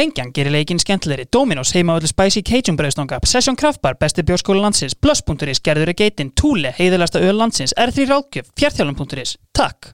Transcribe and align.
Lengjan 0.00 0.30
gerir 0.32 0.54
leikinn 0.54 0.80
skemmtilegri, 0.80 1.26
Dominos 1.28 1.74
heima 1.76 1.98
öllu 1.98 2.08
Spicy 2.08 2.40
Cajun 2.46 2.78
brauðstanga, 2.78 3.18
Session 3.28 3.56
Kraftbar, 3.60 3.98
besti 4.00 4.22
bjórskóla 4.24 4.62
landsins, 4.64 4.94
Plus.is, 4.96 5.60
gerður 5.60 5.92
í 5.92 5.94
geitin, 5.98 6.30
Thule, 6.40 6.72
heiðilegasta 6.78 7.20
öl 7.20 7.36
landsins, 7.36 7.74
R3 7.76 8.06
Rákjöf, 8.08 8.48
fjartjálum.is. 8.56 9.36
Takk! 9.52 9.92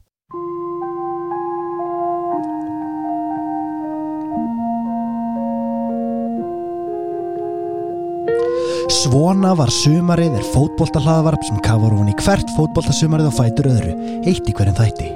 Svona 8.96 9.56
var 9.58 9.72
sumarið 9.74 10.36
er 10.38 10.46
fótbolta 10.52 11.02
hlaðvarp 11.02 11.42
sem 11.48 11.58
kafar 11.66 11.96
ofan 11.96 12.12
í 12.12 12.14
hvert 12.20 12.52
fótbolta 12.54 12.94
sumarið 12.94 13.32
og 13.32 13.38
fætur 13.40 13.72
öðru, 13.72 13.96
eitt 14.22 14.46
í 14.46 14.54
hverjum 14.54 14.78
þætti. 14.78 15.10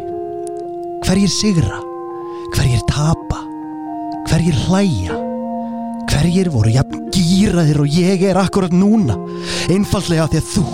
Hverjir 1.07 1.33
sigra? 1.37 1.79
Hverjir 2.57 2.83
tapa? 2.91 3.40
Hverjir 4.41 4.57
hlæja? 4.57 5.13
Hverjir 6.09 6.49
voru 6.49 6.71
jafn 6.73 7.11
gýraðir 7.13 7.77
og 7.83 7.91
ég 7.93 8.23
er 8.25 8.39
akkurat 8.41 8.73
núna? 8.73 9.13
Einfallega 9.69 10.25
því 10.33 10.41
að 10.41 10.49
þú 10.55 10.65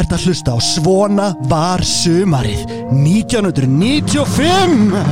ert 0.00 0.14
að 0.16 0.24
hlusta 0.24 0.56
á 0.56 0.58
Svona 0.64 1.36
var 1.52 1.84
sumarið 1.84 2.64
1995! 2.96 4.96
Uh, 4.96 5.04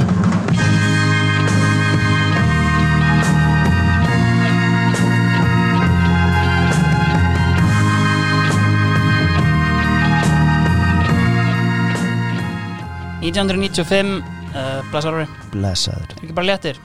1995, 13.21 14.23
uh, 14.55 14.81
blessaður, 14.93 15.27
Blessaður. 15.53 16.15
ekki 16.23 16.33
bara 16.33 16.47
léttir. 16.55 16.77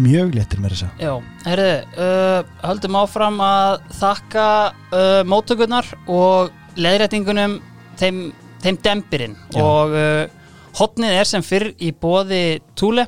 Mjög 0.00 0.36
léttir 0.36 0.60
með 0.62 0.74
þess 0.74 0.86
að. 0.86 1.00
Já, 1.04 1.12
herriði, 1.44 1.78
uh, 2.00 2.52
höldum 2.64 2.98
áfram 3.02 3.40
að 3.44 3.72
þakka 3.98 4.44
uh, 4.72 5.22
móttökurnar 5.28 5.88
og 6.08 6.52
leðrætingunum 6.80 7.58
þeim, 8.00 8.22
þeim 8.62 8.78
dembirinn 8.84 9.34
Já. 9.52 9.62
og 9.64 9.96
uh, 9.96 10.22
hotnið 10.78 11.18
er 11.18 11.28
sem 11.28 11.44
fyrr 11.44 11.72
í 11.76 11.92
bóði 11.92 12.62
Túle 12.78 13.06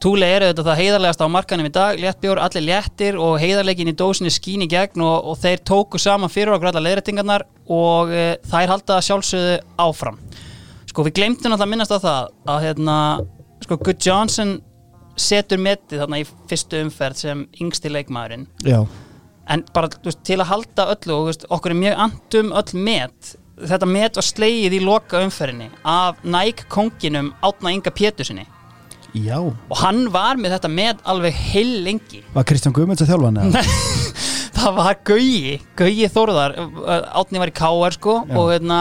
Túle 0.00 0.24
er 0.32 0.46
auðvitað 0.46 0.70
það 0.70 0.78
heiðarlegast 0.80 1.20
á 1.20 1.28
markanum 1.28 1.66
í 1.68 1.72
dag 1.74 1.98
léttbjór, 2.00 2.38
allir 2.40 2.64
léttir 2.64 3.18
og 3.20 3.34
heiðarlegin 3.42 3.90
í 3.92 3.96
dósinni 4.00 4.32
skín 4.32 4.64
í 4.64 4.70
gegn 4.72 5.04
og, 5.04 5.28
og 5.28 5.36
þeir 5.42 5.60
tóku 5.68 6.00
saman 6.00 6.32
fyrir 6.32 6.54
okkur 6.54 6.70
allar 6.70 6.86
leðrætingarnar 6.86 7.44
og 7.68 8.14
uh, 8.14 8.32
þær 8.48 8.72
halda 8.76 9.02
sjálfsögðu 9.04 9.60
áfram 9.84 10.16
sko 10.90 11.04
við 11.06 11.20
glemtum 11.20 11.52
alltaf 11.52 11.68
að 11.68 11.72
minnast 11.74 11.92
á 11.94 11.98
það 12.00 12.32
að 12.50 12.64
hérna, 12.64 12.96
sko 13.62 13.78
Good 13.84 14.00
Johnson 14.02 14.56
setur 15.20 15.60
metið 15.62 16.02
þarna 16.02 16.20
í 16.22 16.26
fyrstu 16.50 16.80
umferð 16.84 17.20
sem 17.24 17.44
yngsti 17.60 17.92
leikmaðurinn 17.92 18.46
Já. 18.66 18.80
en 19.50 19.64
bara 19.74 19.90
veist, 20.04 20.22
til 20.26 20.38
að 20.40 20.50
halda 20.52 20.88
öllu 20.94 21.16
og 21.18 21.28
veist, 21.30 21.46
okkur 21.52 21.74
er 21.74 21.80
mjög 21.82 22.02
andum 22.06 22.54
öll 22.60 22.84
met 22.88 23.34
þetta 23.60 23.88
met 23.90 24.16
var 24.16 24.24
slegið 24.24 24.78
í 24.78 24.80
loka 24.84 25.20
umferðinni 25.24 25.68
af 25.84 26.22
Nike 26.24 26.64
konginum 26.72 27.34
Átna 27.44 27.74
Inga 27.74 27.92
Pétursinni 27.92 28.46
Já. 29.12 29.36
og 29.42 29.76
hann 29.82 30.06
var 30.14 30.38
með 30.40 30.54
þetta 30.56 30.70
met 30.72 31.04
alveg 31.10 31.34
heil 31.50 31.80
lengi 31.84 32.22
Var 32.34 32.46
Kristján 32.46 32.74
Guðmunds 32.76 33.02
að 33.04 33.10
þjálfa 33.12 33.30
hann? 33.32 33.40
eða? 33.50 33.64
það 34.60 34.76
var 34.78 34.98
Gauji, 35.10 35.54
Gauji 35.78 36.10
Þórðar 36.14 36.56
Átni 37.20 37.42
var 37.42 37.52
í 37.52 37.56
KR 37.60 37.96
sko 37.96 38.16
og 38.28 38.52
hérna 38.54 38.80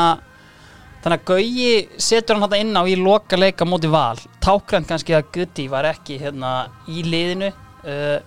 þannig 1.03 1.19
að 1.19 1.25
Gauji 1.29 1.69
setur 2.01 2.37
hann 2.37 2.45
þetta 2.45 2.59
inn 2.63 2.79
á 2.79 2.83
í 2.83 2.95
loka 2.99 3.39
leika 3.39 3.67
móti 3.67 3.91
val, 3.91 4.19
tákrand 4.43 4.89
kannski 4.89 5.15
að 5.17 5.29
Gutti 5.35 5.67
var 5.71 5.87
ekki 5.89 6.19
hérna 6.21 6.53
í 6.91 7.03
liðinu. 7.07 7.51
Uh, 7.83 8.17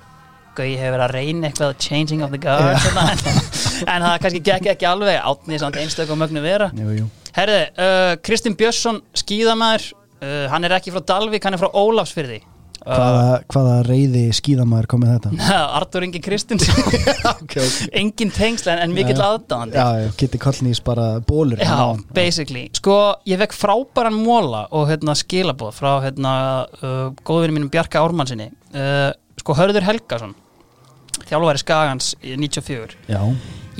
Gauji 0.57 0.77
hefur 0.77 0.99
verið 0.99 1.07
að 1.07 1.15
reyna 1.17 1.49
eitthvað 1.49 1.75
changing 1.81 2.23
of 2.25 2.33
the 2.35 2.41
guard 2.41 2.77
hérna, 2.77 3.07
en, 3.89 4.05
það 4.05 4.17
kannski 4.27 4.45
gekk 4.51 4.71
ekki 4.75 4.89
alveg. 4.89 5.19
Átni 5.21 5.57
er 5.57 5.65
samt 5.65 5.81
einstök 5.81 6.13
og 6.13 6.21
mögnu 6.21 6.45
vera. 6.45 6.69
Jú, 6.77 6.93
jú. 7.01 7.11
Herði, 7.33 7.61
uh, 7.81 8.15
Kristinn 8.25 8.57
Björnsson 8.61 9.01
skíðamæður, 9.17 9.93
uh, 10.21 10.47
hann 10.53 10.69
er 10.69 10.77
ekki 10.77 10.93
frá 10.93 11.05
Dalvík, 11.15 11.45
hann 11.49 11.57
er 11.57 11.63
frá 11.63 11.73
Ólafsfyrði 11.73 12.43
Hvaða, 12.83 13.27
hvaða 13.53 13.75
reyði 13.87 14.23
skíðamaður 14.35 14.89
kom 14.91 15.03
með 15.05 15.13
þetta? 15.15 15.51
Artur 15.79 16.07
Ingi 16.07 16.23
Kristinsson 16.25 16.81
ok, 17.33 17.57
ok. 17.63 17.79
engin 18.03 18.33
tengsl 18.35 18.73
en, 18.75 18.95
mikill 18.97 19.21
aðdáðandi 19.23 19.79
Já, 19.79 20.11
Kitty 20.19 20.41
Kollnís 20.43 20.83
bara 20.85 21.09
bólur 21.27 21.63
Já, 21.63 21.95
basically. 22.17 22.67
Sko, 22.79 22.99
ég 23.29 23.41
fekk 23.45 23.57
frábæran 23.57 24.19
móla 24.19 24.67
og 24.75 24.91
hérna 24.91 25.15
skilaboð 25.19 25.77
frá 25.79 25.93
hérna 26.07 26.35
uh, 26.83 27.09
góðvinni 27.23 27.61
mínum 27.61 27.73
Bjarka 27.73 28.03
Ármannsinni 28.03 28.51
uh, 28.75 29.11
Sko, 29.39 29.57
Hörður 29.59 29.87
Helgason 29.87 30.35
þjálfæri 31.29 31.63
Skagans 31.63 32.15
í 32.25 32.35
94 32.41 32.99
Já, 33.11 33.21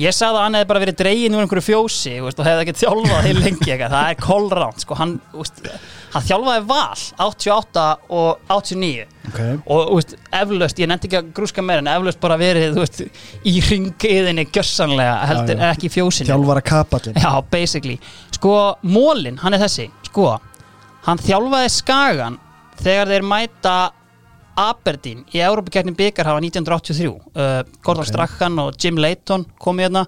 Ég 0.01 0.15
sagði 0.15 0.39
að 0.39 0.45
hann 0.47 0.55
hefði 0.57 0.67
bara 0.71 0.81
verið 0.81 0.95
dregin 1.03 1.35
úr 1.37 1.43
einhverju 1.43 1.65
fjósi 1.67 2.13
veist, 2.23 2.39
og 2.41 2.47
hefði 2.47 2.63
ekki 2.63 2.79
þjálfað 2.81 3.27
heil 3.27 3.35
lengi 3.37 3.67
eitthvað. 3.67 3.91
það 3.93 4.07
er 4.09 4.21
kolránt, 4.23 4.81
sko, 4.81 4.97
hann, 4.97 5.11
veist, 5.35 5.59
hann 6.13 6.25
þjálfaði 6.27 6.65
val 6.69 7.03
88 7.25 7.83
og 8.13 8.51
89 8.53 9.07
ok. 9.29 9.39
Og 9.73 9.91
veist, 9.97 10.15
eflaust, 10.41 10.79
ég 10.83 10.89
nefndi 10.91 11.09
ekki 11.09 11.19
að 11.21 11.31
grúska 11.37 11.63
meira 11.65 11.81
en 11.83 11.89
eflaust 11.93 12.21
bara 12.23 12.37
verið, 12.41 12.75
veist, 12.77 13.01
í 13.49 13.55
ringiðinni 13.69 14.45
gjössanlega, 14.53 15.15
heldur, 15.31 15.57
Já, 15.57 15.65
já. 15.65 15.71
ekki 15.77 15.91
fjósinu 15.93 16.29
Þjálfara 16.31 16.63
kapallin 16.69 17.17
Já, 17.19 17.31
basically. 17.51 17.97
Sko, 18.35 18.53
Mólin, 18.83 19.37
hann 19.41 19.55
er 19.57 19.63
þessi. 19.65 19.89
Sko, 20.09 20.29
hann 21.07 21.21
þjálfaði 21.23 21.73
Skagan 21.79 22.39
þegar 22.83 23.13
þeir 23.13 23.27
mæta 23.33 23.75
Aberdeen 24.59 25.23
í 25.33 25.39
Európa-kjarni 25.41 25.95
byggarhafa 25.97 26.43
1983 26.45 27.07
uh, 27.09 27.63
Gordon 27.81 28.03
Ok. 28.05 28.11
Strachan 28.11 28.59
og 28.61 28.75
Jim 28.77 28.99
Layton 29.01 29.47
komu 29.57 29.81
hérna 29.81 30.03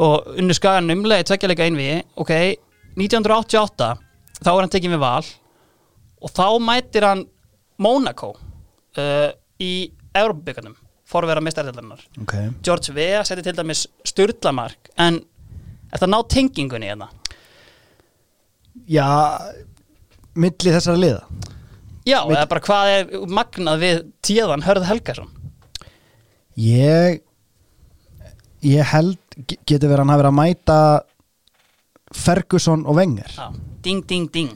og 0.00 0.30
unnu 0.40 0.54
Skagan 0.56 0.88
umlega 0.94 1.20
í 1.20 1.26
tveggjarleika 1.28 1.66
einvi 1.68 1.88
ok, 2.16 2.32
1988 2.96 3.90
þá 4.46 4.50
er 4.54 4.60
hann 4.64 4.72
tekinn 4.74 4.94
við 4.96 5.02
val 5.02 5.24
og 6.22 6.30
þá 6.36 6.44
mætir 6.62 7.06
hann 7.08 7.24
Monaco 7.82 8.32
uh, 8.36 9.30
í 9.62 9.72
Európa-byggarnum 10.14 10.76
forvera 11.12 11.42
mestardeldarinnar 11.44 12.02
Ok. 12.22 12.34
George 12.64 12.94
Vea 12.96 13.24
seti 13.28 13.42
til 13.44 13.56
dæmis 13.58 13.86
styrlamark 14.08 14.92
en 15.02 15.18
þetta 15.92 16.08
ná 16.08 16.18
tengingunni 16.32 16.88
hérna? 16.88 17.08
Já, 18.88 19.06
milli 20.34 20.72
þessara 20.72 20.96
liða? 21.00 21.24
Já, 22.08 22.18
Veit- 22.26 22.36
eða 22.38 22.46
bara 22.50 22.62
hvað 22.64 22.92
er 22.94 23.10
magnað 23.30 23.82
við 23.82 24.00
tíðan 24.26 24.64
Hörð 24.66 24.88
Helgason? 24.88 25.28
Ég 26.58 27.20
Ég 28.62 28.84
held 28.92 29.18
ge- 29.48 29.58
Getur 29.66 29.90
verið 29.90 29.98
að 29.98 30.02
hann 30.04 30.12
hafi 30.12 30.22
verið 30.22 30.32
að 30.32 30.38
mæta 30.38 30.78
Ferguson 32.16 32.84
og 32.86 32.96
Wenger. 32.98 33.30
Já, 33.36 33.48
ding, 33.84 34.02
ding, 34.08 34.28
ding. 34.34 34.52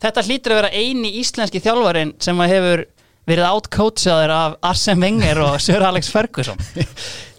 Þetta 0.00 0.24
hlýtur 0.26 0.54
að 0.54 0.60
vera 0.62 0.72
eini 0.72 1.12
íslenski 1.20 1.60
þjálfarin 1.64 2.14
sem 2.22 2.38
hefur 2.40 2.84
verið 3.28 3.46
outcoachaður 3.50 4.32
af 4.34 4.56
Arsene 4.70 5.04
Wenger 5.04 5.42
og 5.44 5.58
Sir 5.64 5.82
Alex 5.86 6.08
Ferguson. 6.12 6.58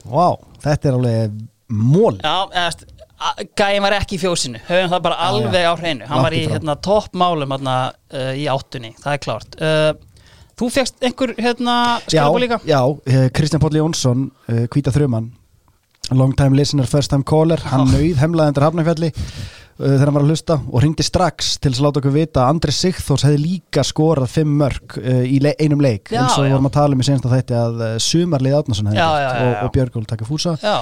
Vá, 0.05 0.27
þetta 0.63 0.91
er 0.91 0.97
alveg 0.99 1.39
mól 1.71 2.17
já, 2.21 2.35
eða 2.51 2.89
Gæin 3.53 3.83
var 3.85 3.93
ekki 3.99 4.15
í 4.17 4.19
fjósinu, 4.21 4.57
höfum 4.65 4.87
það 4.89 5.01
bara 5.05 5.17
Já, 5.17 5.21
já. 5.21 5.25
alveg 5.29 5.65
á 5.69 5.73
hreinu. 5.77 6.05
Hann 6.09 6.23
var 6.25 6.33
í 6.33 6.39
hérna, 6.49 6.73
toppmálum 6.81 7.51
hérna, 7.53 7.75
uh, 8.17 8.31
í 8.33 8.47
áttunni, 8.49 8.95
það 8.97 9.13
er 9.13 9.19
klárt. 9.21 9.59
Uh, 9.61 9.91
Þú 10.57 10.69
fegst 10.73 10.97
einhver 11.05 11.31
hérna, 11.37 11.75
Já, 12.01 12.07
skilabóð 12.15 12.41
líka? 12.43 12.57
já 12.69 12.79
eh, 13.09 13.27
Kristján 13.33 13.61
Páll 13.63 13.77
Jónsson 13.79 14.25
uh, 14.49 14.65
Hvíta 14.73 14.91
þruman 14.93 15.31
Long 16.11 16.33
time 16.37 16.57
listener, 16.57 16.85
first 16.89 17.09
time 17.13 17.23
caller. 17.25 17.61
Hann 17.71 17.87
nauð 17.89 18.19
hemlaði 18.21 18.51
undir 18.51 18.65
hafnafjalli 18.67 19.09
uh, 19.13 19.21
þegar 19.81 20.09
hann 20.09 20.15
var 20.15 20.25
að 20.25 20.31
hlusta 20.33 20.57
og 20.61 20.83
ringdi 20.83 21.05
strax 21.05 21.53
til 21.61 21.71
að 21.71 21.83
láta 21.85 22.01
okkur 22.01 22.15
vita 22.15 22.43
að 22.43 22.55
Andri 22.55 22.73
Sigþórs 22.75 23.25
hefði 23.27 23.39
líka 23.43 23.85
skorað 23.87 24.33
fimm 24.35 24.57
mörg 24.61 24.97
uh, 25.01 25.21
í 25.25 25.39
le 25.43 25.53
einum 25.61 25.83
leik 25.83 26.11
Já, 26.11 26.23
eins 26.23 26.35
og 26.35 26.45
við 26.45 26.51
já. 26.51 26.55
vorum 26.57 26.69
að 26.69 26.75
tala 26.77 26.97
um 26.97 27.03
í 27.03 27.07
þætti 27.07 27.57
að 27.61 27.85
uh, 27.85 27.93
Sumarlið 28.07 28.57
Átnason 28.59 28.91
hefði 28.91 29.01
já, 29.01 29.31
og, 29.31 29.55
og 29.65 29.73
Björgól 29.77 30.05
taka 30.09 30.27
fúsa. 30.27 30.57
Já, 30.61 30.77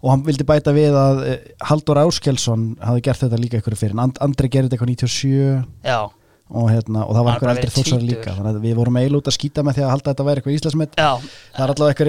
og 0.00 0.14
hann 0.14 0.24
vildi 0.28 0.46
bæta 0.48 0.74
við 0.76 0.96
að 0.96 1.20
uh, 1.26 1.34
Haldur 1.70 2.00
Áskelsson 2.06 2.70
hafði 2.80 3.04
gert 3.08 3.26
þetta 3.26 3.42
líka 3.42 3.60
ykkur 3.60 3.78
fyrir 3.80 4.00
And, 4.00 4.16
Andri 4.24 4.52
gerði 4.52 4.72
þetta 4.72 4.80
eitthvað 4.80 4.94
97 4.94 5.90
já, 5.90 6.00
og, 6.50 6.66
hérna, 6.70 7.04
og 7.04 7.14
það 7.14 7.26
var 7.26 7.36
eldri 7.36 7.60
verið 7.60 7.74
þórsar 7.76 8.04
líka 8.04 8.34
þannig 8.34 8.56
að 8.56 8.64
við 8.64 8.78
vorum 8.80 8.96
eiginlega 8.98 9.22
út 9.22 9.30
að 9.30 9.36
skýta 9.36 9.64
með 9.66 9.76
því 9.76 9.84
að 9.84 9.92
halda 9.94 10.06
að 10.06 10.14
þetta 10.14 10.26
væri 10.28 10.40
eitthvað 10.40 10.56
íslasmett 10.56 10.96
já. 10.98 11.10
Það 11.54 11.66
er 11.66 11.74
allavega 11.74 12.08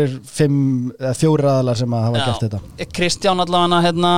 eða 1.01 1.13
fjóri 1.19 1.49
aðalar 1.51 1.81
sem 1.81 1.97
að 1.97 2.07
hafa 2.07 2.23
gert 2.25 2.45
þetta. 2.45 2.87
Kristján 2.97 3.43
allavega 3.43 3.81
hérna 3.85 4.13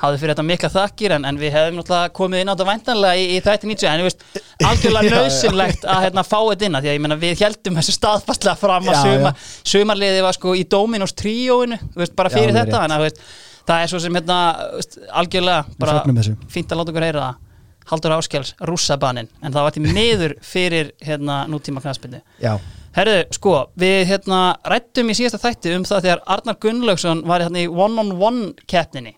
hafði 0.00 0.20
fyrir 0.22 0.32
þetta 0.32 0.44
mikla 0.48 0.70
þakkir 0.72 1.14
en, 1.16 1.26
en 1.28 1.38
við 1.40 1.52
hefum 1.54 1.76
náttúrulega 1.80 2.12
komið 2.16 2.42
inn 2.42 2.50
á 2.50 2.54
þetta 2.54 2.68
væntanlega 2.70 3.20
í, 3.20 3.26
í 3.36 3.42
þætti 3.44 3.68
90 3.70 3.90
en 3.90 4.00
þú 4.00 4.06
veist, 4.08 4.24
algjörlega 4.70 5.04
Já, 5.10 5.10
já. 5.10 5.18
nöðsynlegt 5.18 5.84
að 5.84 6.00
hérna, 6.06 6.24
fá 6.24 6.38
þetta 6.38 6.66
inn 6.68 6.78
að 6.78 6.86
því 6.86 6.90
að 6.92 6.96
ég 6.96 7.04
meina 7.04 7.18
við 7.20 7.44
heldum 7.44 7.76
þessu 7.80 7.96
staðfastlega 7.98 8.56
fram 8.62 8.88
að 8.88 8.96
Já, 8.96 9.02
sumar, 9.04 9.44
sumarliði 9.74 10.24
var 10.24 10.38
sko 10.38 10.56
í 10.56 10.64
Dominos 10.72 11.14
tríóinu, 11.20 11.78
veist, 12.00 12.16
bara 12.16 12.32
Já, 12.32 12.38
fyrir 12.38 12.54
alveg 12.54 12.64
þetta 12.64 12.82
þannig 12.86 12.96
að 12.96 13.06
veist, 13.06 13.22
það 13.70 13.84
er 13.84 13.92
svo 13.92 14.02
sem 14.06 14.18
hérna, 14.20 14.40
veist, 14.78 14.98
algjörlega 15.22 15.78
bara 15.84 16.26
fínt 16.56 16.72
að 16.72 16.80
láta 16.82 16.94
okkur 16.94 17.08
heyra 17.10 17.28
það. 17.28 17.46
Haldur 17.90 18.12
Áskjáls, 18.14 18.52
rússabanin 18.68 19.26
en 19.42 19.50
það 19.54 19.64
var 19.66 19.72
til 19.74 19.80
miður 19.82 20.34
fyrir 20.46 20.92
hérna 21.02 21.40
nútíma 21.50 21.80
knastbyrni 21.82 22.20
já, 22.38 22.52
Herðu, 22.94 23.16
sko, 23.34 23.54
við 23.78 24.04
hérna 24.12 24.40
rættum 24.70 25.10
í 25.10 25.16
síðasta 25.18 25.40
þætti 25.42 25.72
um 25.74 25.86
það 25.88 26.04
þegar 26.06 26.22
Arnar 26.36 26.58
Gunnlaugsson 26.62 27.24
var 27.26 27.42
hérna 27.42 27.64
í 27.64 27.66
one-on-one 27.70 28.52
keppninni 28.70 29.16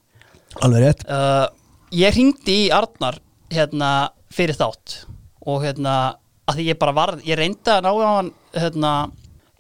Alveg 0.60 0.84
rétt. 0.84 1.04
Uh, 1.08 1.48
Ég 1.92 2.14
hringdi 2.16 2.54
í 2.56 2.68
Arnar 2.72 3.18
hérna 3.52 3.88
fyrir 4.32 4.56
þátt 4.56 5.02
og 5.44 5.58
hérna 5.60 6.14
að 6.48 6.56
því 6.56 6.64
ég 6.70 6.78
bara 6.80 6.94
var, 6.96 7.10
ég 7.20 7.36
reyndi 7.36 7.68
að 7.68 7.82
ná 7.84 7.90
á 7.92 8.08
hann 8.16 8.30
hérna 8.56 8.92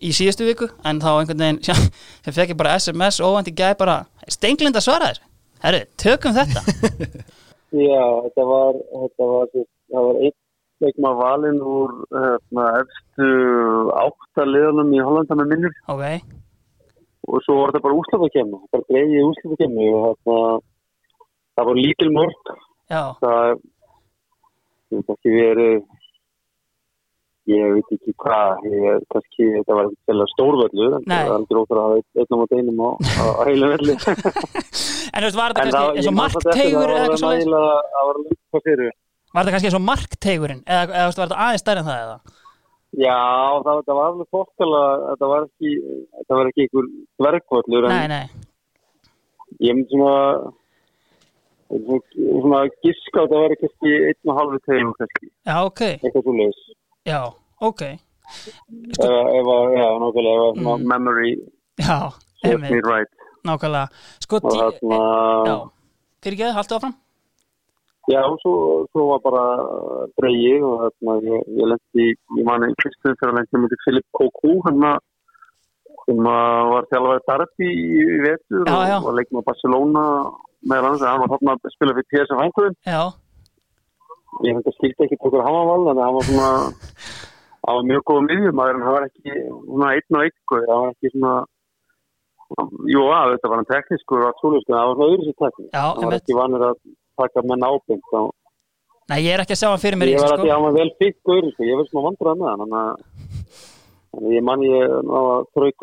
í 0.00 0.14
síðustu 0.16 0.46
viku 0.48 0.70
en 0.88 1.02
þá 1.02 1.10
einhvern 1.10 1.44
veginn, 1.44 1.60
sjá, 1.66 1.76
þeim 2.24 2.36
fekk 2.38 2.54
ég 2.54 2.60
bara 2.62 2.78
SMS 2.80 3.20
og 3.20 3.36
í 3.44 3.52
gæði 3.52 3.78
bara, 3.84 3.98
stenglind 4.32 4.80
að 4.80 4.86
svara 4.86 5.10
þér 5.12 5.20
Herru, 5.62 5.82
tökum 6.00 6.38
þetta. 6.38 6.64
Já, 7.92 8.06
þetta 8.24 8.48
var, 8.48 8.80
þetta 9.04 9.28
var, 9.34 9.52
það 9.92 10.08
var 10.08 10.24
einn 10.24 10.38
leikma 10.82 11.14
valinn 11.20 11.60
úr 11.60 11.94
hérna, 12.16 12.66
efstu 12.80 13.30
áttaliðunum 14.00 14.96
í 14.96 15.04
Hollanda 15.04 15.36
með 15.36 15.52
minnur 15.52 15.76
Ok, 15.92 16.32
og 17.28 17.44
svo 17.44 17.60
var 17.60 17.76
þetta 17.76 17.86
bara 17.90 18.00
úslafakemni, 18.00 18.66
bara 18.72 18.88
greiði 18.88 19.24
úslafakemni 19.28 19.92
og 19.92 20.04
hérna, 20.08 20.42
það 21.56 21.68
var 21.70 21.80
lítil 21.80 22.10
já, 22.92 23.02
það 23.22 23.58
hefur 24.92 25.14
ekki 25.16 25.34
verið, 25.34 25.76
ég 27.52 27.72
veit 27.76 27.92
ekki 27.96 28.14
hvað, 28.22 28.66
ég, 28.70 29.04
kannski 29.12 29.46
þetta 29.56 29.76
var 29.78 29.88
ekki 29.88 30.10
til 30.10 30.18
að 30.18 30.32
stórvöldu, 30.32 30.88
það 31.08 31.30
var 31.30 31.36
aldrei 31.38 31.60
óþur 31.62 31.80
að 31.80 31.86
hafa 31.86 32.02
einn- 32.02 32.32
á 32.32 32.36
móti 32.42 32.58
einum 32.60 32.82
á, 32.82 32.90
á, 32.92 33.24
á 33.32 33.42
heilu 33.48 33.70
velli. 33.72 33.96
en 35.12 35.18
þú 35.18 35.26
veist, 35.26 35.40
var 35.40 35.54
þetta 35.56 35.64
kannski 35.64 35.96
eins 36.02 36.10
og 36.12 36.18
markteigur 36.20 36.92
það, 36.92 36.98
eða 36.98 37.06
eitthvað 37.08 37.32
það 39.32 39.32
var 39.32 39.46
þetta 39.46 39.54
kannski 39.56 39.68
eins 39.70 39.78
og 39.80 39.84
markteigurinn? 39.88 40.62
Eða, 40.68 40.86
þú 40.92 41.08
veist, 41.08 41.20
var 41.22 41.28
þetta 41.28 41.42
aðeins 41.46 41.64
stærri 41.64 41.82
en 41.82 41.88
það 41.88 42.04
eða? 42.06 42.16
Já, 42.92 43.18
það, 43.64 43.78
það 43.88 43.96
var 43.96 44.08
alveg 44.10 44.28
fólkala, 44.36 44.80
þetta 45.08 45.28
var 45.30 45.46
ekki, 45.48 45.70
ekki 46.52 46.66
einhver 46.66 46.88
dvergvöllur, 47.22 47.86
en 47.88 47.94
Nei, 47.96 48.08
nei, 48.12 48.26
ég 49.64 49.78
myndi 49.78 49.96
svona, 49.96 50.52
svona, 51.72 52.60
giska 52.84 53.18
á 53.20 53.24
þetta 53.24 53.40
var 53.42 53.54
kannski 53.62 53.92
einn 54.08 54.30
og 54.32 54.38
halvu 54.38 54.58
tegum 54.66 54.92
kannski, 54.98 55.26
já, 55.48 55.56
ok, 55.66 55.80
eitthvað 56.02 56.22
svo 56.26 56.34
leiðis. 56.38 56.62
já, 57.08 57.20
ok. 57.60 57.82
Ef, 57.82 58.98
ef, 59.02 59.46
að- 59.54 59.72
já, 59.76 59.86
nákvæmlega, 60.00 60.44
ef 60.52 60.56
að 60.56 60.78
Mm. 60.80 60.86
memory. 60.92 61.32
Já, 61.78 61.98
einmitt, 62.44 62.84
right. 62.86 63.10
nákvæmlega. 63.44 63.88
Sko, 64.24 64.36
Og 64.36 64.52
þarna, 64.52 65.00
já, 65.46 65.56
fyrir 66.22 66.36
ekki, 66.38 66.54
haltu 66.56 66.74
áfram. 66.78 66.94
Já, 68.10 68.22
svo, 68.42 68.86
svo 68.90 69.02
var 69.10 69.20
bara 69.22 69.44
dreigið 70.18 70.62
og 70.66 70.78
þarna 70.82 71.12
ég, 71.22 71.42
ég 71.60 71.66
lendi, 71.70 72.06
ég 72.38 72.44
man 72.44 72.62
einn 72.64 72.74
fyrstum 72.82 73.14
fyrir 73.18 73.32
að 73.32 73.36
lendi 73.38 73.60
mútið 73.62 73.82
Filip 73.84 74.06
Koku, 74.12 74.60
hann 74.66 74.80
að 74.82 74.98
sem 76.06 76.18
að 76.18 76.70
var 76.72 76.84
þjálfaði 76.90 77.20
Darby 77.28 77.68
í 77.68 78.00
í 78.02 78.18
vetur 78.26 78.64
og 78.66 79.04
var 79.06 79.14
leikum 79.18 79.38
á 79.38 79.46
Barcelona 79.46 80.04
með 80.70 80.86
hans, 80.88 81.04
hann 81.06 81.22
var 81.22 81.32
þarna 81.34 81.56
að 81.58 81.74
spila 81.74 81.96
fyrir 81.98 82.10
Eindhoven. 82.46 82.76
Já, 82.86 83.02
ég 84.46 84.56
held 84.56 84.68
að 84.68 84.76
skildi 84.78 85.06
ekki 85.06 85.20
hann 85.44 85.56
var 85.58 85.70
val 85.70 85.90
en 85.92 86.02
hann 86.02 86.16
var 86.16 86.28
svona 86.28 86.50
hann 87.62 87.78
var 87.78 87.88
mjög 87.88 88.04
góð 88.10 88.20
miðjumæður 88.28 88.78
en 88.78 88.84
hann 88.86 88.96
var 88.96 89.08
ekki 89.08 89.34
svona 89.66 89.90
einn 89.96 90.18
og 90.18 90.22
einn 90.24 90.36
sko, 90.36 90.60
hann 90.62 90.84
var 90.84 90.94
ekki 90.94 91.12
svona 91.14 91.34
jú 92.92 93.02
að 93.08 93.34
þetta 93.34 93.50
var 93.50 93.60
hann 93.60 93.70
teknískur 93.70 94.22
og 94.26 94.30
en 94.68 94.76
það 94.76 94.86
var 94.88 94.96
svona 94.96 95.10
öðru 95.10 95.26
sér 95.26 95.38
teknísk 95.42 95.76
hann 95.80 96.06
var 96.08 96.18
ekki 96.18 96.38
vanur 96.38 96.66
að 96.68 96.80
taka 97.20 97.44
menn 97.48 97.68
ábyggt 97.68 98.08
þá 98.12 98.20
nei, 99.12 99.18
ég 99.20 99.32
er 99.34 99.44
ekki 99.44 99.56
að 99.56 99.62
sjá 99.62 99.68
hann 99.70 99.84
fyrir 99.84 100.00
mér 100.00 100.12
ég 100.12 100.24
var 100.24 100.34
að 100.36 100.44
því 100.44 100.48
sko 100.48 100.50
að 100.50 100.56
hann 100.56 100.66
var 100.66 100.78
vel 100.80 100.90
og 101.02 101.36
öðru 101.36 101.52
sko, 101.54 101.68
ég 101.68 101.80
veist 101.80 101.96
maður 101.96 102.08
vandraði 102.08 102.42
með 102.42 102.50
hann 102.52 102.64
þannig 102.64 102.80
að 102.82 102.94
þannig 104.12 104.28
að 104.28 104.36
ég 104.36 104.46
man 104.48 104.64
ég 104.66 104.96
að 105.20 105.30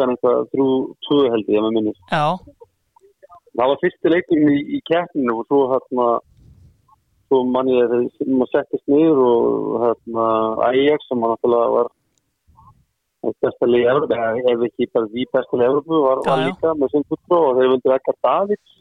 hann 0.03 0.15
eitthvað 0.15 0.49
þrjú, 0.53 0.69
tvö 1.07 1.21
held 1.33 1.53
ég 1.55 1.65
með 1.65 1.77
minni 1.77 1.95
Já, 2.11 2.25
það 3.57 3.71
var 3.71 3.81
fyrsti 3.83 4.13
leikurinn 4.13 4.51
í, 4.55 4.59
í 4.77 4.81
keppninu 4.89 5.37
og 5.39 5.47
svo 5.47 5.61
hérna 5.73 6.09
svo 7.29 7.43
man 7.45 7.69
ég 7.69 7.89
þegar 7.91 8.33
maður 8.33 8.51
settist 8.53 8.85
niður 8.89 9.21
og 9.25 9.79
hérna 9.85 10.27
Ajax 10.69 11.09
sem 11.09 11.23
náttúrulega 11.23 11.73
var 11.77 11.91
liði 13.67 13.83
í 13.83 13.87
eða 13.89 14.53
ef 14.53 14.65
ekki 14.69 14.89
bara 14.93 15.11
því 15.11 15.27
besta 15.33 15.59
liði 15.59 15.67
í 15.67 15.69
Evropu 15.69 16.01
var, 16.05 16.23
var 16.25 16.43
líka 16.47 16.73
með 16.73 16.93
sinn 16.93 17.07
fulltrú 17.11 17.39
og 17.49 17.59
þeir 17.59 17.71
vildu 17.73 17.95
ekkert 17.95 18.19
Davids. 18.25 18.75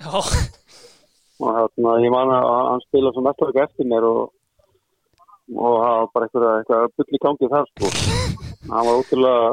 Og 1.38 1.54
hérna 1.54 1.94
ég 2.02 2.14
man 2.14 2.34
að 2.34 2.48
hann 2.70 2.84
spila 2.86 3.12
svo 3.14 3.24
mest 3.26 3.44
ekki 3.46 3.64
eftir 3.66 3.90
mér 3.90 4.06
og 4.08 4.24
og 5.48 5.76
það 5.80 5.94
var 5.98 6.08
bara 6.14 6.26
eitthvað, 6.28 6.82
eitthvað 6.84 7.14
í 7.16 7.20
gangi 7.24 7.48
þar 7.52 7.68
sko. 7.70 7.90
Hann 8.68 8.84
var 8.84 8.98
ótrúlega 9.00 9.44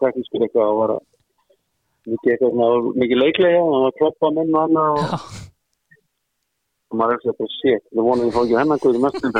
teknískur 0.00 0.44
eitthvað 0.46 0.70
og 0.70 0.78
var 0.78 0.92
að 0.94 1.02
mikið 2.04 3.20
leiklega 3.20 3.60
og 3.62 3.72
hann 3.72 3.84
var 3.84 3.92
að 3.92 3.98
kloppa 4.00 4.30
menn 4.36 4.54
og 4.54 4.62
annað 4.64 5.02
og 6.94 6.98
maður 7.00 7.14
er 7.14 7.18
ekki 7.18 7.30
að 7.32 7.38
bara 7.40 7.54
shit, 7.58 7.84
við 7.90 8.08
vonum 8.08 8.26
við 8.28 8.34
fá 8.34 8.42
ekki 8.44 8.58
hennan 8.60 8.82
guður 8.82 9.04
mestum. 9.04 9.32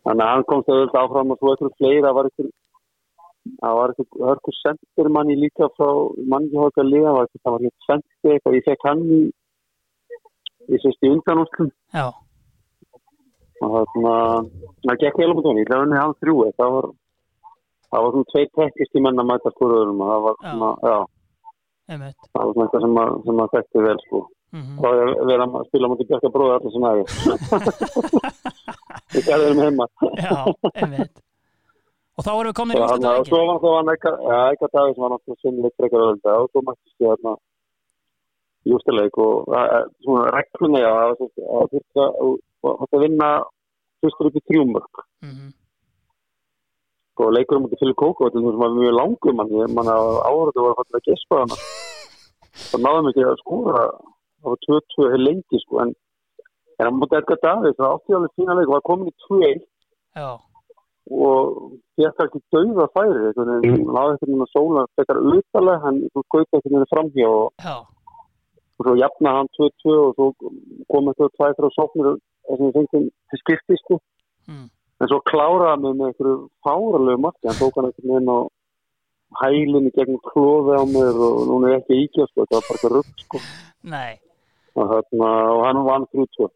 Þannig 0.00 0.24
að 0.24 0.32
hann 0.32 0.48
komst 0.48 0.72
auðvitað 0.72 1.02
áfram 1.04 1.32
og 1.32 1.38
svo 1.40 1.52
eitthvað 1.52 1.76
fleira, 1.78 2.08
það 2.08 2.16
var 2.16 2.28
eitthvað, 2.30 2.50
það 3.60 4.30
hörkur 4.30 4.56
sendir 4.60 5.12
manni 5.16 5.36
líka 5.40 5.68
frá 5.76 5.90
manni 6.32 6.50
hjá 6.52 6.64
eitthvað 6.66 6.90
liða, 6.90 7.10
það 7.10 7.18
var 7.18 7.28
eitthvað, 7.28 7.44
það 7.44 8.30
var 8.30 8.34
eitthvað 8.34 8.58
ég 8.58 8.66
fekk 8.68 8.88
hann 8.88 9.04
í, 9.04 9.20
ég 10.74 10.84
sést 10.84 11.06
í 11.06 11.12
undanúslum 11.14 11.70
Já, 11.96 12.06
og 13.60 13.60
það 13.60 13.76
var 13.76 13.88
svona, 13.94 14.16
það 14.88 15.00
gekk 15.04 15.20
vel 15.22 15.30
um 15.36 15.60
ég 15.60 15.74
að 15.76 16.16
þrjú, 16.24 16.36
það 16.60 16.74
var, 16.76 16.90
það 17.90 18.02
var 18.04 18.10
svona 18.14 18.30
tveit 18.32 18.52
tekkist 18.58 18.94
í 18.96 19.02
menn 19.04 19.20
að 19.22 19.28
mæta 19.30 19.52
skorðurum 19.54 20.02
og 20.04 20.10
það 20.12 20.20
var 20.26 20.36
Já. 20.40 20.50
svona, 20.50 20.70
já, 20.90 20.98
einmitt. 21.94 22.20
Það 22.32 22.44
var 22.44 22.52
svona 22.54 22.66
eitthvað 22.66 22.84
sem 22.84 22.94
sem 23.26 23.42
að 23.44 23.52
þekkti 23.56 23.86
vel 23.88 23.98
sko. 24.06 24.20
mm 24.50 24.78
þá 24.82 24.86
er 24.90 25.10
vera 25.30 25.44
að 25.46 25.66
spila 25.70 25.88
mútið 25.92 26.08
bjarga 26.10 26.30
bróða 26.34 26.54
allir 26.58 26.72
sem 26.74 26.86
aðeins 26.90 27.14
við 29.14 29.26
gerðum 29.28 29.60
heima. 29.64 29.86
Já, 30.18 30.38
einmitt. 30.74 31.20
Og 32.18 32.24
þá 32.26 32.30
erum 32.34 32.50
við 32.50 32.56
komin 32.58 32.76
í 32.76 32.80
hann, 32.82 33.06
og 33.10 33.28
svo 33.30 33.38
var 33.48 33.60
það 33.62 33.90
eitthvað 33.94 34.16
ja, 34.26 34.40
eitthvað 34.50 34.72
dag 34.76 34.90
sem 34.94 35.04
var 35.04 35.12
náttúrulega 35.14 35.40
sinnilegt 35.44 35.76
frekar 35.80 36.02
öðvölda 36.04 36.34
og 36.42 36.50
svo 36.50 36.62
mættist 36.66 37.04
ég 37.04 37.14
þarna 37.14 37.32
í 38.68 38.74
ústileik 38.76 39.14
og 39.24 39.54
að- 39.56 39.70
að- 39.78 39.88
svona 40.04 40.24
regluna 40.36 40.82
já 40.82 40.90
að 40.90 41.14
það 41.20 41.30
að 41.60 41.70
þurfti 41.72 42.98
að 42.98 43.04
vinna 43.06 43.30
fyrstur 44.02 44.28
upp 44.28 44.36
í 44.36 44.44
þrjúmörk 44.50 45.02
mm 45.24 45.48
og 47.20 47.34
leikur 47.36 47.58
um 47.58 47.66
þetta 47.68 47.80
fyrir 47.82 47.98
kóku 48.02 48.26
og 48.26 48.34
þetta 48.34 48.60
var 48.62 48.76
mjög 48.76 48.94
langum 48.96 49.40
mann 49.40 49.56
ég 49.56 49.74
man 49.76 49.90
að 49.92 50.10
áhörðu 50.26 50.66
var 50.66 50.72
að 50.74 50.78
falla 50.80 51.00
að 51.00 51.08
gespa 51.08 51.42
hana. 51.42 51.58
Það 52.70 52.84
náðum 52.84 53.10
ekki 53.10 53.26
að 53.26 53.42
það. 53.46 53.98
Var 54.40 54.56
2-2 54.64 55.06
heil 55.12 55.20
lengi 55.20 55.58
sko 55.60 55.82
en 55.82 55.90
en 56.80 56.88
hann 56.88 56.96
mútið 56.96 57.20
eitthvað 57.20 57.42
Davids 57.44 57.78
það 57.78 57.94
átti 57.94 58.16
alveg 58.16 58.36
fína 58.38 58.56
leik 58.56 58.70
og 58.70 58.76
var 58.76 58.86
komin 58.88 59.10
í 59.10 59.14
2-1 59.26 59.62
Já, 60.16 60.30
og 61.26 61.60
fekk 62.00 62.22
ekki 62.24 62.40
dauða 62.54 62.86
færi 62.94 63.22
einhvern 63.28 63.52
veginn, 63.52 63.84
hann 63.84 63.96
náði 63.96 64.18
veginn 64.22 64.44
að 64.46 64.52
sóla 64.54 64.84
fekar 64.98 65.20
utalega, 65.20 65.82
hann 65.84 66.02
þú 66.14 66.24
skauti 66.26 66.56
einhvern 66.56 66.76
veginn 66.76 66.92
framhjá 66.94 67.30
og, 67.30 67.66
og 68.80 68.86
svo 68.86 68.96
jafna 69.00 69.36
hann 69.38 69.52
2-2 69.58 69.96
og 69.98 70.12
svo 70.16 70.28
kom 70.90 71.12
eitthvað 71.12 71.32
tvæ 71.36 71.50
frá 71.58 71.70
sóknir 71.76 72.12
þessum 72.48 72.66
við 72.66 72.76
fengum 72.78 73.08
til 73.30 73.42
skipti 73.42 73.80
sko. 73.82 74.00
Mm. 74.48 74.68
En 75.00 75.10
svo 75.10 75.20
kláraði 75.30 75.82
mig 75.82 75.98
með 75.98 76.08
einhverju 76.10 76.38
fáralegu 76.66 77.22
marki, 77.24 77.48
hann 77.48 77.60
tók 77.60 77.78
hann 77.78 77.88
einhvern 77.88 78.10
veginn 78.14 78.32
á 78.32 78.38
hælinni 79.40 79.92
gegn 79.96 80.18
klóði 80.26 80.78
á 80.80 80.84
mér 80.90 81.20
og 81.26 81.44
núna 81.48 81.70
er 81.70 81.76
ekki 81.80 82.00
íkja 82.04 82.26
sko, 82.28 82.44
þetta 82.44 82.56
var 82.56 82.66
bara 82.66 82.78
eitthvað 82.78 82.96
rugg 82.96 83.22
sko. 83.24 83.42
Og, 84.78 84.90
þarna, 84.90 85.30
og 85.54 85.62
hann 85.66 85.84
vann 85.86 86.10
3-2 86.14 86.50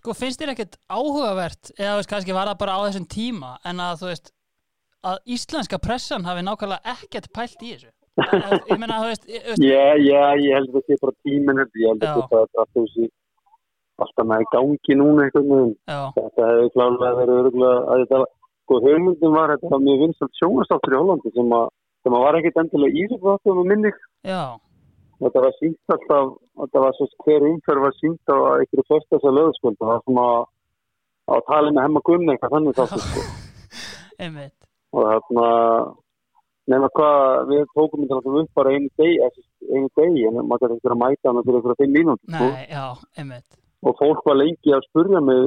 Sko, 0.00 0.14
finnst 0.16 0.40
þér 0.40 0.54
ekkert 0.54 0.76
áhugavert 0.88 1.72
eða 1.74 1.92
þú 1.92 1.96
veist, 2.00 2.10
kannski 2.12 2.36
var 2.36 2.48
það 2.48 2.60
bara 2.62 2.76
á 2.78 2.80
þessum 2.86 3.08
tíma 3.10 3.50
en 3.68 3.82
að 3.84 3.98
þú 4.00 4.06
veist 4.08 4.30
að 5.10 5.18
íslenska 5.36 5.80
pressan 5.82 6.28
hafi 6.28 6.44
nákvæmlega 6.46 6.94
ekkert 6.94 7.28
pælt 7.36 7.64
í 7.64 7.72
þessu? 7.74 7.90
Já, 9.64 9.96
já, 9.96 10.22
ég 10.40 10.56
held 10.56 10.70
að 10.70 10.74
þetta 10.76 10.92
sé 10.92 10.98
bara 11.00 11.14
tíminn 11.24 11.60
ég. 11.62 11.68
Held 11.84 12.04
að 12.04 12.24
þetta 12.32 12.82
er 12.82 13.12
alltaf 14.06 14.28
með 14.30 14.44
í 14.44 14.48
gangi 14.54 14.96
núna 15.00 15.26
einhvern 15.26 15.50
veginn. 15.54 15.74
Þetta 16.16 16.48
hefði 16.50 16.72
klálega 16.76 17.12
verið 17.20 17.42
öruglega 17.42 17.76
að 17.80 18.02
þetta 18.04 18.22
sko 18.64 18.80
höfmyndin 18.86 19.36
var 19.36 19.54
þetta 19.54 19.70
var 19.74 19.84
mjög 19.86 20.02
vinsalt 20.04 20.40
sjónastáttur 20.40 20.96
í 20.96 21.00
Hollandi 21.00 21.34
sem 21.36 21.54
að 21.58 21.68
sem 22.00 22.16
að 22.16 22.24
var 22.24 22.38
ekkert 22.38 22.60
endilega 22.62 23.04
ísöfnáttur 23.04 23.56
með 23.58 23.70
minni. 23.72 23.90
Já, 24.24 24.44
þetta 25.20 25.42
var 25.44 25.56
sínt 25.58 25.94
alltaf 25.94 26.32
þetta 26.62 26.84
var 26.84 26.96
svo 26.96 27.08
hver 27.24 27.46
umferð 27.50 27.84
var 27.86 27.96
sínt 27.98 28.32
á 28.32 28.36
einhverju 28.60 28.86
fyrstasa 28.88 29.34
löðskvöld 29.36 29.80
það 29.80 29.92
var 29.92 30.04
svona 30.06 30.26
að 31.30 31.46
tala 31.50 31.72
með 31.74 31.86
hemma 31.86 32.04
gunni 32.08 32.34
eitthvað 32.34 32.54
þannig 32.56 32.78
þáttur 32.78 33.04
sko. 33.06 33.24
og 34.96 35.06
þarna 35.06 35.46
nema 36.70 36.90
hvað 36.96 37.48
við 37.50 37.64
tókum 37.74 38.04
þetta 38.04 38.18
alltaf 38.18 38.38
upp 38.42 38.60
bara 38.60 38.74
einu 38.74 38.90
degi 39.00 39.16
einu 39.70 39.88
degi 40.00 40.28
en 40.28 40.40
maður 40.40 40.68
gæti 40.68 40.78
ekki 40.78 40.92
að 40.92 41.00
mæta 41.02 41.30
hann 41.30 41.42
fyrir 41.46 41.60
einhverja 41.60 41.80
fimm 41.82 41.96
mínútur 41.98 42.36
sko. 42.36 42.50
Nei, 42.50 42.64
já, 42.70 42.86
einmitt 43.20 43.59
og 43.86 43.92
fólk 44.00 44.20
var 44.28 44.36
lengi 44.40 44.70
að 44.76 44.86
spurja 44.88 45.20
mig 45.24 45.40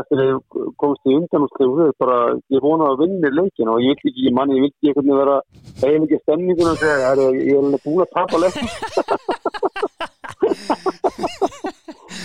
eftir 0.00 0.16
að 0.18 0.28
ég 0.30 0.38
komst 0.82 1.04
í 1.06 1.14
undan 1.14 1.44
og 1.46 1.50
skrifu 1.52 1.84
bara, 2.02 2.18
ég 2.50 2.60
vona 2.64 2.84
að 2.90 3.00
vinna 3.04 3.28
leikin 3.30 3.70
og 3.70 3.78
ég 3.84 3.90
vildi 3.94 4.08
ekki, 4.10 4.24
ég 4.26 4.34
manni, 4.34 4.58
ég 4.58 4.64
vildi 4.66 4.86
ekki 4.90 5.14
vera 5.20 5.36
eiginlega 5.84 6.22
stemningun 6.24 6.72
og 6.72 6.78
segja, 6.80 6.96
er, 7.12 7.18
ég 7.38 7.54
er 7.54 7.60
alveg 7.62 7.82
búin 7.84 8.02
að 8.02 8.14
tapa 8.16 8.36
leikin 8.42 8.68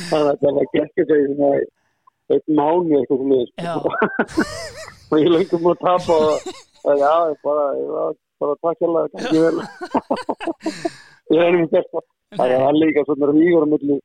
þannig 0.10 0.32
að 0.32 0.40
það 0.42 0.54
var 0.58 0.66
sig 0.74 0.82
svona 1.06 1.52
eitt 2.32 2.48
mánu 2.58 2.94
eitthvað 2.98 3.20
sem 3.22 3.32
Já. 3.62 3.76
og 5.12 5.18
ég 5.20 5.30
lengum 5.36 5.72
að 5.72 5.82
tapa 5.86 6.14
og 6.32 6.38
og 6.84 6.98
já, 6.98 7.30
ég 7.30 7.38
bara, 7.44 7.76
ég 7.78 8.16
bara 8.42 8.56
takk 8.66 8.80
hérlega, 8.82 9.22
ég 11.32 11.38
er 11.38 11.46
einnig 11.46 11.70
besta 11.70 12.00
það 12.40 12.50
er 12.58 12.74
líka 12.80 13.04
svona 13.06 13.28
rígur 13.30 13.66
á 13.66 13.68
milli 13.70 13.96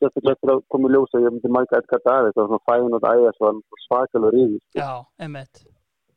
sérstaklega 0.00 0.34
eftir 0.36 0.52
að 0.54 0.62
koma 0.72 0.88
í 0.88 0.92
ljósa 0.94 1.20
ég 1.22 1.32
myndi 1.34 1.48
mæka 1.52 1.78
eitthvað 1.78 2.02
dag, 2.08 2.26
þetta 2.28 2.40
var 2.40 2.48
svona 2.50 2.66
fæðin 2.70 2.96
og 2.98 3.06
ægja 3.12 3.32
svo 3.38 3.46
svakalega 3.86 4.34
rígur 4.34 4.60
Já, 4.74 4.90
emitt 5.26 5.56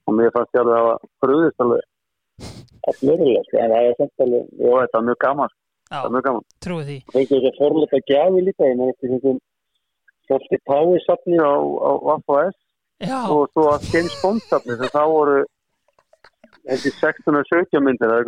og 0.07 0.13
mér 0.15 0.31
fannst 0.36 0.55
ég 0.55 0.62
alveg 0.63 0.75
að 0.77 0.84
hafa 0.88 0.96
bröðist 1.24 1.60
alveg. 1.63 1.81
Allirlega, 2.88 3.41
sko, 3.43 3.55
en 3.60 3.72
það 3.74 3.81
er 3.88 3.96
samt 3.98 4.24
alveg 4.24 4.43
já, 4.48 4.72
þetta 4.77 4.98
var 4.98 5.05
mjög 5.07 5.19
gaman, 5.25 5.51
Já, 5.88 5.96
það 5.98 6.03
var 6.03 6.13
mjög 6.15 6.25
gaman. 6.27 6.43
trúi 6.63 6.84
því. 6.88 6.98
Fengið 7.12 7.43
þetta 7.43 7.60
forleita 7.60 7.98
gjafi 8.07 8.39
líka 8.48 8.63
ég 8.69 8.75
með 8.79 8.91
eftir 8.93 9.10
þessum 9.15 9.38
Svolítið 10.27 10.62
Pái 10.67 11.00
safni 11.05 11.38
á, 11.39 11.55
á 11.55 11.91
Vaffa 12.03 12.38
S. 12.51 12.57
Já, 13.07 13.19
og 13.31 13.48
svo 13.53 13.63
að 13.72 13.86
James 13.93 14.15
Bond 14.24 14.41
safni 14.50 14.74
sem 14.75 14.89
þá 14.91 15.03
voru 15.07 15.38
þessi 16.67 16.89
16 16.98 17.38
og 17.39 17.46
17 17.48 17.84
myndir 17.84 18.10
það 18.12 18.17
er 18.17 18.24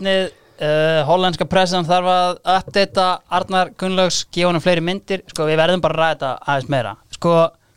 ekki 0.00 0.45
það 0.56 0.64
það 0.64 1.00
uh, 1.00 1.04
hollandska 1.10 1.46
pressan 1.50 1.86
þarf 1.86 2.10
að 2.12 2.40
uppdata 2.56 3.06
Arnar 3.36 3.70
Gunnlaugs, 3.78 4.24
gefa 4.32 4.50
honum 4.50 4.64
fleiri 4.64 4.84
myndir. 4.84 5.22
Sko 5.30 5.46
við 5.48 5.60
verðum 5.60 5.84
bara 5.84 5.94
að 5.94 6.02
ræða 6.02 6.16
þetta 6.16 6.32
aðeins 6.46 6.68
meira. 6.72 6.92
Sko, 7.16 7.32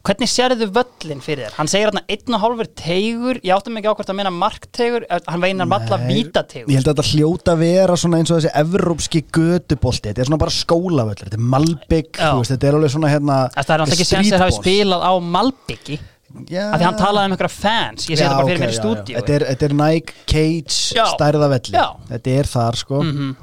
hvernig 0.08 0.32
sérðu 0.32 0.68
völlin 0.74 1.24
fyrir 1.24 1.48
þér? 1.48 1.56
Hann 1.58 1.72
segir 1.72 1.90
hérna 1.90 2.04
einn 2.10 2.36
og 2.38 2.44
hálfur 2.44 2.70
teigur. 2.80 3.40
Ég 3.44 3.56
áttum 3.56 3.80
ekki 3.80 3.92
á 3.92 3.96
hvort 3.96 4.12
að 4.12 4.20
meina 4.20 4.34
markteigur 4.34 5.08
eh, 5.08 5.24
hann 5.28 5.44
veinar 5.44 5.72
valla 5.72 6.00
Nei, 6.04 6.08
vítateigur. 6.14 6.70
Ég 6.72 6.80
held 6.80 6.92
að 6.92 7.02
þetta 7.02 7.10
hljóta 7.14 7.58
vera 7.60 7.98
svona 8.00 8.22
eins 8.22 8.32
og 8.32 8.40
þessi 8.40 8.54
evrópski 8.64 9.24
gödubolti, 9.28 10.10
þetta 10.10 10.24
er 10.24 10.32
svona 10.32 10.44
bara 10.46 10.56
skólavöllur. 10.56 11.26
Þetta 11.26 11.40
er 11.42 11.50
Malbygg, 11.56 12.24
þetta 12.54 12.72
er 12.72 12.80
alveg 12.80 12.96
svona 12.96 13.12
hérna 13.12 13.42
Það 13.58 13.76
er 13.76 13.84
alltaf 13.86 13.98
ekki 13.98 14.10
sens 14.14 14.34
að 14.34 14.46
hafa 14.46 14.58
spilað 14.62 15.06
á 15.06 15.14
Malbyggi 15.20 16.00
af 16.30 16.80
því 16.80 16.86
hann 16.86 16.98
talaði 17.00 17.30
um 17.30 17.36
einhverja 17.36 17.54
fans. 17.54 18.06
Ég 18.10 18.18
sé 18.20 18.24
þetta 18.26 18.38
bara 18.38 18.48
fyrir 18.50 18.62
mér 18.64 18.74
í 18.74 18.78
stúdíu 18.78 19.16
Þetta 19.20 19.36
er, 19.36 19.46
þetta 19.54 19.66
er 19.70 19.76
Nike 19.80 20.14
Cage 20.30 20.80
stærðavelli. 21.16 21.86
Þetta 22.12 22.36
er 22.40 22.50
þar 22.54 22.80
sko. 22.84 23.04
Mhm. 23.04 23.36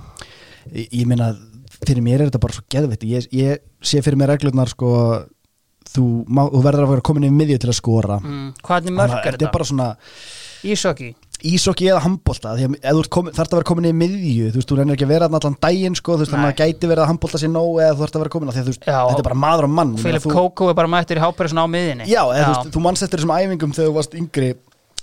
ég, 0.75 0.89
ég 1.01 1.07
meina, 1.07 1.31
fyrir 1.87 2.03
mér 2.03 2.21
er 2.21 2.31
þetta 2.31 2.41
bara 2.43 2.57
svo 2.57 2.65
geðveitt 2.73 3.03
ég, 3.07 3.29
ég 3.33 3.59
sé 3.83 4.01
fyrir 4.03 4.19
mér 4.19 4.33
reglurnar 4.35 4.71
sko 4.73 4.91
þú, 5.93 6.07
má, 6.27 6.47
þú 6.51 6.63
verður 6.65 6.87
að 6.87 6.91
vera 6.95 7.05
komin 7.07 7.29
í 7.29 7.31
miðju 7.35 7.59
til 7.63 7.71
að 7.71 7.79
skora. 7.79 8.17
Mm, 8.23 8.49
Hvernig 8.63 8.97
mörg 8.97 9.13
Þannig 9.13 9.17
að 9.17 9.27
er 9.27 9.33
þetta 9.33 9.37
er 9.37 9.39
þetta? 9.39 9.53
bara 9.53 9.65
svona 9.71 9.97
Ísokki 10.67 11.11
ísokki 11.53 11.89
eða 11.91 12.01
að 12.03 12.17
þú 12.17 13.01
ert 13.03 13.11
komin- 13.17 13.35
þarft 13.37 13.53
að 13.53 13.59
vera 13.61 13.69
komin 13.71 13.89
í 13.91 13.95
miðju 13.97 14.51
þú 14.53 14.61
veist, 14.61 14.69
þú 14.71 14.79
reynir 14.81 14.97
ekki 14.97 15.07
að 15.07 15.13
vera 15.15 15.29
allan 15.31 15.57
daginn 15.63 15.97
sko, 15.99 16.17
þú 16.17 16.25
veist, 16.25 16.33
þannig 16.35 16.51
að 16.51 16.55
Nei. 16.55 16.61
gæti 16.63 16.91
verið 16.91 17.03
að 17.05 17.11
handbolta 17.13 17.39
sér 17.43 17.53
nóg 17.55 17.81
eða 17.83 17.95
þú 17.97 18.03
þarft 18.05 18.17
að 18.17 18.23
vera 18.25 18.35
komin 18.37 18.49
að 18.51 18.55
því 18.57 18.63
að 18.63 18.67
þú 18.67 18.73
veist, 18.75 18.87
Já. 18.87 19.01
þetta 19.07 19.23
er 19.25 19.29
bara 19.31 19.43
maður 19.47 19.69
og 19.69 19.75
mann 19.79 19.97
þú, 19.97 20.33
Kókó 20.37 20.71
er 20.71 20.79
bara 20.79 20.89
mættur 20.97 21.17
í 21.21 21.25
hápærisun 21.27 21.63
á 21.63 21.67
miðinni 21.67 22.07
já, 22.11 22.23
eða, 22.25 22.47
þú, 22.47 22.55
veist, 22.57 22.73
þú 22.77 22.83
manst 22.87 23.03
eftir 23.07 23.21
þessum 23.23 23.37
æfingum 23.37 23.77
þegar 23.77 23.91
þú 23.91 23.95
varst 24.01 24.17
yngri 24.19 24.49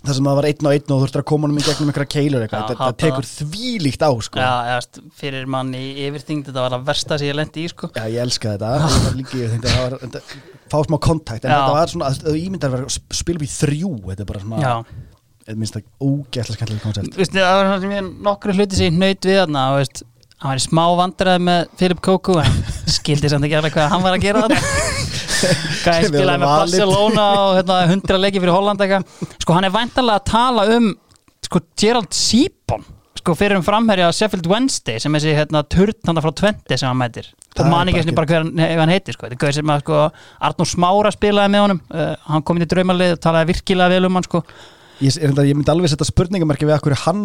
þar 0.03 0.17
sem 0.17 0.25
það 0.27 0.35
var 0.35 0.45
einn 0.49 0.67
og 0.67 0.73
einn 0.75 0.83
og 0.83 0.97
þú 0.99 1.03
þurftir 1.05 1.21
að 1.21 1.27
koma 1.31 1.47
honum 1.47 1.59
í 1.59 1.63
gegnum 1.63 1.91
einhverja 1.93 2.11
keilur 2.11 2.41
Já, 2.41 2.43
eitthvað, 2.43 2.63
þetta, 2.73 2.83
hata 2.83 2.97
tekur 2.99 3.27
þvílíkt 3.29 4.01
á 4.03 4.11
sko. 4.27 4.41
Já, 4.43 4.53
já, 4.67 5.03
fyrir 5.15 5.45
mann 5.47 5.69
í 5.79 5.83
yfirþyngd 6.09 6.49
þetta 6.49 6.59
var 6.65 6.73
það 6.75 6.83
versta 6.89 7.19
sem 7.21 7.29
ég 7.29 7.37
lendi 7.39 7.63
í 7.63 7.69
sko 7.71 7.87
Já, 7.95 8.03
ég 8.11 8.19
elska 8.25 8.57
þetta 8.57 8.71
Ég 8.83 9.05
var 9.05 9.15
líka, 9.21 9.37
ég 9.39 9.53
þetta 9.55 9.77
var, 9.79 9.95
þetta, 10.03 10.21
fá 10.73 10.77
smá 10.89 10.97
kontakt 11.07 11.47
en 11.47 11.53
Já. 11.53 11.55
þetta 11.55 11.77
var 11.77 11.93
svona, 11.93 12.11
að 12.11 12.19
þú 12.27 12.35
ímyndar 12.41 12.67
að 12.67 12.75
vera 12.75 12.89
að 12.91 12.99
spila 13.21 13.39
upp 13.39 13.47
í 13.47 13.51
þrjú 13.53 13.93
þetta 14.09 14.25
er 14.25 14.29
bara 14.33 14.43
svona, 14.43 14.59
Já, 14.59 14.73
þetta 15.43 15.59
minnst 15.59 15.77
það 15.77 16.07
ógæslega 16.07 16.57
skemmtilega 16.57 16.83
koncept 16.85 17.19
Vistu, 17.19 17.39
það 17.39 17.59
var 17.59 17.69
svona 17.69 17.99
ég 17.99 18.09
nokkru 18.27 18.57
hluti 18.57 18.79
sem 18.79 18.89
ég 18.89 18.99
nöyt 18.99 19.27
við 19.29 19.39
þarna 19.41 19.65
og 19.73 19.79
veist, 19.81 20.03
hann 20.39 20.51
var 20.51 20.61
í 20.61 20.63
smá 20.63 20.83
vandræði 20.99 21.43
með 21.49 21.61
Philip 21.79 22.01
Kókó 22.03 22.39
en 22.43 22.57
skildi 22.91 23.31
samt 23.31 23.47
ekki 23.47 23.59
alveg 23.59 23.75
hvað 23.75 23.91
hann 23.93 24.03
var 24.05 24.17
að 24.17 24.25
gera 24.27 24.45
þarna. 24.45 24.59
Er 25.43 26.05
spilaði 26.07 26.39
með. 26.39 26.47
Barcelona 26.47 27.23
og 27.35 27.53
hérna, 27.57 27.77
100 27.89 28.19
leiki 28.23 28.39
fyrir 28.39 28.55
Holland 28.55 28.83
eitthvað. 28.83 29.31
Sko 29.43 29.55
hann 29.57 29.67
er 29.67 29.73
væntalega 29.73 30.21
að 30.21 30.29
tala 30.29 30.63
um 30.77 30.85
sko 31.43 31.59
Gerald 31.79 32.15
Sipon 32.15 32.85
sko 33.23 33.35
fyrir 33.39 33.55
um 33.59 33.63
framherja 33.63 34.09
Sheffield 34.15 34.47
Wednesday 34.51 34.99
sem 34.99 35.13
þessi 35.15 35.35
hérna 35.37 35.61
turn 35.71 35.95
hann 36.07 36.19
frá 36.23 36.31
Twente 36.35 36.77
sem 36.79 36.89
hann 36.89 36.99
mætir. 36.99 37.29
Og 37.53 37.65
er 37.65 37.69
man 37.71 37.91
ekki 37.91 38.15
bara 38.15 38.29
hver 38.29 38.43
hann, 38.43 38.63
hann 38.79 38.91
heitir 38.91 39.15
sko. 39.15 39.29
þetta 39.31 39.49
er 39.49 39.57
sem 39.59 39.73
að 39.75 39.83
sko 39.85 39.99
Arnur 40.47 40.69
Smára 40.69 41.11
spilaði 41.13 41.53
með 41.53 41.65
honum. 41.67 41.83
Uh, 41.91 42.13
hann 42.27 42.43
kom 42.43 42.59
inn 42.59 42.65
í 42.65 42.71
draumalið 42.71 43.17
og 43.17 43.21
talaði 43.23 43.51
virkilega 43.53 43.95
vel 43.95 44.09
um 44.09 44.19
hann 44.19 44.27
sko 44.27 44.43
ég, 45.01 45.15
er, 45.17 45.29
enda- 45.29 45.45
ég 45.47 45.57
myndi 45.57 45.71
alveg 45.73 45.91
setja 45.93 46.07
spurningamarki 46.09 46.67
við 46.67 46.77
akkur 46.77 46.95
hann 47.05 47.23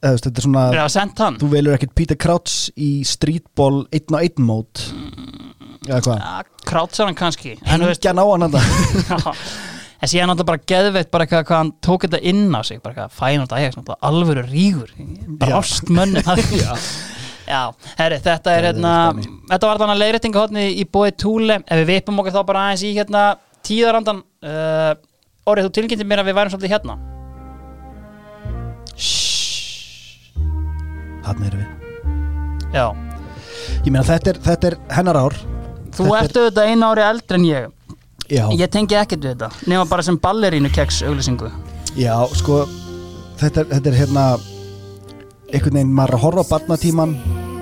eða, 0.00 0.14
veist, 0.14 0.26
þetta 0.28 0.40
er 0.40 0.46
svona, 0.46 0.62
er 0.70 0.78
það 0.82 0.92
sendt 0.94 1.24
hann? 1.24 1.40
þú 1.40 1.50
velur 1.54 1.76
ekkit 1.76 1.94
Peter 1.98 2.18
Crouch 2.20 2.70
í 2.76 2.90
streetball 3.08 3.82
1 3.92 4.14
á 4.16 4.18
1 4.24 4.40
mót. 4.44 4.84
Eða 5.88 6.00
hvað? 6.04 6.20
Ja, 6.20 6.62
krátsar 6.68 7.08
hann 7.08 7.18
kannski 7.18 7.56
en, 7.58 7.80
þú 7.80 7.90
veist, 7.90 8.04
hengja 8.04 8.16
ná 8.16 8.24
hann 8.28 8.46
þetta 8.46 8.62
já, 9.10 9.36
en 10.00 10.10
síðan 10.12 10.30
náttúrulega 10.32 10.50
bara 10.52 10.64
geðveitt 10.72 11.12
bara 11.12 11.28
hvað, 11.28 11.44
hvað 11.48 11.62
hann 11.62 11.72
tók 11.84 12.06
þetta 12.06 12.20
inn 12.32 12.44
á 12.52 12.60
sig 12.64 12.82
bara 12.84 12.96
hvað 12.98 13.14
fæn 13.16 13.44
og 13.44 13.50
dæg, 13.52 13.78
alvöru 14.10 14.44
rígur. 14.48 14.92
Brást 15.40 15.88
mönni 15.92 16.22
já, 16.60 16.72
já 17.48 17.62
herri, 17.98 18.20
þetta 18.24 18.54
er 18.54 18.64
er 18.64 18.68
hérna 18.70 18.94
þetta 19.50 19.66
var 19.66 19.82
þannig 19.82 19.96
að 19.96 20.02
leiðréttingahotni 20.04 20.66
í 20.80 20.88
bóði 20.88 21.16
Túle. 21.20 21.60
Ef 21.66 21.82
við 21.82 21.92
vipum 21.94 22.20
okkur 22.22 22.36
þá 22.36 22.42
bara 22.52 22.66
aðeins 22.68 22.84
í 22.86 22.92
hérna 22.96 23.24
tíðarandan 23.66 24.22
uh, 24.44 24.92
Órið, 25.48 25.66
þú 25.68 25.72
tilkynntir 25.78 26.06
mér 26.08 26.20
að 26.22 26.28
við 26.30 26.36
værum 26.38 26.52
svolítið 26.52 26.74
hérna. 26.74 26.96
Hann 31.24 31.44
erum 31.46 31.60
við. 31.62 31.70
Já, 32.74 32.84
ég 33.84 33.90
meina 33.90 34.04
þetta 34.06 34.32
er, 34.34 34.40
þetta 34.46 34.70
er 34.70 34.76
hennar 34.96 35.18
ár. 35.20 35.36
Þú 35.90 36.04
Þetta 36.06 36.16
er- 36.18 36.24
ert 36.28 36.36
auðvitað 36.40 36.70
einu 36.70 36.86
ári 36.90 37.02
eldri 37.08 37.38
en 37.40 37.44
ég. 37.48 37.70
Já, 38.30 38.44
ég 38.54 38.70
tengi 38.70 38.94
ekkert 38.94 39.24
við 39.24 39.32
þetta 39.34 39.48
nema 39.66 39.84
bara 39.90 40.02
sem 40.06 40.16
ballerínu 40.18 40.70
keks 40.70 41.00
auglýsingu. 41.02 41.50
Já 41.98 42.14
sko 42.38 42.60
þetta 43.40 43.64
þetta 43.72 43.90
er 43.90 43.96
hérna 43.98 44.24
einhvern 45.50 45.74
veginn 45.74 45.94
maður 45.96 46.08
er 46.12 46.14
að 46.14 46.22
horfa 46.22 46.44
á 46.46 46.50
barnatíman 46.52 47.16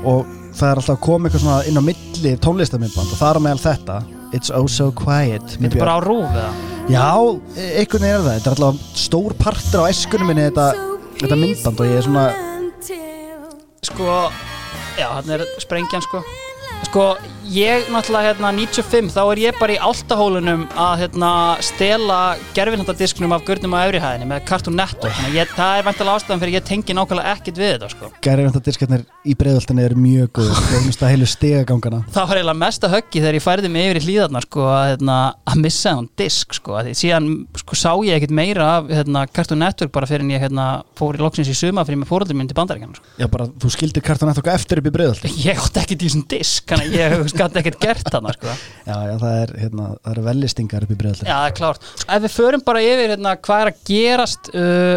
og 0.05 0.27
það 0.53 0.69
er 0.71 0.77
alltaf 0.83 1.41
svona 1.41 1.65
inn 1.65 1.79
á 1.81 1.83
milli 1.89 2.35
tónlistamindband 2.37 3.13
og 3.15 3.17
það 3.19 3.35
er 3.35 3.41
meðal 3.47 3.65
þetta 3.65 3.97
It's 4.37 4.51
oh 4.53 4.67
so 4.69 4.91
quiet 4.93 5.45
þetta 5.57 5.79
er 5.79 5.81
bara 5.81 5.97
á 5.97 6.01
rúf 6.05 6.27
eða? 6.29 6.51
Já, 6.89 7.09
einhvern 7.57 8.05
veginn 8.05 8.13
er 8.13 8.23
það. 8.25 8.35
Þetta 8.35 8.51
er 8.51 8.55
alltaf 8.55 9.01
stór 9.01 9.35
partur 9.41 9.85
á 9.85 9.91
eskunum 9.93 10.31
minni 10.31 10.45
þetta, 10.49 10.67
þetta 11.21 11.39
myndband 11.41 11.83
og 11.85 11.89
ég 11.91 11.99
er 12.01 12.07
svona 12.07 12.27
sko, 13.89 14.07
já, 14.99 15.07
hann 15.15 15.33
er 15.33 15.45
sprengjan 15.63 16.05
sko. 16.05 16.23
Sko, 16.89 17.05
ég 17.53 17.89
náttúrulega 17.93 18.33
hérna 18.33 18.51
95, 18.53 19.13
þá 19.15 19.21
er 19.25 19.41
ég 19.47 19.59
bara 19.59 19.75
í 19.75 19.79
áltahólunum 19.81 20.67
að 20.77 21.05
hérna 21.05 21.31
stela 21.65 22.19
gerfinhandadisknum 22.57 23.33
af 23.37 23.45
gurnum 23.49 23.77
á 23.77 23.85
efrihæðinni 23.87 24.29
með 24.29 24.45
Cartoon 24.49 24.77
Network, 24.79 25.17
að 25.25 25.39
ég, 25.39 25.53
það 25.57 25.79
er 25.79 25.87
vantilega 25.87 26.17
ástæðan 26.19 26.43
fyrir 26.43 26.57
ég 26.59 26.67
tengi 26.69 26.97
nákvæmlega 26.97 27.35
ekkit 27.37 27.61
við 27.61 27.73
þetta 27.75 27.91
sko. 27.95 28.11
Diskatnir 28.69 29.05
í 29.25 29.37
breiðoltinni 29.39 29.85
eru 29.87 29.97
mjög 30.01 30.33
góð 30.39 30.51
finnst 30.69 31.05
það 32.13 32.29
var 32.29 32.41
eiginlega 32.41 32.61
mesta 32.61 32.91
höggi 32.93 33.23
þegar 33.23 33.39
ég 33.39 33.45
færði 33.45 33.71
mig 33.73 33.89
yfir 33.89 34.01
í 34.01 34.05
hlýðarna 34.05 34.43
sko 34.45 34.67
að, 34.69 34.85
hérna, 34.93 35.17
að 35.49 35.63
missa 35.65 35.95
þann 35.95 36.11
disk 36.21 36.57
sko. 36.59 36.77
Síðan 36.99 37.29
sko 37.63 37.79
sá 37.79 37.93
ég 38.05 38.19
ekkit 38.19 38.35
meira 38.37 38.69
af 38.79 38.91
hérna, 38.93 39.25
Cartoon 39.33 39.63
Network 39.63 39.95
bara 39.95 40.09
fyrir 40.11 40.27
en 40.27 40.35
ég 40.35 40.43
hérna, 40.45 40.67
fór 40.99 41.17
í 41.17 41.23
loksins 41.23 41.49
í 41.49 41.57
suma 41.57 41.85
fyrir 41.89 42.03
með 42.03 42.11
fóröldur 42.13 42.39
minn 42.39 42.51
til 42.51 42.59
bandaríkjana 42.59 42.99
sko. 42.99 43.15
Já, 43.21 43.27
bara 43.33 43.49
þú 43.49 43.73
skildir 43.73 44.05
kartan 44.05 44.33
eftir 44.33 44.53
eftir 44.53 44.83
upp 44.83 44.91
í 44.91 44.95
breiðolti 44.99 45.33
ég 45.49 45.63
ekkit 47.39 47.57
þannig 47.57 47.59
gæti 47.59 47.63
ekkit 47.63 47.81
gert 47.87 48.13
þarna 48.13 48.35
sko. 48.37 48.55
Já, 48.89 48.95
já, 48.95 49.15
það 49.23 49.37
er, 49.43 49.53
hérna, 49.63 49.91
það 50.03 50.15
eru 50.15 50.25
vellistingar 50.29 50.87
upp 50.87 50.95
í 50.95 50.99
breiðolti 51.03 51.29
Já, 51.29 51.35
það 51.35 51.51
er 51.51 51.59
klárt. 51.59 51.91
Ef 52.09 52.25
við 52.25 52.35
förum 52.35 52.65
bara 52.67 52.85
yfir 52.85 53.13
hérna, 53.15 53.37
hvað 53.49 53.65
er 53.65 53.71
að 53.73 53.85
gerast 53.91 54.51
uh, 54.55 54.97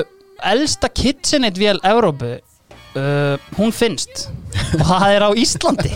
elsta 0.52 0.90
KitchenAid 1.02 1.62
vél 1.62 1.78
Evrópu 1.92 2.34
uh, 2.98 3.52
hún 3.60 3.76
finnst. 3.76 4.28
Og 4.80 4.84
það 4.90 5.08
er 5.16 5.28
á 5.28 5.30
Íslandi. 5.38 5.94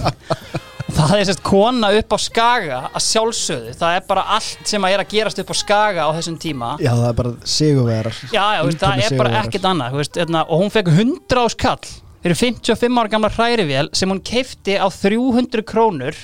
Það 0.95 1.15
er 1.17 1.25
sérst 1.27 1.41
kona 1.43 1.89
upp 1.97 2.13
á 2.13 2.17
Skaga 2.21 2.77
að 2.87 3.03
sjálfsögðu, 3.03 3.73
það 3.75 3.95
er 3.97 4.03
bara 4.07 4.21
allt 4.37 4.69
sem 4.69 4.85
að 4.85 4.93
er 4.95 5.01
að 5.01 5.09
gerast 5.11 5.41
upp 5.41 5.51
á 5.51 5.55
Skaga 5.57 6.05
á 6.07 6.09
þessum 6.15 6.37
tíma. 6.39 6.75
Já, 6.79 6.91
það 6.93 7.07
er 7.09 7.17
bara 7.17 7.31
sigurverar 7.55 8.19
Já, 8.29 8.43
já, 8.55 8.61
veist, 8.69 8.79
það 8.83 9.03
er 9.03 9.17
bara 9.19 9.41
ekkert 9.41 9.67
annað 9.73 9.97
veist, 9.99 10.19
hérna, 10.21 10.45
og 10.45 10.61
hún 10.61 10.71
fekk 10.71 10.93
100 10.93 11.41
á 11.41 11.45
skall 11.51 11.89
fyrir 12.25 12.39
55 12.39 13.01
ára 13.01 13.11
gamla 13.11 13.33
hrærivél 13.33 13.91
sem 13.97 14.09
hún 14.09 14.21
keifti 14.25 14.77
á 14.81 14.87
300 14.89 15.65
krónur 15.67 16.15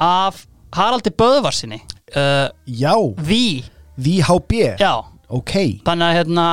af 0.00 0.44
Haraldi 0.76 1.10
Böðvarsinni 1.18 1.80
uh, 2.16 2.48
Já, 2.66 2.94
Ví, 3.26 3.62
VHB 4.00 4.52
já. 4.80 4.92
Ok, 5.30 5.54
þannig 5.86 6.06
að 6.10 6.16
hérna 6.20 6.46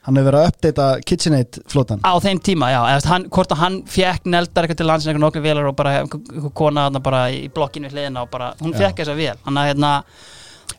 Hann 0.00 0.16
hefur 0.16 0.30
verið 0.30 0.40
að 0.40 0.50
uppdata 0.50 0.84
KitchenAid 1.04 1.56
flotan 1.68 2.00
á 2.00 2.12
þeim 2.24 2.38
tíma, 2.40 2.70
já, 2.72 2.78
eða 2.94 3.10
hann, 3.12 3.26
hvort 3.28 3.50
að 3.52 3.58
hann 3.60 3.74
fekk 3.90 4.24
neldar 4.32 4.64
eitthvað 4.64 4.78
til 4.80 4.86
landsins 4.88 5.10
eitthvað 5.12 5.24
nokkuð 5.26 5.44
velar 5.44 5.68
og 5.68 5.74
bara 5.76 5.92
einhver 6.00 6.52
kona 6.56 6.86
þarna 6.86 7.02
bara 7.04 7.20
í 7.36 7.42
blokkinu 7.52 7.90
hliðina 7.92 8.22
og 8.24 8.30
bara, 8.32 8.48
hún 8.62 8.72
Já. 8.72 8.86
fekk 8.86 9.02
þessa 9.02 9.16
vel 9.18 9.34
þannig 9.44 9.60
að 9.60 9.68
hérna, 9.74 9.90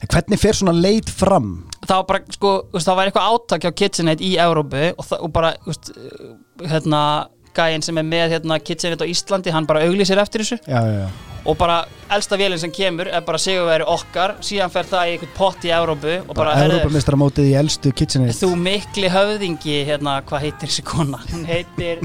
Hvernig 0.01 0.41
fer 0.41 0.57
svona 0.57 0.73
leit 0.73 1.11
fram? 1.13 1.51
það 1.85 1.95
var 1.99 2.07
bara, 2.09 2.33
sko, 2.33 2.53
það 2.73 2.97
var 2.97 3.11
eitthvað 3.11 3.35
átak 3.35 3.67
hjá 3.67 3.71
KitchenAid 3.83 4.23
í 4.25 4.31
Európu 4.41 4.83
og, 4.97 5.05
það- 5.05 5.21
og 5.27 5.33
bara, 5.37 5.51
þú 5.61 5.69
veist, 5.69 5.91
hérna 6.73 7.01
gæinn 7.53 7.85
sem 7.85 8.01
er 8.01 8.07
með 8.09 8.33
hérna 8.37 8.57
KitchenAid 8.57 9.05
á 9.05 9.11
Íslandi, 9.13 9.53
hann 9.53 9.69
bara 9.69 9.85
auglýsir 9.85 10.17
eftir 10.21 10.41
þessu. 10.41 10.57
Já, 10.65 10.81
já, 10.81 11.05
já 11.05 11.30
og 11.45 11.57
bara 11.57 11.81
elsta 12.13 12.37
vélinn 12.39 12.59
sem 12.61 12.73
kemur 12.73 13.09
er 13.09 13.23
bara 13.25 13.39
sigurveri 13.41 13.85
okkar, 13.89 14.35
síðan 14.45 14.73
fer 14.73 14.89
það 14.89 15.07
í 15.07 15.15
einhvern 15.15 15.33
pott 15.37 15.65
í 15.65 15.71
Európu 15.73 16.17
og 16.21 16.35
bara, 16.37 16.57
Európa-mestaramótið 16.65 17.49
í 17.49 17.55
elstu 17.61 17.93
KitchenAid 17.95 18.37
þú 18.37 18.51
mikli 18.59 19.09
höfðingi 19.11 19.79
hérna, 19.87 20.19
hvað 20.27 20.45
heitir 20.47 20.67
þessi 20.67 20.85
kona? 20.85 21.23
Hún 21.31 21.47
heitir 21.49 22.03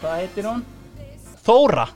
hvað 0.00 0.18
heitir 0.22 0.50
hún? 0.50 0.64
Þóra. 1.46 1.86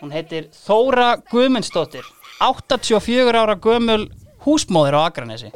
Hún 0.00 0.10
heitir 0.12 0.50
Þóra 0.64 1.14
Guðmundsdóttir. 1.30 2.04
84 2.42 3.38
ára 3.38 3.54
gömul 3.62 4.08
húsmóðir 4.44 4.98
á 4.98 5.06
Akranesi 5.06 5.52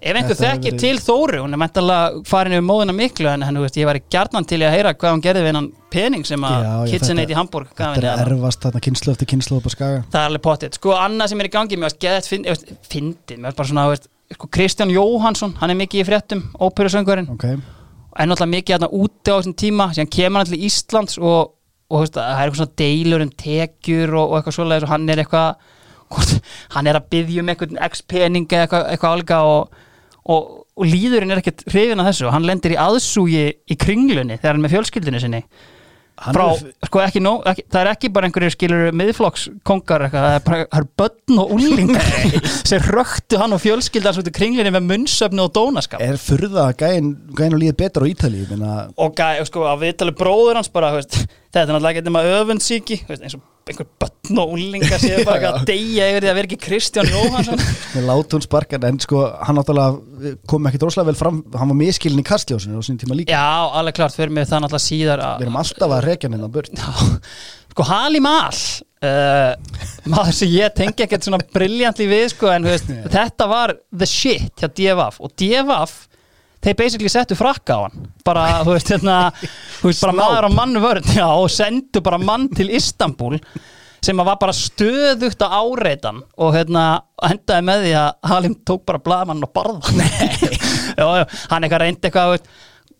ef 0.00 0.16
einhver 0.16 0.32
Þetta 0.34 0.50
þekkir 0.54 0.76
til 0.80 0.96
Þóru 1.04 1.40
hún 1.44 1.52
er 1.52 1.60
mentalega 1.60 2.22
farin 2.28 2.54
yfir 2.56 2.64
móðuna 2.64 2.94
miklu 2.96 3.28
en 3.28 3.42
henni, 3.44 3.60
veist, 3.60 3.76
ég 3.76 3.84
var 3.88 3.98
gjarnan 4.10 4.46
til 4.48 4.60
í 4.62 4.64
að 4.64 4.72
heyra 4.78 4.94
hvað 4.96 5.12
hún 5.16 5.22
gerði 5.26 5.42
við 5.44 5.50
hennan 5.52 5.66
pening 5.92 6.24
sem 6.24 6.40
að 6.48 6.64
KitchenAid 6.92 7.26
þetta- 7.28 7.34
í 7.34 7.38
Hamburg 7.40 7.68
gaf 7.76 7.96
Þetta 7.96 8.00
henni 8.00 8.06
er 8.08 8.14
að 8.14 8.22
þarna. 8.22 8.36
erfast 8.38 8.60
þarna 8.64 8.80
kynslu 8.86 9.12
eftir 9.12 9.30
kynslu 9.34 9.56
upp 9.60 9.66
á 9.68 9.70
skaga 9.74 9.98
Það 10.10 10.20
er 10.22 10.28
alveg 10.30 10.42
potið. 10.46 10.74
Sko, 10.80 10.94
annað 10.96 11.28
sem 11.34 11.40
er 11.40 11.48
í 11.50 11.52
gangi, 11.52 11.76
mér 11.76 11.86
varst 11.90 12.00
geðið 12.00 12.30
fyndið, 12.32 12.64
fyndið, 12.88 13.36
mér 13.38 13.50
varst 13.50 13.56
bara 13.60 13.68
svona, 13.68 13.88
veist, 13.92 14.08
sko, 14.32 14.48
Kristján 14.56 14.94
Jóhansson, 14.94 15.54
hann 15.60 15.70
er 15.70 15.76
mikið 15.82 16.00
í 16.00 16.06
fréttum, 16.08 16.42
óperusöngurinn, 16.60 17.28
Ok, 17.34 17.44
en 17.44 18.28
náttúrulega 18.28 18.54
mikið 18.56 18.74
hérna 18.78 18.88
úti 18.90 19.28
á 19.30 19.36
þessum 19.36 19.54
tíma, 19.54 19.90
síðan 19.92 20.10
kemur 20.10 20.40
hann 20.40 20.46
til 20.50 20.64
Íslands 20.64 21.18
og, 21.20 21.52
og 21.90 22.00
veist, 22.06 22.14
það 22.14 22.30
er 22.40 22.48
eitthvað 22.48 22.60
svona 22.62 22.76
deilur 22.80 23.22
um 23.26 23.30
tekjur 23.44 24.14
og, 24.16 24.30
og 24.30 24.38
eitthvað 24.40 24.56
svoleiðis 24.56 24.86
og 24.88 24.92
hann 24.94 25.08
er 25.10 25.22
eitthvað, 25.24 25.54
hann 26.74 26.86
er 26.90 26.98
að 26.98 27.08
byggja 27.10 27.40
um 27.44 27.48
eitthvað 27.52 27.76
x-pening 27.90 28.46
eða 28.50 28.64
eitthvað, 28.66 28.86
eitthvað 28.94 29.14
álga 29.18 29.38
og, 29.46 29.78
og, 30.24 30.64
og 30.76 30.88
líðurinn 30.88 31.32
er 31.34 31.42
ekkert 31.42 31.66
hrifin 31.70 32.02
að 32.02 32.10
þessu. 32.12 32.28
Og 32.28 32.34
hann 32.36 32.48
lendir 32.48 32.76
í 32.76 32.80
aðsúgi 32.80 33.44
í 33.70 33.78
kringlunni 33.80 34.38
þegar 34.38 34.54
hann 34.54 34.60
er 34.60 34.66
með 34.66 34.74
fjölskyldinu 34.76 35.22
sinni. 35.22 35.44
Frá, 36.20 36.50
sko 36.84 37.00
ekki 37.00 37.20
nóg 37.24 37.46
ekki, 37.48 37.62
það 37.72 37.80
er 37.80 37.88
ekki 37.94 38.08
bara 38.12 38.28
einhverjir 38.28 38.52
skilur 38.52 38.90
miðflokkskongar 39.00 40.02
það 40.12 40.34
er 40.34 40.42
bara, 40.44 40.66
það 40.66 40.82
er 40.82 40.86
börn 41.00 41.40
og 41.40 41.54
unlingar 41.56 42.10
sem 42.68 42.84
röktu 42.92 43.38
hann 43.40 43.56
og 43.56 43.62
fjölskyldan 43.62 44.16
svo 44.18 44.24
til 44.26 44.34
kringlinni 44.36 44.72
með 44.74 44.84
munnsöfnu 44.90 45.46
og 45.46 45.54
dónaskap. 45.56 46.02
Er 46.04 46.20
furða 46.20 46.66
að 46.66 46.82
gæinn 46.82 47.14
gæinn 47.38 47.56
og 47.56 47.62
líði 47.62 47.76
betur 47.80 48.04
á 48.04 48.10
Ítali 48.12 48.44
og 48.52 49.16
gæ, 49.16 49.40
sko, 49.48 49.64
á 49.64 49.74
viðtali 49.80 50.12
bróður 50.18 50.60
hans 50.60 50.68
bara, 50.74 50.92
veist, 50.98 51.22
þetta 51.50 51.64
er 51.66 51.72
náttúrulega 51.74 51.98
ekki 51.98 52.06
nema 52.08 52.24
veist, 53.10 53.24
eins 53.24 53.36
og 53.38 53.46
einhver 53.70 53.86
börn 54.02 54.40
og 54.42 54.52
unlingar 54.56 55.02
séu 55.02 55.22
bara 55.28 55.38
Já, 55.40 55.44
já. 55.44 55.50
að 55.52 55.64
deyja 55.70 56.08
yfir 56.10 56.24
því 56.24 56.30
að 56.30 56.38
vera 56.38 56.48
ekki 56.48 56.58
Kristján 56.64 57.10
Jóhansson 57.10 57.62
með 57.94 58.06
látún 58.10 58.44
sparkan 58.44 58.86
en 58.88 59.00
sko 59.04 59.22
hann 59.46 59.58
náttúrulega 59.60 60.34
kom 60.50 60.68
ekki 60.70 60.82
droslega 60.82 61.10
vel 61.10 61.18
fram 61.18 61.40
hann 61.54 61.72
var 61.72 61.80
miskilin 61.80 62.22
í 62.22 62.26
kastljósinu 62.26 62.80
á 62.80 62.82
sín 62.86 63.00
tíma 63.00 63.18
líka. 63.18 63.34
Já, 63.34 63.70
alveg 63.80 63.98
klart, 64.00 64.16
fyrir 64.16 64.34
mig 64.34 64.48
það 64.50 64.64
náttúrulega 64.66 64.86
síðar 64.88 65.24
við 65.40 65.48
erum 65.48 65.60
alltaf 65.62 65.96
að 65.96 66.06
rekja 66.08 66.32
að 66.34 66.52
burt. 66.56 66.72
Já, 66.74 67.18
sko 67.70 67.86
Halim 67.90 68.30
Al 68.30 68.60
uh, 69.06 69.52
maður 70.10 70.36
sem 70.40 70.52
ég 70.54 70.74
tengi 70.76 71.06
ekkert 71.06 71.26
svona 71.26 71.40
briljantli 71.54 72.08
við 72.10 72.28
sko 72.34 72.50
en 72.52 72.68
veist, 72.70 72.90
þetta 73.16 73.50
var 73.50 73.74
the 73.90 74.08
shit 74.08 74.54
hjá 74.60 74.68
DFF 74.70 75.20
og 75.24 75.34
DFF 75.38 75.98
þeir 76.64 76.78
basically 76.78 77.10
settu 77.12 77.36
frakka 77.38 77.76
á 77.76 77.80
hann. 77.86 78.08
Bara, 78.26 78.46
þú 78.66 78.76
veist, 78.76 78.94
hérna 78.94 79.18
þú 79.34 79.90
veist, 79.90 80.04
bara 80.04 80.16
maður 80.20 80.48
á 80.48 80.50
mann 80.54 80.80
vörn 80.82 81.12
já, 81.20 81.26
og 81.28 81.50
sendu 81.52 82.02
bara 82.04 82.20
mann 82.22 82.48
til 82.54 82.70
Istanbul 82.76 83.38
sem 84.00 84.16
að 84.16 84.30
var 84.30 84.38
bara 84.40 84.56
stöðugt 84.56 85.42
á 85.44 85.48
áreitan 85.60 86.22
og 86.40 86.54
hérna 86.56 86.84
endaði 87.28 87.64
með 87.68 87.82
því 87.84 87.90
að 88.00 88.30
Halim 88.30 88.54
tók 88.64 88.86
bara 88.88 89.02
blaðmann 89.04 89.44
og 89.44 89.52
barða 89.52 89.92
já, 91.00 91.04
já, 91.04 91.24
hann 91.50 91.66
eitthvað 91.66 91.82
reyndi 91.82 92.08
eitthvað 92.08 92.32
veist, 92.32 92.48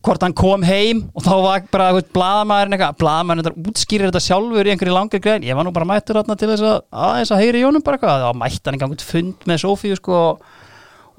hvort 0.05 0.25
hann 0.25 0.37
kom 0.37 0.65
heim 0.65 1.03
og 1.17 1.25
þá 1.25 1.33
var 1.45 1.65
bara 1.73 1.89
blaðamæðurinn 2.15 2.77
eitthvað, 2.77 2.99
blaðamæðurinn 3.01 3.49
þetta 3.49 3.73
útskýrir 3.73 4.09
þetta 4.09 4.23
sjálfur 4.25 4.69
í 4.69 4.73
einhverju 4.73 4.95
langri 4.97 5.21
grein. 5.25 5.45
Ég 5.45 5.57
var 5.57 5.67
nú 5.67 5.73
bara 5.77 5.89
mættur 5.89 6.21
til 6.31 6.49
þess 6.49 6.65
að 6.65 6.79
aðeins 7.09 7.33
að 7.35 7.43
heyri 7.45 7.61
í 7.61 7.67
honum 7.67 7.85
bara 7.85 7.99
eitthvað, 7.99 8.25
þá 8.25 8.41
mætti 8.41 8.71
hann 8.71 8.81
gangut 8.81 9.05
fund 9.05 9.45
með 9.51 9.61
Sofíu 9.65 9.99
sko 10.01 10.17
og 10.21 10.47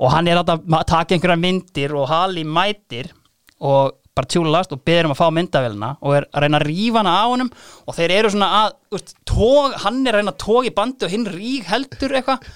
hann 0.09 0.29
er 0.31 0.41
að 0.41 0.53
taka 0.89 1.13
einhverja 1.13 1.37
myndir 1.37 1.93
og 1.93 2.07
Hali 2.09 2.43
mætir 2.47 3.11
og 3.61 3.97
bara 4.17 4.27
tjúlast 4.27 4.73
og 4.75 4.81
beður 4.83 5.07
um 5.07 5.13
að 5.13 5.21
fá 5.21 5.27
myndavélina 5.31 5.91
og 6.01 6.15
er 6.17 6.27
að 6.33 6.43
reyna 6.43 6.59
að 6.59 6.67
rífa 6.67 6.99
hana 6.99 7.13
á 7.15 7.25
honum. 7.29 7.51
Og 7.87 7.95
þeir 7.95 8.15
eru 8.17 8.31
svona 8.33 8.49
að, 8.63 8.75
úst, 8.97 9.13
tóg, 9.29 9.77
hann 9.85 10.01
er 10.03 10.17
að 10.17 10.23
reyna 10.23 10.33
að 10.33 10.41
tóga 10.43 10.67
í 10.67 10.75
bandi 10.81 11.07
og 11.07 11.13
hinn 11.13 11.27
rík 11.31 11.69
heldur 11.69 12.17
eitthvað. 12.19 12.49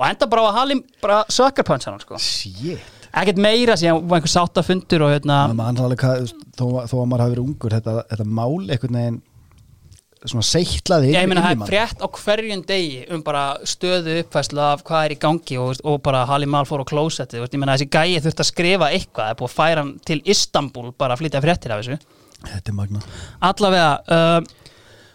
Og 0.00 0.06
enda 0.08 0.28
bara 0.32 0.44
á 0.44 0.48
að 0.50 0.58
Hali 0.58 0.78
bara 1.00 1.20
sökkarpönts 1.32 1.88
hann 1.88 2.02
sko. 2.02 2.20
Shit. 2.20 2.82
Ekkert 3.10 3.40
meira 3.42 3.74
var 3.74 4.20
einhver 4.20 4.30
sáttafundur 4.30 5.02
og 5.02 5.14
hérna 5.16 5.40
þó, 5.50 6.66
þó 6.86 6.94
að 7.00 7.08
maður 7.10 7.24
hafi 7.24 7.32
verið 7.32 7.42
ungur 7.42 7.74
þetta, 7.74 7.94
þetta 8.12 8.26
mál 8.38 8.60
einhvern 8.70 8.98
veginn 9.00 9.18
svona 10.28 10.44
seittlaði 10.44 11.14
ég 11.14 11.28
meina 11.30 11.42
það 11.46 11.54
er 11.54 11.70
frétt 11.70 12.02
á 12.04 12.08
hverjum 12.12 12.62
degi 12.68 13.00
um 13.14 13.22
bara 13.24 13.44
stöðu 13.64 14.18
uppfæslu 14.20 14.60
af 14.60 14.84
hvað 14.84 15.06
er 15.06 15.14
í 15.14 15.18
gangi 15.22 15.56
og, 15.60 15.80
og 15.80 16.00
bara 16.04 16.26
Halli 16.28 16.48
Mal 16.50 16.66
fór 16.68 16.84
á 16.84 16.90
klósetti 16.90 17.40
ég 17.40 17.56
meina 17.56 17.78
þessi 17.78 17.88
gæi 17.88 18.20
þurfti 18.20 18.44
að 18.44 18.50
skrifa 18.50 18.90
eitthvað 18.92 19.24
það 19.24 19.32
er 19.32 19.40
búið 19.40 19.48
að 19.48 19.56
færa 19.56 19.84
hann 19.84 19.92
til 20.10 20.20
Istanbul 20.34 20.92
bara 20.92 21.16
að 21.16 21.22
flytja 21.22 21.44
fréttir 21.44 21.72
af 21.72 21.80
þessu. 21.80 22.16
Þetta 22.40 22.72
er 22.72 22.76
magna 22.76 23.02
allavega 23.48 23.90
uh, 24.12 24.38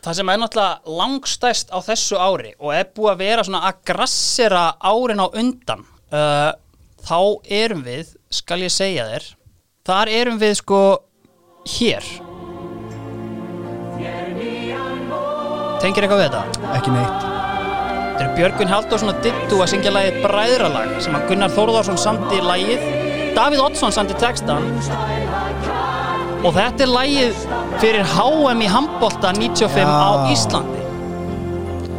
það 0.05 0.19
sem 0.19 0.33
er 0.33 0.41
náttúrulega 0.41 0.97
langstæst 0.99 1.73
á 1.73 1.77
þessu 1.85 2.21
ári 2.21 2.53
og 2.57 2.73
er 2.73 2.89
búið 2.89 3.13
að 3.13 3.23
vera 3.25 3.47
svona 3.47 3.65
að 3.69 3.81
grassera 3.91 4.67
árin 4.81 5.21
á 5.21 5.27
undan 5.29 5.85
uh, 6.13 6.51
þá 7.05 7.19
erum 7.61 7.85
við 7.85 8.13
skal 8.33 8.63
ég 8.65 8.73
segja 8.73 9.05
þér 9.13 9.33
þar 9.85 10.17
erum 10.17 10.41
við 10.41 10.57
sko 10.63 10.85
hér 11.77 12.24
tengir 15.83 16.05
eitthvað 16.05 16.21
við 16.23 16.29
þetta? 16.35 16.69
ekki 16.77 16.93
neitt. 16.95 17.31
Þetta 18.15 18.23
eru 18.25 18.35
Björgun 18.37 18.71
Halldórsson 18.71 19.11
og 19.11 19.17
Dittu 19.25 19.57
að 19.59 19.71
syngja 19.73 19.91
lagið 19.91 20.21
Bræðralag 20.23 20.93
sem 21.03 21.17
að 21.17 21.25
Gunnar 21.31 21.51
Þórðarsson 21.51 21.99
samdi 21.99 22.39
lagið. 22.45 22.85
Davíð 23.35 23.65
Oddsson 23.65 23.91
samdi 23.91 24.15
textan 24.21 24.69
og 26.45 26.53
þetta 26.53 26.85
er 26.85 26.91
lagið 26.93 27.45
fyrir 27.81 28.07
HM 28.13 28.61
í 28.61 28.69
handbolta 28.69 29.31
95 29.35 29.81
á 29.81 30.09
Já. 30.13 30.33
Íslandi. 30.35 30.81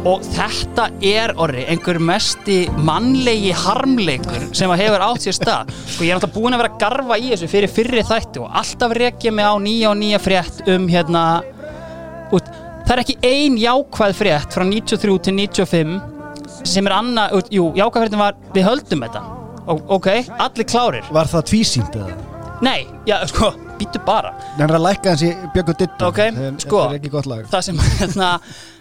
Og 0.07 0.23
þetta 0.23 0.85
er 1.03 1.33
orri 1.41 1.65
einhver 1.67 1.97
mesti 1.99 2.61
mannlegi 2.87 3.51
harmleikur 3.51 4.45
sem 4.55 4.71
að 4.71 4.85
hefur 4.85 5.03
átt 5.03 5.25
sér 5.25 5.35
stað. 5.35 5.73
Sko 5.89 6.05
ég 6.07 6.13
er 6.13 6.19
náttúrulega 6.21 6.37
búin 6.37 6.55
að 6.55 6.63
vera 6.63 6.71
að 6.71 6.79
garfa 6.85 7.17
í 7.19 7.31
þessu 7.33 7.49
fyrir 7.51 7.73
fyrri 7.75 8.05
þætti 8.07 8.43
og 8.45 8.55
alltaf 8.61 8.95
rekja 8.95 9.33
mig 9.35 9.49
á 9.51 9.55
nýja 9.59 9.91
og 9.91 9.99
nýja 9.99 10.21
frétt 10.23 10.61
um 10.71 10.87
hérna 10.87 11.25
út, 12.31 12.47
það 12.87 12.93
er 12.95 13.01
ekki 13.03 13.17
ein 13.27 13.57
jákvæð 13.61 14.15
frétt 14.21 14.55
frá 14.55 14.63
93 14.67 15.17
til 15.27 15.35
95 15.35 15.97
sem 16.67 16.87
er 16.87 16.95
annað, 16.95 17.37
jú, 17.53 17.69
jákvæð 17.77 18.05
fréttin 18.07 18.21
var 18.23 18.37
við 18.55 18.65
höldum 18.67 19.03
þetta, 19.05 19.21
og, 19.67 19.81
ok, 19.99 20.07
allir 20.39 20.67
klárir. 20.67 21.07
Var 21.13 21.29
það 21.33 21.47
tvísýnt 21.51 21.97
eða? 21.99 22.17
nei, 22.63 22.87
já, 23.05 23.19
sko, 23.29 23.51
býtu 23.77 23.99
bara. 24.05 24.31
Hann 24.57 24.65
er 24.71 24.79
að 24.79 24.85
lækka 24.87 25.11
hans 25.13 25.21
í 25.27 25.27
Björgu 25.53 25.75
Dittu 25.77 26.07
Ok, 26.07 26.21
Þetta 26.33 26.63
sko. 26.63 26.79
er 26.87 26.95
ekki 26.97 27.11
gott 27.13 27.27
lag. 27.29 27.43
það 27.51 27.65
sem, 27.67 27.81
hérna, 27.99 28.29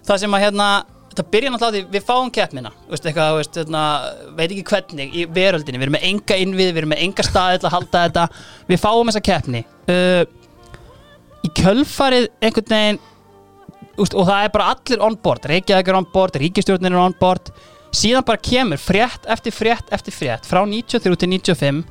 það 0.07 0.23
sem 0.23 0.37
að 0.39 0.45
hérna 0.47 0.69
það 1.17 1.29
byrja 1.35 1.51
náttúrulega 1.53 1.69
á 1.69 1.75
því, 1.77 1.83
við 1.93 2.07
fáum 2.09 2.31
keppnina 2.33 2.71
veist, 2.89 3.05
eitthvað, 3.09 3.35
veist, 3.41 3.59
hérna, 3.61 3.83
veit 4.39 4.51
ekki 4.51 4.65
hvernig 4.71 5.15
í 5.17 5.27
veröldinni, 5.37 5.79
við 5.81 5.87
erum 5.89 5.97
með 5.97 6.07
enga 6.09 6.39
innvið 6.45 6.71
við 6.73 6.81
erum 6.83 6.93
með 6.95 7.05
enga 7.07 7.25
staði 7.29 7.61
til 7.61 7.69
að 7.69 7.77
halda 7.77 8.03
þetta. 8.07 8.25
Við 8.69 8.83
fáum 8.87 9.11
þessa 9.13 9.23
keppni. 9.29 9.63
Uh, 9.89 10.25
í 11.45 11.53
kjölfarið 11.61 12.27
einhvern 12.45 12.73
veginn 12.77 13.01
úst, 14.03 14.15
og 14.15 14.29
það 14.29 14.45
er 14.45 14.53
bara 14.55 14.69
allir 14.75 15.03
on 15.05 15.17
board. 15.23 15.49
Reykjavík 15.51 15.91
er 15.91 15.99
on 15.99 16.09
board, 16.13 16.39
Ríkistjórnin 16.43 16.93
er 16.93 17.01
on 17.01 17.17
board. 17.21 17.53
Síðan 17.97 18.27
bara 18.27 18.43
kemur 18.43 18.81
frétt 18.81 19.29
eftir 19.33 19.55
frétt 19.55 19.93
eftir 19.95 20.13
frétt 20.13 20.49
frá 20.49 20.65
93 20.67 21.17
til 21.17 21.31
95 21.33 21.85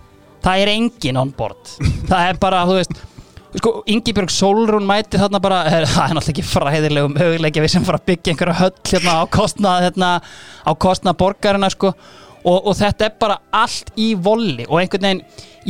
það 0.45 0.61
er 0.61 0.71
engin 0.75 1.19
on 1.19 1.33
board. 1.35 1.75
Það 2.09 2.29
er 2.29 2.41
bara, 2.41 2.63
þú 2.69 2.77
veist 2.79 2.99
sko, 3.55 3.71
Ingibjörg 3.89 4.33
Solrún 4.33 4.85
mæti 4.87 5.19
þarna 5.19 5.41
bara 5.43 5.61
er, 5.69 5.87
það 5.93 6.11
er 6.11 6.17
náttúrulega 6.17 6.35
ekki 6.35 6.45
fræðilegum 6.49 7.17
möguleikja 7.17 7.63
við 7.63 7.73
sem 7.75 7.87
fara 7.87 8.01
að 8.01 8.07
byggja 8.11 8.33
einhverja 8.33 8.59
höll 8.59 8.75
hérna 8.91 9.17
á 9.17 9.23
kostnað 9.31 9.87
hérna, 9.87 10.11
á 10.67 10.71
kostnað 10.85 11.19
borgarina 11.21 11.71
sko 11.73 11.93
og, 12.45 12.67
og 12.69 12.75
þetta 12.77 13.07
er 13.07 13.13
bara 13.19 13.39
allt 13.57 13.91
í 13.97 14.11
volli. 14.21 14.65
Og 14.69 14.79
einhvern 14.81 15.07
veginn, 15.07 15.21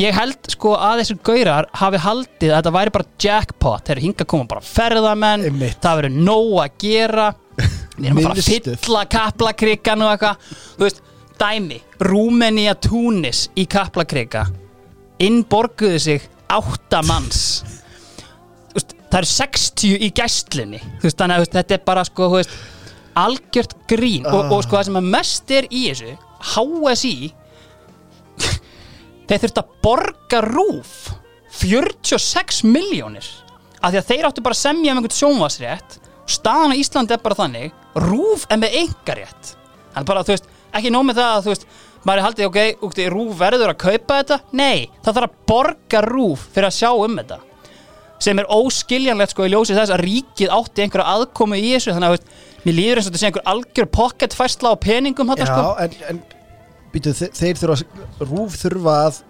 ég 0.01 0.15
held 0.17 0.49
sko 0.51 0.73
að 0.75 1.01
þessir 1.01 1.19
gaurar 1.29 1.69
hafi 1.79 2.01
haldið 2.03 2.51
að 2.51 2.57
þetta 2.59 2.73
væri 2.75 2.93
bara 2.97 3.09
jackpot, 3.25 3.85
þeir 3.87 3.95
eru 3.95 4.05
hinga 4.09 4.25
að 4.25 4.31
koma 4.33 4.49
bara 4.51 4.65
ferðamenn, 4.67 5.45
Einmitt. 5.49 5.79
það 5.83 6.01
verður 6.01 6.19
nóg 6.29 6.53
að 6.65 6.77
gera. 6.83 7.27
Við 7.95 8.09
erum 8.09 8.19
að 8.19 8.25
fara 8.27 8.35
að 8.35 8.41
Miðstöð. 8.41 8.77
fylla 8.83 9.05
kaplakrikkan 9.15 10.03
og 10.03 10.11
eitthvað, 10.11 10.49
þú 10.75 10.83
veist 10.83 11.01
dæmi, 11.39 11.79
Rúmenía 12.03 12.73
Túnis 12.83 13.45
í 13.55 13.63
kaplakrika. 13.71 14.45
Innborguðu 15.23 15.99
sig 16.03 16.25
átta 16.51 16.99
manns. 17.07 17.41
Þú 18.73 18.75
veist, 18.81 18.95
það 19.07 19.19
eru 19.21 19.31
60 19.31 19.95
í 19.95 20.09
gæslinni. 20.19 20.81
Þú 20.99 21.07
veist, 21.07 21.17
þannig 21.21 21.37
að 21.37 21.39
þú 21.39 21.45
veist, 21.45 21.55
þetta 21.55 21.77
er 21.77 21.83
bara 21.87 22.03
sko 22.07 22.27
þú 22.33 22.39
veist, 22.41 22.55
algjört 23.15 23.75
grín. 23.87 24.25
Og, 24.27 24.51
og 24.51 24.65
sko 24.65 24.75
það 24.81 24.89
sem 24.89 24.99
að 24.99 25.09
mest 25.15 25.53
er 25.55 25.69
í 25.71 25.85
þessu 25.87 26.15
HSI 26.53 27.15
þeir 29.25 29.41
þurft 29.45 29.61
að 29.61 29.73
borga 29.85 30.41
rúf 30.45 30.93
46 31.55 32.63
miljónir 32.67 33.27
af 33.81 33.91
því 33.91 34.01
að 34.01 34.09
þeir 34.11 34.27
áttu 34.29 34.43
bara 34.45 34.57
að 34.57 34.63
semja 34.65 34.93
um 34.93 34.99
einhvern 35.01 35.17
sjónvarsrétt 35.17 35.99
staðan 36.29 36.75
á 36.75 36.79
Íslandi 36.81 37.15
er 37.15 37.23
bara 37.23 37.37
þannig 37.37 37.99
rúf 38.05 38.45
er 38.49 38.61
með 38.61 38.79
engarétt 38.83 39.55
þannig 39.93 40.09
bara, 40.09 40.25
þú 40.25 40.35
veist, 40.35 40.47
ekki 40.75 40.91
nóg 40.91 41.09
með 41.09 41.21
það 41.21 41.33
að 41.33 41.43
þú 41.45 41.53
veist 41.53 41.67
maður 42.05 42.21
er 42.21 42.27
haldið, 42.27 42.47
ok, 42.49 42.85
ok, 42.85 43.01
rúf 43.11 43.35
verður 43.39 43.73
að 43.73 43.81
kaupa 43.81 44.19
þetta. 44.21 44.39
Nei, 44.55 44.87
það 45.01 45.17
þarf 45.17 45.27
að 45.27 45.37
borga 45.49 46.01
rúf 46.05 46.47
fyrir 46.53 46.69
að 46.69 46.77
sjá 46.77 46.89
um 46.93 47.19
þetta. 47.19 47.39
Sem 48.25 48.39
er 48.39 48.51
óskiljanlegt 48.53 49.33
sko 49.33 49.45
í 49.45 49.51
ljósi 49.51 49.75
þess 49.75 49.93
að 49.93 50.03
ríkið 50.05 50.53
átti 50.55 50.85
einhverja 50.85 51.15
aðkomu 51.15 51.57
í 51.59 51.73
þessu. 51.73 51.95
Þannig 51.95 52.07
að 52.07 52.13
þú 52.13 52.19
veist, 52.19 52.45
mér 52.65 52.77
líður 52.79 53.01
eins 53.01 53.09
og 53.09 53.11
þetta 53.11 53.21
sé 53.21 53.29
einhver 53.29 53.47
algjör 53.53 53.89
pocket 53.97 54.37
færsla 54.37 54.71
á 54.71 54.75
peningum 54.85 55.33
þetta 55.33 55.49
sko. 55.49 55.65
en, 55.83 55.97
en 56.11 56.21
býtu, 56.95 57.13
þeir, 57.15 57.59
þurfa 57.59 58.25
rúf 58.25 58.59
þurfa 58.59 58.97
að 59.05 59.21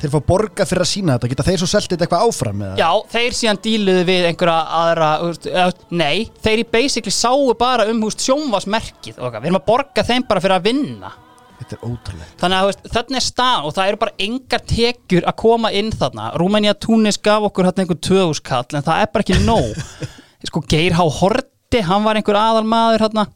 þeir 0.00 0.12
fá 0.14 0.20
borga 0.24 0.66
fyrir 0.68 0.84
að 0.84 0.90
sína 0.90 1.16
þetta. 1.16 1.30
Geta 1.34 1.46
þeir 1.46 1.60
svo 1.60 1.68
seltið 1.68 1.94
þetta 1.94 2.06
eitthvað 2.06 2.28
áfram 2.28 2.62
eða? 2.64 2.76
Já, 2.80 2.90
þeir 3.14 3.34
síðan 3.36 3.62
díluðu 3.66 4.04
við 4.08 4.28
einhverja 4.30 4.60
aðra, 4.80 5.08
eða, 5.50 5.66
nei, 6.00 6.28
þeir 6.40 6.62
í 6.62 6.68
basically 6.72 7.14
sáu 7.14 7.50
bara 7.60 7.88
um 7.90 8.00
húst 8.06 8.24
sjónvasmerkið 8.24 9.18
og 9.18 9.26
eitthvað, 9.26 9.42
við 9.42 9.50
erum 9.50 9.60
að 9.60 9.66
borga 9.68 10.06
þeim 10.08 10.24
bara 10.30 10.44
fyrir 10.44 10.56
að 10.56 10.70
vinna. 10.70 11.12
Þetta 11.60 11.76
er 11.76 11.82
ótrúlegt. 11.90 12.36
Þannig 12.40 12.62
að 12.70 12.86
þarna 12.94 13.18
er 13.20 13.24
stað 13.26 13.66
og 13.68 13.74
það 13.76 13.90
eru 13.90 13.98
bara 14.00 14.16
engar 14.24 14.62
tekjur 14.72 15.26
að 15.28 15.38
koma 15.42 15.70
inn 15.76 15.90
þarna. 15.92 16.30
Rúmenía 16.40 16.72
Túnis 16.80 17.20
gaf 17.20 17.44
okkur 17.50 17.68
hérna 17.68 17.84
einhver 17.84 18.00
töðuskall 18.00 18.78
en 18.78 18.86
það 18.86 19.02
er 19.02 19.10
bara 19.12 19.26
ekki 19.26 19.42
nóg. 19.44 19.82
Sko 20.48 20.64
Geir 20.64 20.96
Há 20.96 21.04
Horti, 21.04 21.82
hann 21.84 22.06
var 22.06 22.16
einhver 22.16 22.40
aðalmaður 22.40 23.04
hérna 23.04 23.26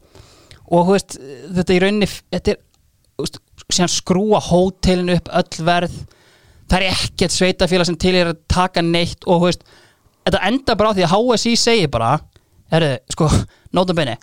og 0.73 0.89
veist, 0.89 1.19
þetta 1.53 1.75
í 1.75 1.81
rauninni 1.83 2.09
þetta 2.09 2.55
er, 2.55 2.61
síðan 3.71 3.91
skrúa 3.91 4.41
hótelin 4.43 5.15
upp 5.15 5.31
öll 5.39 5.65
verð 5.67 5.97
það 6.69 6.77
er 6.79 6.87
ekkert 6.91 7.35
sveitafélag 7.35 7.89
sem 7.89 7.97
til 8.01 8.15
er 8.17 8.31
að 8.31 8.41
taka 8.51 8.83
neitt 8.85 9.25
og 9.29 9.45
veist, 9.45 9.65
þetta 10.25 10.45
enda 10.49 10.77
bara 10.77 10.91
á 10.91 10.95
því 10.97 11.05
að 11.05 11.13
HSI 11.15 11.53
segir 11.61 11.91
bara 11.93 12.15
erðu, 12.73 12.95
sko, 13.13 13.29
nótum 13.75 13.99
beini 13.99 14.17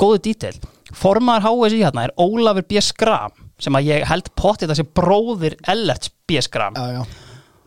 góðu 0.00 0.20
dítil, 0.24 0.54
formaður 0.96 1.48
HSI 1.48 1.82
hérna 1.82 2.06
er 2.06 2.14
Ólafur 2.20 2.64
B. 2.68 2.80
Skram 2.84 3.34
sem 3.60 3.76
að 3.76 3.90
ég 3.90 4.06
held 4.08 4.30
pottið 4.38 4.72
þessi 4.72 4.86
bróðir 4.96 5.58
Ellerts 5.68 6.12
B. 6.28 6.40
Skram 6.44 6.78
Já, 6.78 7.00
já 7.00 7.02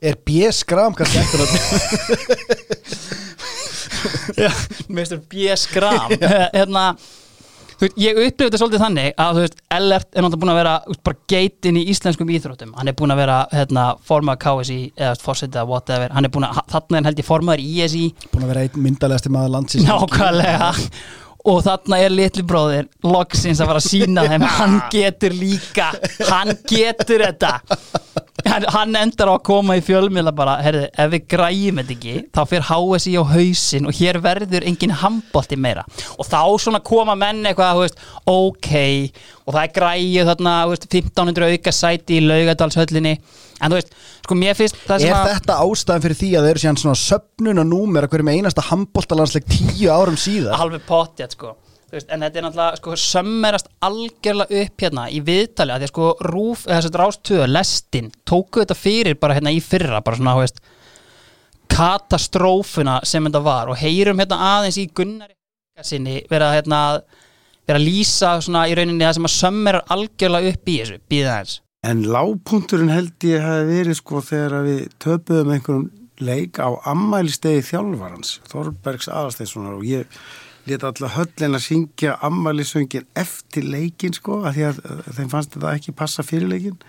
Er 0.03 0.17
B. 0.19 0.41
Skram 0.51 0.91
kannski 0.97 1.21
eftir 1.21 1.39
að 1.39 1.47
Mr. 4.91 5.21
B. 5.31 5.45
Skram 5.55 6.11
hérna 6.57 6.89
þú 7.77 7.87
veist, 7.87 7.97
ég 8.01 8.19
upplifði 8.19 8.47
þetta 8.47 8.61
svolítið 8.61 8.83
þannig 8.83 9.09
að 9.23 9.37
þú 9.39 9.43
veist, 9.45 9.57
Ellert 9.77 10.09
er 10.09 10.25
náttúrulega 10.25 10.43
búin 10.43 10.53
að 10.53 10.59
vera 10.59 10.75
bara 11.09 11.19
geitin 11.33 11.79
í 11.79 11.83
íslenskum 11.93 12.33
íþróttum. 12.35 12.75
Hann 12.77 12.91
er 12.91 12.97
búin 12.99 13.13
að 13.15 13.21
vera 13.23 13.39
hérna, 13.53 13.87
formaður 14.07 14.41
KSI 14.45 14.79
eða 14.93 15.17
fórsetið 15.23 15.69
whatever. 15.71 16.13
Hann 16.13 16.29
er 16.29 16.33
búin 16.33 16.47
að, 16.49 16.61
þarna 16.73 17.01
er 17.01 17.09
held 17.09 17.23
ég 17.23 17.29
formaður 17.29 17.65
ISI 17.65 18.05
búin 18.33 18.45
að 18.45 18.53
vera 18.53 18.65
einn 18.67 18.87
myndalegasti 18.87 19.33
maður 19.33 19.55
landsins. 19.57 19.87
Nákvæmlega 19.89 20.71
og 21.43 21.59
þarna 21.65 21.99
er 21.99 22.13
litli 22.13 22.43
bróðir 22.47 22.87
loksins 23.03 23.59
að 23.59 23.71
fara 23.71 23.81
að 23.81 23.89
sína 23.89 24.23
þeim. 24.31 24.45
Hann 24.57 24.79
getur 24.93 25.35
líka, 25.35 25.89
hann 26.29 26.53
getur 26.69 27.25
þetta. 27.25 27.57
Hann, 28.43 28.65
hann 28.73 28.95
endar 28.99 29.29
á 29.31 29.33
að 29.37 29.43
koma 29.47 29.77
í 29.79 29.83
fjölmiðla 29.83 30.33
bara 30.35 30.57
herði, 30.63 30.87
ef 30.99 31.11
við 31.13 31.27
græjum 31.31 31.79
þetta 31.79 31.93
ekki 31.95 32.15
þá 32.35 32.41
fyrir 32.49 32.65
HSI 32.67 33.13
á 33.15 33.23
hausinn 33.31 33.87
og 33.87 33.95
hér 33.99 34.19
verður 34.23 34.67
engin 34.67 34.95
handbólti 34.99 35.59
meira. 35.59 35.85
Og 36.17 36.27
þá 36.27 36.41
svona 36.59 36.81
koma 36.83 37.15
menn 37.19 37.43
eitthvað 37.47 37.83
veist, 37.85 38.03
ok, 38.27 38.73
og 39.45 39.55
það 39.55 39.61
er 39.63 39.73
græju 39.79 40.27
þarna 40.31 40.57
veist, 40.73 40.89
1500 40.91 41.53
auka 41.53 41.75
sæti 41.75 42.19
í 42.19 42.25
laugadalshöllinni 42.27 43.15
en 43.63 43.73
þú 43.73 43.79
veist, 43.79 43.93
sko 44.25 44.37
mér 44.37 44.57
finnst 44.59 44.79
það 44.83 45.03
sem 45.03 45.11
Er 45.11 45.17
að 45.17 45.29
þetta 45.31 45.57
ástæðan 45.63 46.05
fyrir 46.05 46.19
því 46.19 46.29
að 46.29 46.45
þeir 46.45 46.53
eru 46.53 46.63
síðan 46.63 46.79
svona 46.83 47.01
söpnun 47.01 47.63
og 47.63 47.67
númer 47.69 48.07
að 48.07 48.13
hverjum 48.13 48.31
einasta 48.33 48.65
handbóltalansleik 48.69 49.49
tíu 49.49 49.91
árum 49.93 50.19
síðar? 50.19 50.57
Alveg 50.59 50.85
pottjætt 50.87 51.37
sko. 51.37 51.55
Veist, 51.93 52.07
en 52.09 52.25
þetta 52.25 52.39
er 52.39 52.45
náttúrulega 52.47 52.79
sko 52.79 52.95
sömmerast 52.97 53.67
algjörlega 53.85 54.61
upp 54.63 54.83
hérna 54.85 55.03
í 55.13 55.19
viðtali 55.25 55.75
að 55.75 55.83
því 55.83 55.87
að 55.87 55.91
sko 55.91 56.07
rúf, 56.25 56.63
eða 56.65 56.79
þess 56.79 56.89
að 56.89 57.01
rástöðu 57.03 57.49
lestin, 57.51 58.07
tóku 58.25 58.63
þetta 58.63 58.77
fyrir 58.79 59.19
bara 59.21 59.37
hérna 59.37 59.53
í 59.53 59.59
fyrra, 59.61 60.01
bara 60.01 60.17
svona, 60.17 60.33
þú 60.33 60.45
veist 60.47 60.63
katastrófuna 61.73 62.99
sem 63.05 63.29
þetta 63.29 63.43
var. 63.45 63.69
Og 63.69 63.77
heyrum 63.77 64.21
hérna 64.23 64.41
aðeins 64.55 64.79
í 64.81 64.87
Gunnari 64.89 65.37
sinni 65.85 66.19
vera 66.29 66.51
hérna 66.53 66.81
vera 67.67 67.79
að 67.79 67.85
lýsa 67.87 68.35
svona 68.43 68.65
í 68.69 68.75
rauninni 68.77 69.05
það 69.05 69.17
sem 69.17 69.29
að 69.29 69.35
sömmerar 69.37 69.85
algjörlega 69.95 70.53
upp 70.53 70.69
í 70.69 70.79
þessu, 70.81 70.99
býða 71.09 71.37
aðeins 71.37 71.55
En 71.83 72.05
lágpunturinn 72.07 72.93
held 72.93 73.25
ég 73.27 73.43
hafi 73.43 73.67
verið 73.67 73.97
sko 73.99 74.21
þegar 74.23 74.53
að 74.61 74.67
við 74.69 74.83
töpuðum 75.03 75.49
einhverjum 75.51 75.89
leik 76.23 76.59
á 76.61 76.71
ammælistegi 76.87 77.65
þjálfarans, 77.67 78.37
Þorbergs 78.47 79.09
aðasteinssonar 79.11 79.75
og 79.75 79.83
ég 79.89 80.21
leta 80.69 80.87
alltaf 80.87 81.17
höllin 81.17 81.57
að 81.57 81.65
syngja 81.65 82.13
ammælisöngin 82.23 83.09
eftir 83.19 83.67
leikin 83.67 84.15
sko, 84.15 84.39
af 84.47 84.55
því 84.55 84.67
að 84.69 84.79
uh, 84.85 85.01
þeim 85.17 85.33
fannst 85.33 85.57
þetta 85.57 85.73
ekki 85.75 85.95
passa 85.99 86.23
fyrir 86.23 86.53
leikin. 86.53 86.79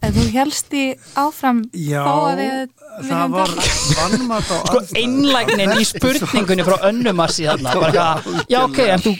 En 0.00 0.14
þú 0.14 0.26
helst 0.34 0.74
í 0.76 0.84
áfram 1.18 1.64
Já, 1.76 2.00
þó 2.04 2.14
að 2.30 2.40
við 2.40 2.60
það 3.00 3.08
viljum 3.08 3.34
var 3.34 3.52
vannmat 3.98 4.50
á 4.50 4.56
sko 4.66 4.80
einlægnin 4.98 5.74
í 5.76 5.86
spurningunni 5.88 6.66
frá 6.66 6.86
önnumassi 6.90 7.46
þarna 7.48 8.04
já 8.50 8.58
ok, 8.64 8.80
en 8.86 9.04
þú 9.04 9.14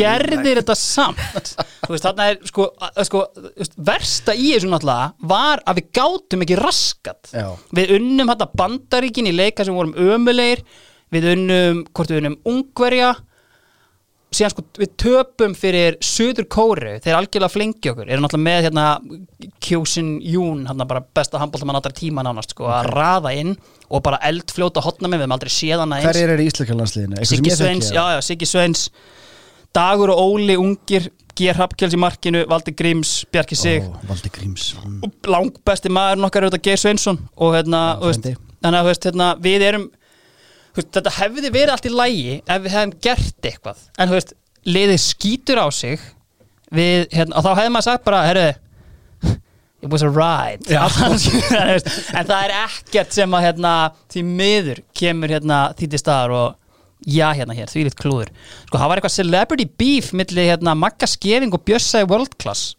gerðir 0.00 0.60
þetta 0.62 0.76
samt. 0.78 1.52
Þú 1.84 1.92
veist, 1.94 2.06
þarna 2.06 2.28
er 2.32 2.38
sko, 2.48 2.68
sko 3.06 3.24
versta 3.90 4.34
í 4.34 4.52
þessu 4.54 4.70
náttúrulega 4.72 5.30
var 5.32 5.64
að 5.68 5.80
við 5.80 5.90
gátum 6.00 6.44
ekki 6.46 6.60
raskat 6.60 7.32
Já. 7.34 7.48
við 7.76 7.96
unnum 7.98 8.30
þetta 8.32 8.50
bandaríkin 8.62 9.30
í 9.30 9.34
leika 9.36 9.66
sem 9.66 9.76
vorum 9.76 9.96
ömulegir 9.98 10.64
við 11.10 11.32
unnum, 11.34 11.84
hvort 11.94 12.12
við 12.12 12.22
unnum 12.22 12.38
ungverja 12.46 13.14
síðan 14.30 14.52
sko 14.52 14.64
við 14.78 14.90
töpum 15.00 15.54
fyrir 15.58 15.96
Suður 16.04 16.46
Kóru, 16.52 16.94
þeir 17.02 17.16
algjörlega 17.18 17.52
flengi 17.52 17.92
okkur. 17.92 18.08
Eru 18.08 18.22
náttúrulega 18.22 18.46
með 18.46 18.66
hérna 18.68 18.86
Kjósin 19.66 20.10
Jún, 20.22 20.64
hérna 20.68 20.86
bara 20.90 21.02
besta 21.18 21.40
handbóltamann 21.42 21.80
allra 21.80 21.94
tíma 21.96 22.24
nánast 22.26 22.54
sko, 22.54 22.68
að 22.70 22.90
raða 22.94 23.34
inn 23.40 23.56
og 23.90 24.04
bara 24.06 24.20
eldfljóta 24.30 24.84
hotna 24.84 25.10
með, 25.10 25.22
við 25.22 25.26
hefum 25.26 25.36
aldrei 25.38 25.54
séð 25.54 25.82
hana 25.82 25.98
eins. 25.98 26.10
Hverjir 26.10 26.34
eru 26.36 26.44
í 26.44 26.50
Íslakalandsliðinu? 26.52 27.24
Siggi 27.26 27.56
Sveins, 27.56 27.90
já, 27.90 28.04
já, 28.14 28.20
Siggi 28.26 28.48
Sveins 28.48 28.86
Dagur 29.74 30.10
og 30.14 30.22
Óli, 30.34 30.56
ungir 30.58 31.10
Gér 31.38 31.58
Hapkjáls 31.58 31.94
í 31.94 32.00
markinu, 32.00 32.42
Valdi 32.50 32.74
Gríms 32.76 33.20
Bjarki 33.32 33.58
Sig, 33.58 33.86
Ó, 33.86 33.98
Valdi 34.08 34.30
Gríms 34.34 34.72
og 34.78 35.30
langbesti 35.30 35.92
maður 35.94 36.22
nokkar 36.24 36.44
er 36.44 36.52
þetta 36.52 36.66
Geir 36.66 36.82
Sveinsson 36.82 37.20
og 37.38 37.54
hérna, 37.54 37.82
þú 38.00 38.10
veist, 38.10 38.28
að 38.66 38.90
hérna, 39.06 39.30
við 39.42 39.66
erum 39.70 39.86
veist, 40.78 40.92
þetta 40.96 41.16
hefði 41.18 41.50
verið 41.50 41.74
allt 41.74 41.88
í 41.88 41.94
lægi 41.94 42.38
ef 42.40 42.64
við 42.64 42.74
hefðum 42.76 42.96
gert 43.06 43.50
eitthvað. 43.50 43.84
En 43.98 44.10
þú 44.10 44.18
veist, 44.18 44.34
liðið 44.68 45.00
skýtur 45.04 45.62
á 45.62 45.66
sig 45.74 46.00
við, 46.70 47.06
hérna, 47.14 47.38
og 47.38 47.46
þá 47.46 47.52
hefði 47.58 47.72
maður 47.74 47.88
sagt 47.88 48.06
bara, 48.06 48.24
herru 48.28 48.48
it 49.80 49.88
was 49.88 50.02
a 50.02 50.10
ride. 50.10 50.60
En 50.70 52.26
það 52.28 52.40
er 52.44 52.56
ekkert 52.66 53.14
sem 53.16 53.36
að 53.36 53.46
hérna, 53.48 53.74
því 54.12 54.24
miður 54.28 54.82
kemur 54.96 55.32
hérna, 55.32 55.60
því 55.78 55.88
til 55.92 56.00
staðar 56.02 56.34
og 56.36 56.58
já 57.08 57.30
hérna 57.32 57.56
hér, 57.56 57.70
því 57.70 57.86
litt 57.88 57.96
klúður. 57.96 58.28
Sko, 58.66 58.76
það 58.76 58.90
var 58.90 59.00
eitthvað 59.00 59.16
celebrity 59.16 59.66
beef 59.80 60.12
milli 60.16 60.46
hérna, 60.50 60.76
Magga 60.76 61.08
Skeving 61.08 61.56
og 61.56 61.64
Bjössa 61.64 62.04
í 62.04 62.08
World 62.10 62.36
Class. 62.40 62.74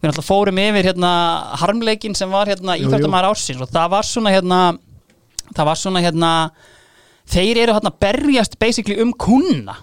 Við 0.00 0.08
náttúrulega 0.08 0.28
fórum 0.30 0.60
yfir 0.62 0.86
hérna 0.88 1.12
harmleikin 1.60 2.16
sem 2.16 2.30
var 2.32 2.48
hérna 2.48 2.78
íþjóttamæður 2.80 3.34
ársins 3.34 3.60
og 3.60 3.68
það 3.68 3.90
var 3.92 4.06
svona 4.08 4.32
hérna 4.32 4.60
það 5.52 5.66
var 5.68 5.76
svona 5.76 6.00
hérna 6.00 6.30
þeir 7.30 7.62
eru 7.64 7.76
hérna 7.76 7.92
að 7.92 8.00
berjast 8.02 8.58
basically 8.62 8.98
um 9.02 9.12
kuna 9.14 9.76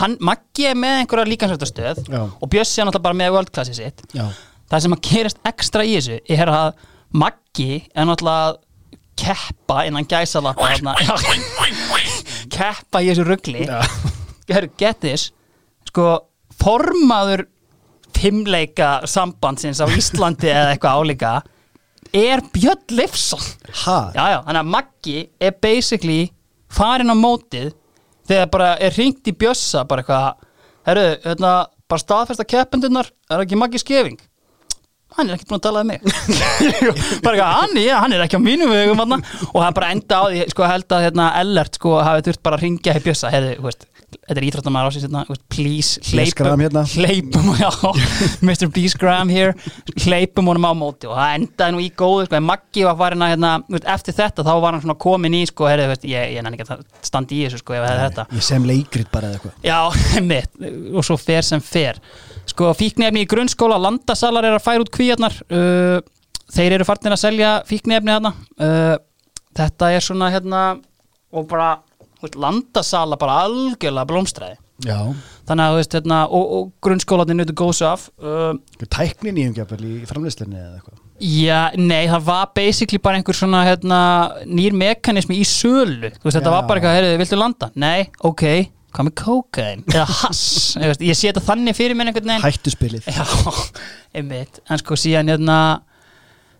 hann, 0.00 0.16
Maggi 0.24 0.68
er 0.70 0.76
með 0.78 1.00
einhverja 1.02 1.30
líkansrættastöð 1.30 2.04
Já. 2.10 2.20
og 2.26 2.52
Bjössi 2.52 2.82
er 2.82 2.88
náttúrulega 2.88 3.06
bara 3.08 3.18
með 3.18 3.32
World 3.36 3.52
Classi 3.54 3.76
sitt. 3.76 4.04
Já, 4.16 4.26
það 4.70 4.84
sem 4.84 4.96
að 4.96 5.02
gerast 5.08 5.42
ekstra 5.50 5.86
í 5.86 5.96
þessu 5.96 6.20
er 6.36 6.52
að 6.52 6.70
Maggi 7.16 7.70
er 7.94 8.08
náttúrulega 8.08 8.52
að 8.52 8.62
keppa 9.16 9.82
innan 9.88 10.08
gæsalappa 10.08 10.70
hérna, 10.74 10.94
keppa 12.56 13.00
í 13.02 13.10
þessu 13.10 13.26
ruggli 13.26 13.64
get 14.80 15.00
this. 15.00 15.30
Sko, 15.88 16.26
formaður 16.60 17.46
fimmleika 18.16 19.02
sambandsins 19.08 19.80
á 19.82 19.86
Íslandi 19.92 20.48
eða 20.48 20.72
eitthvað 20.74 21.00
álíka 21.00 21.32
er 22.16 22.40
Björn 22.52 22.94
Leifsson. 22.96 23.42
Ha? 23.84 23.96
já, 24.14 24.24
já, 24.32 24.38
þannig 24.46 24.60
að 24.62 24.70
Maggi 24.72 25.18
er 25.42 25.56
basically 25.60 26.20
farin 26.72 27.12
á 27.12 27.16
mótið 27.16 27.72
þegar 28.26 28.50
bara 28.52 28.70
er 28.82 28.94
hringt 28.96 29.28
í 29.28 29.34
Bjössa 29.36 29.84
bara 29.88 30.02
eitthvað, 30.02 30.46
herru, 30.88 31.06
hérna 31.24 31.52
bara 31.86 32.02
staðfesta 32.02 32.46
keppendurnar, 32.48 33.10
er 33.30 33.44
ekki 33.44 33.58
Maggi 33.58 33.80
Skeving 33.82 34.18
hann 35.16 35.30
er 35.30 35.36
ekkert 35.36 35.50
búin 35.50 35.60
að 35.60 35.66
tala 35.66 35.82
um 35.82 35.90
mig. 35.90 36.00
Bara 37.24 37.34
eitthvað, 37.34 37.52
hann, 37.56 37.82
já, 37.82 37.96
hann 38.02 38.16
er 38.16 38.24
ekki 38.26 38.40
á 38.40 38.42
mínum 38.42 38.72
vegum 38.72 39.04
og 39.06 39.60
það 39.60 39.74
bara 39.78 39.92
enda 39.94 40.20
á 40.20 40.24
því 40.28 40.46
sko, 40.52 40.70
held 40.70 40.96
að 40.96 41.04
hérna, 41.06 41.28
Ellert 41.42 41.78
sko, 41.78 41.98
hafi 42.04 42.26
þurft 42.28 42.42
bara 42.46 42.58
að 42.58 42.66
ringja 42.66 42.96
í 42.96 43.04
bjössa, 43.04 43.32
hefði, 43.32 43.58
þú 43.60 43.68
veist 43.70 43.86
þetta 44.26 44.40
er 44.40 44.46
íþróttamæður 44.48 44.90
ásins 44.90 45.04
hérna, 45.06 45.22
þú 45.26 45.34
veist, 45.34 45.44
please 45.52 46.34
Graham 46.38 46.62
hérna. 46.62 46.82
hleypum 46.94 47.48
já, 47.60 47.70
Mr. 48.42 48.68
Please 48.74 48.98
Graham 48.98 49.30
here. 49.30 49.54
Hleypum 50.02 50.50
honum 50.50 50.66
á 50.66 50.72
móti. 50.78 51.08
Og 51.10 51.16
það 51.18 51.34
endaði 51.38 51.74
nú 51.74 51.82
í 51.82 51.90
góðu 51.94 52.26
sko, 52.28 52.38
en 52.38 52.46
Maggi 52.46 52.86
var 52.86 52.98
farin 53.00 53.24
að 53.26 53.34
hérna, 53.34 53.52
þú 53.66 53.76
veist, 53.76 53.88
eftir 53.96 54.18
þetta 54.20 54.46
þá 54.46 54.52
var 54.64 54.76
hann 54.76 54.84
svona 54.84 54.98
komin 55.06 55.36
í 55.38 55.42
sko, 55.50 55.68
heyrðu, 55.70 55.88
þú 55.88 55.94
veist, 55.94 56.08
ég, 56.12 56.32
ég 56.36 56.46
nenni 56.46 56.60
ekki 56.60 56.76
að 56.76 56.86
standa 57.06 57.36
í 57.36 57.42
þessu 57.44 57.62
sko, 57.62 57.76
ef 57.76 57.84
það 57.86 57.92
er 57.96 58.02
þetta. 58.04 58.26
Ég 58.38 58.46
sem 58.48 58.70
leikrit 58.70 59.12
bara 59.14 59.30
eða 59.30 59.40
eitthvað. 59.40 59.60
Já, 59.66 59.78
mitt, 60.30 60.64
og 60.94 61.06
svo 61.06 61.18
fer 61.20 61.46
sem 61.46 61.62
fer. 61.64 62.00
Sko, 62.46 62.70
fíknefni 62.78 63.24
í 63.24 63.30
grunnskóla 63.30 63.78
landasalar 63.82 64.46
er 64.46 64.58
að 64.58 64.62
færa 64.66 64.84
út 64.84 64.92
kvíarnar 65.06 65.40
uh, 65.48 65.98
Þeir 66.56 66.76
eru 66.76 66.86
farnir 66.86 67.14
að 67.16 67.22
selja 67.24 67.54
fíknefni 67.66 68.12
hérna 68.12 68.34
uh, 68.34 68.98
Þetta 69.56 69.88
er 69.96 70.04
svona 70.04 70.28
hérna 70.34 70.66
og 71.36 71.48
bara, 71.50 71.72
veist, 72.22 72.36
landasala 72.40 73.18
bara 73.20 73.40
algjörlega 73.46 74.08
blómstræði. 74.08 74.58
Já. 74.84 74.98
Þannig 75.48 75.64
að, 75.64 75.72
þú 75.72 75.80
veist, 75.80 75.96
hérna, 75.96 76.20
og, 76.36 76.52
og 76.56 76.70
grunnskólanir 76.84 77.38
nutu 77.38 77.56
góðs 77.56 77.80
af 77.86 78.06
uh, 78.20 78.52
Tæknin 78.92 79.40
í 79.40 79.46
umgjafel 79.48 79.80
í 79.88 79.96
framleyslinni 80.08 80.58
eða 80.60 80.78
eitthvað? 80.78 81.02
Já, 81.16 81.72
nei, 81.80 82.04
það 82.10 82.24
var 82.26 82.50
basically 82.52 83.00
bara 83.00 83.16
einhver 83.16 83.36
svona 83.36 83.62
hérna, 83.64 83.98
nýr 84.44 84.76
mekanismi 84.76 85.38
í 85.40 85.46
sölu. 85.48 86.10
Þú 86.12 86.28
veist, 86.28 86.36
þetta 86.36 86.52
var 86.52 86.66
bara 86.68 86.82
eitthvað, 86.82 86.98
heyrðu, 86.98 87.20
viltu 87.22 87.38
landa? 87.40 87.70
Nei, 87.80 88.10
ok, 88.28 88.44
hvað 88.92 89.08
með 89.08 89.14
kókain? 89.22 89.84
Eða 89.94 90.04
hass, 90.20 90.44
ég, 90.84 91.16
sé 91.16 91.30
þetta 91.30 91.44
þannig 91.48 91.78
fyrir 91.78 91.96
mér 91.96 92.12
einhvern 92.12 92.34
veginn. 92.34 92.44
Hættu 92.44 92.74
spilið 92.74 93.08
Já, 93.08 93.24
einmitt, 94.16 94.60
en 94.70 94.80
sko 94.82 94.96
síðan 94.98 95.30
hérna 95.32 95.58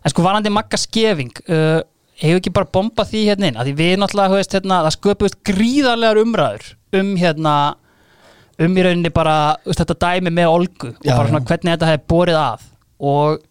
En 0.05 0.13
sko 0.13 0.23
varandi 0.23 0.51
magga 0.53 0.77
skefing 0.79 1.33
uh, 1.49 1.81
Hefur 2.17 2.39
ekki 2.39 2.53
bara 2.53 2.69
bombað 2.73 3.11
því 3.11 3.23
hérna 3.27 3.49
inn? 3.51 3.57
Að 3.59 3.67
Því 3.69 3.73
við 3.81 3.91
náttúrulega, 4.01 4.37
veist, 4.39 4.55
hérna, 4.55 4.79
það 4.85 4.95
sköpust 4.95 5.37
gríðarlegar 5.49 6.21
umræður 6.21 6.69
Um 6.97 7.11
hérna 7.19 7.55
Um 8.61 8.77
í 8.77 8.85
rauninni 8.85 9.11
bara, 9.13 9.35
veist, 9.67 9.81
þetta 9.83 9.97
dæmi 10.05 10.33
með 10.33 10.53
Olgu 10.53 10.93
Og 10.95 11.03
Já, 11.05 11.13
bara 11.17 11.27
svona 11.29 11.43
já. 11.43 11.47
hvernig 11.51 11.73
þetta 11.75 11.89
hefði 11.91 12.05
borið 12.13 12.39
að. 12.41 12.63
Og 13.11 13.43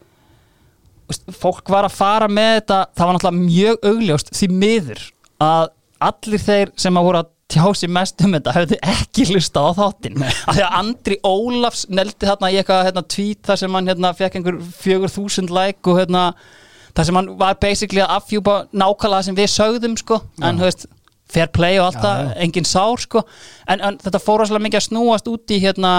veist, 1.10 1.28
fólk 1.38 1.70
var 1.70 1.86
að 1.86 1.94
fara 1.98 2.30
með 2.30 2.52
þetta 2.56 2.80
Það 2.96 3.06
var 3.10 3.18
náttúrulega 3.18 3.44
mjög 3.44 3.86
augljóst 3.92 4.32
því 4.34 4.50
miður 4.64 5.04
Að 5.46 5.68
allir 6.10 6.42
þeir 6.42 6.72
sem 6.80 6.98
að 6.98 7.06
voru 7.10 7.22
að 7.22 7.32
tjá 7.50 7.62
sér 7.78 7.92
mest 7.94 8.22
um 8.26 8.34
þetta 8.34 8.54
hefðu 8.56 8.78
ekki 8.82 9.26
hlustað 9.30 9.70
á 9.70 9.72
þáttinn. 9.78 10.22
Af 10.26 10.56
því 10.56 10.64
að 10.66 10.76
Andri 10.80 11.18
Ólafs 11.26 11.86
neldi 11.92 12.26
þarna 12.26 12.50
í 12.50 12.58
eitthvað 12.60 12.84
hérna, 12.88 13.04
tweet 13.14 13.42
þar 13.46 13.60
sem 13.62 13.78
hann 13.78 13.90
hérna, 13.92 14.12
fekk 14.18 14.38
einhver 14.40 14.58
fjögur 14.80 15.14
þúsund 15.14 15.54
like 15.54 15.92
og 15.92 16.00
hérna, 16.00 16.26
þar 16.96 17.08
sem 17.08 17.20
hann 17.20 17.32
var 17.38 17.58
basically 17.62 18.02
að 18.02 18.16
afhjúpa 18.18 18.58
nákvæmlega 18.74 19.28
sem 19.28 19.38
við 19.38 19.50
sögðum 19.54 19.96
sko, 20.00 20.20
en 20.42 20.58
þú 20.58 20.68
veist 20.68 20.86
fair 21.30 21.50
play 21.54 21.80
og 21.80 21.88
allt 21.88 22.02
það, 22.02 22.20
já. 22.22 22.36
engin 22.44 22.68
sár 22.68 23.02
sko. 23.02 23.24
En, 23.66 23.82
en 23.82 23.98
þetta 24.02 24.22
fór 24.22 24.46
svolítið 24.46 24.66
mikið 24.68 24.82
að 24.82 24.86
snúast 24.88 25.30
út 25.30 25.54
í 25.54 25.62
hérna, 25.62 25.94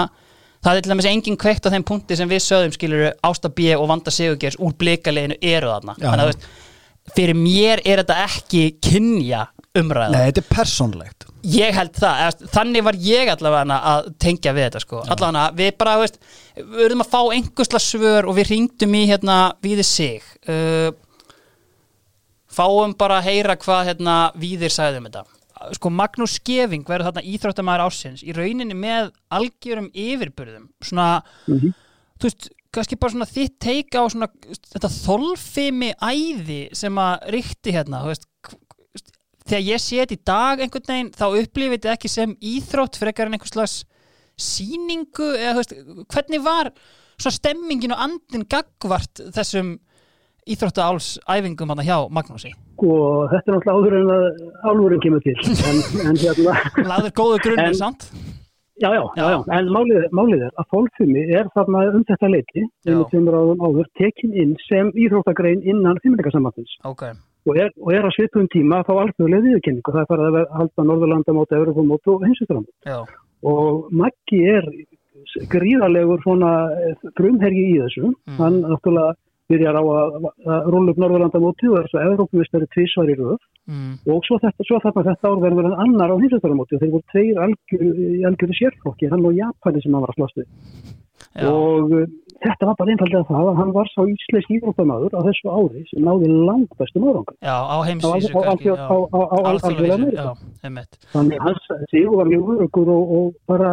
það 0.64 0.78
er 0.78 0.84
til 0.84 0.92
dæmis 0.92 1.10
engin 1.10 1.40
kveikt 1.40 1.68
á 1.68 1.72
þeim 1.72 1.84
punkti 1.88 2.16
sem 2.18 2.28
við 2.30 2.44
sögðum 2.44 2.76
skilur 2.76 3.10
Ásta 3.24 3.52
B 3.52 3.72
og 3.76 3.88
Vanda 3.90 4.12
Sigurgers 4.12 4.56
úr 4.60 4.76
blikaleginu 4.76 5.36
eru 5.40 5.72
þarna, 5.72 5.96
Já. 6.00 6.10
þannig 6.10 6.32
að 6.32 6.48
fyrir 7.16 7.38
mér 7.38 7.82
er 7.84 8.02
þetta 8.02 8.24
ekki 8.26 8.64
kynja 8.84 9.46
umræða. 9.76 10.12
Nei, 10.14 10.22
þetta 10.30 10.44
er 10.44 10.48
persónlegt 10.54 11.28
Ég 11.46 11.74
held 11.76 11.94
það, 11.94 12.20
eða, 12.24 12.48
þannig 12.50 12.84
var 12.88 12.96
ég 12.98 13.30
allavega 13.30 13.76
að 13.92 14.08
tengja 14.20 14.52
við 14.56 14.64
þetta 14.66 14.80
sko. 14.82 15.02
Allavega 15.14 15.44
við 15.60 15.70
bara, 15.78 15.94
veist, 16.02 16.18
við 16.56 16.80
verðum 16.80 17.04
að 17.04 17.12
fá 17.12 17.20
einhversla 17.36 17.80
svör 17.82 18.28
og 18.28 18.36
við 18.38 18.50
ringdum 18.52 18.96
í 18.98 19.04
hérna 19.06 19.36
Víðir 19.62 19.86
sig. 19.86 20.26
Uh, 20.50 20.90
fáum 22.50 22.96
bara 22.98 23.20
að 23.20 23.30
heyra 23.30 23.58
hvað 23.60 23.92
hérna 23.92 24.16
Víðir 24.38 24.74
sagði 24.74 25.02
um 25.02 25.08
þetta. 25.08 25.24
Sko 25.78 25.90
Magnús 25.94 26.36
Skeving 26.38 26.84
verður 26.86 27.12
þarna 27.12 27.26
íþróttamæður 27.32 27.86
ásins 27.86 28.22
í 28.26 28.34
rauninni 28.34 28.76
með 28.78 29.12
algjörum 29.34 29.88
yfirburðum. 29.94 30.68
Svona, 30.86 31.08
þú 31.46 32.28
veist, 32.28 32.50
kannski 32.74 32.98
bara 32.98 33.14
svona 33.14 33.30
þitt 33.30 33.56
teika 33.62 34.02
á 34.02 34.10
svona 34.10 34.28
þetta 34.74 34.90
þolfimi 34.92 35.94
æði 36.02 36.60
sem 36.78 36.98
að 37.02 37.30
ríkti 37.34 37.74
hérna, 37.74 38.02
þú 38.04 38.12
veist 38.12 38.28
þegar 39.48 39.64
ég 39.66 39.82
sé 39.82 40.00
þetta 40.02 40.16
í 40.18 40.22
dag 40.28 40.62
einhvern 40.64 40.88
veginn 40.92 41.10
þá 41.16 41.26
upplifið 41.42 41.76
þetta 41.78 41.94
ekki 41.96 42.10
sem 42.12 42.36
íþrótt 42.54 42.98
frekar 43.00 43.28
en 43.30 43.36
einhvers 43.38 43.54
slags 43.56 43.76
sýningu 44.38 45.32
eða 45.34 45.56
þú 45.56 45.60
veist, 45.62 45.76
hvernig 46.14 46.42
var 46.44 46.70
svona 47.18 47.34
stemmingin 47.34 47.94
og 47.96 48.02
andin 48.06 48.44
gagvart 48.50 49.22
þessum 49.34 49.76
íþróttaáls 50.48 51.18
æfingum 51.28 51.72
hann 51.74 51.82
hjá 51.84 51.96
Magnúsi? 52.14 52.52
Sko, 52.78 52.92
þetta 53.32 53.50
er 53.50 53.56
náttúrulega 53.56 53.74
áður 53.74 53.96
en 53.98 54.12
að 54.14 54.26
álfurinn 54.70 55.02
kemur 55.02 55.24
til. 55.24 55.34
En, 55.68 55.80
en 56.06 56.20
hérna, 56.22 56.54
Lagður 56.92 57.14
góðu 57.18 57.40
grunnur 57.44 57.72
En- 57.72 57.80
samt. 57.82 58.06
Já, 58.78 58.92
já, 58.94 59.02
já, 59.18 59.24
já, 59.34 59.38
en 59.58 59.68
málið, 59.74 60.04
málið 60.14 60.42
er 60.46 60.52
að 60.62 60.66
fólkfumi 60.70 61.22
er 61.34 61.48
þarna 61.50 61.80
um 61.98 62.04
þetta 62.06 62.28
leiti, 62.30 62.62
Já. 62.86 62.92
um 62.94 63.00
tveimur 63.10 63.34
árum 63.34 63.64
áður, 63.66 63.88
tekin 63.98 64.36
inn 64.38 64.52
sem 64.68 64.92
íþróttagrein 64.94 65.64
innan 65.66 65.98
fimmleikasambatins 66.04 66.76
Ok, 66.86 67.02
og 67.48 67.60
er, 67.64 67.72
og 67.80 67.94
er 67.94 68.08
að 68.08 68.14
svipum 68.16 68.48
tíma 68.52 68.82
þá 68.86 68.92
alþjóðlega 69.04 69.46
viðurkenningu. 69.46 69.94
Það 69.94 70.02
er 70.02 70.10
farið 70.12 70.38
að 70.40 70.52
halda 70.58 70.86
Norðurlandamóti, 70.90 71.58
Europamóti 71.62 72.12
og 72.14 72.26
hinsustramóti. 72.26 72.74
já, 72.84 72.98
Og 73.48 73.88
Maggi 73.94 74.42
er 74.50 74.66
gríðarlegur 75.52 76.22
svona 76.24 76.52
eh, 76.74 77.08
grumhergi 77.18 77.64
í 77.72 77.80
þessu. 77.84 78.12
Mm. 78.12 78.38
Hann 78.40 78.60
náttúrulega 78.64 79.16
byrjar 79.48 79.78
á 79.80 79.82
að, 79.82 80.28
að 80.44 80.68
rúlla 80.74 80.92
upp 80.92 81.00
Norðurlandamóti 81.02 81.70
og 81.70 81.78
er 81.80 81.88
svo 81.90 82.02
Evrópumistari 82.04 82.68
tvísvar 82.74 83.12
í 83.12 83.16
röð. 83.16 83.38
mm, 83.68 83.92
og 84.12 84.24
svo 84.26 84.38
þetta, 84.42 84.66
svo 84.68 84.80
þarna 84.84 85.04
þetta 85.08 85.30
ár 85.32 85.42
verður 85.44 85.68
hann 85.68 85.82
annar 85.84 86.12
á 86.12 86.16
hinsvættaramóti 86.20 86.76
og 86.76 86.82
þeir 86.82 86.92
voru 86.94 87.06
tveir 87.12 87.40
algjöru, 87.46 87.88
í 88.18 88.22
algjöru 88.28 88.56
sérflokki, 88.60 89.10
hann 89.12 89.26
og 89.28 89.36
Japani 89.36 89.82
sem 89.84 89.96
hann 89.96 90.04
var 90.04 90.12
að 90.12 90.20
slast 90.20 90.40
við 90.40 90.48
já, 91.38 91.48
og 91.48 91.94
uh, 91.96 92.06
þetta 92.44 92.68
var 92.68 92.76
bara 92.78 92.92
einfallega 92.94 93.24
það 93.28 93.48
að 93.50 93.56
hann 93.60 93.72
var 93.74 93.88
sá 93.92 94.00
íslensk 94.12 94.52
íþróttamaður 94.56 95.16
á 95.18 95.20
þessu 95.26 95.50
ári 95.54 95.82
sem 95.90 96.04
náði 96.06 96.28
langt 96.48 96.76
bestum 96.78 97.08
árangur 97.10 97.34
já, 97.42 97.56
á 97.58 97.76
á- 97.76 97.86
kannski, 97.88 98.70
á- 98.70 98.78
á- 98.78 99.10
á- 99.10 99.30
á- 99.34 99.46
alþjóðlega 99.50 99.50
alþjóðlega 99.50 99.96
vísu, 99.96 100.04
meiri. 100.04 100.16
já, 100.16 100.62
einmitt 100.68 101.00
þannig 101.14 101.42
hans 101.48 101.66
sigur 101.90 102.16
var 102.20 102.30
mjög 102.30 102.52
örugur 102.54 102.92
og, 102.94 103.12
og 103.18 103.34
bara 103.50 103.72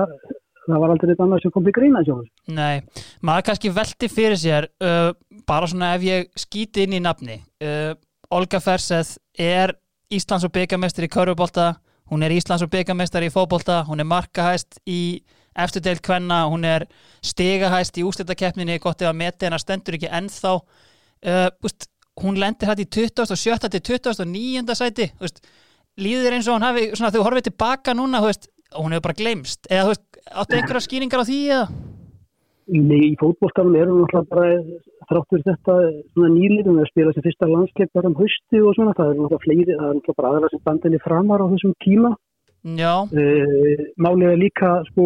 það 0.66 0.82
var 0.82 0.90
aldrei 0.96 1.12
eitthvað 1.12 1.26
annað 1.28 1.42
sem 1.46 1.52
kom 1.54 1.66
til 1.68 1.74
greina 1.78 2.00
sjálfur. 2.02 2.30
Nei, 2.50 2.82
maður 3.22 3.44
kannski 3.52 3.70
velti 3.76 4.08
fyrir 4.10 4.40
sér 4.42 4.66
uh, 4.82 5.12
bara 5.46 5.68
svona 5.70 5.92
ef 5.94 6.02
ég 6.08 6.32
skýti 6.42 6.88
inn 6.88 6.98
í 6.98 7.02
nafni 7.06 7.38
uh, 7.62 7.94
Olga 8.34 8.58
Ferseth 8.60 9.20
er 9.38 9.76
Íslands 10.10 10.46
og 10.48 10.54
byggamestari 10.58 11.06
í 11.06 11.14
körfubolta 11.14 11.76
hún 12.10 12.26
er 12.26 12.34
Íslands 12.34 12.66
og 12.66 12.72
byggamestari 12.74 13.30
í 13.30 13.34
fótbolta 13.34 13.84
hún 13.86 14.02
er 14.02 14.10
markahæst 14.10 14.80
í 14.90 15.22
eftir 15.56 15.84
deild 15.86 16.04
kvenna, 16.06 16.46
hún 16.52 16.66
er 16.68 16.88
stigahæst 17.26 18.00
í 18.00 18.06
úslitakeppninni, 18.08 18.80
gott 18.84 19.04
ef 19.04 19.12
að 19.12 19.20
meti 19.22 19.48
hennar 19.48 19.64
stendur 19.64 19.98
ekki 19.98 20.12
ennþá 20.12 20.56
uh, 20.56 21.48
úst, 21.66 21.88
hún 22.22 22.40
lendir 22.40 22.70
hætt 22.72 22.84
í 22.84 22.90
27. 22.90 23.70
til 23.78 23.84
29. 23.86 24.76
sæti 24.78 25.10
úst, 25.24 25.42
líður 26.00 26.38
eins 26.38 26.50
og 26.50 26.60
hún 26.60 26.68
hafi 26.68 26.90
svona, 26.94 27.14
þú 27.16 27.26
horfið 27.26 27.50
tilbaka 27.50 27.96
núna, 27.96 28.24
veist, 28.26 28.50
hún 28.76 28.96
hefur 28.96 29.10
bara 29.10 29.20
gleymst 29.22 29.70
eða 29.72 29.88
þú 29.88 29.94
veist, 29.94 30.06
áttu 30.32 30.58
einhverja 30.58 30.88
skýringar 30.88 31.24
á 31.24 31.28
því 31.28 31.42
eða? 31.50 31.68
Nei, 32.66 33.12
í 33.12 33.18
fótbólstafn 33.22 33.76
erum 33.78 34.00
við 34.00 34.08
náttúrulega 34.08 34.30
bara 34.32 35.06
þráttur 35.06 35.44
þetta 35.46 35.74
svona 36.16 36.32
nýliðum 36.34 36.80
við 36.80 36.82
að 36.82 36.88
spila 36.90 37.12
sem 37.14 37.26
fyrsta 37.28 37.50
landsleik 37.52 37.92
bara 37.94 38.10
um 38.10 38.16
hausti 38.18 38.62
og 38.62 38.74
svona, 38.74 38.96
það 38.98 39.12
er 39.12 39.20
náttúrulega 39.20 39.44
fleiri, 39.44 39.76
það 39.76 39.86
er 39.86 40.00
náttúrulega 40.00 40.20
bara 40.22 40.32
aðra 40.34 40.50
sem 40.50 40.64
bandinni 40.66 41.02
framar 41.04 41.44
á 41.46 41.52
þessum 41.52 41.76
tíma 41.86 42.16
Já, 42.66 43.06
Uh, 43.14 43.82
málið 44.02 44.32
er 44.32 44.40
líka 44.42 44.70
sko 44.90 45.06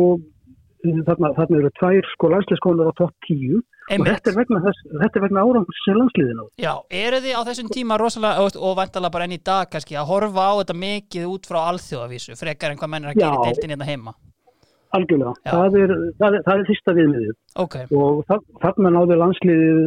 þarna, 0.83 1.33
þarna 1.37 1.59
eru 1.59 1.71
tvær 1.79 2.07
sko 2.13 2.31
landsliðskólar 2.33 2.91
á 2.91 2.93
topp 2.99 3.27
10 3.27 3.59
og 3.89 4.05
þetta 4.05 4.31
er 4.31 4.37
vegna, 4.37 4.61
þess, 4.63 4.87
þetta 5.01 5.19
er 5.19 5.25
vegna 5.25 5.43
árangur 5.43 5.81
sem 5.81 5.97
landsliðin 5.97 6.41
á. 6.41 6.45
Já, 6.61 6.71
eru 7.01 7.19
þið 7.25 7.35
á 7.35 7.41
þessum 7.49 7.69
tíma 7.73 7.99
rosalega 7.99 8.47
og, 8.47 8.73
vantalega 8.77 9.13
bara 9.15 9.27
enn 9.27 9.35
í 9.35 9.43
dag 9.51 9.69
kannski 9.73 9.97
að 9.99 10.09
horfa 10.13 10.47
á 10.47 10.53
þetta 10.61 10.79
mikið 10.85 11.29
út 11.33 11.49
frá 11.49 11.59
alþjóðavísu 11.65 12.39
frekar 12.39 12.73
en 12.73 12.81
hvað 12.81 12.91
menn 12.93 13.07
er 13.07 13.13
að 13.13 13.21
gera 13.21 13.31
í 13.31 13.39
Já. 13.39 13.45
deildin 13.49 13.75
hérna 13.75 13.89
heima? 13.89 14.15
Algjörlega, 14.89 15.35
það 15.45 15.75
er, 15.77 15.91
það, 16.17 16.35
er, 16.35 16.43
það 16.47 16.61
er 16.61 16.63
fyrsta 16.65 16.93
viðmiðið. 16.97 17.33
Ok, 17.61 17.75
og 17.93 18.21
það, 18.25 18.45
þarna 18.63 18.91
náðu 18.95 19.17
landsliðið 19.21 19.81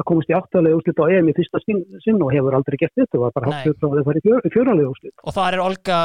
að 0.00 0.06
komast 0.08 0.32
í 0.32 0.36
áttalega 0.38 0.78
úrslit 0.78 1.02
á 1.04 1.10
EM 1.12 1.28
í 1.28 1.34
fyrsta 1.36 1.60
sinn, 1.66 1.82
sinn 2.00 2.24
og 2.24 2.32
hefur 2.32 2.56
aldrei 2.56 2.78
gert 2.80 2.96
þetta 2.96 3.12
það 3.12 3.24
var 3.26 3.36
bara 3.36 3.52
hátt 3.52 3.68
frá 3.68 3.90
að 3.90 3.98
það 3.98 4.08
fari 4.08 4.24
fjör, 4.24 4.48
fjöralega 4.56 4.92
úrslit. 4.94 5.16
og 5.20 5.36
þar 5.36 5.58
er 5.58 5.64
Olga 5.66 5.98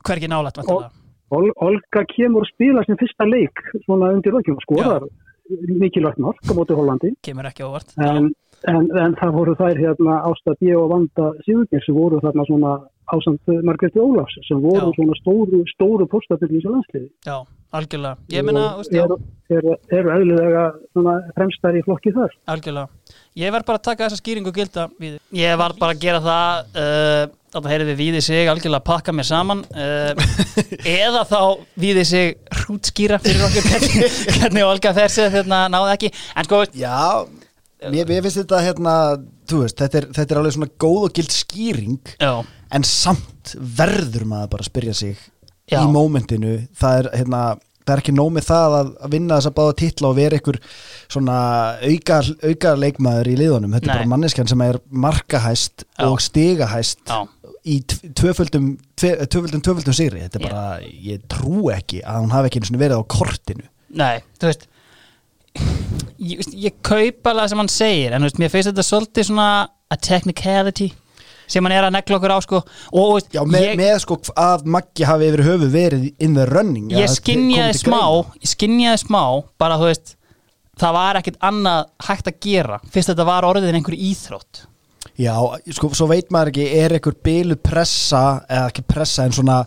hvergi 0.00 0.32
nálægt 0.32 0.62
vantalega 0.62 1.03
Ol, 1.30 1.50
Olga 1.64 2.04
kemur 2.10 2.44
að 2.44 2.52
spila 2.52 2.84
sem 2.84 2.98
fyrsta 3.00 3.26
leik 3.28 3.62
svona 3.86 4.12
undir 4.12 4.36
okkur 4.36 4.58
og 4.58 4.64
skorar 4.66 5.06
mikilvægt 5.80 6.18
mark 6.18 6.40
á 6.44 6.52
móti 6.56 6.76
Hollandi 6.76 7.14
kemur 7.24 7.48
ekki 7.48 7.64
óvart 7.66 7.96
en, 8.00 8.32
En, 8.64 8.86
en 8.96 9.12
það 9.18 9.32
voru 9.36 9.54
þær 9.58 9.76
hérna 9.76 10.20
Ásta 10.24 10.54
B. 10.56 10.72
og 10.72 10.88
Vanda 10.92 11.32
Sigurgir 11.44 11.82
sem 11.84 11.96
voru 11.96 12.20
þarna 12.22 12.46
svona 12.48 12.70
ásamt 13.12 13.50
Margretti 13.66 14.00
Ólafs 14.00 14.38
sem 14.48 14.60
voru 14.62 14.88
Já. 14.88 14.94
svona 14.96 15.16
stóru, 15.18 15.60
stóru 15.68 16.06
póstatir 16.08 16.48
í 16.48 16.56
þessu 16.56 16.72
landsliði. 16.72 17.10
Já, 17.28 17.36
algjörlega 17.76 18.16
Ég 18.32 18.48
já, 18.48 19.02
eru, 19.04 19.18
eru, 19.52 19.76
eru 19.92 20.14
eðlilega 20.16 20.64
svona 20.94 21.18
fremstar 21.36 21.76
í 21.76 21.84
flokki 21.84 22.14
þar. 22.16 22.32
algjörlega 22.54 22.88
Ég 23.36 23.52
verð 23.52 23.68
bara 23.68 23.82
að 23.82 23.86
taka 23.90 24.06
þessa 24.06 24.22
skýringu 24.22 24.54
gilda 24.54 24.88
við. 24.96 25.18
Ég 25.34 25.56
var 25.60 25.76
bara 25.76 25.92
að 25.92 26.04
gera 26.06 26.24
það 26.24 26.80
uh, 26.80 27.24
það 27.62 27.70
heyrði 27.74 27.88
við 27.90 28.00
víði 28.02 28.22
sig 28.26 28.50
algjörlega 28.50 28.80
að 28.82 28.88
pakka 28.88 29.14
mér 29.14 29.28
saman 29.28 29.62
uh, 29.70 30.12
eða 31.04 31.22
þá 31.28 31.40
víði 31.80 32.04
sig 32.08 32.34
hrútskýra 32.62 33.20
fyrir 33.22 33.44
okkur 33.48 33.68
hvernig, 33.70 34.18
hvernig 34.40 34.66
Olga 34.66 34.94
Fersið 34.96 35.38
hérna 35.38 35.64
náði 35.72 35.94
ekki. 35.96 36.12
En 36.34 36.48
sko, 36.48 36.62
Já, 36.74 36.96
mér, 37.92 38.08
mér 38.08 38.24
finnst 38.24 38.40
þetta 38.42 38.62
hérna, 38.64 38.96
veist, 39.52 39.78
þetta 39.80 40.00
er, 40.00 40.08
þetta 40.16 40.34
er 40.34 40.40
alveg 40.40 40.56
svona 40.56 40.72
góð 40.86 41.06
og 41.08 41.14
gild 41.18 41.34
skýring 41.34 42.16
já, 42.16 42.32
en 42.74 42.88
samt 42.88 43.54
verður 43.54 44.26
maður 44.30 44.52
bara 44.56 44.66
að 44.66 44.70
spyrja 44.72 44.96
sig 44.98 45.14
Já. 45.70 45.78
í 45.80 45.86
mómentinu. 45.88 46.58
Það 46.76 46.98
er, 46.98 47.06
hérna, 47.20 47.42
það 47.84 47.94
er 47.94 48.02
ekki 48.02 48.14
nóg 48.16 48.32
með 48.36 48.48
það 48.48 48.74
að 48.78 48.90
vinna 49.14 49.38
þess 49.38 49.50
að 49.50 49.56
báða 49.58 49.76
titla 49.80 50.10
og 50.10 50.18
vera 50.18 50.38
einhver 50.38 50.58
svona 51.12 51.36
auka, 51.84 52.18
auka 52.44 52.74
leikmaður 52.80 53.30
í 53.32 53.36
liðunum, 53.40 53.76
þetta 53.76 53.88
Nei. 53.88 53.94
er 53.94 54.02
bara 54.02 54.12
manneskjan 54.14 54.50
sem 54.50 54.64
er 54.66 54.80
markahæst 55.04 55.86
og 56.04 56.20
stigahæst. 56.24 57.04
Já, 57.08 57.24
í 57.64 57.78
tv- 57.88 58.10
tvöföldum 58.20 58.66
tve- 59.00 59.16
tvöföldum, 59.26 59.62
tvöföldum 59.64 59.96
sigri, 59.96 60.20
þetta 60.26 60.40
er 60.40 60.46
bara 60.48 60.64
ég 60.84 61.22
trú 61.32 61.70
ekki 61.72 62.02
að 62.04 62.20
hún 62.24 62.34
hafi 62.34 62.50
ekki 62.50 62.60
einu 62.62 62.68
sinni 62.70 62.82
verið 62.82 63.00
á 63.00 63.12
kortinu. 63.16 63.68
Nei, 63.94 64.18
þú 64.40 64.50
veist 64.50 64.66
ég, 66.18 66.42
ég 66.66 66.76
kaupa 66.84 67.32
alveg 67.32 67.52
sem 67.52 67.62
hann 67.62 67.70
segir 67.72 68.14
en 68.16 68.26
veist, 68.26 68.38
mér 68.42 68.52
finnst 68.52 68.70
þetta 68.72 68.84
svolítið 68.86 69.28
svona 69.30 69.48
a 69.92 69.96
technicality 70.00 70.90
sem 71.50 71.64
hann 71.66 71.74
er 71.76 71.84
að 71.86 71.92
negla 71.98 72.16
okkur 72.18 72.32
á 72.32 72.38
sko. 72.44 72.60
Og 72.96 73.10
veist, 73.18 73.30
Já, 73.36 73.42
með, 73.44 73.66
ég, 73.68 73.78
með 73.78 73.94
sko 74.04 74.16
að 74.40 74.64
Maggi 74.76 75.04
hafi 75.08 75.28
yfir 75.30 75.44
höfu 75.44 75.68
verið 75.72 76.06
in 76.24 76.36
the 76.38 76.46
running 76.50 76.88
ég 76.92 77.08
til 77.20 77.40
smá 77.80 78.02
ég 78.40 78.52
skinjaði 78.54 79.02
smá, 79.04 79.22
bara 79.60 79.76
þú 79.80 79.90
veist 79.90 80.14
það 80.80 80.94
var 80.96 81.20
ekkert 81.20 81.36
annað 81.44 81.84
hægt 82.08 82.30
að 82.32 82.38
gera 82.42 82.80
fyrst 82.90 83.12
þetta 83.12 83.26
var 83.28 83.46
orðin 83.46 83.76
einhver 83.78 83.94
íþrótt 83.94 84.64
Já, 85.20 85.34
sko, 85.76 85.92
svo 85.94 86.08
veit 86.10 86.32
maður 86.34 86.54
ekki 86.54 86.70
er 86.80 86.96
einhver 86.96 87.14
byluð 87.22 87.60
pressa 87.62 88.24
eða 88.48 88.70
ekki 88.72 88.86
pressa 88.88 89.28
en 89.28 89.36
svona 89.36 89.60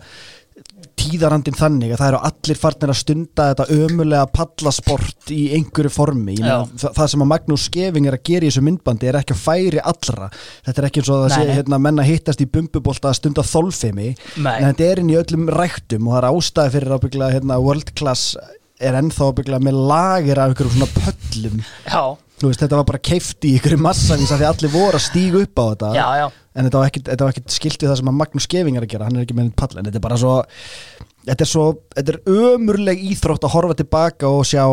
tíðarandin 0.98 1.56
þannig 1.58 1.94
að 1.94 2.02
það 2.02 2.10
eru 2.10 2.20
allir 2.30 2.60
farnir 2.60 2.92
að 2.92 3.00
stunda 3.00 3.46
þetta 3.52 3.78
ömulega 3.78 4.30
pallasport 4.34 5.32
í 5.34 5.40
einhverju 5.58 5.92
formi. 5.94 6.36
Meina, 6.40 6.58
það, 6.82 7.10
sem 7.14 7.24
að 7.24 7.30
Magnús 7.32 7.68
Skeving 7.70 8.10
er 8.10 8.18
að 8.18 8.24
gera 8.30 8.48
í 8.48 8.52
þessu 8.52 8.64
myndbandi 8.66 9.10
er 9.10 9.20
ekki 9.22 9.36
að 9.36 9.44
færi 9.44 9.82
allra. 9.94 10.30
Þetta 10.66 10.82
er 10.82 10.90
ekki 10.90 11.04
eins 11.04 11.12
og 11.12 11.18
að 11.18 11.26
það 11.26 11.34
sé 11.36 11.58
hérna, 11.60 11.82
menna 11.88 12.06
hittast 12.08 12.44
í 12.44 12.50
bumbubólta 12.58 13.12
að 13.12 13.20
stunda 13.22 13.46
þolfimi 13.46 14.12
Nei. 14.42 14.54
en 14.58 14.70
þetta 14.72 14.88
er 14.90 15.04
inn 15.04 15.12
í 15.14 15.20
öllum 15.22 15.50
ræktum 15.54 16.08
og 16.10 16.16
það 16.16 16.22
er 16.22 16.30
ástæði 16.32 16.76
fyrir 16.78 16.96
ábygglega 16.98 17.38
hérna, 17.38 17.60
world 17.64 17.94
class 17.98 18.38
er 18.78 18.98
ennþá 18.98 19.32
ábygglega 19.32 19.66
með 19.68 19.84
lagir 19.92 20.42
af 20.42 20.52
einhverjum 20.52 20.78
svona 20.78 20.94
pöllum. 20.98 21.62
Já, 21.86 22.04
veist, 22.46 22.62
þetta 22.62 22.80
var 22.80 22.88
bara 22.92 23.02
keift 23.02 23.48
í 23.48 23.56
ykkur 23.58 23.78
massavís 23.82 24.34
af 24.34 24.42
því 24.42 24.50
allir 24.52 24.74
voru 24.74 25.00
að 25.00 25.06
stíga 25.08 25.42
upp 25.42 25.62
á 25.62 25.66
þetta. 25.66 25.92
Já, 25.98 26.08
já. 26.22 26.28
En 26.58 26.68
þetta 26.68 26.82
var 26.82 26.92
ekkit, 26.92 27.10
þetta 27.12 27.28
var 27.28 27.36
ekkit 27.36 27.54
skilt 27.54 27.84
við 27.84 27.92
það 27.92 28.00
sem 28.02 28.10
að 28.12 28.18
Magnús 28.22 28.48
Skeving 28.48 28.78
er 28.78 28.86
að 28.86 28.94
gera, 28.94 29.10
hann 29.10 29.18
er 29.18 29.26
ekki 29.26 29.38
með 29.38 29.48
einn 29.48 29.58
pall 29.58 29.78
en 29.78 29.88
þetta 29.88 30.00
er 30.00 30.06
bara 30.08 30.18
svo 30.22 30.38
þetta 31.28 31.44
er 31.44 31.50
svo, 31.50 31.66
þetta 31.96 32.14
er 32.14 32.32
ömurleg 32.32 33.02
íþrótt 33.12 33.46
að 33.48 33.54
horfa 33.54 33.76
tilbaka 33.82 34.30
og 34.32 34.46
sjá 34.48 34.64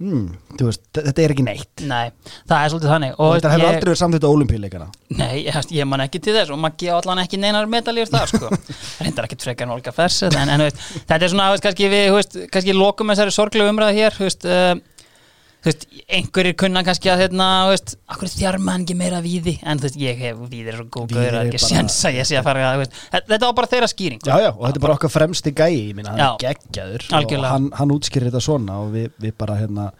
þú 0.00 0.66
veist, 0.66 0.82
þetta 0.96 1.22
er 1.22 1.34
ekki 1.34 1.46
neitt. 1.46 1.84
Nei, 1.86 2.10
það 2.50 2.56
er 2.56 2.72
svolítið 2.72 2.92
þannig. 2.94 3.14
Og 3.16 3.34
þetta 3.36 3.52
hefur 3.54 3.64
ég, 3.64 3.70
aldrei 3.70 3.88
verið 3.90 4.00
samþýtt 4.02 4.26
á 4.26 4.30
olimpíuleikana 4.30 4.88
Nei, 5.20 5.34
ég, 5.46 5.58
ég 5.76 5.90
man 5.90 6.04
ekki 6.04 6.22
til 6.24 6.36
þess 6.36 6.54
og 6.54 6.60
maður 6.62 6.78
gefa 6.84 7.00
allan 7.00 7.22
ekki 7.24 7.40
neinar 7.40 7.70
medaljur 7.70 8.10
þar 8.10 8.32
sko. 8.34 8.50
reyndar 9.04 9.28
ekkit 9.28 9.46
frekar 9.46 9.68
en 9.68 9.74
Olga 9.76 9.94
Fers 9.94 10.22
en, 10.26 10.38
en 10.42 10.64
veist, 10.66 10.82
þetta 10.98 11.20
er 11.20 11.34
svona, 11.34 11.50
kannski 11.62 11.90
við 11.92 12.18
kannski 12.50 12.76
lokum 12.76 13.12
þessari 13.14 13.36
sorglegu 13.36 13.70
umræða 13.70 13.96
hér 14.00 14.18
þú 15.60 15.68
veist, 15.70 15.84
einhverjir 16.08 16.56
kunna 16.62 16.82
kannski 16.86 17.10
að, 17.12 17.22
hérna, 17.24 17.48
þú 17.66 17.72
veist, 17.74 17.94
akkur 18.14 18.32
þjarma 18.32 18.72
hann 18.76 18.86
ekki 18.86 18.96
meira 19.00 19.20
víði, 19.24 19.54
en 19.62 19.80
þú 19.82 19.88
veist, 19.88 19.98
ég 20.00 20.22
hef 20.24 20.40
víðir 20.52 20.78
svo 20.78 20.86
góð 20.96 21.10
Víðir 21.10 21.20
gauður 21.20 21.36
að 21.36 21.44
er 21.44 21.50
ekki 21.52 21.62
sjens 21.66 21.98
að 22.08 22.16
ég 22.20 22.28
sé 22.30 22.38
að 22.40 22.48
fara, 22.48 22.72
þú 22.72 22.82
veist, 22.84 22.96
þetta 23.12 23.42
var 23.44 23.54
bara 23.60 23.70
þeirra 23.74 23.90
skýring 23.92 24.24
já, 24.24 24.34
já, 24.46 24.50
og 24.54 24.64
þetta 24.64 24.80
er 24.80 24.86
bara 24.86 24.96
okkar 24.96 25.14
fremsti 25.16 25.52
gæi 25.52 25.68
ég 25.76 25.94
minna, 25.98 26.14
hann 26.16 26.24
er 26.24 26.40
geggjaður 26.46 27.06
og 27.20 27.46
hann, 27.50 27.70
hann 27.80 27.94
útskýrir 27.94 28.30
þetta 28.30 28.44
svona 28.48 28.80
og 28.84 28.90
við, 28.96 29.12
við 29.20 29.36
bara 29.44 29.58
hérna 29.60 29.90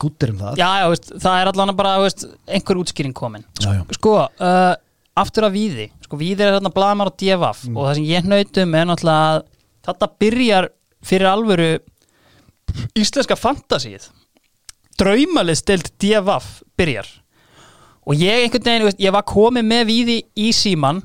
gúttir 0.00 0.32
um 0.32 0.38
það. 0.40 0.56
Já, 0.58 0.68
já, 0.80 0.86
veist, 0.90 1.10
það 1.22 1.38
er 1.42 1.50
allan 1.52 1.74
bara, 1.76 1.94
þú 2.00 2.06
veist, 2.06 2.24
einhver 2.56 2.80
útskýring 2.80 3.14
komin. 3.16 3.44
Já, 3.60 3.68
já. 3.76 3.82
Sko, 3.94 4.14
uh, 4.26 4.72
aftur 5.18 5.46
að 5.48 5.54
víði. 5.58 5.86
Sko, 6.06 6.18
víði 6.20 6.46
er 6.46 6.56
þarna 6.56 6.72
blaðmar 6.74 7.10
og 7.12 7.18
djefaf 7.20 7.66
Mm. 7.68 7.76
og 7.76 7.86
það 7.88 7.94
sem 7.98 8.08
ég 8.08 8.28
nautum 8.32 8.74
er 8.74 8.88
náttúrulega 8.88 9.28
að 9.36 9.42
þetta 9.88 10.08
byrjar 10.24 10.68
fyrir 11.04 11.28
alvöru 11.30 11.68
íslenska 12.98 13.36
fantasíð 13.38 14.08
draumalið 15.00 15.60
stilt 15.60 15.92
djefaf 16.02 16.58
byrjar. 16.78 17.08
Og 18.08 18.16
ég 18.16 18.44
einhvern 18.44 18.64
veginn, 18.64 18.86
veist, 18.88 19.00
ég 19.02 19.14
var 19.14 19.26
komið 19.28 19.66
með 19.68 19.88
víði 19.90 20.18
í 20.38 20.50
síman 20.56 21.02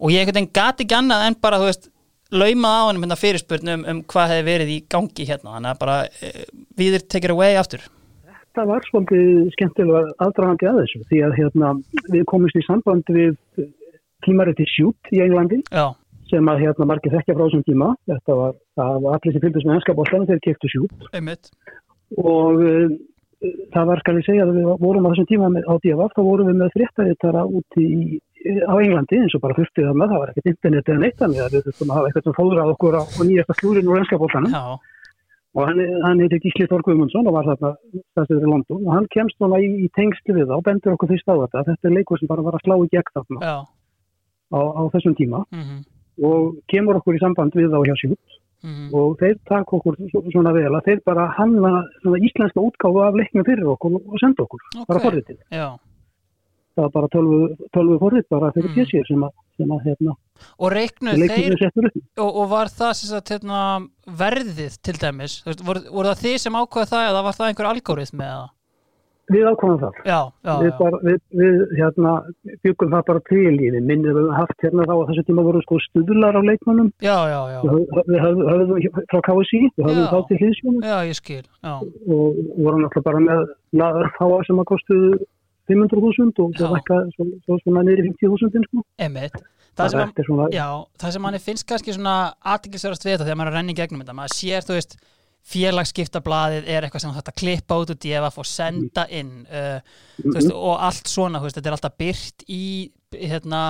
og 0.00 0.12
ég 0.12 0.22
einhvern 0.22 0.40
veginn 0.40 0.54
gati 0.56 0.86
ekki 0.86 0.98
annað 0.98 1.26
en 1.28 1.38
bara, 1.44 1.60
þú 1.60 1.68
veist 1.68 1.90
laumað 2.32 2.76
á 2.76 2.82
hann 2.88 3.00
hérna 3.02 3.18
fyrirspurn 3.20 3.72
um, 3.74 3.82
um 3.92 4.04
hvað 4.08 4.30
hefði 4.32 4.46
verið 4.48 4.72
í 4.72 4.78
gangi 4.94 5.26
hérna, 5.28 5.56
þannig 5.56 5.74
að 5.74 5.82
bara 5.82 5.96
uh, 6.08 6.46
víðir 6.80 7.04
take 7.04 7.28
it 7.28 7.34
away 7.34 7.58
aftur. 7.60 7.84
Það 8.56 8.68
var 8.68 8.86
svolítið 8.88 9.28
skemmtilega 9.54 10.16
aðdragandi 10.24 10.68
að 10.68 10.80
þessu 10.82 11.02
því 11.08 11.20
að 11.26 11.36
hérna, 11.38 11.74
við 12.12 12.24
komumst 12.28 12.58
í 12.60 12.64
samband 12.66 13.12
við 13.12 13.36
tímariti 14.24 14.66
Shoot 14.68 15.12
í 15.12 15.22
Englandi 15.24 15.62
Já, 15.68 15.92
sem 16.32 16.50
að 16.52 16.64
hérna 16.66 16.88
margir 16.88 17.14
þekkja 17.14 17.36
frá 17.36 17.44
þessum 17.46 17.64
tíma. 17.68 17.92
Þetta 18.08 18.36
var, 18.40 18.58
var 18.76 19.16
allir 19.16 19.34
sem 19.34 19.44
fylgdist 19.44 19.68
með 19.68 19.78
ennska 19.78 19.96
bóltan 19.96 20.28
þegar 20.28 20.44
keftu 20.46 20.72
Shoot. 20.72 21.08
Einmitt. 21.16 21.52
Og 22.20 22.60
uh, 22.60 22.92
það 23.74 23.88
var 23.90 24.02
skal 24.02 24.14
ég 24.18 24.26
segja 24.26 24.44
að 24.46 24.54
við 24.58 24.68
vorum 24.82 25.08
á 25.08 25.10
þessum 25.12 25.28
tíma 25.30 25.50
með, 25.52 25.66
á 25.66 25.74
DFF, 25.82 26.14
þá 26.16 26.22
vorum 26.26 26.48
við 26.50 26.58
með 26.60 26.72
fréttaðitara 26.76 27.42
úti 27.46 27.84
í, 27.86 28.20
á 28.66 28.74
Englandi 28.76 29.20
eins 29.20 29.36
og 29.36 29.44
bara 29.44 29.58
þurftið 29.58 29.88
það 29.88 30.00
með, 30.00 30.12
það 30.12 30.22
var 30.22 30.32
ekkert 30.32 30.50
internet 30.52 30.90
eða 30.90 31.02
neitt 31.02 31.20
þannig 31.20 31.42
að 31.42 31.56
við 31.56 31.68
þurftum 31.68 31.92
að 31.92 31.98
hafa 31.98 32.10
eitthvað 32.10 32.26
sem 32.26 32.38
fóðrað 32.38 32.72
okkur 32.74 32.98
á, 32.98 33.02
á 33.02 33.20
nýjasta 33.28 33.58
slúrin 33.60 33.92
úr 33.92 34.00
ennska 34.02 34.20
bóltanum 34.22 34.56
Já, 34.56 34.64
og 35.52 35.68
hann, 35.68 35.80
hann 36.06 36.22
heitir 36.24 36.42
Gísli 36.42 36.68
Þór 36.70 36.84
Guðmundsson 36.86 37.28
og 37.28 37.34
var 37.36 37.48
þarna 37.50 37.72
stæðstöður 38.14 38.46
í 38.46 38.52
London. 38.54 38.78
Og 38.86 38.94
hann 38.96 39.08
kemst 39.12 39.36
svona 39.36 39.58
í, 39.60 39.66
í 39.84 39.88
tengslu 39.92 40.32
við 40.38 40.46
það 40.46 40.54
og 40.56 40.64
bendur 40.64 40.94
okkur 40.94 41.10
fyrst 41.10 41.28
á 41.28 41.36
þetta 41.42 41.64
þetta 41.66 41.90
er 41.90 41.96
leikur 41.98 42.20
sem 42.22 42.30
bara 42.30 42.44
var 42.46 42.56
að 42.56 42.64
slá 42.64 42.76
í 42.78 42.88
gegn 42.94 43.12
þarna 43.18 43.50
á, 43.52 44.60
á 44.64 44.82
þessum 44.94 45.18
tíma. 45.18 45.42
Mm 45.52 45.82
og 46.20 46.58
kemur 46.68 46.98
okkur 47.00 47.16
í 47.16 47.22
samband 47.22 47.54
við 47.56 47.72
þá 47.72 47.80
hjá 47.88 47.94
sjút 48.62 48.70
-hmm. 48.72 48.94
og 48.94 49.18
þeir 49.18 49.36
takk 49.48 49.72
okkur 49.72 49.96
svo- 50.10 50.24
svona 50.32 50.52
vel 50.52 50.72
að 50.72 50.84
þeir 50.86 51.00
bara 51.04 51.26
hanna 51.38 51.84
svona 52.02 52.18
íslenska 52.18 52.60
útgáfu 52.60 52.98
af 53.08 53.14
leiknum 53.14 53.44
fyrir 53.44 53.66
okkur 53.74 53.94
og 53.94 54.18
senda 54.20 54.42
okkur, 54.42 54.60
bara 54.88 54.98
Ok. 54.98 55.04
forritið 55.06 55.38
Já, 55.50 55.68
það 56.76 56.82
var 56.82 56.90
bara 56.90 57.08
tölvu, 57.08 57.56
tölvu 57.76 57.98
forrit 57.98 58.28
bara 58.30 58.52
fyrir 58.52 58.68
Mm. 58.70 58.76
mm. 58.76 58.84
PC 58.84 59.02
sem 59.08 59.22
að, 59.22 59.30
sem 59.56 59.68
að 59.68 59.80
hérna, 59.86 60.12
og 60.58 60.72
reiknuð 60.72 61.14
þeir 61.28 61.90
og, 62.18 62.36
og 62.36 62.48
var 62.50 62.66
það 62.66 62.92
sagt, 62.94 63.28
hérna, 63.28 63.88
verðið 64.06 64.72
til 64.82 64.94
dæmis 64.94 65.42
voru, 65.44 65.80
voru 65.92 66.08
það 66.08 66.22
þið 66.24 66.36
sem 66.38 66.52
ákveða 66.52 66.90
það 66.92 67.08
eða 67.10 67.22
var 67.26 67.32
það 67.32 67.48
einhver 67.48 67.70
algórið 67.72 68.12
með 68.14 68.30
það? 68.32 68.48
Við 69.32 69.48
ákvæmum 69.50 69.80
það. 69.82 69.98
Já, 70.06 70.18
já, 70.46 70.52
við, 70.62 70.70
bara, 70.78 71.00
við, 71.08 71.18
við 71.40 71.62
hérna, 71.78 72.12
byggum 72.66 72.92
það 72.94 73.04
bara 73.10 73.24
til 73.30 73.52
í 73.52 73.70
við 73.74 73.88
minnum 73.90 74.18
við 74.18 74.30
haft 74.36 74.66
hérna 74.66 74.86
þá 74.88 74.94
að 74.96 75.04
þessu 75.10 75.26
tíma 75.28 75.46
voru 75.48 75.62
sko 75.64 75.80
stuðlar 75.88 76.38
á 76.38 76.42
leikmannum 76.48 76.90
já, 77.02 77.16
já, 77.32 77.40
já, 77.54 77.60
við 78.12 78.24
höfum 78.26 79.04
frá 79.12 79.20
KSI 79.28 79.62
við 79.66 79.86
höfum 79.88 80.02
Já. 80.02 80.10
þá 80.12 80.18
til 80.30 80.40
hlýðsjónu 80.42 80.82
já, 80.86 80.96
ég 81.08 81.18
skil 81.18 81.42
Já, 81.42 81.74
og 81.78 82.42
vorum 82.58 82.86
alltaf 82.88 83.06
bara 83.06 83.22
með 83.22 83.46
náða 83.82 84.42
sem 84.48 84.62
að 84.62 84.68
kostuðu 84.72 85.22
500.000 85.70 86.42
og 86.42 86.76
vækka 86.76 87.00
svo, 87.14 87.26
svo 87.46 87.58
svona 87.62 87.84
í 87.86 87.98
50.000 88.02 88.66
sko. 88.66 88.84
emitt 88.98 89.36
það, 89.38 89.48
Það 89.76 89.92
sem, 89.94 90.24
svona, 90.26 90.48
já, 90.52 90.66
það 91.00 91.14
sem 91.14 91.24
manni 91.24 91.40
finnst 91.42 91.66
kannski 91.68 91.94
svona 91.96 92.16
aðtiklisverðast 92.54 93.06
við 93.06 93.14
þetta 93.14 93.28
þegar 93.28 93.38
maður 93.40 93.50
er 93.50 93.54
að 93.54 93.58
renna 93.60 93.72
í 93.72 93.78
gegnum 93.78 94.02
þetta 94.02 94.16
maður 94.18 94.34
sér, 94.36 94.66
þú 94.66 94.76
veist, 94.76 94.96
félagsskiptablaðið 95.42 96.68
er 96.70 96.86
eitthvað 96.86 97.04
sem 97.04 97.14
þetta 97.16 97.34
klippa 97.34 97.78
út 97.82 97.92
og 97.92 97.98
djefa 98.02 98.30
og 98.38 98.46
senda 98.48 99.06
inn 99.10 99.40
uh, 99.48 99.80
veist, 100.22 100.52
og 100.52 100.76
allt 100.76 101.10
svona, 101.10 101.40
veist, 101.42 101.58
þetta 101.58 101.72
er 101.72 101.76
alltaf 101.76 101.96
byrt 101.98 102.44
í 102.46 102.66
hérna, 103.16 103.62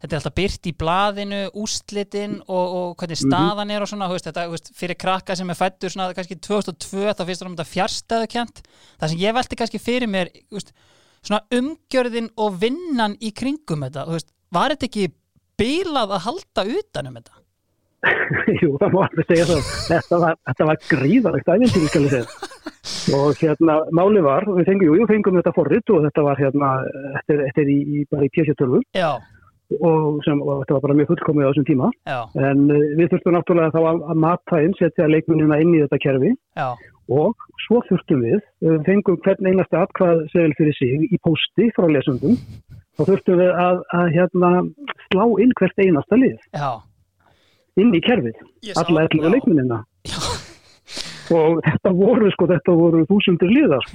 þetta 0.00 0.10
er 0.10 0.20
alltaf 0.22 0.36
byrt 0.40 0.70
í 0.70 0.74
blaðinu, 0.80 1.42
ústlitin 1.60 2.38
og, 2.46 2.64
og 2.78 2.96
hvernig 3.00 3.20
staðan 3.20 3.74
er 3.74 3.84
og 3.84 3.92
svona 3.92 4.08
veist, 4.12 4.30
þetta, 4.30 4.46
fyrir 4.80 4.98
krakka 5.00 5.36
sem 5.36 5.52
er 5.52 5.60
fættur 5.60 5.92
svona 5.92 6.08
kannski 6.16 6.40
2002, 6.40 7.04
þá 7.12 7.22
finnst 7.28 7.44
það 7.44 7.50
um 7.50 7.58
þetta 7.58 7.70
fjárstæðu 7.74 8.32
kjent, 8.38 8.64
það 8.96 9.14
sem 9.14 9.24
ég 9.26 9.38
velti 9.38 9.60
kannski 9.60 9.82
fyrir 9.82 10.10
mér, 10.10 10.32
svona 11.20 11.44
umgjörðin 11.60 12.32
og 12.40 12.58
vinnan 12.64 13.20
í 13.20 13.34
kringum 13.36 13.84
þetta, 13.86 14.08
var 14.54 14.72
þetta 14.72 14.88
ekki 14.88 15.08
bilað 15.60 16.16
að 16.16 16.28
halda 16.30 16.70
utan 16.80 17.12
um 17.12 17.20
þetta? 17.20 17.43
jú, 18.62 18.74
það 18.80 18.94
má 18.94 19.00
alveg 19.06 19.28
segja 19.28 19.46
það. 19.50 19.70
Þetta 19.90 20.20
var, 20.24 20.36
þetta 20.50 20.68
var 20.70 20.80
gríðalegt 20.90 21.52
æfintýri 21.54 21.90
skal 21.90 22.06
ég 22.06 22.14
segja. 22.14 22.62
Og 23.16 23.38
hérna 23.40 23.78
máli 23.96 24.24
var, 24.24 24.46
við 24.48 24.68
fengum, 24.68 24.98
jú, 24.98 25.06
fengum 25.08 25.38
þetta 25.40 25.54
forrit 25.56 25.92
og 25.94 26.04
þetta 26.06 26.24
var 26.26 26.40
hérna, 26.40 26.74
þetta 27.18 27.36
er, 27.36 27.42
þetta 27.48 27.64
er 27.64 27.72
í, 27.72 27.78
í, 27.80 28.04
bara 28.12 28.26
í 28.26 28.30
PC-tölvu 28.34 28.80
já, 28.96 29.10
og, 29.78 30.18
sem, 30.24 30.40
og 30.44 30.62
þetta 30.62 30.76
var 30.76 30.84
bara 30.86 30.96
mjög 30.98 31.10
fullkomið 31.12 31.46
á 31.46 31.50
þessum 31.50 31.68
tíma. 31.68 31.90
Já, 32.08 32.18
en 32.50 32.64
uh, 32.68 32.82
við 32.98 33.12
þurftum 33.12 33.36
náttúrulega 33.36 33.74
þá 33.74 33.80
að, 33.82 34.02
að 34.12 34.22
mata 34.24 34.60
inn, 34.64 34.76
setja 34.80 35.08
leikmunina 35.10 35.60
inn 35.64 35.74
í 35.76 35.82
þetta 35.84 36.00
kerfi. 36.04 36.32
Já, 36.60 36.68
og 37.12 37.48
svo 37.66 37.82
þurftum 37.88 38.24
við, 38.24 38.40
við 38.64 38.80
fengum 38.88 39.20
hvern 39.24 39.50
einasta 39.50 39.84
atkvað 39.84 40.24
segil 40.32 40.56
fyrir 40.56 40.78
sig 40.78 41.04
í 41.12 41.20
pósti 41.24 41.68
frá 41.76 41.88
lesundum 41.92 42.38
og 42.98 43.08
þurftum 43.10 43.40
við 43.42 43.52
að, 43.60 43.82
að 43.98 44.10
hérna 44.14 44.50
slá 45.08 45.24
inn 45.44 45.54
hvert 45.58 45.84
einasta 45.84 46.18
lið. 46.20 46.36
Já, 46.54 46.70
inn 47.80 47.94
í 47.94 48.00
kerfið, 48.04 48.36
alla 48.76 49.06
ellu 49.06 49.22
já. 49.24 49.30
leikmunina 49.34 49.80
og 51.34 51.60
þetta 51.64 51.92
voru 51.96 52.30
sko, 52.34 52.48
þetta 52.50 52.74
voru 52.78 53.04
þúsundir 53.08 53.50
liðar 53.50 53.86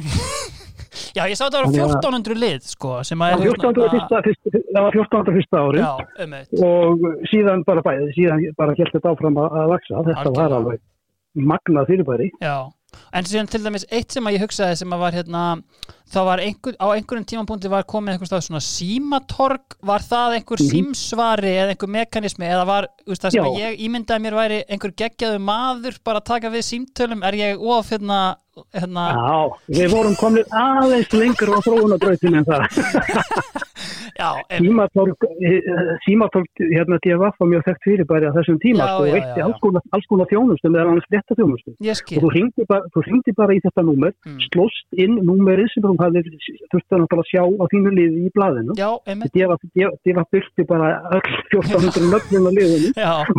já, 1.16 1.24
ég 1.30 1.38
sá 1.38 1.46
þetta 1.46 1.62
var 1.62 1.68
Þannig 1.70 1.84
að- 1.84 1.94
1400 2.00 2.40
lið, 2.44 2.60
sko, 2.74 2.94
sem 3.08 3.22
að 3.22 3.34
það 3.34 3.40
var 3.40 3.48
1400 3.54 3.94
fyrsta, 3.96 4.22
fyrsta, 4.28 4.62
það 4.74 4.84
var 4.88 5.00
1400 5.00 5.38
fyrsta 5.38 5.64
ári 5.64 5.84
Já, 5.84 5.92
um 6.26 6.36
og 6.70 7.08
síðan 7.32 7.66
bara 7.68 7.86
bæði, 7.86 8.10
síðan 8.18 8.46
bara 8.58 8.78
helt 8.80 8.96
þetta 8.98 9.14
áfram 9.14 9.40
að, 9.44 9.58
að 9.62 9.74
vaksa, 9.76 10.04
þetta 10.10 10.36
var 10.40 10.58
alveg 10.60 10.82
magnað 11.40 11.90
fyrirbæri. 11.92 12.32
Já, 12.42 12.56
en 13.14 13.24
síðan 13.30 13.50
til 13.50 13.62
dæmis 13.64 13.86
eitt 13.92 14.12
sem 14.12 14.26
að 14.30 14.36
ég 14.38 14.44
hugsaði 14.46 14.78
sem 14.82 14.94
að 14.96 15.00
var 15.00 15.14
hérna 15.18 15.44
þá 16.10 16.20
var 16.26 16.42
einhver, 16.42 16.74
á 16.82 16.88
einhverjum 16.98 17.26
tímapunkti 17.30 17.70
var 17.70 17.84
komið 17.86 18.16
einhver 18.16 18.30
stað 18.32 18.42
svona 18.48 18.62
símatorg. 18.66 19.76
Var 19.86 20.02
það 20.02 20.36
einhver 20.40 20.58
Mhm. 20.64 20.70
símsvari 20.74 21.52
eða 21.62 21.74
einhver 21.76 21.92
mekanismi 21.94 22.46
eða 22.50 22.66
var 22.66 22.88
þú 23.06 23.14
veist, 23.14 23.22
það 23.22 23.32
sem 23.32 23.46
að 23.46 23.60
ég 23.62 23.80
ímyndaði 23.86 24.22
mér 24.26 24.38
væri 24.40 24.60
einhver 24.70 24.92
geggjaðu 25.04 25.40
maður 25.40 26.00
bara 26.04 26.20
að 26.20 26.26
taka 26.26 26.50
við 26.50 26.66
símtölum? 26.66 27.24
Er 27.24 27.34
ég 27.38 27.62
of 27.62 27.90
hérna, 27.90 28.36
hérna? 28.74 29.06
Já, 29.14 29.38
við 29.70 29.92
vorum 29.94 30.16
komin 30.16 30.44
aðeins 30.52 31.14
lengur 31.14 31.54
á 31.54 31.60
þróunabrautinu 31.62 32.38
en 32.42 32.46
það 32.46 32.60
Símatorg, 34.60 35.16
eh, 35.40 35.62
símatorg 36.06 36.48
hérna 36.60 36.98
DFF 37.04 37.36
var 37.40 37.48
mjög 37.54 37.64
þekkt 37.70 37.84
fyrirbæri 37.88 38.30
á 38.30 38.32
þessum 38.38 38.58
tíma 38.64 38.84
sko, 38.90 39.04
og 39.04 39.14
veitti 39.16 39.40
alls 39.46 39.60
konar, 39.64 39.82
alls 39.96 40.08
konar 40.10 40.28
þjónustu 40.32 40.72
meðan 40.74 40.92
annars 40.94 41.08
frétta 41.12 41.38
þjónustu 41.40 41.76
ég 41.80 41.96
og 42.18 42.24
þú 42.26 42.32
hringdi 42.36 42.66
bara, 42.70 42.84
þú 42.96 43.04
hringdi 43.08 43.36
bara 43.38 43.54
í 43.54 43.62
þetta 43.66 43.84
númer 43.90 44.12
Mm. 44.26 44.40
slóst 44.52 44.88
inn 45.00 45.16
númerið 45.26 45.68
sem 45.74 45.84
þú 45.84 45.96
hafði 46.00 46.22
þurfti 46.74 46.98
að 47.00 47.24
sjá 47.32 47.42
á 47.46 47.66
þínu 47.72 47.92
liði 47.96 48.20
í 48.28 48.32
blaðinu. 48.36 48.74
DFF 50.04 50.30
byrti 50.34 50.66
bara 50.68 50.90
öll 51.16 51.22
1400 51.54 52.10
nöfnum 52.12 52.48
á 52.50 52.52
liðinu. 52.58 52.90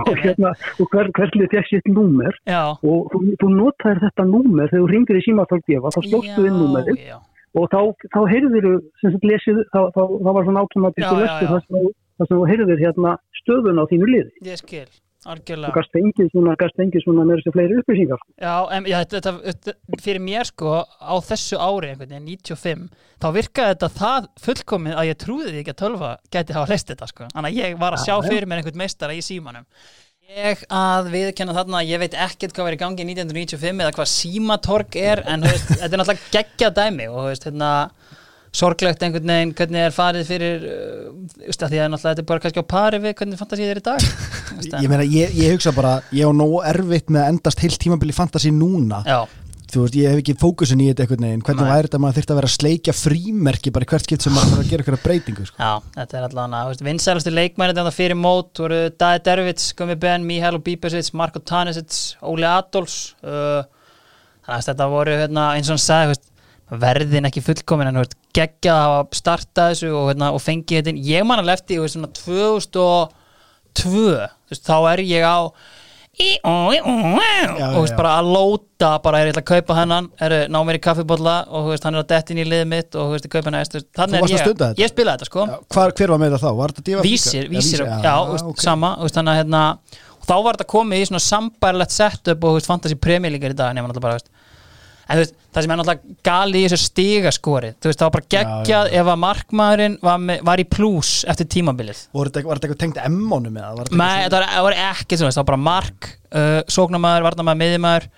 Og, 0.08 0.16
hérna, 0.24 0.52
og 0.80 0.86
hver, 0.90 1.10
hvernig 1.16 1.50
fekk 1.52 1.68
sitt 1.70 1.86
númer. 1.92 2.32
Já, 2.48 2.62
og 2.82 3.10
þú, 3.12 3.22
þú 3.40 3.48
notaðir 3.54 4.00
þetta 4.06 4.24
númer 4.30 4.70
þegar 4.70 4.84
þú 4.86 4.90
ringir 4.94 5.20
í 5.20 5.24
símatorg 5.26 5.62
DFF 5.68 5.94
þá 5.96 6.00
slóstu 6.08 6.46
inn 6.46 6.58
númerið 6.64 6.96
og 7.58 7.68
þá, 7.72 7.80
þá 8.14 8.20
heyrðir 8.30 8.70
sem 9.02 9.14
sagt 9.14 9.26
lesið, 9.26 9.62
þá, 9.74 9.80
þá, 9.96 10.02
þá 10.24 10.30
var 10.30 10.48
svona 10.48 10.64
lestur 10.64 11.22
já. 11.26 11.50
þar 11.50 11.62
sem 11.66 11.78
þú- 11.80 11.94
sem 12.28 12.42
heyrðir 12.50 12.82
hérna 12.84 13.14
stöðun 13.40 13.80
á 13.80 13.84
þínu 13.90 14.10
liði. 14.10 14.34
Ég 14.44 14.60
skil 14.60 14.88
og 15.20 15.34
algjörlega 15.34 15.76
gast 15.76 15.92
fengið 15.92 16.28
svona, 16.32 16.54
gast 16.56 16.76
fengið 16.80 17.02
svona 17.04 17.24
með 17.28 17.40
þessi 17.40 17.52
fleiri 17.52 17.78
upplýsingar. 17.80 18.20
Já, 18.40 18.54
en, 18.72 18.86
já 18.88 18.96
þetta, 19.04 19.32
þetta, 19.44 19.74
fyrir 20.00 20.22
mér 20.24 20.48
sko 20.48 20.76
á 20.80 21.14
þessu 21.26 21.58
ári, 21.60 21.90
einhvern 21.92 22.14
veginn 22.14 22.30
95 22.40 22.86
þá 23.20 23.26
virkaði 23.36 23.74
þetta 23.74 23.90
það 23.98 24.28
fullkomið 24.46 24.96
að 24.96 25.10
ég 25.10 25.18
trúði 25.20 25.50
því 25.50 25.60
ekki 25.60 25.74
að 25.74 25.80
tölva 25.82 26.12
gæti 26.32 26.56
hafa 26.56 26.72
hleyst 26.72 26.92
þetta 26.94 27.10
sko, 27.10 27.28
þannig 27.34 27.50
að 27.50 27.60
ég 27.60 27.76
var 27.82 27.96
að 27.96 28.06
sjá 28.06 28.14
fyrir 28.30 28.48
mér 28.48 28.62
einhvern 28.62 28.80
meistara 28.80 29.16
í 29.16 29.20
símanum 29.24 29.68
Ég 30.30 30.60
að 30.70 31.08
viðkenna 31.10 31.54
þarna, 31.56 31.80
ég 31.82 31.98
veit 31.98 32.12
ekkert 32.14 32.54
hvað 32.54 32.76
í 32.76 32.78
gangi 32.78 33.02
í 33.02 33.06
1995 33.16 33.80
eða 33.82 33.94
hvað 33.96 34.10
símatorg 34.12 34.98
er 35.00 35.22
en 35.26 35.42
veist, 35.42 35.66
þetta 35.72 35.88
er 35.88 35.98
náttúrulega 35.98 36.30
geggja 36.36 36.68
dæmi 36.76 37.08
og 37.10 37.24
veist, 37.26 37.46
hérna 37.48 37.70
sorglegt 38.54 39.02
einhvern 39.02 39.32
veginn, 39.32 39.54
hvernig 39.58 39.82
er 39.88 39.94
farið 39.94 40.30
fyrir 40.30 40.68
uh, 40.70 41.08
að 41.50 41.72
því 41.72 41.82
að 41.82 41.90
náttúrulega 41.90 42.04
þetta 42.04 42.22
er 42.22 42.28
bara 42.30 42.44
kannski 42.44 42.62
á 42.62 42.72
pari 42.74 43.02
við 43.02 43.16
hvernig 43.18 43.42
fantasíð 43.42 43.72
er 43.72 43.82
í 43.82 43.84
dag. 43.90 44.06
Veist, 44.60 44.78
Ég 44.84 44.92
meina, 44.92 45.08
ég, 45.16 45.34
ég 45.40 45.56
hugsa 45.56 45.74
bara, 45.74 45.96
ég 46.14 46.30
á 46.30 46.32
nógu 46.34 46.62
erfitt 46.70 47.10
með 47.10 47.24
að 47.24 47.32
endast 47.34 47.66
heilt 47.66 47.82
tímabili 47.82 48.14
fantasi 48.14 48.54
núna. 48.54 49.02
Já, 49.10 49.24
þú 49.74 49.82
veist, 49.84 49.96
ég 49.98 50.12
hef 50.12 50.20
ekki 50.22 50.36
fókusin 50.40 50.82
í 50.82 50.88
þetta 50.90 51.04
einhvern 51.04 51.26
veginn 51.26 51.44
hvernig 51.46 51.66
Nei. 51.66 51.70
væri 51.70 51.88
þetta 51.88 51.98
að 51.98 52.04
maður 52.04 52.18
þyrfti 52.18 52.32
að 52.34 52.38
vera 52.40 52.50
að 52.50 52.54
sleikja 52.56 52.94
frímerki 52.96 53.72
bara 53.74 53.88
hvert 53.90 54.06
skipt 54.06 54.26
sem 54.26 54.34
maður 54.34 54.52
þarf 54.54 54.62
að 54.64 54.70
gera 54.70 54.84
eitthvað 54.84 55.04
breytingu 55.04 55.46
sko. 55.48 55.58
Já, 55.60 55.90
þetta 55.96 56.18
er 56.18 56.26
allavega 56.28 56.88
vinsælustu 56.88 57.34
leikmæri 57.34 57.76
þetta 57.76 57.94
fyrir 57.96 58.18
mót 58.20 58.62
voru 58.62 58.80
Dæði 59.00 59.22
Dervits, 59.28 59.68
Gummi 59.78 59.96
Ben, 60.00 60.26
Mihailo 60.26 60.62
Bíbesic 60.64 61.12
Marko 61.18 61.42
Tanisic, 61.42 61.98
Óli 62.26 62.48
Adolfs 62.48 62.98
uh, 63.22 63.62
þannig 64.46 64.58
að 64.58 64.68
þetta 64.70 64.90
voru 64.94 65.16
hérna, 65.22 65.46
eins 65.56 65.70
og 65.70 65.76
hann 65.76 65.84
sagði 65.84 66.12
veist, 66.14 66.26
verðin 66.70 67.26
ekki 67.26 67.42
fullkomin 67.42 67.90
en 67.90 68.02
geggjað 68.36 68.76
að 68.76 68.84
hafa 68.86 69.18
startað 69.18 69.72
þessu 69.72 69.90
og, 69.90 70.08
hérna, 70.12 70.30
og 70.34 70.42
fengið 70.44 70.84
þetta 70.84 71.08
ég 71.08 71.26
man 71.26 71.42
alveg 71.42 71.58
eftir 71.58 71.80
þú 71.80 71.86
veist, 71.86 71.96
svona 71.98 72.12
2002 72.20 73.10
þú 73.80 74.04
veist, 74.52 74.66
þá 74.66 74.76
er 74.92 75.02
ég 75.08 75.26
á 75.26 75.38
og 76.46 76.74
þú 76.80 77.82
veist, 77.82 77.96
bara 77.98 78.12
að 78.20 78.30
lóta 78.34 78.90
bara 79.04 79.20
er 79.20 79.30
ég 79.30 79.34
ætla 79.34 79.42
að 79.44 79.50
kaupa 79.50 79.76
hennan 79.78 80.08
er, 80.22 80.34
ná 80.52 80.58
mér 80.66 80.78
í 80.78 80.82
kaffibólla 80.84 81.36
og 81.48 81.66
þú 81.66 81.72
veist, 81.74 81.86
hann 81.88 81.96
er 81.98 82.04
að 82.04 82.10
detti 82.12 82.34
inn 82.34 82.42
í 82.42 82.46
liðið 82.48 82.68
mitt 82.70 82.98
og 82.98 83.08
þú 83.08 83.16
veist, 83.16 83.28
ég 83.28 83.34
kaupa 83.34 83.50
hennan 83.50 83.70
Þú 83.70 83.82
þannig 84.00 84.20
er 84.20 84.34
ég, 84.34 84.84
ég 84.84 84.92
spilaði 84.92 85.20
þetta 85.20 85.30
sko 85.30 85.46
Já, 85.46 85.56
hvar, 85.76 85.94
hver 86.00 86.14
var 86.14 86.22
með 86.22 86.36
það 86.36 86.44
þá? 86.44 86.50
Var 86.60 86.74
þetta 86.76 86.86
líka? 86.90 87.04
vísir, 87.06 87.44
Já, 87.44 87.52
vísir, 87.56 87.84
já, 87.86 87.96
já 88.04 88.14
veist, 88.30 88.48
ok. 88.52 88.62
sama 88.64 88.92
veist, 89.00 89.18
þannig 89.18 89.32
að 89.34 89.40
hérna 89.42 89.62
og 90.20 90.28
þá 90.28 90.34
var 90.44 90.58
þetta 90.58 90.68
komið 90.74 91.00
í 91.02 91.08
svona 91.10 91.22
sambærlegt 91.24 91.96
setup 91.96 92.44
og 92.44 92.58
veist, 92.58 92.68
fantasy 92.68 92.98
premjölíkar 93.00 93.54
í 93.54 93.58
dag 93.60 93.74
nema 93.76 93.88
náttúrulega 93.88 94.06
bara 94.08 94.18
veist, 94.18 94.30
en 95.10 95.20
veist, 95.20 95.36
það 95.50 95.66
sem 95.66 95.72
er 95.74 95.80
náttúrulega 95.80 96.16
gali 96.26 96.62
í 96.62 96.70
þessu 96.70 96.88
stigaskori 96.88 97.72
þú 97.76 97.90
veist, 97.90 98.00
það 98.00 98.06
var 98.06 98.14
bara 98.16 98.30
geggjað 98.36 98.90
ef 99.00 99.10
að 99.12 99.20
markmaðurinn 99.24 99.98
var, 100.06 100.22
með, 100.30 100.42
var 100.50 100.62
í 100.62 100.66
pluss 100.70 101.12
eftir 101.30 101.50
tímabilið. 101.56 102.06
Var 102.14 102.30
þetta 102.30 102.54
eitthvað 102.54 102.80
tengt 102.84 103.02
M-ónum 103.08 103.60
eða? 103.60 103.72
Var 103.80 103.92
Nei, 103.92 104.28
var, 104.30 104.48
það 104.54 104.66
var 104.68 104.80
ekki 104.90 105.20
svona, 105.20 105.34
það 105.34 105.42
var 105.42 105.50
bara 105.52 105.62
mark 105.66 106.10
uh, 106.30 106.58
sóknarmaður, 106.70 107.26
varnarmaður, 107.28 107.62
miðjumæður 107.64 108.10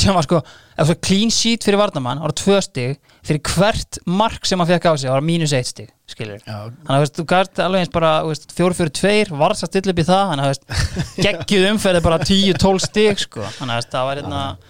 sem 0.00 0.14
var 0.14 0.24
sko, 0.24 0.38
ef 0.78 0.88
svo 0.88 0.96
clean 1.02 1.32
sheet 1.34 1.64
fyrir 1.66 1.80
varnarmann, 1.80 2.20
það 2.20 2.28
var 2.28 2.34
tvö 2.38 2.58
stig 2.62 2.98
fyrir 3.26 3.40
hvert 3.52 3.98
mark 4.08 4.46
sem 4.48 4.60
hann 4.60 4.68
fekk 4.70 4.86
á 4.86 4.92
sig, 4.94 5.08
það 5.08 5.16
var 5.16 5.26
mínus 5.26 5.54
eitt 5.56 5.68
stig, 5.68 5.88
skilur 6.08 6.38
Já, 6.38 6.70
þannig 6.86 6.94
að 6.94 7.10
þú 7.18 7.24
gæst 7.32 7.62
alveg 7.64 7.84
eins 7.84 7.92
bara 7.92 8.12
fyrir 8.54 8.92
tveir, 8.96 9.32
stilla 9.58 9.92
upp 9.92 10.00
í 10.00 10.06
það 10.08 10.30
þannig 10.30 10.46
að 10.46 10.86
geggjuð 11.26 11.66
umferði 11.72 12.04
bara 12.06 12.20
10-12 12.22 12.84
stig 12.86 13.24
sko, 13.26 13.44
þannig 13.58 13.80
að 13.80 13.90
það 13.90 14.08
var 14.08 14.22
hérna 14.22 14.44
það 14.46 14.69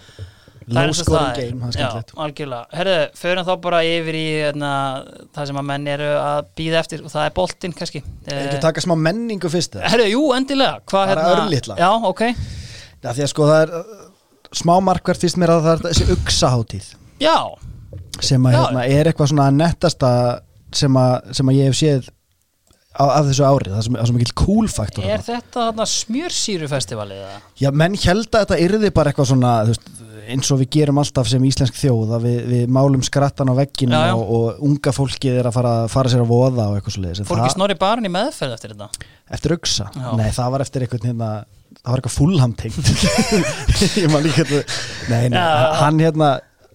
low 0.77 0.93
scoring 0.97 1.35
game, 1.37 1.57
það 1.61 1.67
er 1.67 1.71
Já, 1.71 1.87
skemmtilegt. 1.89 2.13
algjörlega, 2.25 2.65
herðu, 2.79 2.95
förum 3.21 3.47
þá 3.47 3.51
bara 3.65 3.81
yfir 3.87 4.17
í 4.19 4.23
hérna, 4.41 4.71
það 5.35 5.49
sem 5.51 5.59
að 5.61 5.67
menn 5.71 5.87
eru 5.95 6.09
að 6.21 6.39
býða 6.61 6.79
eftir 6.83 7.03
og 7.05 7.11
það 7.13 7.25
er 7.29 7.35
boltinn 7.41 7.75
kannski. 7.77 8.03
Er 8.27 8.39
ekki 8.45 8.59
að 8.59 8.63
taka 8.67 8.83
smá 8.85 8.95
menningu 9.07 9.51
fyrst 9.53 9.75
herðu, 9.81 10.07
jú, 10.13 10.23
endilega. 10.37 10.79
Hvað, 10.85 11.11
Bara 11.15 11.25
hérna, 11.27 11.43
örlitla. 11.45 11.77
já, 11.81 11.89
ok, 12.11 12.23
Já, 13.01 13.09
því 13.17 13.23
að 13.25 13.29
sko 13.33 13.49
það 13.49 13.61
er 13.65 13.75
uh, 13.79 14.07
smá 14.61 14.73
markvært 14.85 15.21
fyrst 15.23 15.37
mér 15.41 15.55
að 15.55 15.63
það 15.65 15.73
er 15.73 15.85
þessi 15.89 16.09
uksaháttíð 16.17 16.89
já. 17.23 17.35
Sem 18.21 18.43
að 18.45 18.53
Já. 18.53 18.59
hérna, 18.61 18.81
er 18.85 19.07
eitthvað 19.09 19.31
svona 19.31 19.47
nettasta 19.55 20.09
sem 20.75 20.97
að, 20.99 21.31
sem 21.33 21.49
að 21.49 21.57
ég 21.57 21.71
hef 21.71 21.77
séð 21.79 22.09
af 22.91 23.25
þessu 23.29 23.45
árið, 23.47 23.73
það 23.77 23.83
sem, 23.85 23.95
það 23.99 24.07
sem 24.09 24.17
ekki 24.21 24.33
cool 24.41 24.67
faktor 24.71 25.05
er 25.07 25.21
þetta 25.23 25.65
þarna 25.69 25.85
smjörsýrufestivalið? 25.87 27.21
Já, 27.61 27.69
menn 27.71 27.95
held 28.03 28.27
að 28.35 28.41
þetta 28.43 28.57
yrði 28.65 28.91
bara 28.95 29.11
eitthvað 29.13 29.29
svona 29.31 29.51
þú 29.63 29.75
veist, 29.75 29.87
eins 30.31 30.51
og 30.53 30.59
við 30.61 30.69
gerum 30.75 30.99
alltaf 31.01 31.29
sem 31.31 31.45
íslensk 31.47 31.77
þjóð 31.79 32.11
að 32.17 32.25
við, 32.27 32.41
við 32.51 32.73
málum 32.75 33.01
skrattan 33.05 33.49
á 33.51 33.55
vegginu 33.57 33.95
Já, 33.95 34.11
já. 34.11 34.17
og, 34.17 34.35
og 34.35 34.61
unga 34.67 34.93
fólkið 34.95 35.39
er 35.41 35.49
að 35.49 35.55
fara, 35.55 35.73
fara 35.91 36.11
sér 36.11 36.25
að 36.25 36.29
voða 36.33 36.67
og 36.67 36.77
eitthvað 36.77 36.95
svo 36.97 37.05
leiðis 37.05 37.23
fór 37.31 37.41
ekki 37.41 37.55
snorri 37.55 37.77
barn 37.81 38.07
í 38.07 38.11
meðferð 38.13 38.55
eftir 38.57 38.75
þetta 38.75 39.09
Eftir 39.31 39.55
uksa? 39.55 39.87
Já. 39.95 40.07
Nei, 40.19 40.29
það 40.35 40.53
var 40.53 40.65
eftir 40.67 40.85
eitthvað 40.85 41.07
hérna, 41.09 41.31
það 41.81 41.89
var 41.95 42.03
eitthvað 42.03 42.15
fullhamtengt 42.19 42.93
Ég 44.03 44.11
man 44.11 44.23
líka 44.27 44.45
Nei, 44.51 45.25
nei, 45.31 45.39
Já. 45.39 45.73
hann 45.81 46.03
hérna 46.03 46.31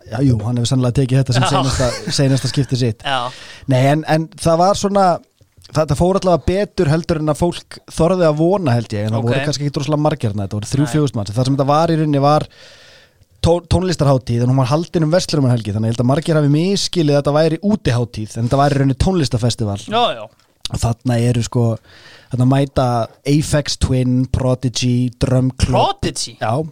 Já, 0.06 0.20
jú, 0.22 0.36
hann 0.46 0.58
hefur 0.60 0.70
sannlega 0.70 1.00
tekið 1.00 1.18
þetta 1.22 1.34
sem 1.34 1.46
Já. 1.46 1.48
seinasta, 1.50 1.88
seinasta 2.14 2.50
skipti 2.50 2.76
sitt 2.78 3.00
já, 3.02 3.16
Nei, 3.72 3.80
en, 3.90 4.04
en 4.06 4.28
það 4.38 4.60
var 4.60 4.78
svona 4.78 5.06
þetta 5.74 5.96
fór 5.98 6.18
allavega 6.20 6.46
betur 6.46 6.88
heldur 6.92 7.18
en 7.22 7.32
að 7.32 7.40
fólk 7.42 7.78
þorði 7.90 8.26
að 8.28 8.36
vona 8.38 8.74
held 8.76 8.92
ég 8.94 9.06
en 9.06 9.14
það 9.16 9.18
Ok. 9.22 9.28
voru 9.30 9.44
kannski 9.46 9.64
ekki 9.66 9.74
droslega 9.78 10.02
margir 10.06 10.30
þarna, 10.30 10.46
þetta 10.46 10.58
voru 10.60 10.72
þrjú 10.72 10.86
fjögust 10.92 11.14
mann 11.18 11.26
það 11.26 11.44
sem 11.48 11.56
þetta 11.56 11.66
var 11.72 11.90
í 11.90 11.96
rauninni 12.00 12.22
var 12.22 12.46
tó, 13.42 13.52
tónlistarháttíð 13.66 14.42
en 14.46 14.50
hún 14.52 14.60
var 14.62 14.70
haldin 14.72 15.04
um 15.06 15.10
vestlurum 15.14 15.50
helgi 15.50 15.74
þannig 15.74 15.86
að 15.86 15.90
ég 15.90 15.96
held 15.96 16.04
að 16.04 16.10
margir 16.12 16.38
hafi 16.40 16.52
miskilið 16.54 17.14
að 17.16 17.22
þetta 17.22 17.36
væri 17.36 17.58
útiháttíð 17.62 18.36
en 18.38 18.46
þetta 18.48 18.60
væri 18.62 18.74
í 18.74 18.78
rauninni 18.80 18.98
tónlistarfestival. 19.06 19.78
Já, 19.86 20.04
já. 20.16 20.24
Og 20.66 20.80
þarna 20.82 21.18
eru 21.22 21.42
sko 21.46 21.64
þarna 22.32 22.46
mæta 22.50 22.86
Aphex 23.22 23.76
Twin, 23.78 24.24
Prodigy 24.34 25.10
Drum 25.22 25.50
Club. 25.54 26.00
Prodigy? 26.02 26.36
Já, 26.40 26.62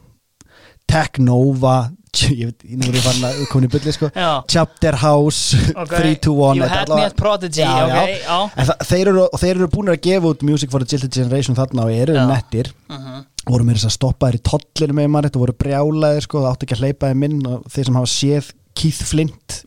Technova 0.90 1.90
ég 2.31 2.51
veit, 2.51 2.65
nú 2.79 2.89
er 2.91 2.97
ég 2.99 3.05
farin 3.05 3.27
að 3.29 3.41
koma 3.51 3.67
í 3.69 3.71
bylli 3.75 3.93
sko. 3.97 4.11
Chapter 4.49 4.97
House, 5.03 5.57
Ok. 5.75 5.95
321 5.95 6.57
You 6.61 6.69
had 6.71 6.89
me 6.95 7.03
at 7.05 7.17
Prodigy, 7.19 7.65
þeir, 7.65 9.07
eru, 9.12 9.25
og 9.29 9.41
þeir 9.41 9.55
eru 9.59 9.69
búin 9.73 9.91
að 9.93 10.01
gefa 10.07 10.31
út 10.35 10.43
Music 10.47 10.71
for 10.73 10.83
the 10.85 10.89
Jilted 10.91 11.12
Generation 11.15 11.57
þarna 11.59 11.87
og 11.89 11.95
eru 11.95 12.15
nettir 12.29 12.71
Mhm. 12.89 13.25
voru 13.51 13.65
mér 13.65 13.77
þess 13.77 13.91
að 13.91 13.97
stoppa 13.99 14.31
þér 14.31 14.39
í 14.39 14.43
tollinu 14.51 14.95
með 15.01 15.09
maður, 15.12 15.29
þetta 15.31 15.43
voru 15.45 15.57
brjálaðir 15.65 16.23
sko, 16.25 16.41
það 16.45 16.53
átti 16.55 16.67
ekki 16.69 16.77
að 16.79 16.85
hleypa 16.85 17.11
þeim 17.12 17.25
inn 17.29 17.47
og 17.47 17.65
þeir 17.69 17.85
sem 17.91 17.95
hafa 17.99 18.12
séð 18.15 18.53
Keith 18.75 19.03
Flint 19.07 19.59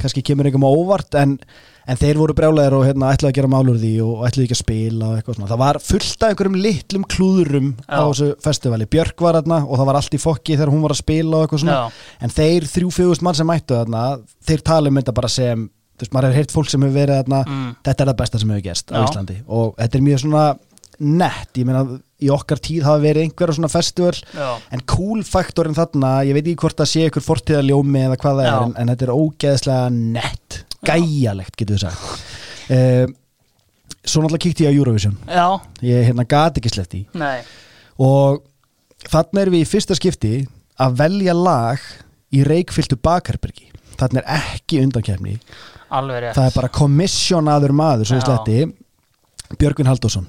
kannski 0.00 0.22
kemur 0.26 0.44
einhverjum 0.48 0.66
á 0.66 0.72
óvart 0.74 1.14
en, 1.20 1.38
en 1.86 1.96
þeir 2.00 2.20
voru 2.20 2.36
brjálæðir 2.36 2.76
og 2.76 2.84
hérna, 2.86 3.12
ætlaði 3.14 3.30
að 3.32 3.38
gera 3.40 3.52
málur 3.54 3.80
því 3.80 3.92
og 4.04 4.24
ætlaði 4.28 4.46
ekki 4.48 4.56
að 4.58 4.62
spila 4.64 5.10
það 5.40 5.58
var 5.64 5.80
fullt 5.84 6.22
af 6.22 6.30
einhverjum 6.34 6.60
litlum 6.60 7.04
klúðurum 7.10 7.72
á 7.88 8.00
Já. 8.00 8.06
þessu 8.10 8.30
festivali, 8.44 8.86
Björk 8.90 9.20
var 9.24 9.40
þarna 9.40 9.60
og 9.66 9.76
það 9.80 9.90
var 9.90 10.00
allt 10.00 10.14
í 10.16 10.22
fokki 10.22 10.56
þegar 10.56 10.72
hún 10.74 10.82
var 10.84 10.94
að 10.94 11.02
spila 11.02 11.44
en 12.20 12.30
þeir 12.36 12.68
þrjú 12.70 12.90
fjögust 12.94 13.22
mann 13.26 13.34
sem 13.38 13.46
mættu 13.48 13.74
þarna 13.78 14.06
þeir 14.46 14.64
tala 14.66 14.88
um 14.92 15.00
þetta 15.00 15.14
bara 15.16 15.28
sem 15.28 15.68
þú 16.00 16.06
veist, 16.06 16.14
maður 16.16 16.30
hefur 16.30 16.40
heyrt 16.40 16.54
fólk 16.54 16.70
sem 16.72 16.82
hefur 16.84 16.96
verið 16.96 17.18
þarna 17.20 17.40
Mm. 17.50 17.76
þetta 17.84 18.04
er 18.04 18.10
það 18.10 18.18
besta 18.20 18.38
sem 18.40 18.50
hefur 18.50 18.62
gerst 18.64 18.92
á. 18.92 19.00
Íslandi. 19.04 19.36
Og 19.48 19.74
þetta 19.76 19.98
er 19.98 20.04
mjög 20.06 20.20
svona 20.24 20.44
nett, 21.00 21.52
ég 21.56 21.64
meina 21.66 21.82
í 22.20 22.28
okkar 22.32 22.60
tíð 22.60 22.84
hafa 22.84 23.00
verið 23.00 23.24
einhverja 23.24 23.56
svona 23.56 23.70
festival. 23.72 24.12
Já, 24.36 24.48
en 24.72 24.82
cool 24.86 25.22
faktorinn 25.24 25.76
þarna 25.76 26.10
ég 26.28 26.36
veit 26.36 26.44
ekki 26.46 26.60
hvort 26.64 26.76
það 26.80 26.90
sé 26.92 27.06
ykkur 27.08 27.24
fortíðaljómi 27.24 28.02
eða 28.06 28.18
hvað 28.20 28.40
það 28.40 28.48
Já. 28.48 28.52
er 28.56 28.64
en, 28.66 28.74
en 28.76 28.92
þetta 28.92 29.06
er 29.08 29.14
ógeðslega 29.16 29.86
nett 30.18 30.58
gæjalegt 30.86 31.56
getur 31.58 31.76
við 31.76 31.84
sagt. 31.86 32.28
Uh, 32.70 33.06
svo 34.04 34.22
náttúrulega 34.22 34.44
kíkti 34.46 34.66
ég 34.66 34.72
á 34.72 34.78
Eurovision. 34.78 35.16
Já, 35.26 35.48
ég 35.84 36.06
hérna 36.08 36.26
gat 36.28 36.60
ekki 36.60 36.72
sleppt 36.72 36.96
í 37.00 37.02
nei. 37.18 37.42
Og 38.00 38.40
þarna 39.10 39.44
erum 39.44 39.58
við 39.58 39.66
í 39.66 39.70
fyrsta 39.70 39.96
skipti 39.98 40.34
að 40.80 40.96
velja 41.02 41.34
lag 41.36 41.82
í 42.32 42.44
reikfylltu 42.46 42.96
bakherbergi 43.02 43.68
þarna 44.00 44.22
er 44.22 44.38
ekki 44.38 44.80
undankefni 44.84 45.36
það 45.90 46.44
er 46.46 46.54
bara 46.54 46.70
komissjónaður 46.72 47.74
maður 47.74 48.10
svo 48.10 48.20
Já. 48.20 48.26
sletti. 48.28 48.70
Björgvin 49.58 49.88
Halldórsson. 49.90 50.28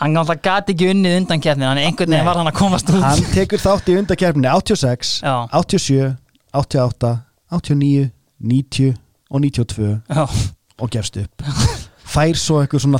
Hann 0.00 0.16
náttúrulega 0.16 0.42
gati 0.42 0.74
ekki 0.74 0.88
unnið 0.90 1.16
undan 1.20 1.42
keppnin 1.44 1.68
Hann 1.68 1.78
einhvern 1.78 2.10
veginn 2.10 2.26
var 2.26 2.40
hann 2.40 2.50
að 2.50 2.56
komast 2.58 2.90
út. 2.90 3.04
Hann 3.04 3.22
tekur 3.30 3.62
þátt 3.62 3.92
í 3.92 3.96
undakefni 4.00 4.48
86, 4.50 5.12
Já. 5.22 5.34
87 5.54 6.16
88, 6.58 7.12
89 7.54 8.10
90 8.42 8.96
og 9.32 9.40
92 9.40 9.88
Já, 10.12 10.26
og 10.82 10.90
gefst 10.92 11.16
upp. 11.22 11.42
Fær 12.12 12.36
svo 12.36 12.58
eitthvað 12.60 12.82
svona. 12.84 12.98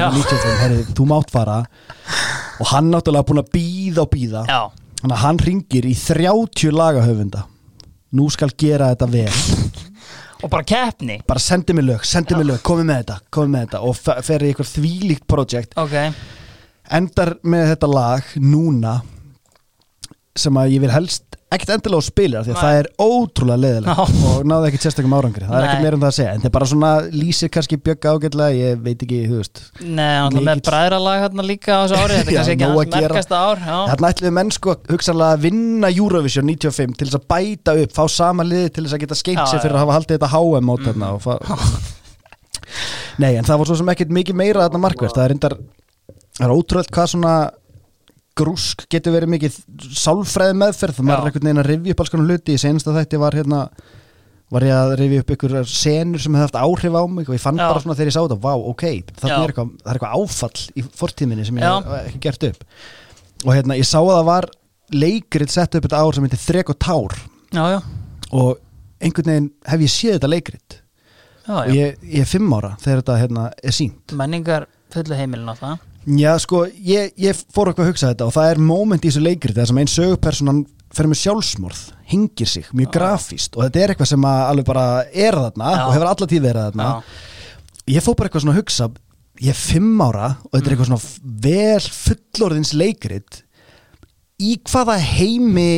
95, 0.00 0.54
herri, 0.62 0.84
þú 0.96 1.06
mátt 1.10 1.30
fara. 1.34 1.58
Og 2.62 2.70
hann 2.70 2.88
náttúrulega 2.94 3.26
búin 3.28 3.42
að 3.42 3.50
býða 3.52 4.04
og 4.06 4.10
býða 4.14 4.44
að 5.04 5.16
hann 5.20 5.38
ringir 5.44 5.84
í 5.84 5.92
30 5.98 6.72
lagahöfunda. 6.72 7.42
Nú 8.14 8.28
skal 8.30 8.52
gera 8.56 8.92
þetta 8.94 9.08
vel. 9.10 9.32
Og 10.44 10.50
bara 10.52 10.62
keppni. 10.64 11.18
Bara 11.26 11.40
sendi 11.40 11.72
mig 11.76 11.84
lög, 11.88 12.04
sendi 12.06 12.36
mig 12.38 12.46
lög, 12.46 12.62
komið 12.64 12.84
með 12.88 12.98
þetta 13.02 13.18
komið 13.32 13.50
með 13.54 13.66
þetta. 13.66 13.80
Og 13.88 13.96
fe- 13.96 14.22
fer 14.22 14.44
í 14.44 14.50
eitthvað 14.52 14.70
þvílíkt 14.78 15.26
projekt. 15.28 15.76
Ok, 15.80 15.94
endar 16.92 17.34
með 17.44 17.70
þetta 17.74 17.88
lag 17.92 18.22
núna 18.40 18.98
sem 20.36 20.56
að 20.58 20.72
ég 20.74 20.82
vil 20.84 20.90
helst 20.94 21.33
ekkert 21.54 21.70
endilega 21.76 22.00
á 22.00 22.08
spila 22.08 22.40
því 22.42 22.50
að 22.54 22.60
það 22.64 22.76
er 22.80 22.86
ótrúlega 23.04 23.58
leiðilegt 23.62 23.98
Já. 23.98 24.04
og 24.30 24.46
náði 24.50 24.68
ekkert 24.70 24.84
sérstökum 24.86 25.12
árangri. 25.14 25.44
Það 25.46 25.56
er 25.58 25.66
ekkert 25.68 25.84
meira 25.84 25.96
um 25.98 26.02
það 26.04 26.10
að 26.10 26.16
segja 26.16 26.30
en 26.34 26.38
þetta 26.40 26.48
er 26.50 26.54
bara 26.56 26.68
svona 26.70 26.90
lýsir 27.14 27.50
kannski 27.54 27.78
bjögga 27.84 28.14
ágætlega 28.16 28.56
ég 28.58 28.80
veit 28.84 29.04
ekki, 29.06 29.18
þú 29.30 29.36
veist. 29.38 29.62
Nei, 29.84 30.14
hann 30.18 30.34
með 30.34 30.48
Mikill- 30.48 30.64
bræðralag 30.70 31.22
hérna 31.24 31.46
líka 31.46 31.70
á 31.74 31.80
þessu 31.84 32.00
ári 32.00 32.18
Þetta 32.18 32.30
er 32.30 32.34
kannski 32.38 32.54
ekki 32.56 32.66
hans 32.68 32.80
að 32.80 32.96
merkasta 33.04 33.36
ár 33.44 33.58
þarna 33.64 34.10
ætluðu 34.14 34.32
menn 34.40 34.50
sko 34.58 34.76
hugsanlega 34.90 35.36
að 35.38 35.44
vinna 35.46 35.88
Eurovision 35.94 36.46
95 36.50 36.96
til 36.98 37.06
þess 37.10 37.20
að 37.20 37.28
bæta 37.34 37.76
upp 37.84 37.92
fá 37.94 38.04
sama 38.10 38.42
liði 38.48 38.72
til 38.74 38.84
þess 38.88 38.96
að 38.98 39.04
geta 39.04 39.20
skeitt 39.20 39.44
sér 39.46 39.62
fyrir 39.62 39.76
að 39.78 39.84
hafa 39.84 39.98
haldið 40.00 40.18
þetta 40.18 40.32
HM 40.34 40.64
mót 40.72 40.88
og 41.12 41.22
fa- 41.22 41.38
Nei, 43.22 43.36
en 43.38 43.44
það 43.46 43.60
grúsk 48.38 48.86
getur 48.90 49.14
verið 49.14 49.32
mikið 49.34 49.58
sálfræði 49.98 50.56
meðferð. 50.60 50.98
Það 50.98 51.08
maður 51.08 51.20
er 51.20 51.30
einhvern 51.30 51.48
veginn 51.48 51.62
að 51.62 51.68
rifja 51.70 51.94
upp 51.94 52.02
alls 52.02 52.12
konar 52.14 52.32
hluti. 52.32 52.56
Í 52.56 52.62
senasta 52.62 52.96
þætti 52.96 53.20
var 53.22 53.38
hérna 53.38 53.60
var 54.54 54.66
ég 54.68 54.74
að 54.76 54.96
rifja 55.00 55.22
upp 55.24 55.32
ykkur 55.34 55.54
senur 55.70 56.22
sem 56.22 56.36
hefði 56.36 56.46
haft 56.46 56.58
áhrif 56.60 56.98
á 56.98 57.02
mig 57.10 57.30
og 57.30 57.34
ég 57.34 57.42
fann 57.42 57.58
Já. 57.58 57.64
bara 57.70 57.80
svona 57.82 57.96
þegar 57.98 58.10
ég 58.10 58.16
sá 58.16 58.20
þetta, 58.20 58.40
vá, 58.44 58.52
ok, 58.54 58.84
þarna 59.16 59.30
Já. 59.32 59.38
er 59.38 59.52
eitthvað, 59.54 59.70
það 59.80 59.88
er 59.88 59.98
eitthvað 59.98 60.18
áfall 60.20 60.66
í 60.74 60.84
fortíminni 61.00 61.46
sem 61.48 61.58
ég 61.58 61.64
Já. 61.64 61.72
hef 61.80 62.10
ekki 62.10 62.20
gert 62.26 62.46
upp. 62.50 62.66
Og 63.44 63.50
hérna, 63.56 63.78
ég 63.80 63.88
sá 63.88 63.98
að 64.02 64.12
það 64.12 64.28
var 64.28 64.48
leikrið 64.94 65.54
sett 65.54 65.74
upp 65.74 65.88
þetta 65.88 66.02
ár 66.04 66.14
sem 66.18 66.28
heitir 66.28 66.42
Þrek 66.44 66.74
og 66.74 66.78
Tár. 66.84 67.16
Já, 67.54 67.64
já, 67.72 67.80
og 68.34 68.60
einhvern 69.04 69.30
veginn 69.30 69.50
hef 69.68 69.84
ég 69.84 69.92
séð 69.92 70.16
þetta 70.18 70.30
leikrið 70.30 70.76
já, 70.76 71.54
og 71.54 71.68
já. 71.68 71.74
ég, 71.76 71.98
ég 72.14 72.24
er 72.24 72.30
fimm 72.30 72.54
ára 72.56 72.74
þegar 72.82 73.02
þetta 73.02 73.18
hérna, 73.20 73.48
er 73.62 73.76
sínt 73.76 74.14
Menningar 74.16 74.68
fullu 74.94 75.18
heimilin 75.18 75.50
á 75.50 75.54
það 75.58 75.84
Já, 76.04 76.34
sko, 76.42 76.64
ég, 76.68 77.14
ég 77.16 77.38
fór 77.54 77.70
eitthvað 77.70 77.86
að 77.86 77.92
hugsa 77.94 78.10
þetta 78.12 78.26
og 78.28 78.34
það 78.34 78.50
er 78.50 78.58
moment 78.60 79.04
í 79.04 79.08
þessu 79.08 79.22
leikrið 79.24 79.60
þar 79.60 79.70
sem 79.70 79.78
einn 79.80 79.92
sögupersonan 79.92 80.58
fer 80.94 81.08
með 81.10 81.20
sjálfsmorð 81.22 81.80
hingir 82.10 82.50
sig, 82.50 82.66
mjög 82.76 82.90
grafíst 82.94 83.56
og 83.56 83.64
þetta 83.64 83.80
er 83.80 83.94
eitthvað 83.94 84.10
sem 84.12 84.26
alveg 84.28 84.68
bara 84.68 84.84
er 85.08 85.38
þarna 85.38 85.70
Já. 85.72 85.80
og 85.86 85.94
hefur 85.96 86.10
alla 86.10 86.28
tíð 86.30 86.44
verið 86.44 86.68
þarna. 86.68 86.90
Já, 86.90 87.96
ég 87.96 88.04
fór 88.04 88.18
bara 88.18 88.28
eitthvað 88.30 88.44
svona 88.44 88.54
að 88.54 88.60
hugsa 88.60 88.90
ég 89.42 89.50
er 89.50 89.58
fimm 89.58 90.04
ára 90.04 90.28
og 90.44 90.52
þetta 90.52 90.68
er 90.68 90.76
eitthvað 90.76 90.90
svona 90.92 91.40
vel 91.48 91.88
fullorðins 92.04 92.74
leikrit. 92.78 93.40
Í 94.44 94.54
hvaða 94.68 94.98
heimi 95.00 95.68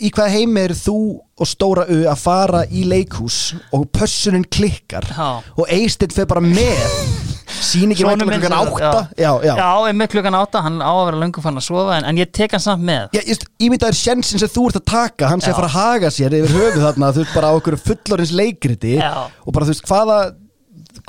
í 0.00 0.08
hvaða 0.08 0.32
heimi 0.32 0.62
er 0.64 0.72
þú 0.78 0.98
og 1.38 1.48
Stóra 1.48 1.84
U 1.92 1.98
að 2.08 2.22
fara 2.22 2.62
í 2.72 2.86
leikhús 2.88 3.52
og 3.76 3.90
pössunin 3.92 4.46
klikkar 4.48 5.04
Já. 5.12 5.42
og 5.44 5.68
Eistinn 5.68 6.14
fer 6.14 6.28
bara 6.30 6.40
með 6.40 7.36
Sonur 7.48 7.96
væntanlega 7.96 8.30
minn 8.30 8.42
klukkan 8.44 8.56
átta. 8.58 9.02
já, 9.16 9.30
já. 9.44 9.54
já. 9.56 9.68
Einmitt 9.88 10.10
klukkan 10.12 10.34
átta. 10.38 10.62
Hann 10.64 10.80
á 10.84 10.90
að 10.92 11.04
vera 11.08 11.20
löngu 11.22 11.42
fann 11.42 11.56
að 11.60 11.66
sofa 11.68 11.96
En, 11.98 12.04
en 12.10 12.20
ég 12.20 12.30
tek 12.32 12.52
hann 12.56 12.60
samt 12.62 12.84
með. 12.84 13.08
Já, 13.16 13.22
ég, 13.24 13.46
ímyndaður 13.68 13.98
sjensin 13.98 14.42
sem 14.42 14.52
þú 14.52 14.66
ert 14.70 14.80
að 14.82 14.86
taka 14.92 15.30
hann 15.32 15.40
sé 15.44 15.50
að 15.52 15.60
fara 15.60 15.70
að 15.70 15.78
haga 15.78 16.10
sér 16.14 16.36
yfir 16.38 16.54
höfuð 16.58 16.84
þarna 16.86 17.12
þú 17.16 17.24
veist 17.24 17.34
bara 17.34 17.50
á 17.50 17.52
okkur 17.58 17.78
fullorins 17.88 18.34
leikriti 18.36 18.98
Já. 18.98 19.12
og 19.44 19.52
bara 19.56 19.68
þú 19.68 19.74
veist 19.74 19.88
hvaða 19.88 20.18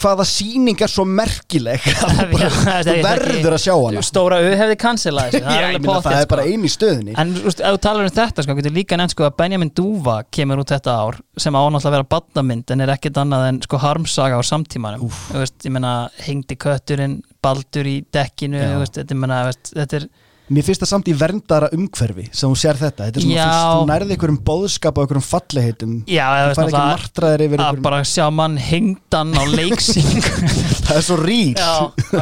hvaða 0.02 0.26
sýning 0.28 0.82
er 0.84 0.92
svo 0.92 1.06
merkileg? 1.08 1.86
Að 2.06 2.20
þú, 2.34 2.40
bara, 2.40 3.00
verður 3.06 3.56
að 3.58 3.64
sjá 3.64 3.74
hana. 3.76 4.04
Stóra 4.06 4.40
U 4.44 4.52
hefði 4.62 4.78
cancelað 4.82 5.34
þessu 5.34 5.44
Það 5.50 5.60
er 5.60 5.80
það 5.90 6.12
er 6.14 6.24
sko. 6.24 6.32
bara 6.34 6.46
einu 6.48 6.70
í 6.70 6.74
stöðinni 6.74 7.18
En 7.20 7.34
þú 7.36 7.46
veist, 7.50 7.64
ef 7.64 7.76
þú 7.76 7.82
talar 7.86 8.08
um 8.10 8.16
þetta 8.20 8.46
sko, 8.46 8.58
getur 8.60 8.76
líka 8.76 9.00
nefnt 9.00 9.16
sko 9.16 9.28
að 9.28 9.36
Benjamin 9.42 9.74
Dúva 9.80 10.18
kemur 10.36 10.64
út 10.64 10.74
þetta 10.74 10.96
ár 11.04 11.20
sem 11.40 11.56
ánáttúrulega 11.56 11.90
að 11.92 11.98
vera 11.98 12.10
badnamynd 12.16 12.74
en 12.76 12.86
er 12.86 12.94
ekkert 12.96 13.20
annað 13.24 13.46
en 13.50 13.62
sko 13.66 13.80
harmsaga 13.84 14.40
á 14.40 14.44
samtímanum. 14.44 15.06
Veist, 15.36 15.60
ég 15.64 15.76
meina, 15.76 15.94
hengdi 16.26 16.58
kötturinn 16.60 17.20
baldur 17.44 17.88
í 17.88 18.00
dekkinu, 18.14 18.60
veist, 18.82 18.98
þetta, 19.00 19.16
þú 19.16 19.46
veist, 19.50 19.72
þetta 19.78 20.02
er 20.02 20.10
Mér 20.50 20.66
finnst 20.66 20.82
það 20.82 20.90
samt 20.90 21.10
í 21.12 21.14
verndara 21.14 21.68
umhverfi 21.76 22.24
sem 22.34 22.50
hún 22.50 22.58
sér 22.58 22.78
þetta, 22.80 23.06
þetta 23.06 23.20
er 23.20 23.26
svona 23.26 23.36
Já. 23.36 23.50
þú, 23.54 23.74
þú 23.76 23.90
nærði 23.92 24.16
einhverjum 24.16 24.40
bóðskap 24.48 24.98
og 24.98 25.06
einhverjum 25.06 25.26
falleheitum 25.28 25.92
Já, 26.10 26.26
fær 26.58 26.64
ekki 26.64 26.80
náttúrulega 26.80 27.68
að 27.68 27.82
bara 27.86 28.00
sjá 28.10 28.26
mann 28.34 28.58
hengdan 28.58 29.36
á 29.38 29.44
leiksing 29.46 30.26
það 30.88 30.96
er 30.96 31.06
svo 31.06 31.20
rýr. 31.22 31.54
Já, 31.54 31.70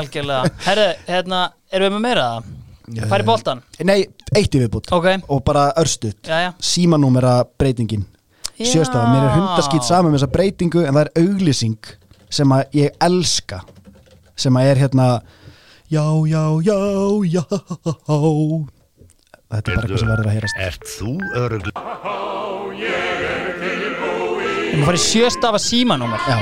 algjörlega. 0.01 0.51
Herru, 0.67 0.87
hérna, 1.07 1.41
erum 1.71 1.87
við 1.87 1.95
með 1.95 2.03
meira 2.09 2.27
það? 2.33 2.51
Færi 3.11 3.27
boltan? 3.27 3.63
Nei, 3.87 3.97
eitt 4.35 4.53
í 4.55 4.61
viðbútt 4.61 4.91
Ok, 4.95 5.07
og 5.31 5.41
bara 5.47 5.69
já 5.75 6.51
símanúmera 6.59 7.41
breytingin. 7.59 8.05
Já. 8.57 8.71
sjöstafa, 8.73 9.07
mér 9.11 9.27
er 9.27 9.33
hundaskýt 9.37 9.87
saman 9.87 10.11
með 10.11 10.19
þessa 10.19 10.33
breytingu 10.33 10.83
en 10.83 10.95
það 10.95 11.03
er 11.05 11.11
auglýsing 11.23 11.91
sem 12.33 12.51
að 12.55 12.79
ég 12.79 12.95
elska 13.07 13.61
sem 14.37 14.55
að 14.57 14.71
er 14.71 14.81
hérna 14.83 15.09
já, 15.89 16.05
já, 16.27 16.43
já, 16.67 16.77
já. 17.35 17.43
Þetta 19.47 19.71
er 19.71 19.75
bara 19.77 19.85
eitthvað 19.85 20.01
sem 20.01 20.09
verður 20.11 20.27
að 20.27 20.35
heyrast. 20.35 20.57
Ert 20.59 20.89
þú 20.91 21.11
örugl? 21.39 21.71
Við 24.77 24.83
færi 24.85 24.99
sjöstafa 25.01 25.61
símanúmer. 25.63 26.21
Já, 26.27 26.37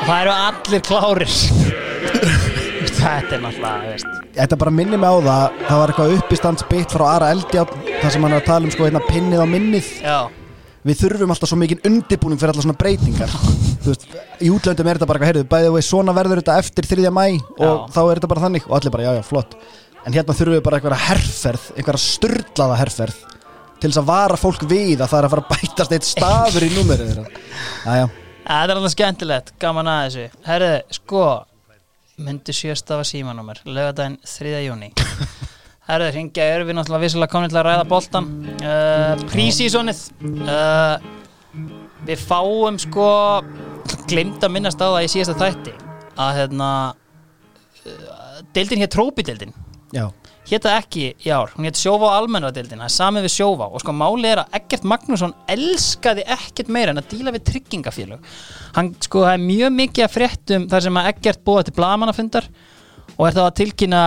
og 0.00 0.06
það 0.06 0.20
eru 0.20 0.36
allir 0.36 0.84
klárir. 0.86 1.34
Þetta 2.96 3.36
er 3.36 3.42
náttúrulega, 3.42 3.90
veist. 3.90 4.08
Þetta 4.36 4.58
bara 4.60 4.72
minni 4.72 4.98
mig 5.00 5.08
á 5.08 5.16
það 5.16 5.60
það 5.66 5.78
var 5.80 5.92
eitthvað 5.92 6.14
uppistandsbytt 6.20 6.94
frá 6.94 7.04
Ara 7.10 7.28
Eldjátt 7.34 7.72
þar 8.02 8.12
sem 8.14 8.24
hann 8.26 8.34
er 8.36 8.42
að 8.42 8.48
tala 8.48 8.68
um 8.68 8.72
sko 8.74 8.86
hérna 8.86 9.02
pinnið 9.08 9.42
á 9.42 9.46
minnið. 9.48 9.90
Já, 10.04 10.18
við 10.86 11.00
þurfum 11.02 11.32
alltaf 11.34 11.50
svo 11.50 11.58
mikið 11.60 11.86
undibúning 11.88 12.40
fyrir 12.40 12.52
alltaf 12.52 12.66
svona 12.66 12.78
breytingar 12.78 13.32
veist, 13.86 14.06
í 14.42 14.50
útlöndum 14.52 14.90
er 14.90 14.98
þetta 15.00 15.08
bara 15.10 15.30
heyrðu, 15.30 15.46
bæðið 15.50 15.78
og 15.78 15.86
svona 15.86 16.14
verður 16.16 16.42
þetta 16.42 16.58
eftir 16.62 16.88
3. 16.92 17.08
mæ 17.14 17.24
og 17.26 17.64
Já. 17.64 17.72
þá 17.96 18.00
er 18.04 18.20
þetta 18.20 18.30
bara 18.32 18.44
þannig 18.46 18.68
og 18.68 18.76
allir 18.78 18.94
bara 18.94 19.06
já 19.08 19.12
já 19.18 19.24
flott 19.26 19.56
en 20.06 20.14
hérna 20.14 20.36
þurfum 20.38 20.56
við 20.56 20.62
bara 20.68 20.78
einhverja 20.78 21.00
herferð 21.08 21.66
einhverja 21.74 22.04
sturdlaða 22.04 22.78
herferð 22.82 23.18
til 23.80 23.90
þess 23.90 24.00
að 24.00 24.08
vara 24.12 24.38
fólk 24.40 24.62
við 24.70 25.02
að 25.02 25.10
það 25.10 25.18
er 25.18 25.28
að 25.28 25.34
fara 25.34 25.44
að 25.44 25.50
bætast 25.56 25.96
eitt 25.96 26.08
stafur 26.08 26.66
í 26.66 26.70
númerið 26.76 27.10
þeirra 27.10 27.26
það 28.46 28.62
er 28.62 28.74
alveg 28.76 28.94
skemmtilegt, 28.94 29.52
gaman 29.62 29.90
að 29.90 30.06
þessu 30.06 30.46
Herðu, 30.46 30.72
sko 31.00 31.26
myndi 32.26 32.54
sjöstafa 32.56 33.04
símanúmer, 33.04 33.60
lögadaginn 33.66 34.16
3. 34.24 34.54
júni 34.64 34.92
Herðu, 35.86 36.08
hringja 36.16 36.46
erum 36.50 36.66
við 36.66 36.76
náttúrulega 36.80 37.04
vissulega 37.04 37.30
komin 37.30 37.52
til 37.52 37.60
að 37.60 37.68
ræða 37.68 37.86
boltan 37.86 38.24
uh, 38.58 39.12
Prísísonið 39.30 40.00
uh, 40.42 40.96
Við 42.06 42.22
fáum 42.26 42.78
sko 42.82 43.06
glemt 44.10 44.42
að 44.42 44.54
minnast 44.54 44.82
á 44.82 44.86
það 44.86 45.04
í 45.04 45.10
síðasta 45.14 45.36
þætti 45.40 45.74
að 46.22 46.32
hérna 46.40 46.70
uh, 46.90 48.40
deildin 48.56 48.82
hér 48.82 48.90
trópideildin. 48.92 49.54
Já, 49.94 50.08
hétt 50.50 50.66
það 50.66 50.76
ekki 50.80 51.06
í 51.22 51.30
ár, 51.30 51.54
hún 51.54 51.68
hétt 51.68 51.78
Sjóvá 51.78 52.12
almennradildin, 52.16 52.82
það 52.82 52.88
er 52.88 52.94
samið 52.96 53.26
við 53.28 53.34
Sjóvá. 53.36 53.66
Og 53.70 53.82
sko 53.82 53.94
máli 53.94 54.30
er 54.32 54.42
að 54.42 54.58
Eggert 54.58 54.86
Magnússon 54.90 55.34
elskaði 55.54 56.26
ekkert 56.36 56.70
meira 56.74 56.94
en 56.94 57.02
að 57.02 57.10
díla 57.14 57.34
við 57.34 57.46
tryggingafélög. 57.52 58.36
Hann 58.76 58.92
sko 59.06 59.22
það 59.24 59.38
er 59.38 59.46
mjög 59.46 59.74
mikið 59.80 60.06
að 60.06 60.14
fréttum 60.18 60.68
þar 60.72 60.86
sem 60.86 61.00
að 61.00 61.10
Eggert 61.14 61.42
búið 61.46 61.70
til 61.70 61.78
blagamannafundar 61.78 62.50
og 63.16 63.26
er 63.28 63.38
þá 63.38 63.42
að 63.46 63.56
tilkynna 63.62 64.06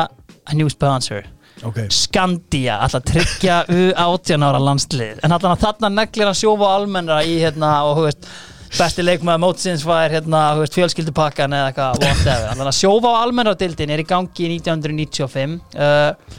a 0.49 0.57
new 0.57 0.71
sponsor 0.71 1.27
ok. 1.67 1.81
Skandia, 1.93 2.77
alltaf 2.83 3.03
tryggja 3.09 3.63
U18 3.79 4.45
ára 4.45 4.61
landslið, 4.63 5.19
en 5.23 5.35
alltaf 5.35 5.59
þarna 5.63 5.91
neglir 6.01 6.29
hann 6.29 6.37
Sjóvá 6.37 6.71
almennra 6.77 7.19
í 7.27 7.39
hérna 7.41 7.73
og 7.89 7.99
hú 7.99 8.07
veist 8.07 8.29
besti 8.77 9.01
leikmaður 9.01 9.41
mótsins 9.41 9.83
var 9.87 10.11
hérna, 10.13 10.43
veist, 10.59 10.75
fjölskyldupakkan 10.77 11.55
eða 11.57 11.71
eitthvað, 11.71 12.03
þannig 12.21 12.67
að 12.69 12.77
sjófa 12.77 13.15
á 13.17 13.21
almennradildin 13.23 13.93
er 13.95 14.03
í 14.03 14.05
gangi 14.05 14.45
í 14.45 14.59
1995 14.59 15.55
uh, 15.73 16.35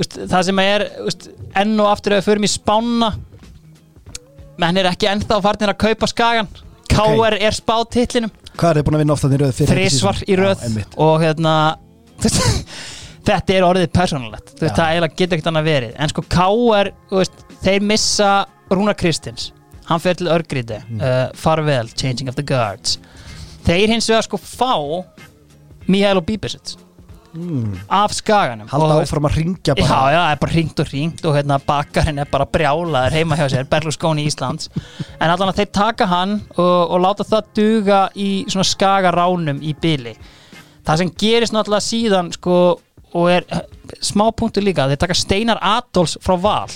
veist, 0.00 0.16
það 0.16 0.46
sem 0.48 0.62
er 0.64 0.86
veist, 1.04 1.28
enn 1.60 1.76
og 1.76 1.90
aftur 1.90 2.16
við 2.16 2.30
förum 2.30 2.48
í 2.48 2.52
spána 2.54 3.12
menn 4.56 4.80
er 4.80 4.88
ekki 4.88 5.10
ennþá 5.10 5.42
farnir 5.44 5.74
að 5.74 5.82
kaupa 5.84 6.08
skagan 6.08 6.48
K.R. 6.96 7.36
er 7.42 7.52
spáð 7.52 7.88
titlinum. 7.96 8.32
Hvað 8.56 8.70
er 8.70 8.78
þið 8.78 8.86
búin 8.86 8.96
að 8.96 9.02
vinna 9.02 9.14
ofta 9.16 9.28
í 9.28 9.40
röð 9.40 9.58
þrísvar 9.68 10.20
í 10.24 10.36
röð. 10.38 10.62
Já, 10.64 10.84
og 11.04 11.16
hérna 11.20 11.54
þetta 13.26 13.54
er 13.56 13.66
orðið 13.66 13.90
veist, 13.96 14.62
Já. 14.62 14.70
það 14.76 14.86
eiginlega 14.92 15.16
getur 15.20 15.36
ekkert 15.38 15.50
annað 15.52 15.68
verið 15.70 15.92
en 15.98 16.12
sko 16.14 16.24
K.R. 16.36 16.92
þeir 17.66 17.82
missa 17.82 18.30
Rúnar 18.70 18.96
Kristins 18.98 19.50
hann 19.86 20.00
fer 20.02 20.14
til 20.18 20.26
Örgríti 20.32 20.80
Mm. 20.86 21.00
uh, 21.00 21.28
farvel, 21.34 21.88
changing 21.94 22.28
of 22.28 22.34
the 22.38 22.42
guards 22.46 22.98
þeir 23.66 23.88
hins 23.94 24.08
vegar 24.10 24.26
sko 24.26 24.38
fá 24.38 25.04
Mihailo 25.86 26.20
Bíbisits 26.26 26.76
af 27.92 28.14
skaganum 28.16 28.64
Mm. 28.66 28.70
Halda 28.72 28.94
áfram 29.04 29.26
að 29.28 29.34
ringja 29.36 29.74
Já, 29.76 29.82
bara 29.82 30.12
já, 30.14 30.20
það 30.22 30.30
er 30.32 30.38
bara 30.40 30.52
ringt 30.56 30.80
og 30.80 30.86
ringt 30.92 31.24
og 31.28 31.34
hérna 31.36 31.58
bakarinn 31.66 32.18
er 32.22 32.28
bara 32.32 32.46
brjálaður 32.48 33.12
heima 33.12 33.36
hjá 33.36 33.44
sér, 33.52 33.66
Berlusconi 33.68 34.24
Íslands 34.26 34.70
en 35.20 35.28
allan 35.30 35.50
að 35.52 35.58
þeir 35.60 35.70
taka 35.76 36.06
hann 36.08 36.32
og, 36.56 36.90
og 36.96 37.00
láta 37.04 37.26
það 37.28 37.50
duga 37.58 37.98
í 38.16 38.30
svona 38.48 38.64
skagaránum 38.64 39.60
í 39.60 39.74
byli 39.76 40.14
það 40.86 40.96
sem 41.02 41.10
gerist 41.20 41.52
náttúrulega 41.52 41.84
síðan 41.90 42.32
sko 42.32 42.56
og 43.16 43.30
er 43.32 43.46
eh, 43.48 43.64
smá 44.04 44.28
punktur 44.36 44.64
líka 44.64 44.88
þeir 44.90 45.00
taka 45.02 45.16
Steinar 45.16 45.60
Adolfs 45.64 46.18
frá 46.24 46.36
Val. 46.40 46.72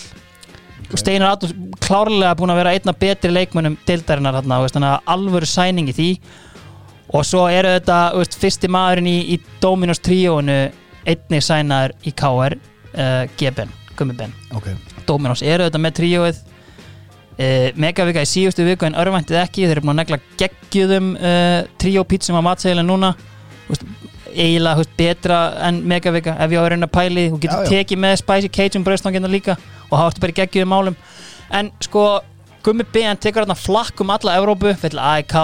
Og 0.91 0.99
Steinar 0.99 1.35
Adolfs 1.35 1.55
klárlega 1.85 2.35
búin 2.39 2.53
að 2.55 2.63
vera 2.63 2.75
einna 2.75 2.95
betri 2.97 3.33
leikmönnum 3.33 3.79
deildarinnar 3.87 4.41
þarna, 4.41 4.61
þú 4.61 4.69
veist, 4.69 5.09
alvöru 5.15 5.49
sæning 5.49 5.91
í 5.93 5.97
því. 5.97 6.11
Og 7.15 7.27
svo 7.27 7.47
eru 7.51 7.75
þetta 7.77 7.99
veist, 8.17 8.39
fyrsti 8.39 8.71
maðurinn 8.71 9.11
í, 9.11 9.19
í 9.35 9.41
Dominos 9.63 10.03
tríóinu 10.03 10.61
einnig 11.09 11.43
sænaður 11.43 11.97
í 12.07 12.13
KR 12.15 12.57
uh, 12.57 13.25
G-Ben, 13.41 13.71
Gummi-Ben 13.97 14.35
Ok, 14.57 14.69
Dominos 15.09 15.43
eru 15.43 15.67
þetta 15.67 15.81
með 15.83 15.97
tríóið. 16.01 16.41
Uh, 17.41 17.71
Megavika 17.81 18.23
í 18.23 18.29
síðustu 18.29 18.67
viku 18.67 18.87
en 18.87 18.99
örvæntið 19.01 19.41
ekki, 19.41 19.65
þeir 19.65 19.79
eru 19.79 19.87
búin 19.87 19.95
að 19.95 20.03
negla 20.03 20.21
geggjuðum 20.43 21.11
uh, 21.17 21.59
tríópítsum 21.81 22.39
á 22.39 22.43
matseðilin 22.51 22.91
núna 22.91 23.15
eiginlega 24.35 24.81
veist, 24.81 24.93
betra 24.99 25.39
en 25.67 25.83
Megavika 25.89 26.37
ef 26.39 26.53
ég 26.53 26.61
á 26.61 26.63
að 26.63 26.71
reyna 26.75 26.89
pæli, 26.91 27.27
þú 27.33 27.41
getur 27.43 27.69
tekið 27.71 28.01
með 28.05 28.17
Spicy 28.21 28.51
Cajun 28.55 28.87
bröðstangina 28.87 29.31
líka 29.31 29.57
og 29.89 29.97
hafa 29.99 30.13
þetta 30.13 30.25
bara 30.25 30.35
í 30.35 30.39
geggjuðum 30.41 30.73
málum. 30.75 30.97
En 31.51 31.71
sko, 31.83 32.07
Gummi 32.65 32.87
Ben 32.93 33.19
tekur 33.19 33.45
þarna 33.45 33.59
flakk 33.59 34.03
um 34.05 34.13
alla 34.15 34.37
Evrópu, 34.39 34.75
fyrir 34.79 35.01
AEK 35.01 35.37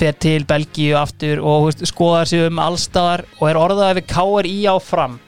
fer 0.00 0.16
til 0.16 0.46
Belgíu 0.48 0.96
aftur 0.96 1.42
og 1.44 1.68
veist, 1.68 1.84
skoðar 1.90 2.28
sig 2.30 2.46
um 2.46 2.60
allstaðar 2.62 3.26
og 3.38 3.46
er 3.50 3.60
orðað 3.60 3.98
við 3.98 4.08
KR 4.14 4.48
í 4.48 4.58
á 4.64 4.74
fram. 4.80 5.18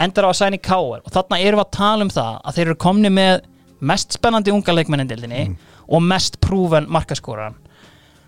Endar 0.00 0.28
á 0.28 0.30
að 0.30 0.38
sæna 0.40 0.58
í 0.58 0.64
KR 0.64 1.02
og 1.02 1.12
þarna 1.12 1.40
erum 1.42 1.60
við 1.60 1.66
að 1.66 1.76
tala 1.76 2.06
um 2.06 2.12
það 2.14 2.34
að 2.38 2.58
þeir 2.58 2.66
eru 2.66 2.82
komni 2.86 3.12
með 3.12 3.40
mest 3.78 4.16
spennandi 4.16 4.54
unga 4.54 4.74
leikmennindildinni 4.74 5.42
og 5.88 6.04
mest 6.04 6.38
prúven 6.44 6.88
markaskóran 6.90 7.58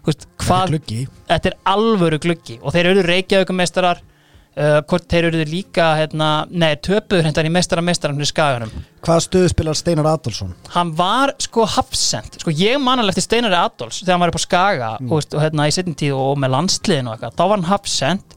veist, 0.07 0.29
hvað, 0.41 0.75
gluggi. 0.75 1.01
þetta 1.29 1.53
er 1.53 1.59
alvöru 1.75 2.21
gluggi. 2.23 2.57
Og 2.63 2.75
þeir 2.75 2.93
eru 2.93 3.05
reykjaugumeistarar 3.09 4.01
uh, 4.01 4.81
hvort 4.89 5.07
þeir 5.11 5.31
eru 5.31 5.45
líka 5.49 5.93
hérna, 5.99 6.31
nei, 6.51 6.73
töpuður 6.83 7.29
hendar 7.29 7.49
í 7.49 7.53
í 7.53 8.31
skaganum. 8.31 8.73
Hvaða 9.05 9.25
stöðu 9.27 9.53
spilar 9.53 9.79
Steinar 9.79 10.11
Adolfsson? 10.11 10.55
hann 10.75 10.93
var 10.97 11.35
sko 11.41 11.65
hafsend 11.65 12.41
sko 12.41 12.53
ég 12.53 12.81
man 12.83 13.01
alveg 13.01 13.17
eftir 13.17 13.29
Steinari 13.29 13.57
Adolfs 13.57 14.03
þegar 14.03 14.17
hann 14.17 14.25
var 14.25 14.33
upp 14.33 14.41
á 14.41 14.47
Skaga 14.47 14.91
og, 15.01 15.15
veist, 15.17 15.35
og 15.35 15.45
hérna 15.45 15.69
í 15.69 15.75
setjum 15.75 15.97
tíð 15.97 16.19
og 16.19 16.37
með 16.41 16.55
landsliðin 16.57 17.09
og 17.09 17.17
eitthvað, 17.17 17.39
þá 17.39 17.45
var 17.45 17.57
hann 17.57 17.71
hafsend 17.71 18.37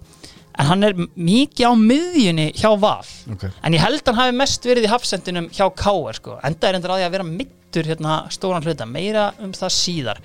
en 0.54 0.70
hann 0.70 0.86
er 0.86 0.94
mikið 1.18 1.66
á 1.66 1.74
miðjunni 1.82 2.48
hjá 2.54 2.70
Val. 2.80 3.10
Ok. 3.34 3.48
en 3.50 3.74
ég 3.76 3.82
held 3.82 4.06
hann 4.06 4.20
hafi 4.22 4.36
mest 4.38 4.68
verið 4.70 4.88
í 4.88 4.92
hafsendinum 4.92 5.50
hjá 5.52 5.66
Káar 5.76 6.20
sko, 6.20 6.38
enda 6.46 6.70
er 6.70 6.78
endur 6.78 6.94
að 6.94 7.02
því 7.02 7.08
að 7.10 7.16
vera 7.18 7.28
mittur 7.74 7.90
hérna 7.90 8.30
stóran 8.30 8.64
hluta, 8.64 8.86
meira 8.86 9.32
um 9.42 9.52
það 9.54 9.74
síðar. 9.74 10.20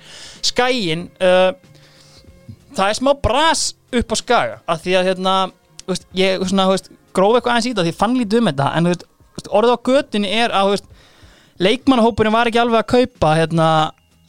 Skæin 0.45 1.09
uh, 1.21 1.53
það 2.75 2.89
er 2.89 2.97
smá 2.99 3.13
bras 3.17 3.73
upp 3.89 4.13
á 4.13 4.15
Skaga 4.19 4.59
af 4.69 4.83
því 4.83 4.95
að 4.99 5.09
hérna 5.09 5.35
veist, 5.87 6.05
ég 6.13 6.45
svona, 6.45 6.67
veist, 6.69 6.91
gróf 7.13 7.39
eitthvað 7.39 7.55
aðeins 7.55 7.69
í 7.71 7.75
það 7.75 7.89
því 7.89 7.95
fann 7.97 8.17
lítið 8.19 8.41
um 8.41 8.51
þetta 8.51 8.69
en 8.77 8.89
veist, 8.91 9.05
orðið 9.49 9.73
á 9.73 9.85
götunni 9.89 10.33
er 10.43 10.53
að 10.53 10.75
leikmannahópurinn 11.59 12.35
var 12.35 12.49
ekki 12.49 12.61
alveg 12.61 12.83
að 12.83 12.91
kaupa 12.93 13.33
hérna, 13.35 13.67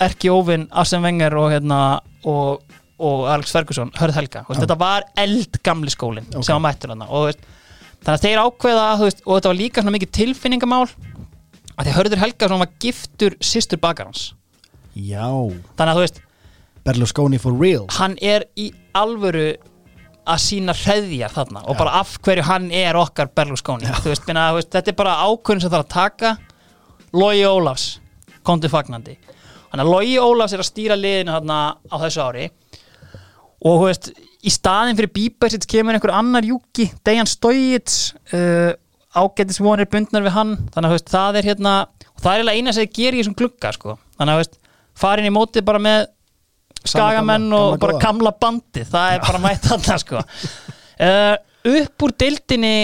Erki 0.00 0.30
Óvin, 0.32 0.64
Arsene 0.72 1.04
Wenger 1.04 1.36
og, 1.36 1.50
hérna, 1.52 2.00
og, 2.24 2.62
og 2.98 3.26
Alex 3.30 3.52
Ferguson, 3.52 3.92
Hörð 4.00 4.16
Helga. 4.16 4.46
Veist, 4.48 4.62
þetta 4.64 4.78
var 4.80 5.04
eldgamli 5.20 5.92
skólinn 5.92 6.30
Ok. 6.32 6.46
sem 6.46 6.56
var 6.56 6.64
mættur 6.64 6.94
þarna 6.94 7.10
og 7.12 7.28
veist, 7.28 7.44
þannig 8.00 8.16
að 8.16 8.24
þeir 8.24 8.42
ákveða 8.46 8.88
veist, 9.04 9.22
og 9.26 9.36
þetta 9.36 9.52
var 9.52 9.60
líka 9.60 9.84
svona 9.84 9.94
mikið 9.98 10.12
tilfinningamál 10.16 10.86
að 11.81 11.89
því 11.89 11.97
Hörður 11.97 12.22
Helgason 12.24 12.61
var 12.61 12.72
giftur 12.83 13.37
sýstur 13.41 13.81
bakarans. 13.81 14.31
Já. 14.93 15.24
Þannig 15.78 15.93
að 15.93 15.97
þú 15.97 16.05
veist, 16.05 16.22
Berlusconi 16.85 17.41
for 17.41 17.57
real. 17.61 17.87
hann 17.97 18.16
er 18.20 18.47
í 18.57 18.70
alvöru 18.97 19.53
að 20.31 20.41
sína 20.45 20.74
hreðjar 20.76 21.33
þarna 21.33 21.62
og 21.68 21.78
bara 21.78 21.99
af 22.01 22.14
hverju 22.24 22.45
hann 22.47 22.70
er 22.74 22.97
okkar 23.01 23.31
Berlusconi. 23.35 23.89
Þú 24.05 24.12
veist, 24.12 24.26
minna, 24.28 24.51
veist, 24.57 24.70
þetta 24.72 24.93
er 24.93 24.99
bara 24.99 25.18
ákvörðin 25.24 25.64
sem 25.64 25.72
þarf 25.72 25.87
að 25.87 25.93
taka. 25.97 26.37
Logi 27.16 27.45
Ólafs 27.49 27.87
kom 28.47 28.61
til 28.62 28.70
fagnandi. 28.70 29.16
Þannig 29.70 29.85
að 29.85 29.93
Logi 29.93 30.18
Ólafs 30.20 30.55
er 30.55 30.62
að 30.62 30.68
stýra 30.70 30.99
liðinu 30.99 31.35
þarna 31.37 31.61
á 31.91 31.97
þessu 32.05 32.26
ári. 32.26 32.45
Og 33.61 33.81
þú 33.81 33.89
veist, 33.89 34.12
í 34.41 34.53
staðin 34.53 34.99
fyrir 34.99 35.12
Bíbersits 35.16 35.68
kemur 35.68 35.97
einhver 35.97 36.14
annar 36.16 36.47
júki 36.47 36.89
Dejan 37.05 37.28
Stojits 37.28 38.14
uh, 38.33 38.72
ágætis 39.16 39.58
vonir 39.62 39.88
bundnar 39.90 40.24
við 40.24 40.36
hann 40.36 40.54
þannig 40.70 40.86
að 40.88 40.94
veist, 40.94 41.11
það 41.11 41.40
er 41.40 41.48
hérna 41.50 41.74
og 42.06 42.22
það 42.22 42.30
er 42.30 42.38
eiginlega 42.38 42.61
eina 42.61 42.74
sem 42.74 42.86
þið 42.86 42.96
gerir 42.98 43.18
í 43.18 43.22
þessum 43.22 43.36
glugga 43.40 43.72
sko. 43.74 43.96
þannig 44.18 44.34
að 44.34 44.42
veist, 44.42 44.58
farin 45.00 45.28
í 45.28 45.34
móti 45.34 45.64
bara 45.66 45.82
með 45.82 46.06
skagamenn 46.84 47.48
gamla- 47.48 47.58
og 47.58 47.66
gamla 47.66 47.80
bara 47.82 47.96
góða. 47.96 48.02
gamla 48.06 48.32
bandi 48.44 48.84
það 48.88 49.14
er 49.14 49.24
bara 49.26 49.42
mætt 49.44 49.68
þarna 49.68 49.98
sko. 50.04 50.22
uh, 50.22 51.36
upp 51.80 52.06
úr 52.06 52.16
deildinni 52.24 52.74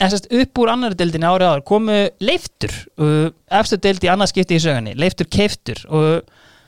sérst 0.00 0.26
upp 0.34 0.58
úr 0.58 0.72
annari 0.72 0.98
deildinni 0.98 1.28
árið 1.28 1.50
áður 1.50 1.66
komu 1.68 1.98
leiftur 2.24 2.72
uh, 2.98 3.28
efstu 3.60 3.78
deild 3.78 4.04
í 4.04 4.10
annað 4.10 4.32
skipti 4.32 4.58
í 4.58 4.64
sögunni 4.64 4.96
leiftur 4.98 5.28
keiftur 5.30 5.84
og 5.86 6.24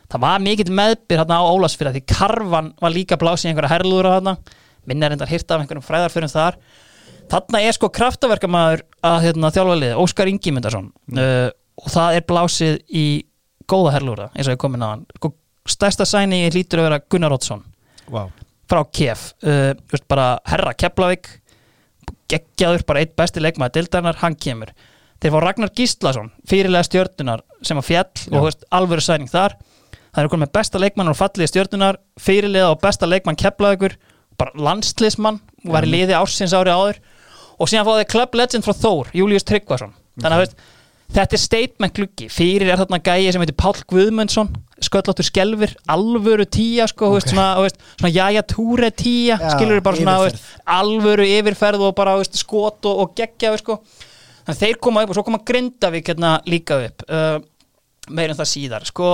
það 0.06 0.22
var 0.22 0.44
mikill 0.44 0.70
meðbyr 0.70 1.24
hérna 1.24 1.40
á 1.42 1.50
Ólasfyrða 1.50 1.96
því 1.96 2.04
karvan 2.12 2.70
var 2.78 2.94
líka 2.94 3.18
blásið 3.18 3.48
í 3.48 3.50
einhverja 3.50 3.72
herlúður 3.74 4.10
á 4.12 4.14
þarna 4.18 4.36
minna 4.86 5.10
reyndar 5.10 5.32
hýrt 5.32 5.50
af 5.50 5.64
einhverjum 5.64 5.86
fræðarfyrum 5.88 6.30
þar 6.30 6.60
þarna 7.30 7.62
er 7.64 7.76
sko 7.76 7.90
kraftaverkamaður 7.94 8.82
að 9.06 9.18
hérna, 9.26 9.52
þjálfaliði, 9.54 9.96
Óskar 10.02 10.30
Ingi 10.30 10.52
Myndarsson 10.54 10.90
uh, 11.18 11.48
og 11.76 11.88
það 11.92 12.18
er 12.18 12.26
blásið 12.28 12.78
í 12.88 13.06
góða 13.70 13.96
herlúra 13.96 14.28
eins 14.34 14.48
og 14.48 14.56
ég 14.56 14.62
komin 14.62 14.84
á 14.84 14.88
hann. 14.94 15.06
Sko, 15.18 15.32
stærsta 15.66 16.06
sæni 16.08 16.44
hlýtur 16.48 16.82
að 16.82 16.88
vera 16.90 17.00
Gunnar 17.10 17.34
Oddsson 17.36 17.64
wow. 18.12 18.30
frá 18.70 18.82
KF 18.86 19.26
uh, 19.46 19.72
just 19.92 20.06
bara 20.10 20.36
herra 20.48 20.74
Keflavík 20.78 21.32
geggjaður, 22.30 22.84
bara 22.86 23.02
eitt 23.04 23.14
besti 23.18 23.42
leikmaður 23.42 23.76
dildarnar, 23.76 24.18
hann 24.18 24.34
kemur. 24.34 24.72
Þeir 25.22 25.32
fá 25.32 25.38
Ragnar 25.42 25.70
Gíslason, 25.78 26.32
fyrirlega 26.48 26.86
stjörnunar 26.88 27.44
sem 27.64 27.78
að 27.78 27.86
fjall 27.86 28.08
og 28.10 28.34
þú 28.34 28.42
veist, 28.48 28.66
alvöru 28.74 29.04
sæning 29.04 29.30
þar. 29.30 29.54
Það 30.10 30.22
er 30.22 30.28
okkur 30.28 30.42
með 30.42 30.52
besta 30.56 30.80
leikmann 30.80 31.12
og 31.12 31.18
fallið 31.18 31.50
stjörnunar, 31.52 32.00
fyrirlega 32.20 32.72
og 32.72 32.80
besta 32.82 33.08
leikmann 33.08 33.38
Keflavíkur, 33.40 33.96
bara 34.36 34.58
landslismann 34.58 35.38
var 35.64 35.86
í 35.86 35.92
liði 35.92 36.16
ársins 36.18 36.54
ári 36.56 36.74
áður 36.74 37.00
og 37.56 37.70
síðan 37.70 37.86
fá 37.88 37.92
þeir 37.98 38.10
Club 38.12 38.40
Legend 38.40 38.66
frá 38.66 38.74
Þór 38.76 39.12
Július 39.16 39.46
Tryggvason, 39.48 39.94
þannig 40.20 40.36
að 40.36 40.42
veist 40.44 40.58
þetta 41.14 41.36
er 41.36 41.42
statement 41.42 41.96
gluggi, 41.96 42.28
fyrir 42.32 42.70
er 42.70 42.80
þarna 42.80 42.98
gæi 43.04 43.30
sem 43.32 43.42
heitir 43.42 43.56
Páll 43.58 43.82
Guðmundsson 43.90 44.50
sköllóttur 44.82 45.24
skelfir, 45.24 45.72
alvöru 45.88 46.44
tíja 46.50 46.88
sko, 46.90 47.08
okay. 47.08 47.16
veist, 47.16 47.30
svona, 47.32 47.46
veist, 47.62 47.78
svona 47.94 48.12
jæja 48.12 48.42
túre 48.50 48.90
tíja 48.92 49.38
Já, 49.40 49.48
skilur 49.54 49.80
bara 49.84 50.00
svona, 50.00 50.16
yfirferð. 50.20 50.42
veist, 50.42 50.66
alvöru 50.76 51.28
yfirferð 51.30 51.86
og 51.86 51.94
bara 51.96 52.16
skot 52.26 52.88
og, 52.90 53.02
og 53.04 53.14
geggja 53.16 53.54
sko. 53.60 53.78
þannig 54.42 54.56
að 54.56 54.62
þeir 54.64 54.80
koma 54.84 55.04
upp 55.04 55.12
og 55.12 55.18
svo 55.18 55.26
koma 55.30 55.42
Grindavík 55.48 56.12
hérna 56.12 56.36
líka 56.50 56.80
upp 56.88 57.06
uh, 57.08 57.38
meirinn 58.10 58.38
það 58.38 58.52
síðar 58.52 58.88
sko, 58.90 59.12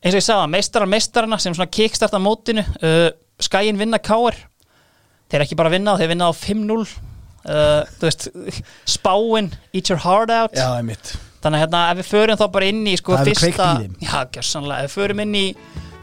eins 0.00 0.14
og 0.14 0.20
ég 0.22 0.28
sagði, 0.30 0.52
meistarar 0.54 0.92
meistarana 0.94 1.40
sem 1.42 1.56
svona 1.56 1.70
kickstarta 1.74 2.22
mótinu 2.22 2.64
uh, 2.64 3.10
skæin 3.42 3.78
vinna 3.78 4.00
káar 4.00 4.38
þeir 5.28 5.44
ekki 5.44 5.58
bara 5.58 5.74
vinna, 5.74 5.98
þeir 6.00 6.14
vinna 6.14 6.30
á 6.30 6.32
5-0 6.32 7.07
uh, 7.48 7.82
veist, 8.02 8.28
spáin 8.88 9.50
eat 9.72 9.90
your 9.90 10.00
heart 10.04 10.30
out. 10.30 10.54
Já, 10.56 10.66
það 10.68 10.78
er 10.82 10.86
mitt 10.92 11.14
þannig 11.38 11.60
að 11.60 11.62
hérna, 11.62 11.82
ef 11.92 11.98
við 12.00 12.08
förum 12.10 12.38
þá 12.40 12.46
bara 12.54 12.68
inn 12.72 12.80
í 12.90 12.94
sko, 12.98 13.14
Það 13.14 13.28
fyrsta, 13.30 13.44
kveikt 13.46 13.60
í 13.60 13.82
þeim. 13.84 13.92
já, 14.02 14.16
gjörsanlega, 14.34 14.78
ef 14.84 14.88
við 14.90 14.96
förum 14.98 15.20
inn 15.22 15.36
í 15.38 15.44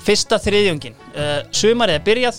fyrsta 0.05 0.39
þriðjungin 0.39 0.95
uh, 1.11 1.39
sumarið 1.51 1.97
er 1.99 2.05
byrjað 2.05 2.37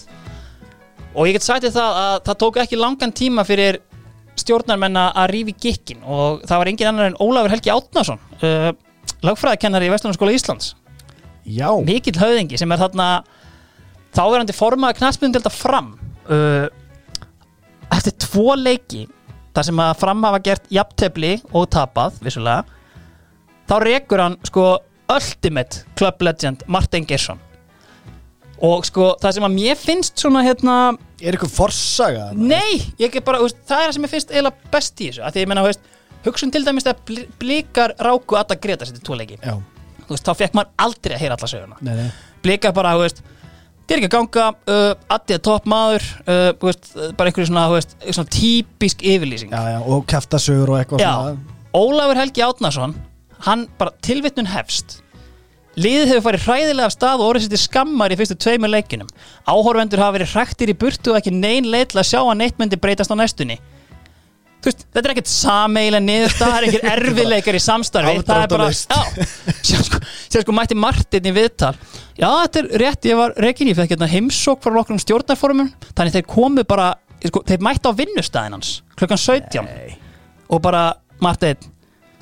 og 1.16 1.28
ég 1.28 1.36
get 1.36 1.44
sagt 1.46 1.66
það 1.66 2.00
að 2.00 2.16
það 2.28 2.38
tók 2.42 2.58
ekki 2.62 2.78
langan 2.80 3.12
tíma 3.16 3.44
fyrir 3.48 3.80
stjórnarmenna 4.36 5.10
að 5.16 5.30
rífi 5.32 5.54
gikkin 5.66 6.02
og 6.04 6.42
það 6.48 6.60
var 6.62 6.70
engin 6.72 6.90
annar 6.90 7.10
en 7.10 7.20
Ólafur 7.24 7.54
Helgi 7.54 7.72
Átnason 7.72 8.20
uh, 8.40 8.70
lagfræðikennari 9.24 9.88
í 9.88 9.92
Vestlunarskóla 9.92 10.34
Íslands. 10.36 10.74
Já, 11.46 11.70
mikill 11.86 12.16
höfðingi 12.18 12.58
sem 12.60 12.72
er 12.74 12.80
þarna 12.80 13.06
þáverandi 14.16 14.54
formaður 14.56 14.98
knastmyndelda 15.00 15.52
fram. 15.52 15.94
Uh, 16.26 16.66
eftir 17.94 18.16
tvo 18.26 18.56
leiki 18.58 19.06
þar 19.56 19.68
sem 19.70 19.82
að 19.86 19.94
fram 20.02 20.26
hafa 20.26 20.42
gert 20.44 20.70
jafntefli 20.72 21.36
og 21.52 21.68
tapað 21.72 22.18
vissulega 22.24 22.64
þá 23.66 23.76
rekur 23.82 24.22
hann 24.22 24.38
sko 24.46 24.68
ultimate 25.12 25.84
club 25.98 26.22
legend 26.26 26.64
Martin 26.66 27.06
Gerson 27.08 27.40
og 28.64 28.86
sko 28.88 29.14
það 29.20 29.36
sem 29.36 29.46
að 29.46 29.56
mér 29.56 29.78
finnst 29.80 30.20
svona 30.20 30.42
hérna 30.46 30.76
er 31.20 31.36
ykkur 31.36 31.50
forsaga? 31.52 32.30
Nei, 32.36 32.80
ég 33.00 33.14
er 33.16 33.24
bara, 33.24 33.40
veist, 33.44 33.58
það 33.68 33.82
er 33.82 33.88
það 33.88 33.96
sem 33.96 34.06
ég 34.06 34.12
finnst 34.12 34.32
eiginlega 34.32 34.72
best 34.72 35.00
í 35.00 35.08
þessu, 35.10 35.22
að 35.24 35.34
því 35.36 35.44
ég 35.44 35.50
menna, 35.52 35.64
veist, 35.66 35.90
hugsun 36.26 36.52
til 36.54 36.62
dæmis 36.66 36.88
að 36.88 37.02
bl 37.08 37.24
blikar 37.40 37.94
ráku 38.02 38.38
að 38.38 38.56
Greta 38.62 38.88
sér 38.88 38.98
til 38.98 39.04
tvo 39.06 39.18
leiki, 39.20 39.38
Já, 39.40 39.56
þú 40.06 40.14
veist, 40.14 40.28
þá 40.28 40.40
fekk 40.42 40.56
maður 40.58 40.86
aldrei 40.86 41.16
að 41.16 41.22
heyra 41.24 41.38
alla 41.38 41.52
söguna, 41.52 42.08
blikar 42.44 42.76
bara, 42.76 42.94
þú 42.96 43.04
veist 43.06 43.22
það 43.86 43.94
er 43.94 44.02
ekki 44.02 44.10
að 44.10 44.14
ganga, 44.16 44.46
uh, 44.74 45.14
Addi 45.16 45.36
er 45.36 45.42
topp 45.46 45.66
maður 45.70 46.06
uh, 46.26 46.50
veist, 46.62 46.92
bara 47.18 47.30
einhverju 47.30 47.50
svona, 47.50 47.66
veist, 47.72 47.96
svona 48.10 48.32
típisk 48.34 49.04
yfirlýsing. 49.06 49.54
Já, 49.54 49.76
já, 49.76 49.80
og 49.86 50.06
kæftasögur 50.10 50.74
og 50.74 50.80
eitthvað 50.80 51.42
Ólafur 51.76 52.16
Helgi 52.16 52.42
Átnason 52.44 52.94
hann 53.44 53.66
bara 53.78 53.92
tilvittnun 54.04 54.48
hefst. 54.48 55.02
Liðið 55.76 56.14
hefur 56.14 56.24
farið 56.24 56.44
hræðilega 56.46 56.88
af 56.88 56.94
stað 56.94 57.20
og 57.20 57.30
orðið 57.30 57.42
sér 57.44 57.52
til 57.52 57.60
skammar 57.60 58.12
í 58.14 58.16
fyrstu 58.16 58.36
tveimur 58.40 58.72
leikinum 58.72 59.10
áhorfendur 59.44 60.00
hafa 60.00 60.14
verið 60.16 60.30
hræktir 60.32 60.72
í 60.72 60.76
burtu 60.80 61.12
og 61.12 61.18
ekki 61.18 61.34
nein 61.34 61.68
leið 61.68 61.90
til 61.92 62.00
að 62.00 62.08
sjá 62.08 62.20
að 62.22 62.38
neitt 62.40 62.56
myndi 62.56 62.78
breytast 62.80 63.12
á 63.12 63.16
næstunni 63.20 63.58
veist, 64.66 64.82
þetta 64.92 65.02
er 65.02 65.12
ekkert 65.14 65.30
sameigilega 65.32 66.04
niðurstað, 66.06 66.50
það 66.50 66.56
er 66.58 66.66
ekkert 66.68 66.88
erfiðleikar 66.94 67.58
í 67.58 67.62
samstarfi 67.64 68.24
það 68.26 68.42
er 68.42 68.50
bara, 68.52 68.68
já. 68.72 69.26
Sér 69.68 69.86
sko, 69.86 70.00
sér 70.26 70.44
sko 70.44 70.56
mætti 70.56 70.78
Martin 70.78 71.30
í 71.30 71.34
viðtal. 71.36 71.72
Já, 72.16 72.28
þetta 72.28 72.62
er 72.62 72.68
rétt, 72.82 73.08
ég 73.10 73.20
var 73.20 73.36
reikin 73.42 73.70
ég 73.70 73.78
fekk 73.78 73.94
hérna 73.94 74.10
heimsók 74.10 74.62
frá 74.64 74.74
nokkrum 74.76 75.00
stjórnarformum 75.02 75.70
þannig 75.92 76.18
þeir 76.18 76.28
komu 76.30 76.66
bara, 76.68 76.90
sko, 77.24 77.42
þeir 77.48 77.64
mætti 77.66 77.90
á 77.90 77.98
vinnustæðin 78.02 78.58
hans 78.58 78.74
klukkan 78.98 79.20
17 79.20 79.72
og 80.52 80.62
bara, 80.64 80.84
Martin 81.24 81.72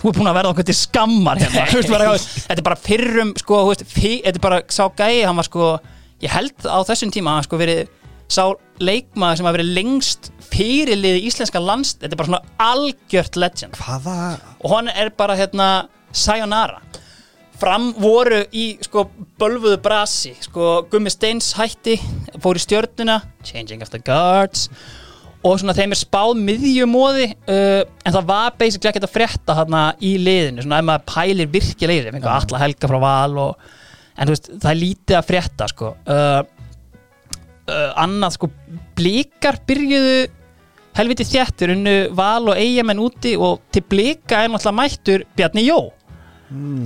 þú 0.04 0.10
er 0.10 0.16
búin 0.18 0.28
að 0.28 0.36
verða 0.36 0.50
okkur 0.52 0.66
til 0.68 0.76
skammar 0.76 1.38
hérna. 1.40 1.64
Þetta 1.72 2.58
er 2.60 2.66
bara 2.66 2.76
fyrrum 2.76 3.30
sko, 3.40 3.60
þetta 3.80 4.34
er 4.34 4.42
bara 4.42 4.58
sá 4.68 4.84
gæi 4.92 5.24
hann 5.24 5.38
var 5.38 5.46
sko, 5.48 5.68
ég 6.20 6.34
held 6.34 6.66
á 6.68 6.78
þessum 6.84 7.12
tíma 7.14 7.38
hann 7.38 7.46
sko 7.46 7.56
verið 7.60 7.86
sá 8.30 8.54
leikmaður 8.82 9.38
sem 9.38 9.48
hafa 9.48 9.58
verið 9.58 9.76
lengst 9.76 10.30
fyrirlið 10.54 11.20
í 11.20 11.28
íslenska 11.28 11.62
landst, 11.62 12.00
þetta 12.02 12.14
er 12.14 12.20
bara 12.20 12.30
svona 12.30 12.56
algjört 12.62 13.38
legend. 13.40 13.78
Hvaða? 13.78 14.18
og 14.64 14.72
hann 14.72 14.90
er 14.90 15.12
bara 15.16 15.36
hérna 15.38 15.68
sayonara. 16.14 16.80
Fram 17.60 17.92
voru 18.00 18.40
í 18.50 18.74
sko 18.82 19.06
bölfuðu 19.38 19.78
brasi 19.82 20.32
sko 20.42 20.88
Gummi 20.90 21.12
Steins 21.12 21.52
hætti 21.54 21.94
fór 22.42 22.58
í 22.58 22.62
stjörnuna 22.64 23.20
changing 23.46 23.84
of 23.84 23.92
the 23.92 24.00
guards 24.02 24.66
og 25.44 25.60
svona 25.60 25.74
þeim 25.76 25.92
er 25.94 26.00
spáð 26.00 26.32
miðjumóði 26.40 27.28
uh, 27.30 27.84
en 27.84 28.16
það 28.16 28.28
var 28.30 28.58
basically 28.58 28.90
ekkert 28.90 29.06
að 29.06 29.14
frétta 29.14 29.56
hérna 29.58 29.84
í 30.00 30.14
liðinu, 30.18 30.64
svona 30.64 30.80
ef 30.80 30.88
maður 30.88 31.06
pælir 31.12 31.50
virkilega 31.52 32.00
í 32.00 32.04
þeim, 32.06 32.18
einhver 32.18 32.34
alla 32.34 32.62
helga 32.64 32.90
frá 32.90 32.98
val 33.04 33.40
og, 33.44 33.66
en 34.16 34.30
þú 34.30 34.34
veist, 34.34 34.50
það 34.56 34.70
er 34.70 34.80
lítið 34.80 35.18
að 35.20 35.28
frétta 35.30 35.68
sko. 35.70 35.90
Uh, 36.08 36.40
annað 37.70 38.34
sko 38.36 38.48
blíkar 38.98 39.56
byrjuðu 39.66 40.16
helviti 40.94 41.26
þjættur 41.26 41.72
unnu 41.74 41.94
val 42.14 42.50
og 42.52 42.58
eigamenn 42.60 43.00
úti 43.02 43.34
og 43.40 43.64
til 43.74 43.82
blika 43.90 44.44
er 44.44 44.52
náttúrulega 44.52 44.78
mættur 44.78 45.24
Bjarni 45.36 45.64
Jó. 45.66 45.78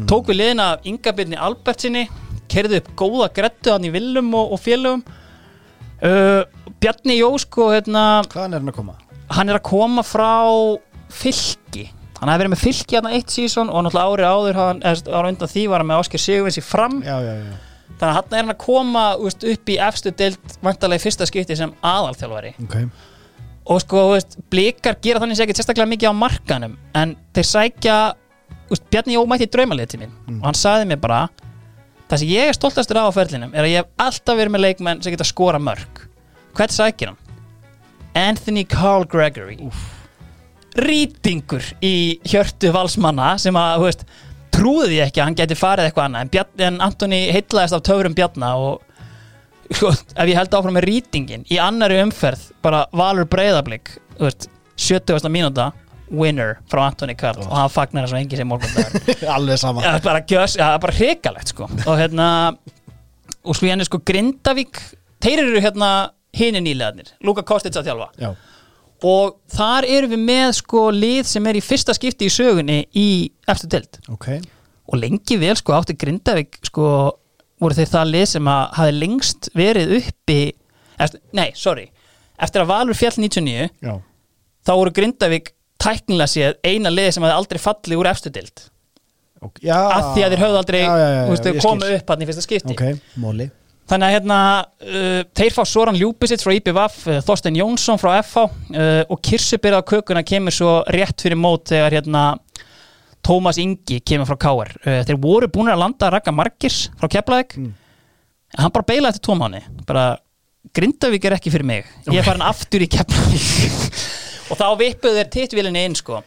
Tók 0.09 0.31
við 0.31 0.39
liðina 0.41 0.69
af 0.75 0.87
Inga 0.89 1.13
Bjarni 1.13 1.37
Albertsinni 1.37 2.07
kerði 2.49 2.81
upp 2.81 2.89
góða 2.97 3.29
grettu 3.37 3.75
hann 3.75 3.85
í 3.85 3.93
villum 3.93 4.31
og, 4.39 4.55
og 4.57 4.63
félögum. 4.65 5.03
Uh, 6.01 6.47
Bjarni 6.81 7.19
Jó 7.19 7.35
sko 7.43 7.69
hérna, 7.75 8.23
Hvaðan 8.31 8.55
er 8.55 8.63
hann 8.63 8.73
að 8.73 8.79
koma? 8.79 8.97
hann 9.35 9.51
er 9.51 9.59
að 9.59 9.67
koma 9.69 10.05
frá 10.07 10.33
fylki. 11.13 11.89
Hann 12.19 12.31
hefði 12.33 12.45
verið 12.47 12.55
með 12.55 12.63
fylki 12.65 12.97
hérna 12.97 13.13
eitt 13.19 13.35
sísón 13.35 13.69
og 13.69 13.85
náttúrulega 13.85 14.15
árið 14.15 14.33
áður 14.33 14.61
hann, 14.63 14.85
eða, 14.89 15.17
ára 15.19 15.33
undan 15.35 15.53
því 15.53 15.67
var 15.69 15.83
hann 15.83 15.91
með 15.91 16.01
Ásker 16.05 16.23
Sigurvins 16.23 16.59
í 16.59 16.65
fram. 16.65 17.03
Já, 17.05 17.19
já, 17.21 17.35
já 17.45 17.68
þannig 17.99 18.09
að 18.09 18.17
hann 18.19 18.35
er 18.35 18.45
hann 18.45 18.55
að 18.55 18.61
koma 18.63 19.05
úst, 19.23 19.45
upp 19.45 19.73
í 19.73 19.79
efstu 19.89 20.13
deild 20.15 20.57
vantarlega 20.65 21.03
í 21.03 21.05
fyrsta 21.05 21.29
skipti 21.29 21.57
sem 21.59 21.75
aðalþjálfari. 21.83 22.55
Ok. 22.65 22.79
Og 23.69 23.83
sko, 23.85 24.05
veist, 24.15 24.39
blikar 24.49 24.97
gera 25.05 25.21
þannig 25.21 25.41
sér 25.41 25.53
sérstaklega 25.53 25.91
mikið 25.91 26.15
á 26.15 26.21
markanum 26.21 26.79
en 26.97 27.17
þeir 27.37 27.49
sækja, 27.51 27.99
veist, 28.71 28.87
Bjarni 28.89 29.19
Jó 29.19 29.27
mætti 29.29 29.49
í 29.49 29.53
draumalið 29.53 29.93
til 29.93 30.03
mín. 30.05 30.15
Og 30.39 30.47
hann 30.49 30.57
sagði 30.57 30.89
mér 30.89 31.03
bara 31.03 31.27
það 32.09 32.23
sem 32.23 32.33
ég 32.33 32.49
er 32.49 32.57
stoltastur 32.57 33.01
á 33.03 33.05
á 33.05 33.13
ferlinum 33.13 33.53
er 33.53 33.67
að 33.67 33.75
ég 33.75 33.83
hef 33.83 34.07
alltaf 34.07 34.39
verið 34.39 34.55
með 34.55 34.65
leikmenn 34.65 35.03
sem 35.05 35.13
geta 35.13 35.27
skora 35.29 35.61
mörg 35.61 36.07
hvert 36.57 36.75
sækir 36.75 37.13
hann? 37.13 37.19
Anthony 38.19 38.65
Carl 38.67 39.05
Gregory. 39.07 39.59
Rýtingur 40.79 41.65
í 41.85 42.19
hjörtu 42.27 42.73
valsmanna 42.75 43.35
sem 43.41 43.57
að, 43.59 43.77
þú 43.77 43.87
veist 43.87 44.05
trúði 44.55 44.91
því 44.93 45.01
ekki 45.07 45.23
að 45.23 45.29
hann 45.29 45.39
geti 45.39 45.57
farið 45.59 45.89
eitthvað 45.89 46.07
annað. 46.09 46.25
En, 46.25 46.31
Bjarni, 46.35 46.67
en 46.69 46.79
Antoni 46.85 47.21
heitlaðist 47.35 47.77
af 47.79 47.85
töfurum 47.89 48.17
Bjarna 48.17 48.53
og 48.61 48.85
sko, 49.75 49.93
ef 49.93 50.31
ég 50.31 50.39
held 50.39 50.57
áfram 50.59 50.79
með 50.79 50.89
rýtingin 50.89 51.45
í 51.53 51.61
annari 51.63 52.01
umferð, 52.03 52.49
bara 52.65 52.87
Valur 52.97 53.29
Breiðablík 53.31 53.95
þú 54.17 54.27
veist, 54.27 54.49
70. 54.79 55.31
mínúta 55.35 55.71
winner 56.09 56.57
frá 56.71 56.87
Antoni 56.87 57.17
Karl 57.19 57.43
og 57.45 57.53
hann 57.53 57.73
fagnar 57.73 58.07
þess 58.07 58.17
að 58.17 58.23
engi 58.23 58.41
sem 58.41 58.49
morgundagur. 58.49 59.17
Alveg 59.37 59.61
sama. 59.61 59.85
Gjös, 60.25 60.57
já, 60.57 60.69
bara 60.81 60.97
hrikalegt 60.97 61.53
sko. 61.53 61.69
Og 61.85 61.99
hérna 62.01 62.29
og 63.45 63.57
svo 63.57 63.69
hérna 63.69 63.85
sko 63.87 64.01
Grindavík 64.09 64.81
þeir 65.25 65.45
eru 65.45 65.61
hérna 65.65 65.91
hini 66.37 66.63
nýlegaðnir 66.65 67.13
Luka 67.25 67.45
Kostic 67.47 67.77
að 67.77 67.91
þjálfa. 67.91 68.13
Já 68.21 68.33
og 69.07 69.37
þar 69.55 69.87
eru 69.87 70.11
við 70.13 70.23
með 70.27 70.53
sko 70.59 70.89
lið 70.95 71.29
sem 71.31 71.47
er 71.51 71.59
í 71.59 71.65
fyrsta 71.65 71.95
skipti 71.95 72.27
í 72.27 72.33
sögunni 72.33 72.79
í 72.99 73.09
eftir 73.49 73.71
deild. 73.77 74.01
Ok. 74.11 74.31
Og 74.89 74.99
lengi 74.99 75.39
vel 75.39 75.55
sko 75.59 75.77
átti 75.77 75.97
Grindavík 75.99 76.59
sko 76.67 76.89
voru 77.59 77.77
þeir 77.77 77.93
það 77.93 78.11
lið 78.15 78.27
sem 78.33 78.51
að 78.51 78.65
hafi 78.79 78.97
lengst 78.97 79.51
verið 79.59 79.95
uppi 80.01 80.41
eftir, 80.99 81.23
nei, 81.37 81.51
sorry. 81.59 81.89
Eftir 82.39 82.63
að 82.63 82.71
Valur 82.73 82.99
fjall 82.99 83.17
99 83.19 83.69
Já. 83.83 83.95
þá 84.67 84.73
voru 84.79 84.95
Grindavík 84.95 85.53
tæknilega 85.79 86.31
séð 86.33 86.59
eina 86.67 86.91
lið 86.91 87.13
sem 87.15 87.27
hafi 87.27 87.37
aldrei 87.39 87.63
fallið 87.63 88.01
úr 88.03 88.11
eftir 88.11 88.35
deild. 88.35 88.67
Ok, 89.39 89.61
já. 89.63 89.77
Af 89.79 90.15
því 90.17 90.25
að 90.27 90.33
þeir 90.35 90.43
höfðu 90.43 90.59
aldrei 90.59 90.81
veist, 90.83 91.45
já, 91.47 91.55
ég 91.55 91.63
komu 91.63 91.91
upp 91.95 92.09
hann 92.11 92.23
í 92.25 92.27
fyrsta 92.27 92.43
skipti. 92.43 92.75
Ok, 92.75 93.03
móli 93.23 93.47
þannig 93.89 94.07
að 94.09 94.15
hérna 94.15 94.39
uh, 94.65 95.23
þeir 95.41 95.57
fá 95.57 95.63
Soran 95.69 95.99
Ljúbisitt 95.99 96.45
frá 96.45 96.53
IPVF 96.57 97.01
uh, 97.09 97.21
Þorstein 97.25 97.59
Jónsson 97.59 98.01
frá 98.01 98.19
FH 98.21 98.45
uh, 98.45 99.03
og 99.09 99.23
Kirsubyrða 99.25 99.83
kökuna 99.89 100.25
kemur 100.27 100.55
svo 100.55 100.79
rétt 100.95 101.25
fyrir 101.25 101.41
mót 101.41 101.71
þegar 101.73 101.99
hérna 101.99 102.25
Tómas 103.25 103.59
Ingi 103.61 103.99
kemur 104.07 104.29
frá 104.29 104.39
KR 104.45 104.73
uh, 104.79 105.03
þeir 105.09 105.21
voru 105.23 105.51
búin 105.53 105.73
að 105.73 105.83
landa 105.83 106.09
að 106.09 106.19
raka 106.19 106.35
Markis 106.35 106.87
frá 107.01 107.11
Keflavík. 107.17 107.59
Mm. 107.59 107.75
hann 108.57 108.73
bara 108.73 108.89
beilaði 108.89 109.17
eftir 109.17 109.27
tvo 109.29 109.39
mánu 109.41 109.61
bara 109.89 110.09
Grindavík 110.75 111.25
er 111.25 111.37
ekki 111.39 111.53
fyrir 111.53 111.67
mig. 111.67 111.87
Ég 112.11 112.21
er 112.21 112.27
farin 112.27 112.45
aftur 112.45 112.83
í 112.85 112.89
Keflavík. 112.93 113.87
Og 114.53 114.59
þá 114.59 114.67
vippuðu 114.81 115.21
þeir 115.21 115.31
titvilinni 115.33 115.85
inn 115.89 115.97
sko. 115.97 116.21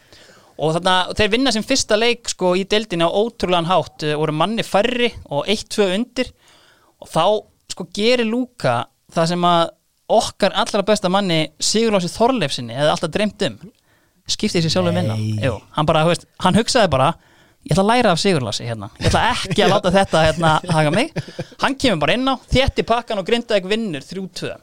Og 0.62 0.74
þannig 0.76 0.92
að 0.92 1.14
þeir 1.18 1.32
vinna 1.32 1.52
sem 1.54 1.64
fyrsta 1.66 1.98
leik 1.98 2.30
sko 2.30 2.52
í 2.58 2.64
deildinni 2.68 3.06
á 3.06 3.10
ótrúlegan 3.10 3.70
hátt. 3.70 4.04
Uh, 4.04 4.16
voru 4.20 4.34
manni 4.36 4.64
færri 4.66 5.12
og 5.30 5.48
1-2 5.50 5.88
undir. 5.94 6.32
Og 7.02 7.10
þá 7.10 7.24
sko 7.72 7.86
gerir 7.94 8.28
Lúka 8.28 8.82
það 9.12 9.30
sem 9.32 9.44
að 9.48 9.62
okkar 10.12 10.54
allra 10.60 10.82
besta 10.86 11.08
manni 11.12 11.40
Sigurlási 11.62 12.10
Þorleifsinni 12.12 12.74
hefði 12.76 12.92
alltaf 12.94 13.12
dreymt 13.14 13.44
um. 13.48 13.58
Skiptið 14.30 14.66
sér 14.66 14.74
sjálfum. 14.76 15.12
Jú, 15.42 15.54
hann, 15.74 15.86
bara, 15.88 16.04
veist, 16.06 16.28
hann 16.44 16.54
hugsaði 16.54 16.90
bara 16.92 17.08
ég 17.62 17.72
ætla 17.74 17.82
að 17.84 17.88
læra 17.90 18.12
af 18.14 18.20
Sigurlási 18.22 18.66
hérna. 18.68 18.88
Ég 19.00 19.08
ætla 19.10 19.22
ekki 19.32 19.64
að 19.64 19.72
láta 19.72 19.92
þetta 19.94 20.22
hérna 20.28 20.52
haga 20.74 20.92
mig. 20.94 21.10
Hann 21.62 21.76
kemur 21.78 22.00
bara 22.04 22.16
inn 22.18 22.28
á, 22.30 22.34
þétti 22.52 22.84
pakkan 22.86 23.18
og 23.22 23.26
grindaði 23.28 23.60
ekki 23.62 23.72
vinnur 23.72 24.04
3-2 24.06 24.50
um, 24.52 24.58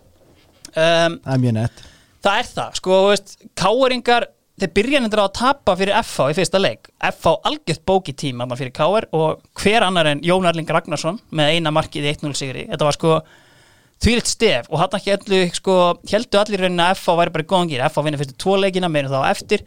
Það 0.74 1.34
er 1.36 1.41
mjög 1.43 1.55
nett. 1.60 1.84
það 2.24 2.39
er 2.41 2.49
það, 2.53 2.78
sko, 2.80 2.99
veist, 3.10 3.36
káeringar 3.60 4.28
þeir 4.62 4.74
byrja 4.78 5.01
nefndir 5.03 5.22
á 5.22 5.26
að 5.26 5.36
tapa 5.39 5.76
fyrir 5.80 5.97
FH 5.99 6.32
í 6.32 6.38
fyrsta 6.38 6.62
leik, 6.62 6.89
FH 7.12 7.36
algjört 7.49 7.84
bóki 7.88 8.16
tíma 8.18 8.47
fyrir 8.53 8.74
káer 8.76 9.07
og 9.16 9.43
hver 9.60 9.86
annar 9.88 10.10
en 10.12 10.24
Jón 10.26 10.47
Erling 10.49 10.70
Ragnarsson 10.70 11.20
með 11.36 11.53
eina 11.55 11.74
markið 11.76 12.07
í 12.07 12.12
1-0 12.16 12.34
sigri, 12.38 12.66
þetta 12.72 12.88
var 12.88 12.97
sko 12.97 13.20
þvílitt 14.03 14.32
stef 14.32 14.70
og 14.72 14.82
hann 14.82 14.97
ekki 14.99 15.16
allir 15.16 15.55
sko, 15.55 15.78
heldur 16.12 16.43
allir 16.43 16.66
raunin 16.66 16.84
að 16.86 16.97
FH 16.97 17.18
væri 17.20 17.36
bara 17.36 17.45
í 17.45 17.49
góðan 17.49 17.72
gýr 17.72 17.86
FH 17.89 18.05
vinnur 18.05 18.22
fyrstu 18.24 18.38
tvo 18.39 18.60
leikina, 18.60 18.91
meðan 18.91 19.16
þá 19.16 19.32
eftir. 19.32 19.66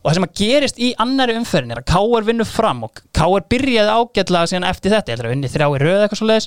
Og 0.00 0.10
það 0.10 0.16
sem 0.16 0.26
að 0.26 0.34
gerist 0.38 0.76
í 0.78 0.88
annari 1.02 1.34
umferðin 1.34 1.74
er 1.74 1.80
að 1.80 1.88
K.R. 1.90 2.26
vinnur 2.26 2.46
fram 2.46 2.84
og 2.86 3.00
K.R. 3.16 3.46
byrjaði 3.50 3.94
ágætlega 3.96 4.50
síðan 4.52 4.68
eftir 4.68 4.92
þetta, 4.94 5.10
ég 5.10 5.16
heldur 5.16 5.28
að 5.30 5.34
vinni 5.34 5.50
þrjá 5.50 5.66
í 5.66 5.80
röð 5.82 6.02
eitthvað 6.04 6.20
svo 6.20 6.28
leiðis 6.30 6.46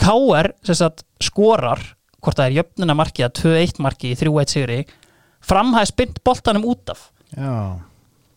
K.R. 0.00 0.52
skorar 1.22 1.82
hvort 2.20 2.36
það 2.36 2.46
er 2.46 2.58
jöfnuna 2.58 2.96
markið 2.98 3.26
að 3.26 3.36
2-1 3.40 3.80
markið 3.84 4.12
í 4.14 4.18
3-1 4.20 4.52
sigri 4.54 4.78
framhæði 5.44 5.90
spynt 5.92 6.20
boltanum 6.26 6.66
út 6.68 6.92
af 6.92 7.06
Já, 7.36 7.78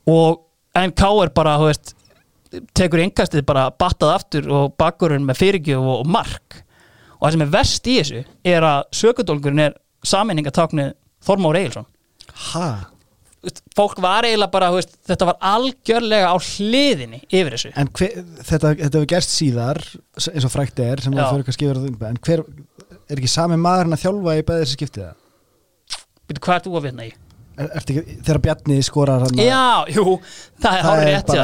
og 0.08 0.44
en 0.78 0.94
K.R. 0.96 1.32
bara, 1.36 1.58
veist 1.64 1.96
tekur 2.78 3.02
yngastið 3.04 3.46
bara 3.48 3.70
battað 3.72 4.14
aftur 4.18 4.50
og 4.54 4.76
bakkurinn 4.80 5.26
með 5.26 5.40
fyrirgjöf 5.42 5.82
og, 5.82 6.04
og 6.04 6.12
mark 6.14 6.60
og 7.18 7.26
það 7.26 7.36
sem 7.36 7.46
er 7.46 7.54
verst 7.56 7.90
í 7.90 7.98
þessu 8.00 8.24
er 8.54 8.68
að 8.68 8.84
sökudólgurinn 9.00 9.66
er 9.68 9.78
saminningatáknið 10.06 10.94
Þormór 11.24 11.56
Þú 12.44 12.64
veist, 12.64 12.93
fólk 13.76 14.00
var 14.04 14.28
eiginlega 14.28 14.52
bara, 14.54 14.70
veist, 14.74 14.94
þetta 15.10 15.28
var 15.28 15.40
algjörlega 15.54 16.30
á 16.32 16.38
hliðinni 16.40 17.20
yfir 17.28 17.58
þessu. 17.58 17.74
En 17.80 17.90
hver, 17.92 18.14
þetta, 18.40 18.76
þetta 18.80 19.00
hefur 19.00 19.10
gerst 19.16 19.34
síðar 19.34 19.82
eins 20.32 20.48
og 20.48 20.54
frækt 20.54 20.80
er, 20.84 21.04
sem 21.04 21.16
það 21.16 21.34
fyrir 21.34 21.52
að 21.52 21.58
skifja 21.58 21.76
það 21.82 22.08
en 22.10 22.22
hver, 22.24 22.46
er 23.10 23.20
ekki 23.20 23.32
sami 23.32 23.60
maðurinn 23.60 23.98
að 23.98 24.06
þjálfa 24.06 24.38
í 24.40 24.48
bæði 24.48 24.64
þessi 24.64 24.80
skiptið 24.80 25.06
það? 25.10 25.20
Býtu, 26.24 26.44
hvað 26.46 26.56
ert 26.56 26.70
þú 26.70 26.80
að 26.80 26.88
vinna 26.88 27.08
í? 27.10 27.14
Er, 27.54 27.68
ekki, 27.78 28.02
þegar 28.26 28.40
Bjarni 28.42 28.76
skorar 28.82 29.24
hann 29.28 29.38
Já, 29.38 29.86
jú, 29.94 30.16
það 30.64 30.78
er 30.80 30.86
það 30.88 31.02
er 31.02 31.04
rétt 31.12 31.28
bara 31.30 31.44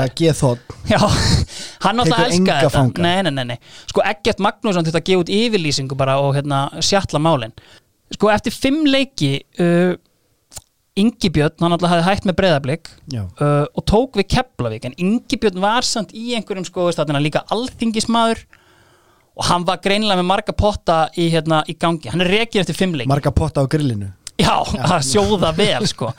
Já, 0.89 1.01
hann 1.85 2.01
Tekur 2.01 2.15
enga 2.15 2.23
elskaði 2.25 2.71
þetta. 2.73 3.03
nei, 3.05 3.19
nei, 3.27 3.33
nei, 3.35 3.43
nei, 3.51 3.57
sko 3.91 4.01
Eggert 4.09 4.41
Magnússon 4.41 4.87
þetta 4.87 5.03
gefa 5.05 5.21
út 5.21 5.29
yfirlýsingu 5.35 5.97
bara 5.99 6.15
og 6.23 6.33
hérna 6.39 6.63
sjatla 6.81 7.21
málin. 7.21 7.53
Sko 8.15 8.31
eftir 8.33 8.55
fimm 8.57 8.87
leiki 8.89 9.35
uh, 9.61 9.93
Ingi 10.97 11.29
Björn, 11.31 11.53
hann 11.61 11.71
náttúrulega 11.73 11.99
hafði 11.99 12.07
hætt 12.09 12.25
með 12.27 12.37
breyðablик 12.39 12.89
Já. 13.13 13.21
uh, 13.39 13.65
og 13.77 13.85
tók 13.87 14.17
við 14.19 14.29
Keflavík 14.33 14.87
en 14.89 14.97
Ingi 14.97 15.37
Björn 15.39 15.61
var 15.61 15.85
samt 15.87 16.15
í 16.17 16.33
einhverjum 16.35 16.65
sko, 16.67 16.89
þarna 16.95 17.21
líka 17.23 17.45
alþingismadur 17.53 18.41
og 19.39 19.47
hann 19.47 19.63
var 19.67 19.79
greinilega 19.83 20.19
með 20.19 20.29
marga 20.31 20.55
potta 20.57 20.97
í, 21.15 21.29
hérna, 21.31 21.61
í 21.69 21.77
gangi, 21.79 22.09
hann 22.11 22.25
er 22.25 22.31
rekin 22.33 22.63
eftir 22.63 22.75
fimm 22.75 22.97
leiki. 22.97 23.07
Marga 23.07 23.31
potta 23.31 23.63
á 23.63 23.71
grillinu. 23.71 24.09
Já, 24.39 24.55
að 24.65 25.05
sjóða 25.07 25.53
vel 25.55 25.85
sko. 25.87 26.09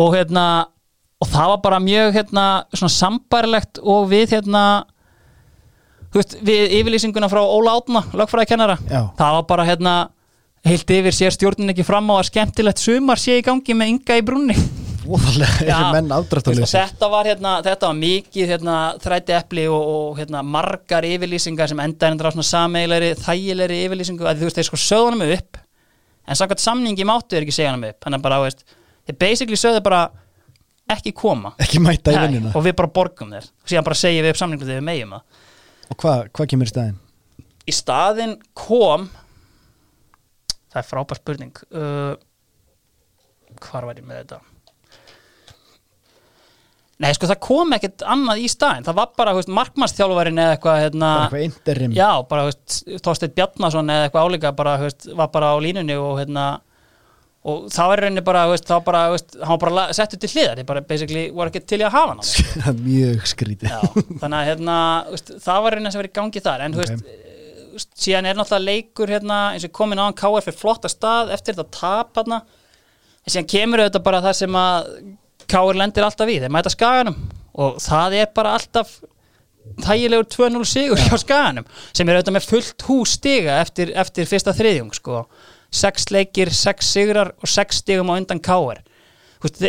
Og 0.00 0.14
hérna 0.16 0.46
og 1.18 1.26
það 1.28 1.50
var 1.52 1.60
bara 1.64 1.80
mjög 1.82 2.14
hérna 2.14 2.44
svona 2.72 2.94
sambarilegt 2.94 3.80
og 3.82 4.06
við 4.12 4.36
hérna 4.36 4.62
veist, 6.14 6.36
við 6.44 6.76
yfirlýsinguna 6.78 7.30
frá 7.30 7.40
Óla 7.42 7.74
Átna, 7.78 8.04
lögfræði 8.14 8.52
kennara 8.52 8.78
Já. 8.86 9.08
það 9.18 9.38
var 9.38 9.48
bara 9.50 9.66
hérna 9.68 9.94
heilt 10.66 10.90
yfir 10.90 11.14
sér 11.14 11.34
stjórnin 11.34 11.72
ekki 11.72 11.86
fram 11.86 12.10
á 12.10 12.18
að 12.18 12.28
skemmtilegt 12.32 12.82
sumar 12.82 13.20
sé 13.20 13.38
í 13.38 13.44
gangi 13.46 13.76
með 13.76 13.94
ynga 13.94 14.18
í 14.18 14.24
brunni 14.26 14.56
Já, 15.64 15.78
afdráttalösi 15.88 16.74
þetta 16.74 17.08
var 17.08 17.28
hérna, 17.30 17.54
þetta 17.64 17.88
var 17.88 17.96
mikið 17.96 18.50
hérna, 18.52 18.74
þræti 19.00 19.34
epli 19.38 19.64
og, 19.72 19.86
og 19.94 20.18
hérna, 20.20 20.42
margar 20.44 21.06
yfirlýsingar 21.08 21.70
sem 21.70 21.80
enda 21.80 22.10
á 22.12 22.28
svona 22.28 22.44
sameigilegri, 22.44 23.14
þægilegri 23.22 23.78
yfirlýsingu. 23.86 24.26
Að 24.28 24.42
þú 24.42 24.50
veist, 24.50 24.60
þeir 24.60 24.68
sko 24.68 24.80
sögðunum 24.82 25.24
upp 25.38 25.62
en 26.28 26.40
samkvæmt 26.42 26.60
samningi 26.60 27.08
máttu 27.08 27.38
þeir 27.38 27.46
ekki 27.46 27.56
segja 27.56 27.72
hann 27.72 27.88
upp. 27.88 27.96
Þannig 28.04 28.20
að 28.20 28.28
bara, 28.28 28.42
veist, 28.44 28.62
þeir 29.08 29.18
basically 29.24 29.62
sögðu 29.62 29.80
bara 29.88 30.04
ekki 30.92 31.16
koma. 31.16 31.54
Ekki 31.56 31.80
Nei, 32.44 32.52
og 32.52 32.68
við 32.68 32.76
bara 32.82 32.92
borgum 33.00 33.32
þeir. 33.32 33.48
Og 33.64 33.72
síðan 33.72 33.88
bara 33.88 34.02
segjum 34.02 34.28
við 34.28 34.34
upp 34.34 34.42
samningu 34.44 34.68
þegar 34.68 34.82
við 34.82 34.88
megjum 34.90 35.16
það. 35.16 35.44
Og 35.88 36.02
hvað 36.04 36.26
hva 36.36 36.50
kemur 36.52 36.68
í 36.68 36.74
staðinn? 36.74 37.04
í 37.68 37.74
staðinn 37.74 38.36
kom 38.56 39.08
það 40.68 40.80
er 40.82 40.88
frábær 40.90 41.20
spurning. 41.20 41.64
Uh, 41.72 42.14
hvar 43.64 43.88
var 43.88 43.98
ég 43.98 44.06
með 44.06 44.22
þetta? 44.22 44.40
Nei 46.98 47.12
sko 47.14 47.28
það 47.30 47.38
kom 47.46 47.74
ekkert 47.76 48.02
annað 48.10 48.40
í 48.42 48.48
staðinn. 48.50 48.86
Það 48.88 48.96
var 48.98 49.10
bara 49.20 49.34
veist, 49.36 49.50
markmannstjálfarin 49.54 50.40
eða 50.42 50.54
eitthvað 50.56 50.80
hérna, 50.82 51.10
bara 51.14 51.26
eitthvað 51.28 51.44
interim. 51.46 51.92
Já 51.94 52.08
bara 52.30 52.46
veist, 52.48 52.78
Þorsteinn 53.04 53.36
Bjarnason 53.36 53.92
eða 53.94 54.08
eitthvað 54.08 54.26
álíka 54.26 54.52
bara, 54.58 54.72
veist, 54.82 55.06
var 55.20 55.30
bara 55.34 55.52
á 55.54 55.56
línunni 55.62 55.94
og 55.94 56.16
hérna 56.18 56.48
og 57.48 57.68
það 57.70 57.92
var 57.92 58.02
rauninni 58.02 58.24
bara, 58.26 58.42
það 58.58 58.74
var 58.74 58.84
bara 58.88 59.04
veist, 59.12 59.38
hann 59.38 59.54
var 59.54 59.62
bara 59.62 59.86
settur 59.94 60.20
til 60.24 60.32
hliðar, 60.32 60.58
þið 60.58 60.68
bara 60.72 60.82
basically 60.90 61.24
voru 61.38 61.52
ekki 61.52 61.62
til 61.70 61.78
í 61.78 61.86
að 61.86 61.94
hafa 61.94 62.16
hann 62.16 62.24
það 62.26 62.68
er 62.72 62.82
mjög 62.82 63.30
skrítið. 63.30 63.70
Já, 63.70 64.02
þannig 64.18 64.38
að 64.40 64.50
hérna, 64.50 64.76
veist, 65.14 65.32
það 65.46 65.64
var 65.68 65.78
reyna 65.78 65.94
sem 65.94 66.02
verið 66.02 66.12
í 66.12 66.18
gangi 66.18 66.44
þar. 66.48 66.66
En 66.66 66.74
Ok. 66.74 66.82
okay. 66.82 66.98
veist, 66.98 67.27
síðan 67.78 68.28
er 68.28 68.38
náttúrulega 68.38 68.66
leikur 68.66 69.12
hérna, 69.12 69.38
eins 69.54 69.66
og 69.68 69.74
komin 69.74 70.00
á 70.00 70.06
hann 70.06 70.16
KF 70.18 70.50
er 70.50 70.56
flotta 70.56 70.90
stað 70.90 71.32
eftir 71.36 71.56
þetta 71.56 71.78
tap 71.78 72.18
hérna 72.20 72.42
en 72.42 73.32
síðan 73.32 73.50
kemur 73.50 73.82
auðvitað 73.82 74.06
bara 74.06 74.22
það 74.24 74.36
sem 74.40 74.58
að 74.58 74.90
KF 75.48 75.76
lendir 75.76 76.06
alltaf 76.06 76.30
í, 76.30 76.40
þeir 76.42 76.52
mæta 76.52 76.72
skaganum. 76.72 77.16
Og 77.58 77.78
það 77.82 78.18
er 78.20 78.28
bara 78.36 78.54
alltaf 78.58 78.98
þægilegur 79.84 80.28
2-0 80.32 80.64
sigur 80.68 81.00
hjá 81.00 81.16
skaganum 81.20 81.66
sem 81.92 82.08
er 82.08 82.18
auðvitað 82.18 82.36
með 82.36 82.48
fullt 82.48 82.84
hús 82.88 83.14
stiga 83.18 83.58
eftir, 83.62 83.92
eftir 83.96 84.28
fyrsta 84.28 84.54
þriðjung 84.56 84.94
sko. 84.96 85.26
sex 85.70 86.08
leikir, 86.08 86.48
sex 86.48 86.88
sigrar 86.94 87.34
og 87.42 87.48
sex 87.48 87.82
stigum 87.82 88.08
á 88.08 88.16
undan 88.16 88.40
þeir, 88.40 88.80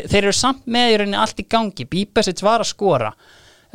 þeir 0.08 0.24
eru 0.24 0.34
samt 0.34 0.66
með 0.66 0.94
í 0.94 0.98
rauninni 0.98 1.18
allt 1.20 1.40
í 1.40 1.46
gangi. 1.46 1.86
Bíbesitt 1.86 2.42
var 2.42 2.64
að 2.64 2.72
skora 2.72 3.12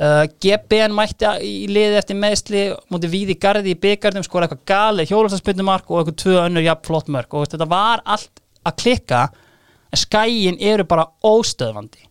uh, 0.01 0.24
GBN 0.42 0.95
mætti 0.97 1.28
í 1.45 1.55
liði 1.70 2.01
eftir 2.01 2.18
meðsli 2.20 2.64
mútið 2.92 3.14
víði 3.14 3.38
garði 3.40 3.74
í 3.74 3.80
byggarnum 3.80 4.26
skora 4.26 4.49
eitthvað 4.49 4.64
gali 4.70 5.07
hjólastarspyndumark 5.11 5.90
og 5.90 6.01
eitthvað 6.03 6.18
tvö 6.24 6.40
önnur 6.47 6.66
jafn 6.66 6.88
flott 6.88 7.12
mörk. 7.12 7.34
Og 7.34 7.47
þetta 7.51 7.70
var 7.70 8.03
allt 8.05 8.42
að 8.64 8.80
klikka 8.82 9.28
en 9.95 10.01
skæin 10.01 10.59
eru 10.61 10.86
bara 10.88 11.07
óstöðvandi. 11.24 12.11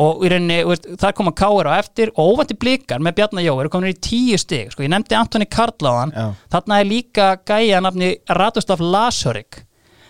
Og 0.00 0.22
í 0.24 0.30
rauninni, 0.30 0.76
þar 1.00 1.16
koma 1.18 1.32
Káir 1.36 1.68
á 1.68 1.76
eftir 1.76 2.12
og 2.14 2.36
óvandi 2.36 2.54
blikar 2.56 3.02
með 3.02 3.18
Bjarnar 3.18 3.44
Jó 3.44 3.56
eru 3.58 3.72
komin 3.72 3.90
í 3.90 3.98
tíu 4.00 4.38
stig, 4.40 4.70
sko, 4.72 4.84
ég 4.86 4.92
nefndi 4.92 5.18
Antoni 5.18 5.48
Karláðan 5.50 6.14
þarna 6.52 6.78
er 6.80 6.88
líka 6.88 7.26
gæja 7.44 7.82
nafni 7.84 8.14
Radoslav 8.30 8.80
Lasörik 8.80 9.64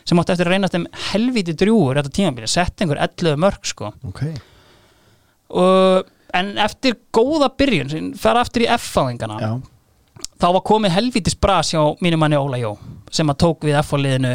sem 0.06 0.20
átti 0.20 0.34
eftir 0.34 0.48
að 0.48 0.54
reynast 0.54 0.76
þeim 0.76 0.86
helvíti 1.10 1.56
drjúur 1.58 1.98
þetta 1.98 2.12
tímabili, 2.16 2.50
sett 2.50 2.82
einhver 2.82 3.00
11 3.02 3.40
mörg 3.40 3.66
sko. 3.68 3.92
ok, 4.06 4.22
og, 5.58 6.10
en 6.36 6.54
eftir 6.62 6.96
góða 7.14 7.50
byrjun 7.58 7.92
sem 7.92 8.08
fer 8.18 8.38
aftur 8.40 8.64
í 8.64 8.70
F-fáingana 8.76 9.38
já, 9.42 9.50
þá 10.40 10.48
var 10.56 10.64
komið 10.70 10.96
helvítis 10.96 11.36
bras 11.38 11.72
hjá 11.74 11.82
mínum 12.04 12.22
manni 12.22 12.38
Óla 12.40 12.60
Jó 12.60 12.74
sem 13.12 13.28
að 13.32 13.40
tók 13.44 13.68
við 13.68 13.78
F-fáliðinu 13.82 14.34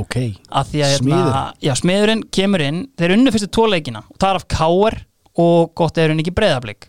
ok. 0.00 0.16
Að 0.50 0.72
því 0.72 0.82
að 0.84 0.94
hérna, 0.96 1.44
Smiðurinn. 1.78 2.24
kemur 2.34 2.64
inn. 2.64 2.80
Þeir 2.98 3.14
unnu 3.14 3.32
fyrstu 3.34 3.50
tvo 3.54 3.68
leikina 3.70 4.02
og 4.08 4.18
það 4.18 4.30
er 4.32 4.40
af 4.40 4.48
káar 4.50 4.96
og 5.44 5.72
gott 5.78 5.98
er 5.98 6.10
henni 6.10 6.24
ekki 6.24 6.34
breyðablík 6.34 6.88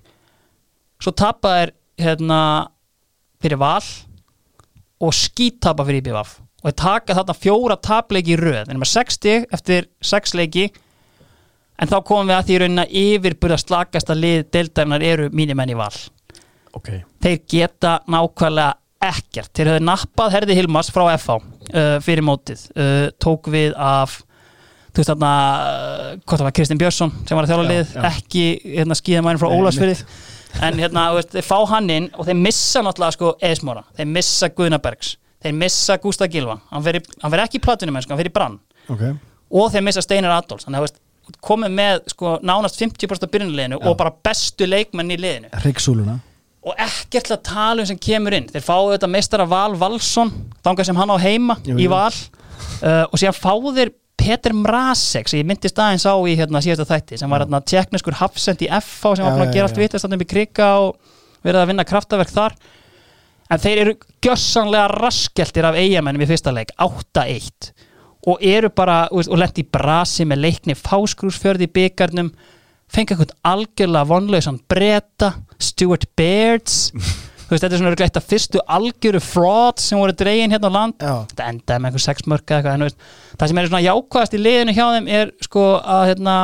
svo 1.02 1.14
tapa 1.16 1.54
þeir 1.60 1.74
hérna 2.02 2.40
fyrir 3.44 3.60
val 3.62 3.84
og 5.04 5.14
skítapa 5.14 5.86
fyrir 5.86 6.02
IBVF 6.02 6.40
og 6.64 6.70
þeir 6.70 6.78
taka 6.82 7.18
þarna 7.18 7.36
fjóra 7.38 7.78
tapleiki 7.78 8.34
í 8.34 8.40
röð. 8.40 8.64
Þeir 8.66 8.74
eru 8.74 8.82
með 8.82 8.92
60 8.94 9.48
eftir 9.54 9.90
6 10.02 10.36
leiki 10.40 10.66
en 11.82 11.92
þá 11.92 11.98
komum 12.08 12.32
við 12.32 12.38
að 12.38 12.50
því 12.50 12.60
raunin 12.62 12.84
að 12.86 12.96
yfirbyrða 13.02 13.60
slakasta 13.62 14.18
lið 14.18 14.46
deildarinnar 14.56 15.06
eru 15.06 15.30
mínir 15.36 15.58
menn 15.58 15.74
í 15.74 15.78
val. 15.80 15.94
Ok, 16.76 16.92
þeir 17.24 17.42
geta 17.52 17.98
nákvæmlega 18.12 18.74
ekkert. 19.06 19.52
Þeir 19.56 19.74
höfðu 19.74 19.86
nappað 19.86 20.36
Herði 20.36 20.56
Hilmas 20.58 20.90
frá 20.94 21.06
FH 21.16 21.36
uh, 21.36 21.98
fyrir 22.04 22.26
mótið. 22.26 22.64
Uh, 22.76 23.10
tók 23.22 23.52
við 23.54 23.76
af 23.78 24.22
þú 24.96 25.04
veist 25.04 25.12
þarna, 25.12 25.34
uh, 25.36 26.08
hvort 26.24 26.40
það 26.40 26.48
var 26.48 26.56
Kristinn 26.56 26.80
Björnsson 26.80 27.12
sem 27.28 27.36
var 27.36 27.46
að 27.46 27.52
þjála 27.52 27.66
Já, 27.66 27.72
lið, 27.74 27.94
ekki 28.10 28.46
hérna, 28.78 28.98
skíðamærin 28.98 29.42
frá 29.42 29.50
Nei, 29.50 29.56
Ólarsfyrði 29.60 29.98
en 30.64 30.80
hérna, 30.80 31.06
veist, 31.18 31.34
þeir 31.36 31.48
fá 31.50 31.58
hann 31.74 31.92
inn 31.92 32.10
og 32.16 32.30
þeir 32.30 32.40
missa 32.40 32.84
náttúrulega 32.86 33.18
sko 33.18 33.34
Eðismóra 33.44 33.84
þeir 33.98 34.08
missa 34.14 34.50
Guðnabergs, 34.56 35.10
þeir 35.44 35.58
missa 35.60 35.98
Gústa 36.00 36.30
Gilva 36.32 36.62
hann 36.72 36.86
veri, 36.86 37.04
hann 37.24 37.34
veri 37.34 37.44
ekki 37.44 37.60
í 37.60 37.66
platunum 37.66 38.00
hann 38.00 38.22
veri 38.22 38.32
í 38.32 38.36
brann. 38.36 38.56
Ok. 38.88 39.04
Og 39.56 39.68
þeir 39.74 39.84
missa 39.86 40.04
Steinar 40.04 40.34
Adolfs. 40.38 40.66
Þannig 40.66 40.80
að 40.80 40.96
komið 41.46 41.76
með 41.78 42.00
sko 42.14 42.38
nánast 42.46 42.80
50% 42.82 43.28
af 43.28 43.34
byrjunliðinu 43.34 43.82
og 43.82 43.98
bara 44.00 44.14
bestu 44.26 44.68
leikmenn 44.70 45.14
í 45.14 45.20
liðinu. 45.20 45.52
Hryggsúluna 45.64 46.20
og 46.66 46.80
ekkert 46.82 47.28
til 47.28 47.36
að 47.36 47.44
tala 47.46 47.84
um 47.84 47.90
sem 47.92 47.98
kemur 48.02 48.34
inn. 48.34 48.48
Þeir 48.50 48.64
fáu 48.66 48.88
þetta 48.96 49.10
meistara 49.12 49.46
Val 49.46 49.76
Valsson 49.78 50.32
þangað 50.66 50.88
sem 50.90 50.98
hann 50.98 51.14
á 51.14 51.18
heima 51.22 51.60
Jú, 51.68 51.76
í. 51.78 51.86
Val. 51.92 52.10
Uh, 52.82 53.04
og 53.12 53.20
síðan 53.22 53.38
fáu 53.38 53.70
þeir 53.76 53.92
Peter 54.18 54.56
Mrazek 54.58 55.30
sem 55.30 55.44
ég 55.44 55.46
myndist 55.46 55.78
aðeins 55.78 56.08
á 56.10 56.16
í 56.26 56.34
hérna, 56.40 56.62
síðasta 56.64 56.88
þætti 56.90 57.20
sem 57.22 57.30
var 57.30 57.44
hérna, 57.44 57.60
tekniskur 57.62 58.18
hafsend 58.18 58.64
í 58.66 58.70
FH 58.72 59.20
sem 59.20 59.28
var 59.28 59.36
Já, 59.36 59.38
bara 59.38 59.46
að 59.46 59.52
já, 59.52 59.54
gera 59.60 59.68
allt 59.70 59.78
já. 59.78 59.84
vitast 59.84 60.08
þannig 60.08 60.18
upp 60.22 60.26
í 60.26 60.30
krika 60.32 60.70
og 60.82 60.96
verið 61.46 61.62
að 61.62 61.70
vinna 61.70 61.86
kraftaverk 61.86 62.34
þar. 62.34 62.56
En 63.54 63.62
þeir 63.62 63.82
eru 63.84 63.94
gjössanlega 64.26 64.88
raskeltir 64.96 65.68
af 65.70 65.78
eigamennum 65.78 66.26
í 66.26 66.30
fyrsta 66.32 66.56
leik 66.56 66.74
8-1 66.82 67.76
og 68.26 68.42
eru 68.42 68.72
bara 68.74 69.06
og 69.12 69.38
lendi 69.38 69.64
í 69.64 69.70
brasi 69.72 70.26
með 70.28 70.44
leikni 70.48 70.76
fáskrúsfjörði 70.80 71.68
í 71.68 71.74
byggarnum 71.76 72.32
fengi 72.92 73.14
eitthvað 73.14 73.36
algjörlega 73.46 74.10
vonlausan 74.10 74.60
bretta, 74.70 75.34
Stuart 75.62 76.08
Bairds 76.18 76.92
þú 77.46 77.54
veist, 77.54 77.62
þetta 77.62 77.72
er 77.76 77.82
svona 77.82 78.06
eitt 78.08 78.20
af 78.20 78.28
fyrstu 78.30 78.62
algjöru 78.78 79.22
fraud 79.22 79.82
sem 79.82 80.00
voru 80.02 80.16
dregin 80.18 80.54
hérna 80.54 80.72
á 80.72 80.76
land 80.76 80.98
Já. 80.98 81.16
þetta 81.30 81.50
endaði 81.52 81.82
með 81.82 81.90
einhver 81.92 82.06
sexmörka 82.06 82.58
eitthvað 82.58 82.78
en 82.78 82.84
þú 82.84 82.90
veist, 82.90 83.10
það 83.36 83.52
sem 83.52 83.60
er 83.62 83.70
svona 83.70 83.86
jákvæðast 83.86 84.38
í 84.38 84.42
liðinu 84.42 84.76
hjá 84.78 84.86
þeim 84.96 85.10
er 85.20 85.34
sko 85.46 85.66
að 85.82 86.06
hérna 86.12 86.36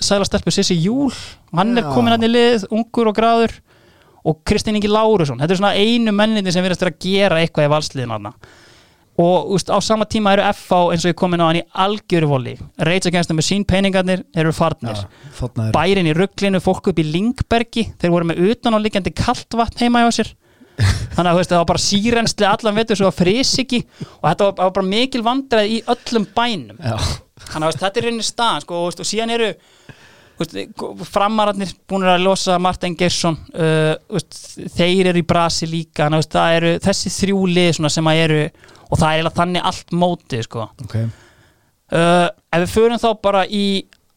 sæla 0.00 0.26
stelpu 0.26 0.54
Sissi 0.54 0.78
Júl 0.80 1.12
hann 1.54 1.76
er 1.76 1.86
Já. 1.86 1.92
komin 1.94 2.14
hann 2.16 2.26
í 2.26 2.32
lið, 2.32 2.66
ungur 2.74 3.12
og 3.12 3.18
gráður 3.18 3.54
og 4.26 4.42
Kristín 4.46 4.78
Ingi 4.78 4.90
Lárusson 4.90 5.38
þetta 5.40 5.54
er 5.54 5.62
svona 5.62 5.76
einu 5.78 6.14
menninni 6.16 6.52
sem 6.52 6.64
virðast 6.64 6.82
vera 6.84 6.94
að 6.96 7.06
gera 7.06 7.40
eitthvað 7.44 7.68
í 7.68 7.72
valsliðinu 7.76 8.32
og 9.20 9.52
úst, 9.54 9.70
á 9.70 9.78
sama 9.84 10.06
tíma 10.08 10.32
eru 10.34 10.44
FH 10.48 10.80
eins 10.94 11.04
og 11.04 11.12
ég 11.12 11.18
komin 11.18 11.42
á 11.42 11.46
hann 11.48 11.60
í 11.60 11.64
algjöru 11.84 12.30
voli 12.30 12.56
Rage 12.78 13.10
Against 13.10 13.30
the 13.30 13.36
Machine 13.36 13.66
peningarnir 13.68 14.24
eru 14.34 14.52
farnir. 14.56 15.04
Er 15.04 15.72
bærin 15.74 16.08
í 16.08 16.14
rugglinu, 16.16 16.60
fólk 16.62 16.92
upp 16.92 17.00
í 17.00 17.06
Lingbergi 17.06 17.90
þeir 18.00 18.14
voru 18.14 18.30
með 18.30 18.44
utan 18.50 18.76
á 18.76 18.78
líkjandi 18.80 19.14
kalt 19.16 19.58
vatn 19.58 19.84
heima 19.84 20.04
hjá 20.04 20.20
sér. 20.20 20.32
Þannig 21.14 21.30
að 21.30 21.40
það 21.50 21.58
var 21.58 21.68
bara 21.68 21.82
sírensli 21.84 22.46
allan 22.48 22.78
vetur 22.78 23.00
svo 23.00 23.10
að 23.10 23.18
frys 23.18 23.52
ekki 23.60 23.82
og 23.84 24.28
þetta 24.30 24.46
var, 24.46 24.54
var 24.62 24.76
bara 24.78 24.90
mikil 24.94 25.24
vandræð 25.26 25.74
í 25.74 25.80
öllum 25.94 26.28
bænum. 26.36 26.78
Já. 26.80 26.96
þannig 27.50 27.66
að 27.66 27.82
þetta 27.82 28.00
er 28.00 28.06
reyni 28.06 28.24
staðan 28.24 28.64
sko, 28.64 28.84
og, 28.86 29.00
og 29.00 29.08
síðan 29.08 29.34
eru 29.36 29.50
framararnir 31.10 31.72
búin 31.88 32.06
að 32.08 32.24
losa 32.24 32.58
Martin 32.62 32.96
Gersson 32.98 33.36
uh, 33.52 33.94
þeir 34.76 35.10
eru 35.12 35.20
í 35.20 35.26
brasi 35.26 35.68
líka 35.68 36.08
þannig 36.08 36.56
eru 36.56 36.74
þessi 36.84 37.12
þrjú 37.12 37.46
lið 37.50 37.72
svona 37.76 37.92
sem 37.92 38.10
að 38.10 38.20
eru 38.24 38.42
og 38.90 38.98
það 38.98 39.20
er 39.20 39.30
þannig 39.36 39.66
allt 39.70 39.92
mótið 39.94 40.44
sko. 40.48 40.66
Ok, 40.84 40.96
uh, 40.98 42.28
ef 42.28 42.64
við 42.64 42.72
förum 42.74 43.02
þá 43.02 43.10
bara 43.22 43.44
í 43.46 43.64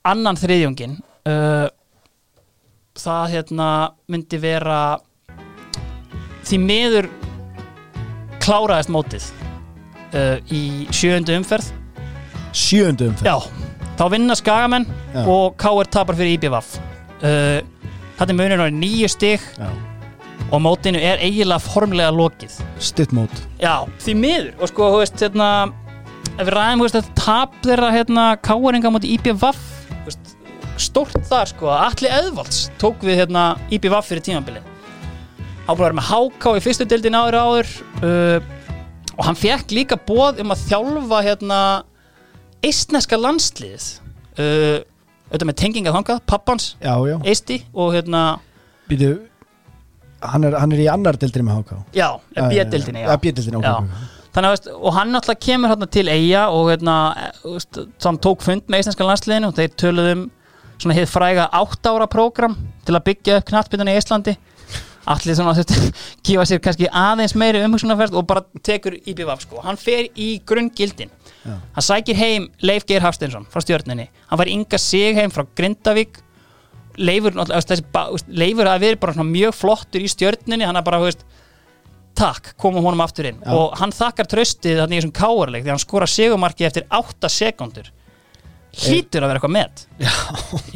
annan 0.07 0.39
þriðjungin 0.39 0.95
uh, 1.29 1.67
það 2.99 3.35
hérna 3.35 3.67
myndi 4.11 4.39
vera 4.41 4.79
því 6.43 6.59
miður 6.63 7.09
kláraðist 8.43 8.91
mótið 8.91 9.29
uh, 10.13 10.37
í 10.51 10.87
sjöundu 10.91 11.37
umferð. 11.39 11.69
Sjöundu 12.53 13.11
umferð? 13.11 13.29
Já, 13.29 13.72
þá 13.99 14.03
vinna 14.13 14.35
skagamenn 14.37 14.87
Já. 15.13 15.23
og 15.23 15.55
KR 15.61 15.89
tapar 15.93 16.17
fyrir 16.17 16.37
IBVF 16.37 16.75
uh, 17.23 17.59
þetta 18.17 18.29
er 18.29 18.39
munur 18.39 18.65
á 18.65 18.67
nýju 18.73 19.09
stig 19.11 19.43
Já. 19.57 19.69
og 20.49 20.61
mótinu 20.63 21.01
er 21.01 21.21
eiginlega 21.23 21.61
formlega 21.63 22.11
lokið. 22.13 22.57
Stutt 22.81 23.13
mót. 23.15 23.33
Já, 23.61 23.85
því 24.03 24.17
miður. 24.19 24.51
Og 24.59 24.69
sko, 24.69 24.89
þú 24.93 24.99
veist, 25.01 25.23
hérna 25.23 25.47
ef 26.33 26.43
við 26.43 26.51
ræðum, 26.53 26.81
þú 26.81 26.87
veist, 26.87 26.99
að 26.99 27.09
tap 27.17 27.55
þeirra 27.65 27.93
hérna, 27.93 28.27
káeringa 28.45 28.91
múti 28.93 29.13
IBVF 29.17 29.63
stórt 30.81 31.19
þar, 31.29 31.49
sko. 31.51 31.69
Að 31.69 31.83
Atli 31.87 32.09
Eðvalds 32.11 32.63
tók 32.81 33.03
við, 33.05 33.23
hérna, 33.23 33.53
IBVF 33.73 34.09
fyrir 34.09 34.25
tímabilið. 34.25 34.69
Hann 35.67 35.79
vera 35.79 35.95
með 35.95 36.09
HK 36.09 36.57
í 36.57 36.63
fyrstu 36.65 36.87
deildin 36.89 37.15
áður 37.15 37.37
áður 37.39 37.69
uh, 38.03 38.47
og 39.13 39.27
hann 39.29 39.37
fekk 39.39 39.71
líka 39.71 39.97
bóð 40.09 40.41
um 40.43 40.51
að 40.51 40.65
þjálfa, 40.67 41.21
hérna 41.23 41.59
eistneska 42.63 43.19
landsliðið 43.19 43.85
uh, 44.39 44.79
auðvitað 45.29 45.49
með 45.49 45.59
tengingað 45.59 45.95
þangað, 45.97 46.23
pappans 46.29 46.65
Já, 46.83 46.93
já. 47.09 47.15
Eisti 47.25 47.61
og 47.73 47.93
hérna 47.95 48.23
Býtu 48.89 49.13
Hann 50.23 50.45
er, 50.47 50.55
hann 50.55 50.71
er 50.71 50.79
í 50.79 50.87
annar 50.87 51.17
deildri 51.19 51.43
með 51.43 51.63
HK 51.63 51.79
já, 51.97 52.07
ok. 53.59 53.97
Þannig 54.33 54.53
að, 54.55 54.69
og 54.79 54.95
hann 54.95 55.17
alltaf 55.19 55.37
kemur 55.43 55.69
hérna 55.73 55.87
til 55.93 56.05
eiga 56.09 56.45
og 56.49 56.69
hérna, 56.71 56.93
eh, 57.19 57.81
hann 58.05 58.21
tók 58.23 58.45
fund 58.45 58.63
með 58.71 58.85
íslenska 58.85 59.05
landsliðinu 59.05 59.51
og 59.51 59.57
þeir 59.59 59.75
töluðum 59.83 60.23
svona 60.79 60.95
hefð 60.97 61.11
fræga 61.11 61.49
átt 61.53 61.91
ára 61.91 62.07
prógram 62.09 62.55
til 62.87 62.95
að 62.95 63.05
byggja 63.09 63.37
upp 63.41 63.51
knattbytuna 63.51 63.93
í 63.93 63.99
Íslandi 63.99 64.37
allir 65.11 65.35
svona 65.37 65.53
gefa 66.25 66.45
sér 66.47 66.61
kannski 66.63 66.87
aðeins 66.87 67.35
meiri 67.39 67.63
umhugsunarferð 67.67 68.19
og 68.19 68.27
bara 68.29 68.45
tekur 68.63 68.95
í 68.95 69.15
bífaf 69.17 69.43
sko, 69.43 69.61
hann 69.65 69.79
fer 69.79 70.07
í 70.15 70.37
grunngildin 70.47 71.11
Já. 71.43 71.55
hann 71.75 71.85
sækir 71.87 72.15
heim 72.15 72.49
Leif 72.63 72.85
Geir 72.87 73.03
Hafsteinsson 73.03 73.47
frá 73.51 73.61
stjörninni, 73.63 74.07
hann 74.29 74.39
var 74.39 74.47
Inga 74.51 74.77
Sig 74.79 75.15
heim 75.17 75.31
frá 75.33 75.45
Grindavík. 75.57 76.21
Leifur, 76.97 77.33
Leifur 78.29 78.69
að 78.69 78.83
verið 78.85 78.99
bara 79.01 79.15
mjög 79.25 79.55
flottur 79.57 80.03
í 80.05 80.09
stjörninni 80.11 80.65
hann 80.67 80.77
er 80.77 80.85
bara, 80.85 80.99
veist 81.01 81.23
takk, 82.15 82.51
komum 82.61 82.85
honum 82.85 83.01
aftur 83.01 83.25
inn. 83.31 83.39
Já. 83.41 83.51
og 83.57 83.73
hann 83.79 83.91
þakkar 83.91 84.29
tröstið 84.29 84.83
þannig 84.83 85.01
þessum 85.01 85.15
káarleik 85.17 85.65
því 85.65 85.73
hann 85.73 85.81
skora 85.81 86.07
segumarki 86.07 86.67
eftir 86.67 86.85
8 86.93 87.31
sekundur 87.33 87.89
hlýtur 88.73 89.25
að 89.25 89.31
vera 89.33 89.39
eitthvað 89.39 89.53
met. 89.53 89.83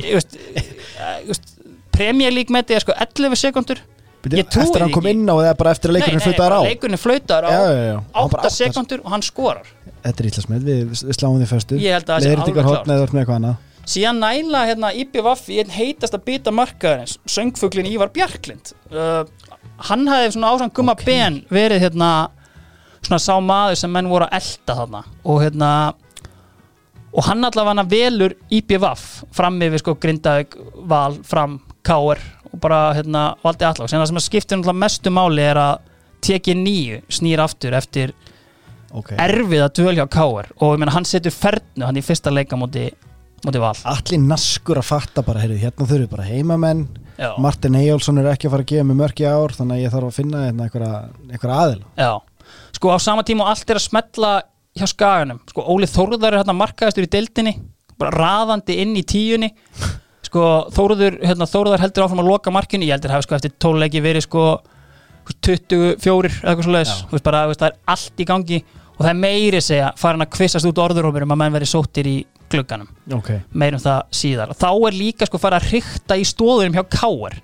Ég 0.02 0.18
veist, 0.18 0.36
eh, 0.56 1.22
veist 1.30 2.50
metið 2.50 2.76
er 2.76 2.84
sko 2.86 2.94
11 2.98 3.36
sekundur 3.36 3.80
Eftir 4.28 4.66
að 4.66 4.82
hann 4.82 4.92
kom 4.92 5.06
inn 5.08 5.24
á 5.30 5.36
eða 5.40 5.54
bara 5.58 5.72
eftir 5.72 5.92
að 5.92 6.00
leikurinn 6.00 6.24
flutaðar 6.24 6.56
á? 6.58 6.62
leikurinn 6.68 7.00
flautar 7.00 7.46
á 7.48 7.50
Já, 7.54 7.62
já, 7.64 7.84
já. 7.88 7.98
Hann 8.18 8.30
bara 8.34 8.42
8 8.44 8.50
átta- 8.50 8.56
sekundur 8.58 9.00
og 9.06 9.12
hann 9.14 9.22
skorar 9.24 9.68
Þetta 10.04 10.24
er 10.24 10.30
ítlasmið, 10.30 10.68
við, 10.68 10.94
við 10.94 11.18
sláum 11.18 11.40
því 11.42 11.50
föstu. 11.50 11.80
Ég 11.82 11.98
held 11.98 12.08
að 12.10 12.14
það 12.14 12.28
Leiðrindingar 12.28 12.70
alveg 12.98 13.34
annað. 13.38 13.64
Síðan 13.88 14.18
næla 14.20 14.64
hérna 14.68 14.92
IBVF 15.00 15.46
í 15.48 15.62
einn 15.62 15.70
heitast 15.72 16.16
að 16.16 16.26
býta 16.28 16.52
markaðarins 16.52 17.16
söngfuglin 17.32 17.88
Ívar 17.88 18.12
Bjarklind. 18.16 18.74
Uh, 18.92 19.24
hann 19.88 20.04
hafði 20.12 20.34
svona 20.36 20.50
ásang 20.52 20.74
gumma 20.76 20.98
ben 21.00 21.40
verið 21.54 21.86
hérna 21.86 22.10
svona 23.00 23.22
sá 23.24 23.38
maður 23.40 23.80
sem 23.80 23.94
menn 23.94 24.10
voru 24.12 24.28
að 24.28 24.42
elda 24.42 24.76
þarna. 24.82 25.04
Og 25.24 25.40
hérna 25.46 25.72
og 27.18 27.26
hann 27.26 27.48
allavega 27.48 27.86
velur 27.90 28.36
IBVF 28.54 29.06
fram 29.36 29.62
yfir 29.64 29.82
sko 29.82 29.96
Grindavík 30.02 30.58
val 30.90 31.16
fram 31.26 31.62
Káur 31.88 32.20
og 32.52 32.60
bara 32.62 32.92
hérna 32.98 33.30
valdi 33.44 33.66
allavega 33.68 34.06
sem 34.06 34.20
að 34.20 34.26
skiptir 34.26 34.74
mestu 34.76 35.14
máli 35.14 35.48
er 35.48 35.60
að 35.62 35.88
tekið 36.28 36.60
nýju 36.60 37.00
snýr 37.14 37.42
aftur 37.44 37.78
eftir 37.78 38.14
Ok. 38.96 39.12
Erfið 39.20 39.64
að 39.66 39.74
dvölja 39.82 40.06
á 40.08 40.14
Káur 40.14 40.50
og 40.56 40.74
ég 40.74 40.82
meina 40.82 40.96
hann 40.96 41.08
setur 41.08 41.34
fernu 41.36 41.86
hann 41.88 42.00
í 42.00 42.04
fyrsta 42.06 42.32
leika 42.32 42.60
móti, 42.60 42.88
móti 43.46 43.62
val. 43.62 43.74
Allir 43.90 44.22
naskur 44.24 44.80
að 44.80 44.88
fatta 44.92 45.24
bara, 45.28 45.44
heyrðu, 45.44 45.60
hérna 45.66 45.90
þurfið 45.90 46.10
bara 46.14 46.28
heimamenn. 46.28 46.88
Já. 47.18 47.32
Martin 47.42 47.76
Eyjálsson 47.80 48.22
er 48.22 48.30
ekki 48.32 48.48
að 48.48 48.54
fara 48.54 48.66
að 48.66 48.72
gefa 48.72 48.88
mig 48.88 49.00
mörk 49.00 49.22
í 49.24 49.26
ár 49.26 49.56
þannig 49.58 49.80
að 49.80 49.84
ég 49.84 49.96
þarf 49.96 50.12
að 50.12 50.18
finna 50.20 50.44
hérna 50.46 50.68
einhverja 50.68 51.62
aðila. 51.64 51.88
Já, 51.98 52.12
sko 52.78 52.94
á 52.94 52.98
sama 53.02 53.26
tíma 53.26 53.48
og 53.48 53.54
allt 53.54 53.74
er 53.74 53.80
að 53.80 53.88
smetla 53.88 54.34
hjá 54.78 54.86
skaganum. 54.92 55.42
Sko 55.50 55.66
Óli 55.74 55.90
Þórðar 55.90 56.36
er 56.36 56.44
hérna 56.44 56.56
markaðistur 56.56 57.08
í 57.08 57.12
deildinni 57.18 57.56
bara 57.98 58.14
raðandi 58.14 58.78
inn 58.84 58.94
í 58.98 59.04
tíunni. 59.08 59.50
Sko 60.28 60.68
Þórður, 60.76 61.20
hérna, 61.26 61.48
Þórðar 61.50 61.82
heldur 61.82 62.06
áfram 62.06 62.22
að 62.22 62.32
loka 62.32 62.54
markinu, 62.54 62.86
ég 62.86 62.98
heldur 62.98 63.16
hafi 63.16 63.26
sko 63.26 63.38
eftir 63.38 63.54
tóluleiki 63.58 64.02
verið 64.04 64.28
sko 64.28 64.44
24 65.48 66.34
eða 66.44 66.54
eitthvað 66.54 67.48
veist, 67.48 67.62
það 67.62 67.68
er 67.70 67.78
allt 67.94 68.22
í 68.24 68.28
gangi 68.28 68.62
og 68.98 69.04
það 69.04 69.12
er 69.12 69.20
meiri 69.22 69.62
segja 69.62 69.92
farin 70.00 70.26
að 70.26 70.32
kvissast 70.38 70.68
út 70.70 70.82
orðurómur 70.82 71.26
um 71.26 71.36
að 71.36 71.42
menn 71.44 71.58
veri 71.58 71.70
sóttir 71.70 72.10
í 72.10 72.18
glugganum, 72.52 72.88
Ok. 73.12 73.34
Meirum 73.52 73.82
það 73.84 74.14
síðar. 74.16 74.54
Þá 74.56 74.70
er 74.88 74.96
líka 74.96 75.28
sko 75.28 75.40
farið 75.42 75.60
að 75.60 75.72
hrykta 75.74 76.18
í 76.18 76.24
stóðurum 76.28 76.78
hjá 76.78 76.86
Káar 76.96 77.36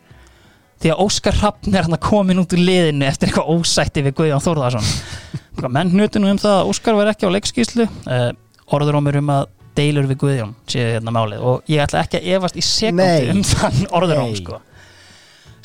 því 0.83 0.91
að 0.93 1.01
Óskar 1.03 1.37
Hrafn 1.39 1.75
er 1.75 1.85
hann 1.85 1.95
að 1.95 2.03
komin 2.03 2.39
út 2.41 2.53
úr 2.55 2.63
liðinu 2.63 3.07
eftir 3.07 3.29
eitthvað 3.29 3.51
ósætti 3.53 4.03
við 4.03 4.15
Guðjón 4.17 4.43
Þórðarsson 4.43 4.87
Eitthvað 4.87 5.73
menn 5.77 5.93
hnutinu 5.93 6.31
um 6.33 6.39
það 6.41 6.57
að 6.57 6.71
Óskar 6.71 6.97
var 6.97 7.11
ekki 7.11 7.29
á 7.29 7.35
leikskíslu 7.35 7.85
uh, 7.87 8.31
orðurómur 8.75 9.19
um 9.21 9.31
að 9.35 9.45
deilur 9.77 10.09
við 10.09 10.19
Guðjón 10.23 10.51
séu 10.69 10.89
hérna 10.95 11.13
málið. 11.15 11.45
Og 11.49 11.71
ég 11.71 11.81
ætla 11.83 12.03
ekki 12.03 12.19
að 12.19 12.27
efast 12.37 12.59
í 12.59 12.65
sekundi 12.65 13.31
um 13.33 13.41
þann 13.47 13.79
orðuróm 13.99 14.35
sko. 14.37 14.59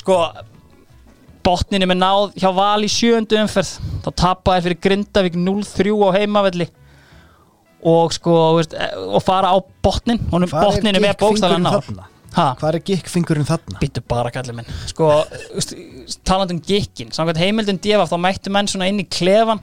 sko 0.01 0.21
botninu 1.49 1.89
með 1.91 1.99
náð 2.03 2.27
hjá 2.43 2.51
Val 2.57 2.85
í 2.85 2.91
sjöundu 2.93 3.39
umferð. 3.41 3.73
Þá 4.05 4.11
tapaði 4.23 4.67
fyrir 4.67 4.81
Grindavík 4.87 5.39
0-3 5.41 5.97
á 5.97 6.09
heimavelli. 6.19 6.69
Og 7.89 8.13
sko 8.17 8.37
veist, 8.59 8.75
eh, 8.75 8.95
og 8.99 9.23
fara 9.25 9.53
á 9.55 9.57
botnin. 9.85 10.21
Honum 10.33 10.51
Hvar 10.51 10.79
er 10.83 11.19
bókstafan 11.19 11.63
náð. 11.65 11.93
ha, 12.35 12.55
Hvað 12.61 12.75
er 12.75 12.85
gikkfingurinn 12.91 13.47
þarna? 13.49 13.79
Býttu 13.81 14.03
bara 14.07 14.31
kallið 14.35 14.59
minn. 14.59 14.73
Sko, 14.91 15.09
veist, 15.55 15.75
talandi 16.29 16.57
um 16.57 16.61
gikkin 16.61 17.15
Samkvæmt 17.15 17.41
heimildin 17.41 17.81
djefaf 17.83 18.11
þá 18.13 18.19
mættu 18.21 18.53
menn 18.53 18.69
svona 18.71 18.91
inn 18.91 19.01
í 19.01 19.07
klefan 19.09 19.63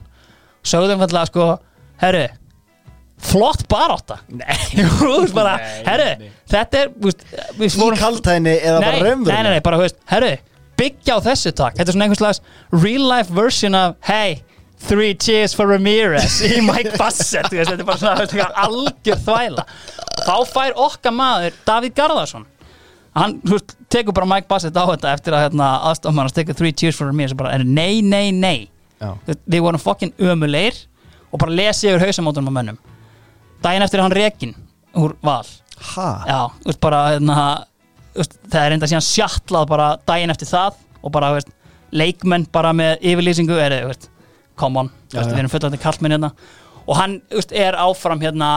Sögðum 0.66 0.98
fallega 1.04 1.28
sko 1.30 1.46
Herru, 2.00 2.26
flott 3.24 3.62
barátta. 3.72 4.18
Nei. 4.28 4.56
Bara, 5.36 5.54
herru, 5.86 6.10
þetta 6.50 6.82
er 6.82 6.90
Í 7.64 7.70
kaltæðinni 7.96 8.52
eða 8.60 8.82
nei, 8.82 8.84
bara 8.84 8.98
nei, 8.98 9.06
raunverulega? 9.06 9.38
nei, 9.46 9.54
nei, 9.56 9.62
bara, 9.64 9.78
veist, 9.80 9.96
herru 10.10 10.34
Byggja 10.76 11.16
á 11.16 11.20
þessu 11.24 11.52
takk. 11.56 11.76
Þetta 11.78 11.88
er 11.92 11.96
svona 11.96 12.06
einhvers 12.08 12.20
slags 12.22 12.42
real 12.84 13.06
life 13.08 13.32
version 13.32 13.76
af 13.78 13.94
Hey, 14.04 14.42
three 14.88 15.14
cheers 15.14 15.54
for 15.56 15.70
Ramirez 15.70 16.40
Í 16.44 16.60
Mike 16.68 16.98
Bassett 17.00 17.48
Þetta 17.48 17.78
er 17.78 17.86
bara 17.88 18.00
svona 18.02 18.50
algjör 18.66 19.22
þvæla. 19.24 19.64
Þá 20.26 20.34
fær 20.52 20.76
okkar 20.86 21.16
maður 21.16 21.56
Davíð 21.68 21.96
Garðarsson. 21.96 22.44
Hann 23.16 23.38
veist, 23.48 23.72
tekur 23.88 24.12
bara 24.12 24.28
Mike 24.28 24.48
Bassett 24.50 24.76
á 24.76 24.84
þetta 24.90 25.14
eftir 25.16 25.32
að 25.36 25.46
hérna, 25.46 25.70
aðstofmann 25.88 26.28
að 26.28 26.34
tekur 26.42 26.58
three 26.58 26.74
cheers 26.76 26.98
for 26.98 27.12
me 27.16 27.24
sem 27.28 27.38
bara 27.38 27.54
er 27.56 27.64
nei, 27.64 28.02
nei, 28.04 28.28
nei. 28.36 28.68
Við 29.00 29.62
vorum 29.64 29.80
fokkin 29.80 30.12
ömulegir 30.20 30.82
og 31.32 31.40
bara 31.40 31.54
lesi 31.56 31.88
yfir 31.88 32.04
hausamótunum 32.04 32.52
á 32.52 32.56
mönnum. 32.58 32.78
Daginn 33.64 33.84
eftir 33.86 34.02
hann 34.04 34.12
rekin 34.12 34.52
úr 34.96 35.16
val. 35.24 35.46
Ha? 35.94 36.10
já, 36.28 36.38
þú 36.60 36.70
veist 36.70 36.80
bara 36.84 37.00
hérna, 37.14 37.38
það 38.16 38.60
er 38.62 38.76
enda 38.76 38.90
síðan 38.90 39.06
sjattlað 39.06 39.68
bara 39.70 39.88
daginn 40.08 40.32
eftir 40.34 40.50
það 40.50 40.78
og 41.02 41.14
bara, 41.14 41.32
veist, 41.36 41.52
leikmenn 41.96 42.48
bara 42.52 42.72
með 42.76 43.04
yfirlýsingu 43.12 43.58
er, 43.62 43.76
veist, 43.86 44.08
come 44.58 44.84
on 44.84 44.90
Já, 45.12 45.20
veist, 45.20 45.34
við 45.34 45.42
erum 45.42 45.52
fullandi 45.52 45.82
kallmenn 45.82 46.16
hérna. 46.16 46.32
Og 46.86 46.98
hann, 46.98 47.20
veist, 47.34 47.54
er 47.54 47.78
áfram 47.82 48.22
hérna 48.22 48.50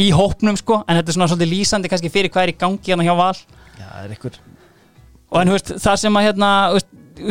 í 0.00 0.08
hópnum, 0.14 0.56
sko, 0.58 0.80
en 0.88 0.98
þetta 0.98 1.12
er 1.12 1.18
svona 1.18 1.30
svolítið 1.30 1.52
lýsandi 1.52 1.92
kannski 1.92 2.10
fyrir 2.10 2.32
hvað 2.34 2.48
er 2.48 2.54
í 2.54 2.58
gangi 2.64 2.90
hérna 2.90 3.06
hjá 3.06 3.14
Val. 3.18 3.36
Já, 3.78 3.88
er 4.02 4.16
ykkur 4.16 4.40
og 5.34 5.40
en, 5.42 5.50
það 5.82 5.96
sem 5.98 6.16
að 6.18 6.28
hérna, 6.28 6.50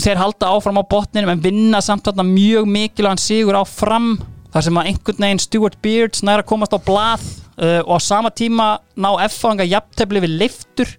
þeir 0.04 0.20
halda 0.20 0.52
áfram 0.52 0.80
á 0.80 0.84
botninum 0.92 1.34
en 1.34 1.44
vinna 1.44 1.80
samt 1.84 2.08
þarna 2.08 2.26
mjög 2.28 2.68
mikilvægan 2.72 3.22
sigur 3.22 3.56
á 3.56 3.64
fram 3.68 4.18
þar 4.54 4.66
sem 4.68 4.80
að 4.80 4.90
einhvern 4.92 5.26
veginn 5.26 5.42
Stuart 5.42 5.78
Beards 5.84 6.24
næra 6.26 6.46
komast 6.48 6.76
á 6.76 6.80
blað 6.84 7.24
uh, 7.24 7.82
og 7.84 7.96
á 7.96 8.00
sama 8.04 8.32
tíma 8.32 8.68
ná 8.96 9.10
F-fanga 9.30 9.66
jafntefli 9.68 10.24
við 10.24 10.36
leiftur 10.42 10.94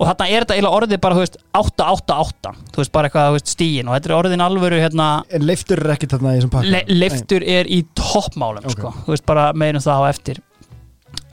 og 0.00 0.06
þarna 0.08 0.26
er 0.32 0.44
þetta 0.44 0.54
eiginlega 0.56 0.76
orðið 0.80 1.00
bara, 1.04 1.16
þú 1.18 1.22
veist, 1.26 1.34
8-8-8 1.60 2.52
þú 2.72 2.80
veist, 2.80 2.92
bara 2.94 3.08
eitthvað, 3.10 3.26
þú 3.28 3.34
veist, 3.36 3.50
stíin 3.52 3.88
og 3.90 3.96
þetta 3.98 4.08
er 4.10 4.14
orðin 4.16 4.44
alvöru, 4.44 4.78
hérna, 4.80 5.08
En 5.36 5.44
leiftur 5.44 5.82
er 5.84 5.92
ekki 5.94 6.08
þarna 6.08 6.32
í 6.32 6.38
þessum 6.40 6.52
pakka? 6.54 6.72
Le 6.72 6.80
leiftur 6.88 7.44
er 7.44 7.68
í 7.68 7.82
toppmálum, 8.00 8.64
Ok. 8.64 8.76
sko, 8.78 8.94
þú 9.04 9.12
veist, 9.14 9.26
bara 9.28 9.50
meirum 9.52 9.84
það 9.84 10.00
á 10.00 10.04
eftir. 10.08 10.40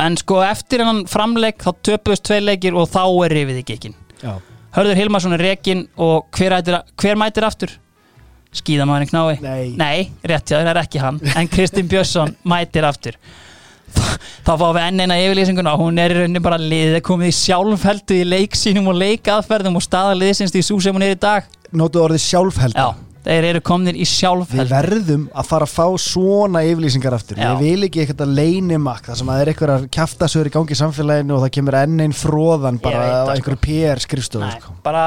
En 0.04 0.18
sko, 0.20 0.42
eftir 0.44 0.84
hennan 0.84 1.06
framleik 1.10 1.64
þá 1.64 1.72
töpuðust 1.90 2.26
tvei 2.28 2.42
leikir 2.44 2.76
og 2.78 2.90
þá 2.92 3.02
er 3.26 3.36
rifið 3.40 3.64
í 3.64 3.66
gekkin 3.72 3.96
Hörður 4.78 4.98
Hilmarsson 5.00 5.34
er 5.34 5.42
rekin 5.42 5.88
og 5.98 6.28
hver, 6.38 6.54
ættir, 6.60 6.82
hver 7.02 7.18
mætir 7.18 7.46
aftur? 7.48 7.72
Skíðamæðurinn 8.58 9.10
knái? 9.10 9.40
Nei. 9.42 9.70
Nei, 9.78 10.12
rétt 10.28 10.52
já, 10.52 10.60
það 10.60 10.70
er 10.72 10.80
ekki 10.84 11.02
hann. 11.02 11.18
En 11.36 11.50
Kristinn 11.50 11.90
Björnsson 11.90 12.36
mætir 12.52 12.86
aftur 12.86 13.18
Þá 14.48 14.54
fáum 14.54 14.78
við 14.78 14.84
enn 14.86 15.04
eina 15.04 15.18
yfirlýsinguna. 15.24 15.74
Hún 15.80 16.00
er 16.00 16.14
í 16.14 16.22
rauninni 16.22 16.42
bara 16.44 16.60
liðið. 16.62 17.02
Komið 17.08 17.32
í 17.32 17.36
sjálfheldu 17.36 18.16
í 18.22 18.28
leiksýnum 18.32 18.88
og 18.92 18.96
leikaðferðum 19.02 19.76
og 19.80 19.84
staðaliðsins 19.84 20.56
í 20.56 20.64
sú 20.64 20.80
sem 20.84 20.96
hún 20.96 21.04
er 21.04 21.18
í 21.18 21.20
dag. 21.20 21.50
Notu 21.76 22.00
orðið 22.00 22.24
sjálfheld 22.24 22.78
Já, 22.80 22.86
þeir 23.28 23.48
eru 23.50 23.62
komnir 23.68 23.98
í 23.98 24.06
Við 24.06 24.12
sjálfheldu 24.14 24.72
verðum 24.72 25.26
að 25.36 25.50
fara 25.50 25.68
að 25.68 25.74
fá 25.74 25.88
svona 26.00 26.64
yfirlýsingar 26.64 27.18
aftur. 27.18 27.42
Já. 27.42 27.50
Ég 27.52 27.64
vil 27.66 27.90
ekki 27.90 28.06
eitthvað 28.06 28.36
leynimakk 28.40 29.10
þar 29.10 29.20
sem 29.20 29.32
að 29.32 29.36
það 29.36 29.44
er 29.44 29.52
eitthvað 29.52 29.88
kjaftasögur 29.98 30.52
í 30.52 30.54
gangi 30.56 30.78
í 30.78 30.80
samfélaginu 30.80 31.36
og 31.36 31.44
það 31.44 31.56
kemur 31.60 31.80
enn 31.82 32.06
einn 32.06 32.16
fróðan 32.16 32.80
bara 32.84 33.04
á 33.04 33.08
það, 33.28 33.34
einhverju 33.36 33.64
PR 33.68 34.04
skrifstofu 34.06 34.46
Nei, 34.48 34.62
sko. 34.64 34.78
bara, 34.88 35.04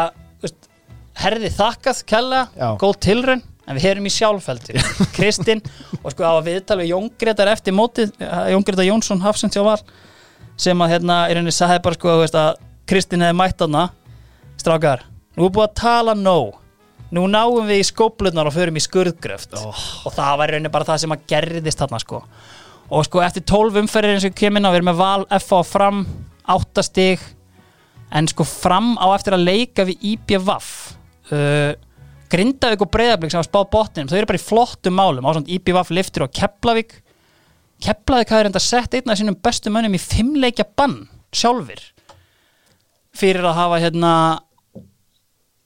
herði 1.25 1.53
þakkað 1.57 2.05
kella, 2.13 2.45
góð 2.81 3.01
tilraun 3.09 3.47
en 3.71 3.79
við 3.79 3.89
erum 3.93 4.09
í 4.11 4.13
sjálfheldur 4.13 4.81
Kristinn 5.17 5.63
og 6.03 6.11
sko 6.13 6.27
á 6.27 6.33
að 6.35 6.51
viðtala 6.51 6.83
við 6.83 6.93
Jón 6.93 7.11
Gretar 7.21 7.53
eftir 7.53 7.77
mótið, 7.77 8.13
eh, 8.19 8.51
Jón 8.55 8.67
Gretar 8.67 8.89
Jónsson 8.89 9.23
Hafsend 9.23 9.55
sjá 9.55 9.63
var 9.67 9.85
sem 10.61 10.83
að 10.83 10.97
hérna 10.97 11.23
í 11.31 11.37
rauninni 11.37 11.55
sagði 11.55 11.81
bara 11.87 11.97
sko 11.97 12.19
veist, 12.21 12.37
að 12.37 12.59
Kristinn 12.91 13.23
hefði 13.23 13.39
mætt 13.39 13.63
hana 13.63 13.89
strákar, 14.61 15.05
nú 15.37 15.47
er 15.47 15.53
búið 15.55 15.69
að 15.69 15.77
tala 15.81 16.15
nóg. 16.19 16.57
Nú 17.11 17.25
náum 17.27 17.67
við 17.67 17.81
í 17.83 17.87
skóplunar 17.89 18.47
og 18.47 18.55
förum 18.55 18.77
í 18.79 18.83
skurðgröft. 18.85 19.57
Og 19.59 20.13
það 20.15 20.37
var 20.39 20.51
í 20.51 20.55
rauninni 20.55 20.71
bara 20.71 20.87
það 20.93 21.01
sem 21.03 21.15
að 21.15 21.25
gerðist 21.33 21.81
þarna 21.83 21.99
sko. 22.03 22.21
Og 22.91 23.07
sko 23.07 23.23
eftir 23.25 23.43
12 23.51 23.81
umferðir 23.83 24.15
eins 24.15 24.27
og 24.27 24.31
við 24.31 24.39
kemur 24.39 24.63
inn 24.63 24.69
á 24.69 24.71
við 24.71 24.79
erum 24.79 24.91
með 24.93 25.01
val 25.01 25.25
F 25.41 25.49
á 25.51 25.61
fram 25.67 26.05
8 26.55 26.85
stig. 26.87 27.25
En 28.15 28.31
sko 28.31 28.47
fram 28.47 28.93
á 28.99 29.11
eftir 29.17 29.35
að 29.35 29.47
leika 29.49 29.87
við 29.89 30.07
IBVF 30.13 30.71
uh, 31.35 31.73
Grindavík 32.31 32.85
og 32.85 32.91
Breiðablík 32.95 33.33
sem 33.33 33.41
var 33.41 33.49
spáð 33.49 33.71
botninum, 33.73 34.11
þau 34.11 34.19
eru 34.21 34.29
bara 34.31 34.41
í 34.41 34.45
flottum 34.45 34.97
málum. 34.99 35.27
Á 35.27 35.31
svona 35.35 35.51
IBVF 35.57 35.95
liftur 35.95 36.27
og 36.27 36.35
Keflavík. 36.37 37.01
Keflavík 37.83 38.31
hafði 38.31 38.47
reynda 38.47 38.63
sett 38.63 38.95
einn 38.95 39.11
af 39.11 39.19
sínum 39.19 39.39
bestu 39.41 39.73
mönnum 39.73 39.97
í 39.97 40.03
fimmleikja 40.03 40.69
bann 40.77 41.03
sjálfur 41.35 41.81
fyrir 43.17 43.47
að 43.47 43.57
hafa 43.59 43.81
hérna 43.83 44.13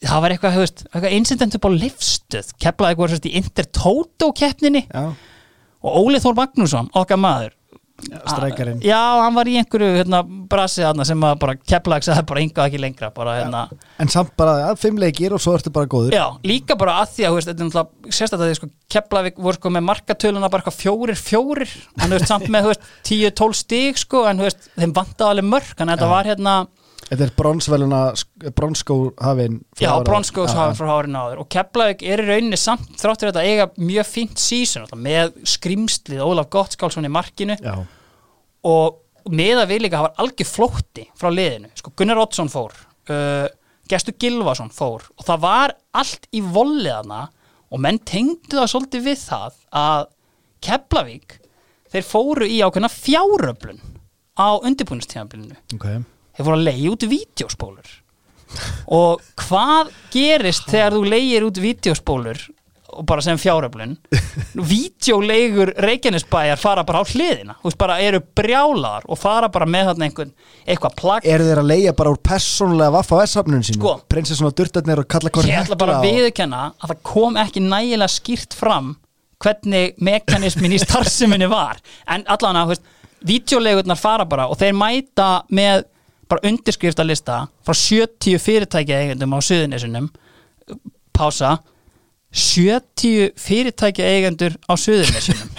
það 0.05 0.23
var 0.25 0.35
eitthvað, 0.35 0.55
þú 0.55 0.63
veist, 0.65 0.85
eitthvað 0.91 1.17
incident 1.17 1.57
upp 1.59 1.67
á 1.69 1.71
lifstuð 1.75 2.55
Keflavík 2.61 3.01
voru 3.01 3.15
sérst 3.15 3.29
í 3.29 3.35
Intertoto 3.41 4.31
keppninni 4.37 4.85
Já, 4.87 5.05
og 5.85 6.01
Óli 6.01 6.21
Þór 6.23 6.39
Magnússon, 6.39 6.91
okkar 6.97 7.21
maður 7.21 7.53
strækarinn. 8.03 8.81
Já, 8.85 9.01
hann 9.23 9.37
var 9.37 9.49
í 9.49 9.57
einhverju 9.61 9.91
hérna, 10.01 10.23
brasi 10.55 10.85
þarna 10.85 11.07
sem 11.09 11.27
að 11.27 11.35
bara 11.43 11.57
Keflavík 11.59 12.07
sagði 12.07 12.27
bara 12.31 12.45
yngvað 12.45 12.69
ekki 12.71 12.83
lengra 12.83 13.11
bara 13.15 13.35
hérna. 13.41 13.65
En 14.03 14.13
samt 14.13 14.35
bara 14.39 14.55
að 14.71 14.79
fimm 14.85 15.01
leikir 15.03 15.35
og 15.35 15.43
svo 15.43 15.57
ertu 15.59 15.73
bara 15.75 15.91
góður. 15.91 16.15
Já, 16.17 16.25
líka 16.47 16.79
bara 16.81 17.01
að 17.03 17.17
því 17.17 17.27
að 17.29 17.41
er 17.43 17.59
sérstaklega 18.15 18.53
því 18.53 18.61
sko, 18.61 18.71
Keflavík 18.95 19.43
voru 19.43 19.59
sko 19.59 19.75
með 19.75 19.87
markatöluna 19.91 20.53
bara 20.53 20.75
fjórir, 20.75 21.19
fjórir. 21.19 21.75
En 21.99 22.09
þú 22.09 22.19
veist, 22.19 22.31
samt 22.31 22.49
með, 22.53 22.71
veist, 22.73 22.89
10-12 23.11 23.61
stíg 23.61 24.01
sko, 24.01 24.25
en 24.31 24.43
veist, 24.45 24.71
þeim 24.79 24.95
vantaði 24.97 25.35
alveg 25.35 25.51
mörk. 25.51 25.77
En 25.83 25.93
þetta 25.95 26.11
var 26.11 26.31
hérna, 26.31 26.57
Þetta 27.05 27.27
er 27.27 27.33
bronsveluna, 27.37 27.99
bronskó 28.57 28.95
hafinn 29.21 29.59
já, 29.77 29.91
bronskóðs 30.07 30.55
hafa 30.57 30.73
frá 30.79 30.87
hárinu 30.89 31.21
áður. 31.21 31.43
Og 31.43 31.49
Keflavík 31.53 32.05
er 32.09 32.23
í 32.23 32.29
rauninni 32.31 32.57
samt 32.57 32.95
þráttur 32.97 33.29
þetta 33.29 33.45
eiga 33.45 33.67
mjög 33.77 34.09
fínt 34.09 34.41
sísun 34.41 34.87
með 35.05 35.35
skrimslið 35.53 36.25
Ólaf 36.25 36.49
Gottskálsson 36.55 37.05
í 37.05 37.13
markinu. 37.13 37.59
Já, 37.61 37.77
og 38.65 39.04
með 39.33 39.63
að 39.63 39.71
við 39.73 39.85
líka 39.85 40.01
hafa 40.03 40.25
algjör 40.25 40.51
flótti 40.51 41.07
frá 41.19 41.31
liðinu, 41.33 41.71
sko 41.79 41.93
Gunnar 41.97 42.21
Oddsson 42.25 42.51
fór 42.53 42.75
uh, 43.13 43.47
Gestur 43.91 44.17
Gilvason 44.21 44.73
fór 44.73 45.07
og 45.15 45.27
það 45.27 45.45
var 45.45 45.75
allt 45.97 46.29
í 46.33 46.43
volliðana 46.45 47.27
og 47.75 47.83
menn 47.83 48.01
tengdu 48.07 48.59
það 48.59 48.71
svolítið 48.73 49.09
við 49.09 49.21
það 49.25 49.59
að 49.81 50.07
Keflavík 50.65 51.39
þeir 51.93 52.07
fóru 52.09 52.49
í 52.49 52.61
ákveðna 52.65 52.91
fjáröflun 52.93 53.81
á 54.41 54.49
undirbúinustíðanbílinu 54.57 55.59
ok. 55.77 55.89
Þeir 56.35 56.49
fóru 56.49 56.59
að 56.59 56.65
leiði 56.67 56.89
út 56.91 57.05
vídeospólur. 57.07 57.91
Og 58.95 59.23
hvað 59.45 59.91
gerist 60.15 60.67
þegar 60.71 60.97
þú 60.97 61.03
leiðir 61.13 61.47
út 61.47 61.61
vídeospólur 61.63 62.41
og 62.95 63.07
bara 63.09 63.23
sem 63.25 63.39
fjáröflun. 63.41 63.97
Vídeoleigur 64.71 65.75
Reykjanesbæjar 65.85 66.61
fara 66.61 66.85
bara 66.87 67.03
á 67.03 67.05
hliðina. 67.05 67.57
Þú 67.61 67.71
veist 67.71 67.81
bara 67.81 67.99
eru 68.05 68.21
brjálar 68.37 69.07
og 69.09 69.21
fara 69.21 69.51
bara 69.53 69.69
með 69.69 69.91
þarna 69.91 70.09
einhvern 70.09 70.35
eitthvað 70.65 70.97
plagg. 71.01 71.29
Eru 71.35 71.49
þeir 71.49 71.63
að 71.63 71.71
leia 71.71 71.95
bara 71.97 72.15
úr 72.15 72.21
persónulega 72.31 72.97
vaffa 72.99 73.21
á 73.21 73.25
S-hafnun 73.27 73.65
sínu? 73.67 73.81
Sko. 73.81 73.95
Prinsessun 74.11 74.51
og 74.51 74.57
durtarnir 74.59 75.03
og 75.05 75.09
kalla 75.11 75.33
hvort 75.35 75.51
ég 75.51 75.63
ætla 75.65 75.79
bara 75.81 75.99
að 76.01 76.09
viðurkenna 76.09 76.67
að 76.79 76.93
það 76.93 77.03
kom 77.13 77.41
ekki 77.45 77.65
nægilega 77.65 78.13
skýrt 78.15 78.59
fram 78.59 78.95
hvernig 79.45 79.99
mekanismin 80.01 80.75
í 80.75 80.81
starfseminni 80.81 81.49
var. 81.51 81.81
En 82.09 82.25
allan 82.33 82.63
að, 82.63 82.79
vídeolegurnar 83.25 83.99
fara 84.01 84.27
bara 84.29 84.49
og 84.53 84.59
þeir 84.61 84.77
mæta 84.79 85.29
með 85.53 85.85
bara 86.29 86.49
undirskriftalista 86.49 87.45
frá 87.65 87.77
70 87.77 88.41
fyrirtækja 88.41 89.01
eigendum 89.03 89.37
á 89.37 89.39
Suðunesunum 89.45 90.09
pása 91.15 91.59
70 92.35 93.33
fyrirtækja 93.39 94.11
eigendur 94.17 94.57
á 94.67 94.75
Suðunesunum 94.75 95.55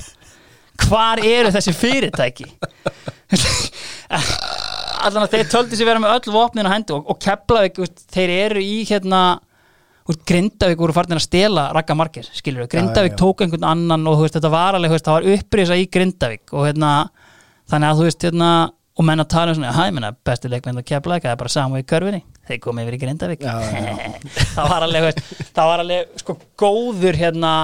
hvar 0.86 1.22
eru 1.24 1.52
þessi 1.56 1.74
fyrirtæki? 1.76 2.48
Allan 5.06 5.26
að 5.26 5.36
þeir 5.36 5.50
töldi 5.52 5.78
sér 5.78 5.90
vera 5.90 6.02
með 6.02 6.16
öll 6.18 6.34
vopnin 6.36 6.68
á 6.68 6.74
hendu 6.74 6.98
og, 6.98 7.10
og 7.14 7.20
Keflavík, 7.22 7.80
þeir 8.12 8.34
eru 8.46 8.64
í 8.64 8.80
hérna 8.90 9.22
Grindavík 10.06 10.78
voru 10.78 10.94
farin 10.94 11.18
að 11.18 11.24
stela 11.26 11.70
Ragga 11.74 11.96
Markir, 11.98 12.28
skilur 12.30 12.66
við, 12.66 12.74
Grindavík 12.76 13.14
Já, 13.14 13.16
já, 13.16 13.16
já. 13.16 13.22
tók 13.24 13.42
einhvern 13.42 13.66
annan 13.72 14.06
og 14.10 14.20
veist, 14.22 14.36
þetta 14.38 14.52
var 14.54 14.78
alveg, 14.78 14.98
það 15.00 15.16
var 15.16 15.30
upprýsa 15.34 15.78
í 15.82 15.88
Grindavík 15.90 16.54
og 16.54 16.68
hérna, 16.68 16.92
þannig 17.72 17.90
að 17.90 18.02
þú 18.02 18.10
veist, 18.10 18.28
hérna 18.28 18.52
og 18.96 19.08
menn 19.08 19.24
að 19.24 19.32
tala 19.34 19.54
um 19.54 19.58
svona, 19.58 19.74
hæ, 19.76 19.86
menna, 19.96 20.12
bestu 20.28 20.52
leikmynd 20.52 20.84
að 20.84 20.90
Keflavík, 20.92 21.26
það 21.26 21.34
er 21.34 21.42
bara 21.42 21.56
saman 21.56 21.82
í 21.82 21.88
körfinni 21.90 22.22
þeir 22.48 22.62
komið 22.64 22.86
yfir 22.86 22.98
í 22.98 23.02
Grindavík 23.06 23.48
það 24.56 24.70
var 24.72 24.86
alveg, 24.88 25.24
það 25.56 25.72
var 25.72 25.84
alveg 25.86 26.22
sko 26.22 26.38
góður 26.60 27.20
hérna 27.20 27.56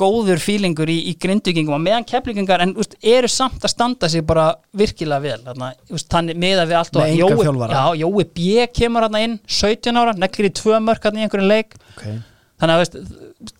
góður 0.00 0.40
fílingur 0.40 0.90
í, 0.92 0.96
í 1.10 1.14
grindvíkingum 1.20 1.76
og 1.78 1.82
meðan 1.82 2.04
keflingingar 2.08 2.62
en 2.64 2.74
úst, 2.80 2.96
eru 3.00 3.28
samt 3.32 3.64
að 3.64 3.72
standa 3.72 4.10
sig 4.12 4.24
bara 4.28 4.50
virkilega 4.76 5.22
vel 5.24 5.38
þarna, 5.46 5.70
úst, 5.88 6.08
þannig 6.12 6.40
meða 6.40 6.66
við 6.68 6.78
allt 6.80 6.98
og 6.98 7.02
Með 7.02 7.12
enga 7.14 7.46
Jói- 7.48 7.70
já, 7.72 7.84
Jói 8.02 8.26
B. 8.36 8.66
kemur 8.76 9.06
hann 9.06 9.20
inn 9.22 9.38
17 9.48 10.00
ára, 10.00 10.16
neklir 10.20 10.50
í 10.50 10.54
tvö 10.60 10.80
mörk 10.84 11.08
hann 11.08 11.16
í 11.16 11.24
einhverju 11.24 11.48
leik 11.48 11.78
okay. 11.94 12.18
þannig 12.60 12.74
að 12.74 12.82
veist, 12.84 13.54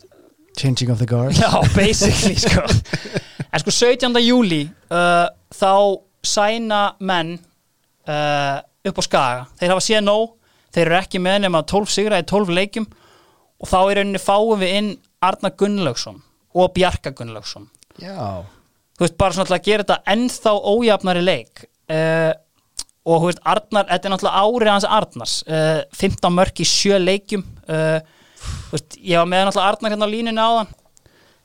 Changing 0.57 0.93
of 0.93 1.01
the 1.01 1.09
guard 1.09 1.37
já, 1.41 1.51
basically 1.77 2.37
sko. 2.41 2.65
en 3.49 3.65
sko 3.65 3.73
17. 3.73 4.21
júli 4.25 4.67
uh, 4.93 5.29
þá 5.57 5.73
sæna 6.27 6.83
menn 7.01 7.39
uh, 8.09 8.61
upp 8.91 9.01
á 9.01 9.05
skaga. 9.07 9.45
Þeir 9.61 9.75
hafa 9.75 9.85
séð 9.85 10.05
nóg, 10.07 10.33
þeir 10.75 10.85
eru 10.87 10.99
ekki 11.01 11.23
með 11.23 11.43
nema 11.47 11.63
12 11.67 11.93
sigra 11.95 12.21
í 12.23 12.27
12 12.29 12.57
leikjum 12.59 12.89
og 13.57 13.71
þá 13.71 13.79
í 13.81 13.97
rauninni 13.99 14.23
fáum 14.23 14.61
við 14.61 14.75
inn 14.81 14.91
Arna 15.25 15.51
Gunnlaugsson 15.51 16.21
og 16.57 16.73
Bjarka 16.77 17.13
Gunnlaugsson. 17.17 17.69
Já, 18.01 18.45
þú 18.97 19.07
veist, 19.07 19.17
bara 19.21 19.37
svona 19.37 19.57
að 19.57 19.69
gera 19.69 19.87
þetta 19.87 20.13
ennþá 20.13 20.53
ójafnari 20.73 21.23
leik 21.25 21.65
uh, 21.65 22.33
og 23.07 23.23
þú 23.23 23.31
veist, 23.31 23.45
Arnar, 23.47 23.87
þetta 23.89 24.09
er 24.09 24.15
náttúrulega 24.15 24.43
árið 24.45 24.73
hans 24.73 24.89
Arnars, 24.99 25.37
uh, 25.49 25.81
15 25.97 26.37
mörk 26.37 26.61
í 26.61 26.69
sjö 26.69 26.99
leikjum 27.01 27.45
uh, 27.73 28.01
þú 28.43 28.77
veist, 28.77 28.99
ég 29.01 29.23
var 29.23 29.31
með 29.31 29.47
náttúrulega 29.49 29.73
Arnar 29.73 29.95
hérna 29.95 30.09
á 30.09 30.15
línunni 30.15 30.45
áðan 30.45 30.75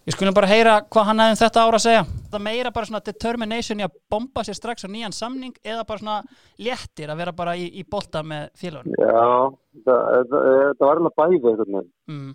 ég 0.08 0.16
skulum 0.16 0.34
bara 0.34 0.50
heyra 0.50 0.76
hvað 0.90 1.08
hann 1.10 1.22
hefði 1.22 1.36
um 1.36 1.42
þetta 1.44 1.64
ára 1.66 1.80
að 1.80 1.86
segja 1.86 2.04
það 2.32 2.46
meira 2.48 2.72
bara 2.74 2.90
svona 2.90 3.04
determination 3.06 3.82
í 3.82 3.86
að 3.86 3.98
bomba 4.10 4.44
sér 4.48 4.58
strax 4.58 4.86
á 4.86 4.90
nýjan 4.90 5.14
samning 5.14 5.54
eða 5.62 5.84
bara 5.88 6.02
svona 6.02 6.22
léttir 6.58 7.12
að 7.12 7.22
vera 7.22 7.34
bara 7.38 7.58
í, 7.60 7.68
í 7.80 7.84
bolta 7.86 8.24
með 8.26 8.48
félagunum 8.58 8.98
Já, 8.98 9.52
það 9.86 10.82
var 10.82 10.96
alveg 10.96 11.20
bæði 11.20 11.38
einhvern 11.38 11.76
veginn. 11.76 11.92
mm. 12.10 12.32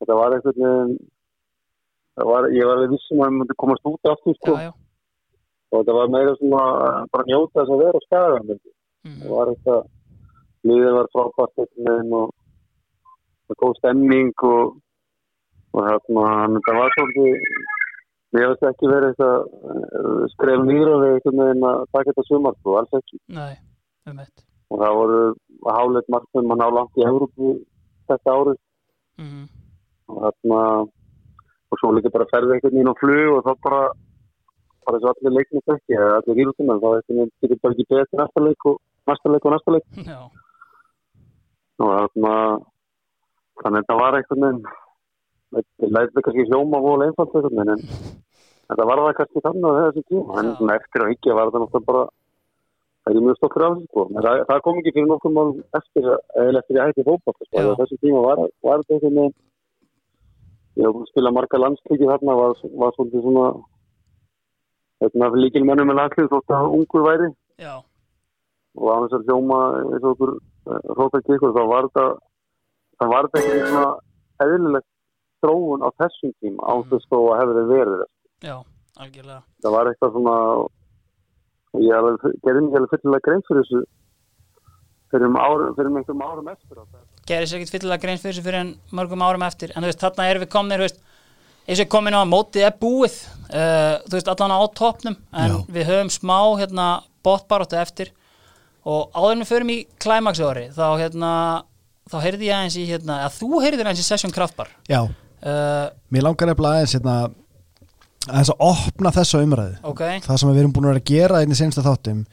Þetta 0.00 0.16
var 0.18 0.36
einhvern 0.36 0.62
veginn, 0.64 0.94
það 2.18 2.30
var, 2.30 2.48
ég 2.52 2.68
var 2.68 2.78
alveg 2.78 2.94
vissum 2.94 3.20
að 3.20 3.28
ég 3.30 3.36
myndi 3.38 3.58
komast 3.62 3.90
út 3.90 4.10
aftur, 4.10 4.38
sko. 4.38 4.56
já, 4.58 4.68
já. 4.68 4.72
Og 5.70 5.80
þetta 5.80 5.96
var 5.98 6.10
meira 6.14 6.34
svona, 6.38 6.64
bara 7.14 7.28
njóta 7.28 7.60
þess 7.60 7.74
að 7.74 7.84
vera 7.84 8.00
á 8.14 8.42
myndi. 8.44 8.72
Mm. 9.04 9.20
Það 9.22 9.34
var 9.34 9.52
eitthvað, 9.52 9.86
liðið 10.68 10.96
var 10.98 11.12
frábært 11.14 11.62
einhvern 11.62 11.88
veginn 11.88 12.16
og 12.18 12.34
það 13.48 13.60
góð 13.62 13.74
stemming 13.80 14.44
og, 14.50 14.76
og 15.74 15.88
hérna, 15.88 16.24
þetta 16.56 16.76
var 16.78 16.96
svolítið, 16.96 17.52
ég 18.38 18.50
veist 18.50 18.66
ekki 18.70 18.90
verið 18.90 19.12
eitthvað 19.12 19.36
uh, 19.74 20.24
skref 20.34 20.64
nýra 20.68 20.98
við 21.02 21.14
einhvern 21.16 21.42
veginn 21.42 21.68
að 21.70 21.84
taka 21.90 22.10
þetta 22.10 22.26
sumar, 22.30 22.58
sko, 22.60 22.76
alls 22.80 22.98
ekki. 23.00 23.20
Nei, 23.34 23.54
um 24.10 24.24
Og 24.72 24.80
það 24.80 24.96
voru 24.96 25.18
háleit 25.70 26.08
markminn 26.10 26.48
mann 26.50 26.62
á 26.64 26.68
langt 26.72 26.98
í 26.98 27.04
Európu 27.06 27.54
þetta 28.08 28.36
árið 28.36 28.56
mm. 29.20 29.44
og 30.10 30.20
þarna 30.24 30.60
og 31.74 31.80
svo 31.80 31.92
líka 31.94 32.12
bara 32.14 32.28
ferði 32.30 32.56
einhvern 32.56 32.76
veginn 32.76 32.92
á 32.92 33.00
flug 33.00 33.38
og 33.38 33.46
þá 33.46 33.52
bara 33.66 33.82
bara 34.84 35.00
þess 35.00 35.08
að 35.08 35.12
allir 35.14 35.36
leiknir 35.38 35.74
ekki 35.74 35.96
eða 35.96 36.18
allir 36.20 36.40
ílutunar 36.44 36.80
þá 36.82 36.88
einhvern 36.90 37.20
veginn 37.20 37.34
getur 37.44 37.62
bara 37.62 37.76
ekki 37.76 37.88
betur 37.94 38.20
næsta 38.20 38.44
leik 38.44 38.68
og 38.70 38.78
næsta 39.10 39.32
leik 39.32 39.48
og 39.48 39.54
næsta 39.54 39.76
leik 39.76 39.86
Já, 40.10 40.20
og 41.84 41.92
þarna 41.94 42.34
þannig 43.62 43.78
að 43.78 43.78
þetta 43.80 44.00
var 44.02 44.18
einhvern 44.18 44.46
veginn 44.46 44.64
læti 45.96 46.24
kannski 46.26 46.46
hljóma 46.48 46.80
vola 46.84 47.08
einfalt 47.08 47.32
veginn 47.36 47.72
en 47.74 47.86
þetta 48.68 48.88
var 48.90 49.02
það 49.04 49.16
kannski 49.20 49.44
þannig 49.46 49.70
að 49.70 49.80
þessi 49.86 50.04
tíma 50.10 50.38
en 50.40 50.52
svona 50.58 50.76
eftir 50.80 51.04
að 51.04 51.10
higgja 51.12 51.38
var 51.38 51.50
þetta 51.50 51.62
náttúrulega 51.64 51.88
bara 51.90 52.04
það 53.04 53.16
er 53.18 53.24
mjög 53.26 53.38
stokkur 53.38 53.64
af 53.66 53.72
þessu 53.74 53.88
sko. 53.90 54.04
En 54.10 54.26
það, 54.26 54.42
það 54.50 54.60
kom 54.66 54.80
ekki 54.80 54.94
fyrir 54.96 55.08
nokkur 55.10 55.34
mál 55.36 55.50
eftir 55.78 56.10
eða 56.10 56.60
eftir 56.60 56.78
ég 56.78 56.88
hætti 56.88 57.06
fótboll 57.08 57.38
sko. 57.40 57.64
Þessi 57.80 58.00
tíma 58.00 58.22
var, 58.24 58.44
var 58.64 58.84
þetta 58.84 59.00
veginn 59.04 59.34
ég 60.80 60.88
að 60.90 61.08
spila 61.12 61.34
marga 61.34 61.60
landsleiki 61.60 62.10
þarna 62.10 62.38
var, 62.40 62.54
var 62.82 62.94
svolítið 62.96 63.26
svona 63.26 63.48
þetta 65.04 65.28
líkil 65.42 65.66
mönnum 65.68 65.90
með 65.90 66.00
landslið 66.00 66.30
þótt 66.32 66.54
að 66.56 66.78
ungur 66.78 67.04
væri. 67.04 67.28
Já, 67.62 67.74
og 68.74 68.90
á 68.90 68.96
þess 69.04 69.18
að 69.18 69.28
hljóma 69.28 69.58
eins 69.92 70.02
og 70.02 70.10
okkur 70.14 70.32
róta 70.98 71.20
kikkur 71.22 71.54
þá 71.54 71.62
var 71.70 71.88
þetta 71.88 72.06
það 72.98 73.12
var 73.12 73.28
þetta 73.28 73.42
ekki 73.42 73.68
svona 73.68 73.84
eðlilegt 74.44 74.90
þróun 75.44 75.84
á 75.84 75.88
þessum 76.00 76.32
tíma 76.40 76.64
á 76.64 76.74
þess 76.90 77.10
þó 77.12 77.18
að 77.20 77.36
hefði 77.42 77.66
verið. 77.70 78.06
Já, 78.44 78.56
algjörlega. 78.98 79.42
Það 79.62 79.76
var 79.76 79.90
eitthvað 79.92 80.16
svona 80.16 80.38
ég 81.84 82.24
gerði 82.44 82.64
mig 82.64 82.78
alveg 82.78 82.92
fyllilega 82.94 83.26
grein 83.28 83.44
fyrir 83.48 83.64
þessu 83.64 83.84
fyrir 85.14 85.30
um 85.30 85.38
árum, 85.38 85.74
fyrir 85.76 85.90
um 85.90 85.98
einhverjum 86.00 86.24
árum 86.26 86.48
eftir 86.50 86.78
á 86.78 86.82
þetta. 86.82 87.04
gerir 87.28 87.48
sér 87.50 87.60
ekkert 87.60 87.74
fyllilega 87.74 88.02
grein 88.02 88.20
fyrir 88.22 88.34
þessu 88.34 88.46
fyrir 88.46 88.60
en 88.60 88.72
mörgum 88.94 89.24
árum 89.24 89.44
eftir. 89.46 89.74
En 89.74 89.84
þú 89.84 89.90
veist, 89.90 90.02
þarna 90.02 90.28
erum 90.30 90.44
við 90.44 90.50
komnir 90.54 90.82
þú 90.82 90.88
veist, 90.88 91.00
eins 91.64 91.82
og 91.84 91.90
komin 91.94 92.16
á 92.18 92.20
að 92.20 92.30
mótið 92.32 92.66
er 92.68 92.76
búið 92.80 93.14
uh, 93.14 93.94
þú 94.08 94.18
veist, 94.18 94.30
allan 94.34 94.54
á 94.54 94.60
toppnum 94.80 95.16
en 95.16 95.54
Já. 95.54 95.58
við 95.76 95.90
höfum 95.90 96.12
smá 96.12 96.38
hérna 96.60 96.88
bóttbaróttu 97.24 97.78
eftir. 97.80 98.12
Og 98.84 99.14
áður 99.16 99.36
en 99.36 99.44
við 99.44 99.52
förum 99.52 99.72
í 99.72 99.78
klæmaks 100.02 100.42
ári 100.44 100.66
þá 100.74 100.86
hérna, 101.00 101.30
þá 102.10 102.16
heyrði 102.26 102.50
ég 102.50 102.58
aðeins 102.58 102.76
í 102.76 102.88
hérna, 102.90 103.22
að 103.24 103.38
þú 103.38 103.62
heyrðir 103.64 103.86
aðeins 103.86 104.02
í 104.02 104.08
Session 104.08 104.34
Kraftbar. 104.34 104.74
Já, 104.90 105.06
uh, 105.44 105.86
mér 106.12 106.26
langar 106.26 106.50
nefnilega 106.50 106.80
aðeins 106.80 106.96
hérna, 106.96 107.16
aðeins 108.28 108.52
að 108.54 108.66
opna 108.70 109.14
þessa 109.14 109.42
umræðu. 109.44 109.76
Ok, 109.92 110.04
það 110.24 110.40
sem 110.40 110.52
við 110.52 110.62
erum 110.62 110.74
búin 110.74 110.88
að 110.88 110.94
vera 110.94 111.04
að 111.04 111.12
gera 111.12 111.42
inn 111.44 111.54
í 111.54 111.58
sensta 111.58 111.84
þáttum 111.84 112.24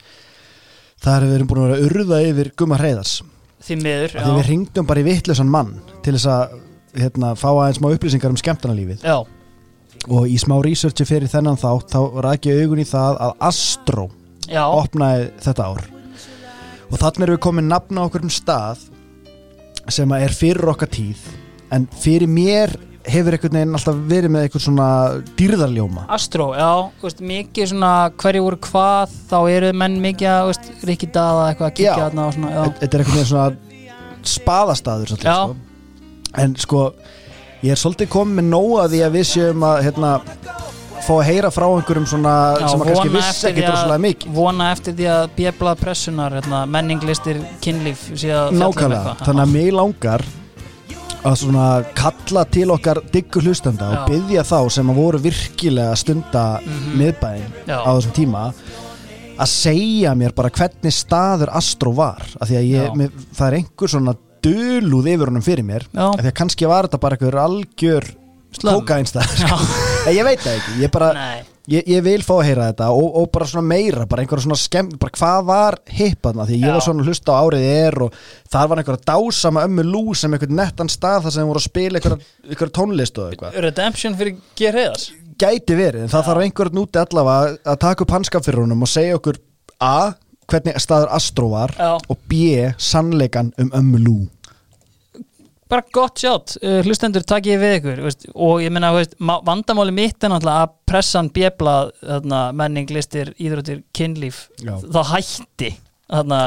er 1.02 1.14
að 1.16 1.28
við 1.28 1.38
erum 1.40 1.50
búin 1.50 1.62
að 1.62 1.70
vera 1.70 1.78
að 1.80 1.86
urða 1.90 2.24
yfir 2.30 2.52
gumma 2.60 2.80
hreiðars. 2.82 3.20
Því 3.62 3.78
miður 3.82 4.16
því 4.18 4.34
við 4.38 4.48
ringdum 4.50 4.88
bara 4.90 5.02
í 5.02 5.06
vittlusan 5.06 5.50
mann 5.52 5.76
til 6.06 6.16
þess 6.16 6.30
að 6.34 6.58
hérna, 6.98 7.36
fá 7.38 7.50
aðeins 7.52 7.80
smá 7.80 7.88
upplýsingar 7.92 8.34
um 8.34 8.42
skemmtanalífið. 8.42 9.06
Já, 9.06 9.22
og 10.10 10.30
í 10.30 10.38
smá 10.42 10.56
researchi 10.66 11.06
fyrir 11.06 11.30
þennan 11.30 11.60
þátt 11.62 11.94
þá 11.94 12.22
rækja 12.26 12.56
augun 12.64 12.82
í 12.82 12.88
það 12.90 13.20
að 13.28 13.34
Astro 13.52 14.08
já, 14.48 14.64
opnaði 14.66 15.28
þetta 15.44 15.68
ár. 15.68 15.84
Og 16.92 16.98
þannig 17.00 17.26
erum 17.26 17.38
við 17.38 17.44
komin 17.46 17.70
nafn 17.72 18.02
á 18.02 18.06
okkur 18.08 18.26
um 18.26 18.34
stað 18.34 18.88
sem 19.92 20.12
að 20.14 20.26
er 20.26 20.36
fyrir 20.36 20.72
okkar 20.74 20.92
tíð 20.92 21.22
en 21.72 21.86
fyrir 22.02 22.30
mér 22.30 22.74
hefur 23.08 23.36
einhvern 23.36 23.58
veginn 23.58 23.78
alltaf 23.78 24.00
verið 24.10 24.34
með 24.34 24.46
eitthvað 24.46 24.64
svona 24.66 24.88
dýrðarljóma? 25.40 26.06
Astro, 26.14 26.52
já, 26.58 26.70
veist, 27.02 27.22
mikið 27.32 27.72
svona 27.72 27.92
hverju 28.22 28.44
voru 28.46 28.60
hvað, 28.68 29.16
þá 29.32 29.38
eru 29.56 29.72
menn 29.82 29.98
mikið 30.04 30.30
að, 30.32 30.42
þú 30.42 30.52
veist, 30.52 30.86
Rikki 30.90 31.10
Daða 31.16 31.48
eitthvað 31.50 31.70
að 31.70 31.76
kíkja 31.80 31.92
Já. 31.92 32.02
þarna 32.06 32.26
og 32.28 32.36
svona, 32.38 32.52
já, 32.54 32.64
þetta 32.82 32.98
er 32.98 33.04
einhvern 33.04 33.18
veginn 33.18 33.32
svona 33.32 34.28
spaðastaður 34.32 35.14
svolítið, 35.14 35.32
sko. 35.32 36.34
en 36.44 36.58
sko 36.62 36.84
ég 37.62 37.74
er 37.74 37.82
svolítið 37.82 38.12
komið 38.14 38.38
með 38.42 38.52
nóga 38.52 38.90
því 38.92 39.06
að 39.08 39.16
við 39.18 39.26
séum 39.32 39.66
að 39.66 39.80
hérna, 39.88 40.12
fá 41.02 41.14
að 41.16 41.24
heyra 41.32 41.50
frá 41.54 41.66
einhverjum 41.72 42.06
svona 42.12 42.36
já 42.62 42.68
sem 42.70 42.84
að 42.84 42.92
kannski 42.92 43.14
vissi 43.16 43.48
ekki 43.50 43.64
droslega 43.66 44.04
mikið. 44.06 44.36
vona 44.38 44.68
eftir 44.76 44.94
því 45.00 45.10
að 45.16 45.24
bjöblað 45.40 45.82
pressunar, 45.82 46.38
hérna, 46.38 46.62
menninglistir 46.70 47.42
kynlíf, 47.66 48.06
nákvæmlega, 48.54 49.18
þannig 49.26 49.44
að 49.48 49.56
mig 49.56 49.74
langar 49.74 50.26
að 51.24 51.36
svona 51.44 51.66
kalla 51.98 52.44
til 52.52 52.72
okkar 52.74 53.02
diggur 53.14 53.44
hlustanda 53.46 53.90
og 53.90 53.98
Já. 53.98 54.06
byggja 54.12 54.44
þá 54.50 54.58
sem 54.78 54.90
að 54.94 54.96
voru 55.02 55.20
virkilega 55.24 55.92
að 55.94 56.00
stunda 56.04 56.44
Mhm. 56.62 56.98
miðbæinn 57.02 57.52
Já. 57.68 57.78
á 57.86 57.90
þessum 57.98 58.16
tíma 58.18 58.44
að 59.42 59.48
segja 59.48 60.16
mér 60.16 60.36
bara 60.36 60.50
hvernig 60.50 60.94
staður 60.94 61.50
Astro 61.58 61.92
var 61.98 62.22
af 62.42 62.48
því 62.50 62.58
að 62.60 62.70
ég, 62.72 62.96
mér, 62.96 63.10
það 63.34 63.48
er 63.48 63.58
einhver 63.62 63.88
svona 63.90 64.16
dölúð 64.42 65.08
yfir 65.14 65.28
honum 65.30 65.42
fyrir 65.46 65.64
mér 65.66 65.84
af 65.96 66.20
því 66.20 66.28
að 66.32 66.38
kannski 66.42 66.68
var 66.68 66.88
þetta 66.88 67.00
bara 67.00 67.16
einhver 67.18 67.40
algjör 67.46 68.12
Slömm. 68.52 68.82
kókainstæður 68.82 69.90
En 70.02 70.16
ég 70.18 70.26
veit 70.26 70.40
það 70.42 70.56
ekki, 70.58 70.72
ég 70.82 70.92
bara 70.94 71.08
Nei, 71.14 71.42
ég, 71.70 71.86
ég 71.94 72.02
vil 72.02 72.24
fá 72.26 72.32
að 72.40 72.48
heyra 72.48 72.70
þetta 72.72 72.88
og, 72.98 73.18
og 73.22 73.28
bara 73.36 73.46
svona 73.52 73.70
meira, 73.70 74.08
bara 74.10 74.24
einhverja 74.24 74.48
svona 74.48 74.58
skemm 74.58 74.90
bara 74.98 75.14
hvað 75.14 75.44
var 75.46 75.78
hippaðna, 75.94 76.48
því 76.50 76.58
ég 76.58 76.66
Já. 76.66 76.74
var 76.74 76.86
svona 76.88 77.06
hlusta 77.06 77.36
á 77.38 77.42
árið 77.46 77.66
er 77.70 77.98
og 78.08 78.18
þar 78.50 78.72
var 78.72 78.82
einhverja 78.82 79.06
dásama 79.12 79.66
ömmu 79.70 79.86
lú 79.86 80.02
sem 80.18 80.34
einhvern 80.34 80.58
nettan 80.58 80.90
stað 80.90 81.28
þar 81.28 81.36
sem 81.38 81.52
voru 81.52 81.62
að 81.62 81.68
spila 81.68 82.02
einhverja, 82.02 82.72
tónlist 82.80 83.22
og 83.22 83.30
eitthvað 83.30 83.62
Redemption 83.68 84.18
fyrir 84.18 84.42
G. 84.58 84.74
Heiðars 84.74 85.08
gæti 85.42 85.78
verið, 85.78 86.08
en 86.08 86.14
það 86.16 86.28
þarf 86.32 86.46
einhvern 86.48 86.82
úti 86.82 87.02
allavega 87.06 87.56
að 87.76 87.80
taka 87.86 88.06
upp 88.08 88.18
hanskap 88.18 88.46
fyrir 88.46 88.66
honum 88.66 88.82
og 88.88 88.90
segja 88.90 89.22
okkur 89.22 89.38
A, 89.82 90.12
hvernig 90.50 90.82
staður 90.82 91.14
Astro 91.14 91.54
var 91.54 91.78
Já. 91.78 91.94
og 92.02 92.26
B, 92.30 92.72
sannleikan 92.82 93.54
um 93.62 93.70
ömmu 93.78 94.02
lú 94.02 94.20
bara 95.72 95.86
gott 95.96 96.20
sjátt, 96.20 96.58
uh, 96.62 96.80
hlustendur 96.86 97.24
takk 97.28 97.48
ég 97.48 97.62
við 97.62 97.78
ykkur 97.80 98.04
veist, 98.06 98.28
og 98.36 98.62
ég 98.64 98.74
ma- 99.20 99.40
vandamáli 99.48 99.94
mitt 99.96 100.24
er 100.24 100.34
náttúrulega 100.34 100.68
að 100.68 100.76
pressan 100.92 101.32
bjöblað 101.32 101.94
menning, 102.60 102.92
listir, 102.92 103.34
íþróttir, 103.40 103.84
kynlíf 103.96 104.50
Já. 104.60 104.76
þá 104.84 105.02
hætti 105.16 105.74
þarna, 106.12 106.42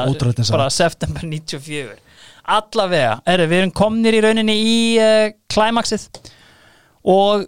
bara 0.51 0.69
september 0.69 1.25
94 1.25 1.97
allavega, 2.45 3.19
er, 3.25 3.41
við 3.49 3.63
erum 3.63 3.73
komnir 3.73 4.13
í 4.13 4.21
rauninni 4.21 4.55
í 4.61 4.77
uh, 5.01 5.27
klæmaksið 5.49 6.05
og 7.09 7.47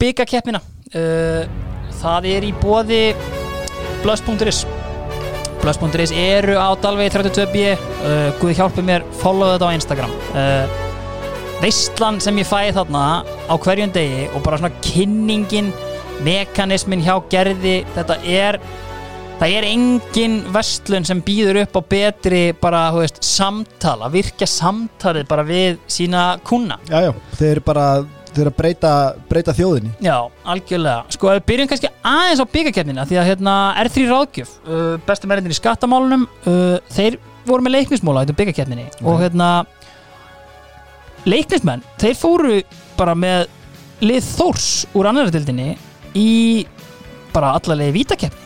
byggakeppnina 0.00 0.60
uh, 0.60 1.44
það 2.02 2.28
er 2.34 2.48
í 2.50 2.52
bóði 2.60 3.02
blöss.is 4.04 4.64
blöss.is 5.64 6.12
eru 6.12 6.58
á 6.60 6.76
Dalvegi 6.76 7.14
32b 7.16 7.60
uh, 7.72 8.32
Guð 8.40 8.58
hjálpi 8.58 8.84
mér, 8.84 9.06
follow 9.22 9.54
þetta 9.54 9.70
á 9.72 9.76
Instagram. 9.78 10.18
Uh, 10.36 10.93
veistlan 11.64 12.18
sem 12.20 12.36
ég 12.42 12.48
fæði 12.48 12.74
þarna 12.76 13.02
á 13.24 13.54
hverjum 13.56 13.92
degi 13.94 14.24
og 14.34 14.42
bara 14.44 14.58
svona 14.60 14.82
kynningin 14.84 15.70
mekanismin 16.24 17.04
hjá 17.04 17.14
gerði 17.32 17.78
þetta 17.94 18.18
er 18.28 18.58
það 19.40 19.54
er 19.58 19.66
engin 19.70 20.34
vestlun 20.52 21.06
sem 21.08 21.22
býður 21.24 21.62
upp 21.62 21.78
á 21.80 21.82
betri 21.94 22.42
bara, 22.60 22.84
þú 22.92 23.00
veist, 23.00 23.22
samtala 23.24 24.10
virkja 24.12 24.48
samtalið 24.50 25.24
bara 25.30 25.46
við 25.48 25.80
sína 25.88 26.34
kuna 26.44 26.76
Já, 26.90 27.08
já, 27.08 27.10
þeir 27.38 27.50
eru 27.54 27.64
bara 27.64 27.86
þeir 28.34 28.42
eru 28.42 28.50
að 28.50 28.56
breyta, 28.58 28.92
breyta 29.30 29.52
þjóðinni. 29.54 29.92
Já, 30.02 30.16
algjörlega. 30.50 31.04
Sko, 31.14 31.28
við 31.36 31.44
byrjum 31.52 31.68
kannski 31.70 31.90
aðeins 32.10 32.40
á 32.42 32.46
byggakefnina, 32.50 33.04
því 33.06 33.20
að 33.20 33.28
hérna 33.30 33.54
er 33.78 33.90
þrý 33.94 34.06
ráðgjöf, 34.10 34.56
uh, 34.66 34.80
bestu 35.06 35.30
mennir 35.30 35.54
í 35.54 35.58
skattamálunum, 35.60 36.24
uh, 36.50 36.96
þeir 36.96 37.20
voru 37.46 37.62
með 37.62 37.76
leiknismóla 37.76 38.24
þetta 38.24 38.38
byggakefninni 38.40 38.88
og 39.06 39.22
hérna 39.22 39.50
leiknismenn, 41.28 41.82
þeir 42.00 42.16
fóru 42.20 42.56
bara 42.98 43.14
með 43.18 43.46
lið 44.04 44.24
Þórs 44.36 44.68
úr 44.94 45.08
annara 45.10 45.32
dildinni 45.32 45.74
í 46.18 46.66
bara 47.34 47.54
allarlega 47.58 47.94
vítakefni. 47.94 48.40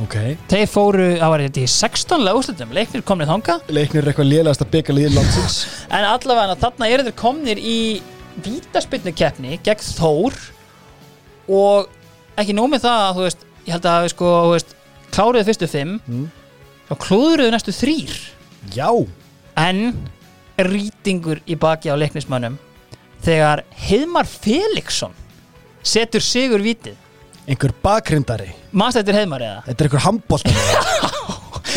Ok. 0.00 0.14
Þeir 0.48 0.68
fóru, 0.72 1.06
það 1.20 1.32
var 1.34 1.42
þetta 1.44 1.60
í 1.60 1.70
16 1.74 2.22
löguslutum, 2.24 2.70
leiknir 2.72 3.02
komnir 3.04 3.28
þanga 3.28 3.56
Leiknir 3.68 4.00
er 4.06 4.12
eitthvað 4.12 4.30
lélegast 4.30 4.62
að 4.64 4.70
byggja 4.72 4.94
liðið 4.96 5.16
landsins. 5.18 5.58
En 5.96 6.06
allavega 6.08 6.56
þarna 6.62 6.88
eru 6.94 7.04
þeir 7.08 7.16
komnir 7.20 7.60
í 7.60 7.76
vítaspyrnukefni 8.46 9.58
gegn 9.66 9.84
Þór. 9.98 10.36
Og 11.50 11.88
ekki 12.40 12.54
nómið 12.56 12.84
það 12.86 13.04
að 13.08 13.16
þú 13.18 13.24
veist, 13.26 13.44
ég 13.66 13.74
held 13.74 13.88
að 13.90 14.06
sko, 14.14 14.30
þú 14.46 14.52
veist, 14.54 14.76
kláruðu 15.10 15.46
fyrstu 15.50 15.68
fimm 15.70 15.96
Mm. 16.06 16.26
og 16.90 16.98
klúðruðu 17.04 17.50
næstu 17.54 17.72
þrýr 17.74 18.14
Já, 18.74 18.88
en 19.58 19.80
rýtingur 20.68 21.40
í 21.48 21.56
baki 21.60 21.92
á 21.92 21.96
leiknismönnum 22.00 22.58
þegar 23.24 23.64
Heiðmar 23.88 24.28
Felixson 24.28 25.14
setur 25.82 26.24
sigur 26.24 26.62
vítið. 26.64 26.96
Einhver 27.48 27.72
bakrindari. 27.82 28.52
Mannstættir 28.76 29.16
Heiðmar 29.16 29.42
eða? 29.42 29.62
Þetta 29.66 29.84
er 29.84 29.88
einhver 29.88 30.04
handbólta 30.04 30.52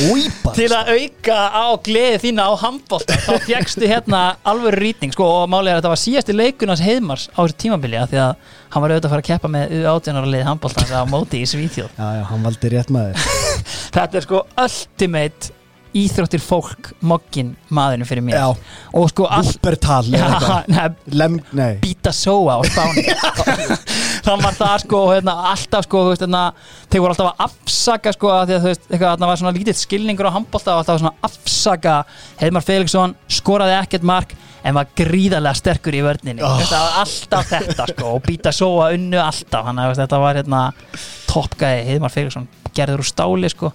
Úipa 0.10 0.54
til 0.58 0.70
að 0.74 0.92
auka 0.96 1.38
á 1.54 1.66
gleði 1.86 2.20
þína 2.26 2.46
á 2.50 2.54
handbólta 2.64 3.18
þá 3.26 3.32
fjækstu 3.46 3.90
hérna 3.90 4.22
alvöru 4.48 4.82
rýting 4.82 5.14
sko, 5.14 5.28
og 5.44 5.50
málið 5.54 5.76
að 5.76 5.80
þetta 5.80 5.92
var 5.94 6.02
síðasti 6.02 6.36
leikunars 6.36 6.84
Heiðmars 6.84 7.28
á 7.34 7.40
þessu 7.42 7.58
tímabili 7.64 8.00
af 8.02 8.12
því 8.12 8.22
að 8.24 8.32
hann 8.74 8.86
var 8.86 8.94
auðvitað 8.94 9.10
að 9.10 9.14
fara 9.16 9.24
að 9.24 9.30
keppa 9.30 9.52
með 9.54 9.76
U18 9.80 10.30
liði 10.30 10.48
handbóltans 10.50 10.94
á 10.94 11.02
móti 11.10 11.44
í 11.44 11.50
Svíþjóð. 11.50 11.92
Já, 11.98 12.08
já, 12.18 12.24
hann 12.32 12.48
valdi 12.48 12.74
rétt 12.74 12.94
maður. 12.94 13.28
Þetta 13.98 14.20
er 14.20 14.28
sko 14.28 14.42
ultimate 14.66 15.54
íþróttir 15.98 16.42
fólk 16.42 16.92
mokkin 17.06 17.54
maðurinn 17.74 18.08
fyrir 18.08 18.26
mér. 18.26 18.38
Já, 18.40 18.48
og 18.98 19.10
sko 19.12 19.28
Úpertal 19.28 20.10
Bíta 21.84 22.14
Sóa 22.16 22.58
á 22.58 22.62
Spáni. 22.68 23.04
Þann 24.26 24.44
var 24.44 24.56
það 24.56 24.76
sko 24.86 25.02
hérna, 25.12 25.36
alltaf 25.52 25.86
sko 25.88 26.06
hérna, 26.08 26.44
þeir 26.88 27.04
voru 27.04 27.14
alltaf 27.16 27.34
að 27.34 27.46
afsaka 27.48 28.14
sko 28.16 28.32
að 28.32 28.46
því 28.46 28.56
að 28.56 28.64
þú 28.64 28.72
veist, 28.72 28.88
eitthvað, 28.88 29.10
þarna 29.10 29.30
var 29.30 29.42
svona 29.42 29.54
lítið 29.58 29.80
skilningur 29.82 30.30
á 30.32 30.36
handbólta 30.38 30.74
og 30.74 30.82
alltaf 30.84 31.02
svona 31.02 31.30
afsaka 31.30 31.98
Heimar 32.40 32.66
Felixson 32.66 33.16
skoraði 33.28 33.78
ekkert 33.82 34.08
mark 34.08 34.36
en 34.64 34.78
var 34.78 34.90
gríðarlega 34.96 35.60
sterkur 35.60 35.98
í 35.98 36.04
vörninni. 36.06 36.44
Oh. 36.46 36.62
það 36.64 36.86
var 36.88 37.00
alltaf 37.04 37.50
þetta 37.52 37.88
sko 37.92 38.16
og 38.16 38.26
Bíta 38.26 38.56
Sóa 38.56 38.94
unnu 38.96 39.20
alltaf. 39.20 39.68
Þannig 39.68 39.90
að 39.92 40.04
þetta 40.06 40.22
var 40.24 40.40
hérna 40.40 40.66
toppgæði 41.28 41.88
Heimar 41.92 42.14
Felixson 42.14 42.48
gerður 42.74 43.04
úr 43.04 43.10
stáli 43.10 43.52
sko 43.52 43.74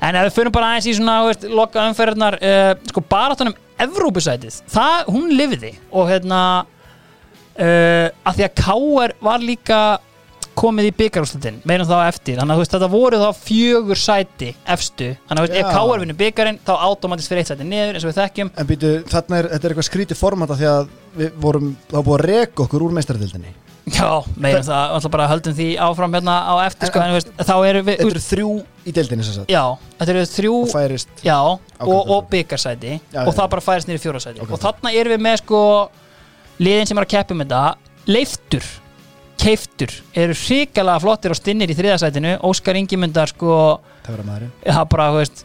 en 0.00 0.18
ef 0.18 0.26
við 0.28 0.34
fyrir 0.38 0.54
bara 0.54 0.72
aðeins 0.72 0.88
í 0.90 0.96
svona 0.98 1.18
veist, 1.26 1.46
loka 1.48 1.86
umferðnar 1.90 2.38
uh, 2.40 2.72
sko 2.90 3.04
baráttunum 3.10 3.56
Evrópusætið, 3.76 4.62
það, 4.72 5.10
hún 5.12 5.32
lifiði 5.36 5.74
og 5.92 6.08
hérna 6.08 6.40
uh, 6.64 8.08
að 8.24 8.38
því 8.38 8.46
að 8.46 8.54
K.R. 8.62 9.14
var 9.26 9.42
líka 9.44 9.80
komið 10.56 10.88
í 10.88 10.92
byggarúslutin 10.96 11.58
meðan 11.68 11.90
þá 11.90 12.06
eftir, 12.06 12.38
þannig 12.40 12.54
að 12.54 12.62
veist 12.62 12.72
þetta 12.72 12.88
voru 12.94 13.18
þá 13.20 13.42
fjögur 13.42 14.00
sæti 14.00 14.48
efstu, 14.72 15.10
þannig 15.28 15.42
að 15.42 15.48
veist, 15.50 15.58
ef. 15.60 15.68
K.R. 15.74 16.00
vinnur 16.00 16.18
byggarinn 16.22 16.60
þá 16.64 16.72
automatist 16.86 17.28
fyrir 17.28 17.44
eitt 17.44 17.52
sæti 17.52 17.68
niður 17.68 17.98
eins 17.98 18.06
og 18.06 18.12
við 18.14 18.20
þekkjum 18.22 18.52
En 18.56 18.70
býtu, 18.70 18.94
þarna 19.12 19.42
er, 19.42 19.50
þetta 19.52 19.68
er 19.68 19.74
eitthvað 19.74 19.88
skrítið 19.90 20.20
formata 20.22 20.56
því 20.56 20.70
að 20.72 20.88
við 21.20 21.38
vorum, 21.44 21.70
var 21.92 22.08
búið 22.08 22.16
að 22.16 22.26
reka 22.30 22.64
okkur 22.64 22.86
úr 22.88 22.96
meistardildinni 22.96 23.52
já, 23.86 24.08
meira 24.36 24.62
það, 24.66 24.94
alltaf 24.96 25.12
bara 25.14 25.26
höldum 25.30 25.54
því 25.56 25.66
áfram 25.86 26.16
hérna 26.18 26.36
á 26.42 26.54
eftir, 26.66 26.90
sko, 26.90 27.02
en 27.02 27.12
þú 27.12 27.18
veist, 27.20 27.28
þá 27.38 27.54
eru 27.68 27.82
við 27.86 28.00
Þetta 28.00 28.14
eru 28.14 28.22
þrjú 28.26 28.48
í 28.90 28.94
deildinni 28.96 29.26
sem 29.26 29.36
sagt? 29.36 29.52
Já, 29.52 29.62
þetta 30.00 30.14
eru 30.14 30.24
þrjú 30.32 30.54
og 30.62 30.72
færist 30.72 31.22
Já, 31.26 31.36
og, 31.44 32.00
og 32.16 32.26
byggarsæti 32.32 32.96
Já, 32.98 33.20
og 33.22 33.30
já. 33.30 33.36
það 33.38 33.52
bara 33.54 33.64
færist 33.68 33.92
í 33.92 34.00
fjórasæti 34.02 34.42
Ok. 34.42 34.50
og 34.56 34.62
þarna 34.64 34.92
erum 34.98 35.14
við 35.16 35.22
með 35.28 35.38
sko 35.44 35.60
liðin 36.66 36.90
sem 36.90 36.98
er 36.98 37.06
að 37.06 37.12
keppa 37.14 37.36
með 37.36 37.52
þetta. 37.52 37.94
Leiftur, 38.06 38.66
keiftur 39.42 39.94
eru 40.16 40.34
hrikalega 40.40 41.02
flottir 41.02 41.34
og 41.34 41.38
stinnir 41.38 41.70
í 41.70 41.76
þriðasætinu 41.78 42.36
Óskar 42.46 42.78
Ingimundar 42.80 43.30
sko 43.30 43.56
Það 44.06 44.12
verður 44.16 44.28
maðurinn 44.32 44.52
það 44.66 44.86
bara, 44.94 45.08
þú 45.12 45.22
veist 45.22 45.44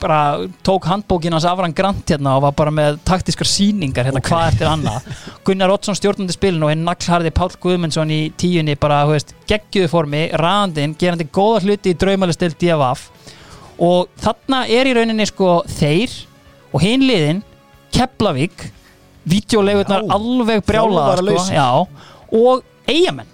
bara 0.00 0.48
tók 0.66 0.86
handbókin 0.88 1.34
hans 1.36 1.46
Afran 1.48 1.74
Grant 1.76 2.08
hérna 2.10 2.36
og 2.38 2.44
var 2.46 2.54
bara 2.58 2.72
með 2.74 2.98
taktískar 3.06 3.48
síningar 3.48 4.08
hérna 4.08 4.22
hvað 4.24 4.46
eftir 4.52 4.70
annað. 4.70 5.08
Gunnar 5.46 5.74
Oddsson 5.74 5.98
stjórnandi 5.98 6.36
spilin 6.36 6.64
og 6.66 6.72
hinn 6.72 6.86
naglharði 6.86 7.32
Páll 7.36 7.56
Guðmundsson 7.62 8.14
í 8.14 8.20
tíunni 8.40 8.76
bara, 8.80 9.02
geggjuðu 9.50 9.90
formi 9.92 10.24
raðandinn, 10.40 10.96
gerandi 11.00 11.28
góða 11.32 11.62
hluti 11.66 11.94
í 11.94 11.98
draumalistil 12.00 12.52
DFF 12.54 13.06
og 13.80 14.10
þarna 14.20 14.64
er 14.68 14.90
í 14.90 14.96
rauninni 14.96 15.26
sko 15.28 15.60
þeir 15.70 16.12
og 16.70 16.84
hinn 16.84 17.06
liðin 17.08 17.44
Keflavík 17.94 18.68
videolegurnar 19.30 20.06
alveg 20.14 20.62
brjálaða 20.68 21.20
sko, 21.20 21.44
já, 21.52 21.68
og 22.36 22.62
eigamenn 22.88 23.28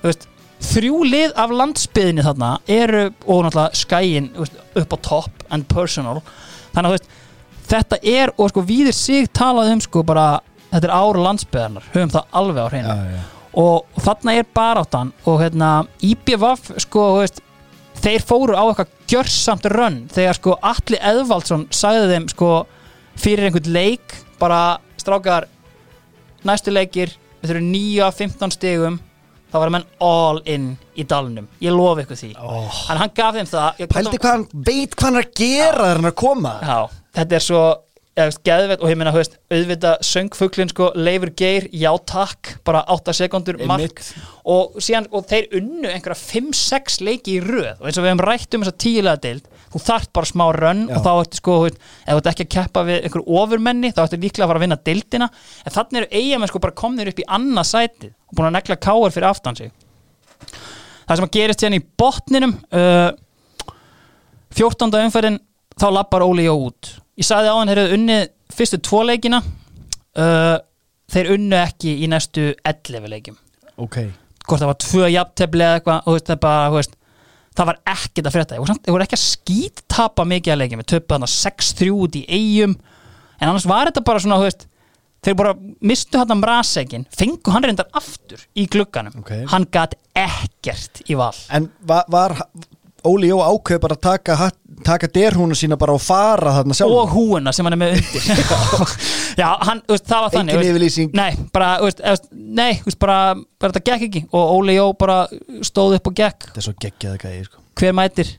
þú 0.00 0.08
veist, 0.08 0.29
þrjú 0.60 1.00
lið 1.08 1.34
af 1.40 1.54
landsbyðinni 1.56 2.24
þarna 2.26 2.50
eru 2.70 3.06
og 3.24 3.44
náttúrulega 3.46 3.80
skæin 3.80 4.30
upp 4.38 4.94
á 4.94 4.98
topp 5.06 5.44
and 5.50 5.66
personal. 5.70 6.20
Þannig 6.74 6.86
að 6.86 6.88
þú 6.88 6.96
veist, 6.96 7.10
þetta 7.70 8.00
er 8.12 8.32
og 8.36 8.52
sko 8.52 8.64
víðir 8.66 8.96
sig 8.96 9.28
talað 9.36 9.74
um 9.74 9.84
sko 9.84 10.04
bara 10.06 10.28
þetta 10.70 10.86
er 10.86 10.94
ára 10.94 11.26
landsbyðarnar, 11.26 11.86
höfum 11.94 12.14
það 12.14 12.34
alveg 12.40 12.60
á 12.62 12.70
hreinu. 12.70 12.88
Já, 12.88 13.14
já. 13.14 13.22
Og, 13.60 13.86
þarna 13.98 14.34
er 14.38 14.50
baráttan 14.54 15.14
og 15.26 15.40
hérna 15.42 15.70
IBVF 16.06 16.68
sko 16.84 17.06
veist, 17.18 17.40
þeir 17.98 18.22
fóru 18.22 18.54
á 18.54 18.62
eitthvað 18.62 18.92
gjörsamt 19.10 19.66
rönn 19.72 20.04
þegar 20.12 20.38
sko 20.38 20.54
Atli 20.62 21.00
Eðvaldsson 21.02 21.66
sagði 21.74 22.12
þeim 22.12 22.28
sko 22.30 22.50
fyrir 23.18 23.48
einhvern 23.48 23.72
leik 23.74 24.14
bara 24.40 24.78
strákar 25.00 25.48
næstu 26.46 26.72
leikir 26.72 27.16
við 27.40 27.50
þurfum 27.50 27.72
9 27.74 28.04
af 28.06 28.20
15 28.22 28.54
stigum 28.54 29.00
þá 29.50 29.58
var 29.62 29.74
menn 29.74 29.86
all 30.06 30.40
in 30.50 30.72
í 30.94 31.06
dalnum. 31.08 31.50
Ég 31.62 31.74
lofi 31.74 32.06
ykkur 32.06 32.20
því. 32.22 32.32
Oh. 32.40 32.80
en 32.92 33.02
hann 33.02 33.14
gaf 33.16 33.36
þeim 33.36 33.50
það 33.50 33.84
Pældi 33.90 34.18
hvað 34.22 34.34
hann 34.34 34.48
veit 34.66 34.96
hvað 34.96 35.06
hann 35.08 35.20
er 35.20 35.28
að 35.28 35.38
gera 35.42 35.84
þegar 35.84 35.96
hann 35.96 36.10
er 36.10 36.12
að 36.12 36.18
koma. 36.24 36.56
Já, 36.62 37.00
þetta 37.18 37.38
er 37.38 37.46
svo 37.46 37.62
eða, 38.18 38.36
geðvett 38.46 38.84
og 38.84 38.92
ég 38.92 39.00
veist, 39.16 39.36
auðvitað 39.52 40.04
söngfuglin 40.06 40.72
sko, 40.72 40.90
Leifur 40.98 41.32
Geir, 41.38 41.66
já 41.72 41.90
takk 42.08 42.54
bara 42.66 42.82
8 42.92 43.14
sekundur 43.16 43.60
mark. 43.68 44.02
Og 44.50 44.78
síðan, 44.82 45.08
og 45.14 45.26
þeir 45.30 45.50
unnu 45.60 45.90
einhverja 45.90 46.18
5-6 46.18 47.00
leiki 47.06 47.38
í 47.38 47.44
röð. 47.44 47.74
Og 47.78 47.88
eins 47.88 48.00
og 48.00 48.06
við 48.06 48.12
hefum 48.14 48.24
rætt 48.26 48.56
um 48.56 48.64
þessa 48.64 48.82
tíulega 48.86 49.22
deild 49.26 49.49
þú 49.70 49.82
þarft 49.84 50.12
bara 50.16 50.28
smá 50.28 50.44
rönn 50.56 50.86
og 50.90 51.04
þá 51.04 51.10
ertu 51.12 51.38
sko, 51.38 51.56
ef 51.70 52.10
þú 52.10 52.16
ert 52.18 52.30
ekki 52.32 52.46
að 52.46 52.52
keppa 52.56 52.84
við 52.88 53.04
einhver 53.06 53.26
ofurmenni, 53.40 53.92
þá 53.94 54.02
ertu 54.04 54.18
líklega 54.18 54.46
að 54.46 54.52
fara 54.52 54.60
að 54.60 54.64
vinna 54.66 54.78
deildina. 54.88 55.28
En 55.64 55.74
þannig 55.76 56.00
eru 56.00 56.20
eigamenn 56.20 56.50
sko 56.50 56.62
bara 56.64 56.78
komnir 56.80 57.10
upp 57.12 57.22
í 57.22 57.28
annað 57.38 57.68
sætið 57.70 58.10
og 58.10 58.36
búin 58.38 58.50
að 58.50 58.56
negla 58.58 58.78
káar 58.88 59.14
fyrir 59.14 59.28
aftan 59.30 59.58
sig. 59.58 59.70
Það 61.06 61.20
sem 61.20 61.26
að 61.28 61.36
gerist 61.36 61.64
hérna 61.64 61.78
í 61.80 61.86
botninum 62.02 62.56
uh, 62.74 63.10
14. 64.58 64.90
umferðin 65.04 65.40
þá 65.80 65.88
lappar 65.94 66.26
Óli 66.26 66.48
Jó 66.48 66.56
út. 66.68 66.94
Ég 67.20 67.26
sagði 67.26 67.52
á 67.52 67.58
hann, 67.58 67.70
þeir 67.70 67.82
eru 67.84 67.98
unnið 67.98 68.26
fyrstu 68.54 68.80
tvo 68.82 69.04
leikina 69.06 69.40
uh, 69.42 70.56
þeir 71.10 71.34
unnu 71.36 71.58
ekki 71.60 71.96
í 72.04 72.08
næstu 72.10 72.50
11 72.66 73.10
leikjum. 73.10 73.38
Ok. 73.80 74.02
Hvort 74.46 74.62
það 74.62 74.70
var 74.70 74.80
tvö 74.82 75.10
jafntefli 75.14 75.66
eða 75.66 75.78
eitthvað 75.78 76.00
og 76.00 76.08
þú 76.08 76.16
veist, 76.16 76.30
það, 76.30 76.40
bara, 76.44 76.70
þú 76.70 76.78
veist, 76.78 76.96
það 77.58 77.70
var 77.70 77.78
ekkert 77.92 78.28
að 78.28 78.36
frétta. 78.36 78.58
Þeir 78.70 78.94
voru 78.94 79.06
ekki 79.06 79.18
að 79.18 79.26
skíttapa 79.26 80.26
mikið 80.28 80.54
að 80.54 80.60
leikjum 80.62 80.82
við 80.82 80.90
töpuð 80.94 81.16
hann 81.16 81.32
6-3 81.34 81.92
út 81.96 82.18
í 82.20 82.24
eigum 82.28 82.76
en 83.40 83.48
annars 83.48 83.68
var 83.68 83.90
þetta 83.90 84.04
bara 84.06 84.22
svona 84.22 84.38
þú 84.40 84.48
veist, 84.48 84.66
þeir 85.24 85.36
bara 85.40 85.54
mistu 85.90 86.20
hann 86.20 86.34
að 86.34 86.42
mraseggin 86.42 87.06
fengu 87.16 87.54
hann 87.54 87.66
reyndar 87.66 87.90
aftur 87.96 88.44
í 88.54 88.66
glugganum. 88.70 89.18
Ok. 89.22 89.32
hann 89.52 89.66
gat 89.72 89.96
ekkert 90.16 91.02
í 91.08 91.16
val. 91.18 91.34
En 91.52 91.70
var, 91.88 92.06
var 92.12 92.36
Óli 93.06 93.30
Jó 93.30 93.38
ákveð 93.40 93.78
bara 93.80 93.96
að 93.96 94.00
taka, 94.04 94.50
taka 94.84 95.08
derhúnu 95.14 95.56
sína 95.56 95.76
bara 95.80 95.94
og 95.96 96.02
fara 96.04 96.52
þarna 96.58 96.76
sjálf 96.76 96.96
og 97.00 97.14
húuna 97.14 97.52
sem 97.56 97.66
hann 97.66 97.76
er 97.76 97.80
með 97.80 97.96
undir. 97.96 98.26
Já, 99.40 99.48
hann, 99.68 99.82
veist, 99.88 100.06
það 100.10 100.24
var 100.26 100.34
þannig 100.34 100.56
Engin 100.58 100.70
yfirlýsing. 100.74 101.10
nei, 101.16 101.30
bara, 101.54 101.70
veist, 101.84 102.28
nei, 102.32 102.80
veist, 102.84 102.98
bara, 103.00 103.18
bara 103.60 103.74
þetta 103.76 103.84
gekk 103.90 104.06
ekki. 104.08 104.22
Og 104.36 104.54
Óli 104.58 104.76
Jó 104.76 104.86
bara 105.00 105.18
stóð 105.66 105.96
upp 105.98 106.12
og 106.12 106.16
gekk. 106.20 106.48
Þetta 106.50 106.62
er 106.62 106.68
svo 106.68 106.76
geggjaði 106.86 107.22
gæði 107.24 107.44
sko. 107.48 107.64
hver 107.80 107.96
mætir? 107.96 108.32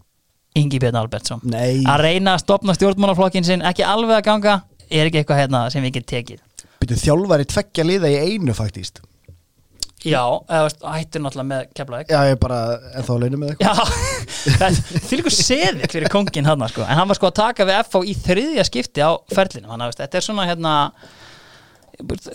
Ingi 0.60 0.82
Björn 0.84 1.00
Albertsson. 1.00 1.40
Nei, 1.48 1.82
að 1.88 2.02
reyna 2.04 2.36
að 2.36 2.44
stopna 2.44 2.76
stjórnmálaflokkin 2.76 3.48
sinn 3.48 3.62
ekki 3.66 3.86
alveg 3.88 4.18
að 4.20 4.26
ganga 4.28 4.58
er 4.92 5.08
ekki 5.08 5.22
eitthvað 5.22 5.46
hérna 5.46 5.62
sem 5.72 5.86
við 5.86 5.96
getum 6.00 6.12
tekið. 6.18 6.42
Byrju 6.82 6.98
þjálfari 7.06 7.48
tveggja 7.48 7.86
liða 7.88 8.12
í 8.12 8.20
einu 8.36 8.54
faktíst 8.58 9.00
já, 10.08 10.24
hættur 10.50 11.24
náttúrulega 11.24 11.48
með 11.52 11.66
keflaðik 11.78 12.12
Já, 12.12 12.20
ég 12.26 12.36
er 12.36 12.40
bara 12.42 12.60
ennþá 12.98 13.16
að 13.16 13.26
launa 13.26 13.40
með 13.42 13.52
eitthvað. 13.54 13.92
Já, 14.52 15.02
til 15.10 15.20
ykkur 15.22 15.36
seði 15.36 15.90
fyrir 15.92 16.14
kongin 16.14 16.48
hann 16.50 16.68
sko. 16.72 16.86
en 16.86 16.98
hann 17.00 17.12
var 17.12 17.20
sko 17.20 17.30
að 17.30 17.36
taka 17.42 17.68
við 17.70 17.82
FH 17.84 18.02
í 18.10 18.16
þriðja 18.28 18.66
skipti 18.70 19.04
á 19.06 19.12
ferlinu, 19.34 19.70
hann 19.70 19.86
veist, 19.86 20.02
þetta 20.02 20.20
er 20.20 20.26
svona 20.26 20.48
hérna 20.50 20.78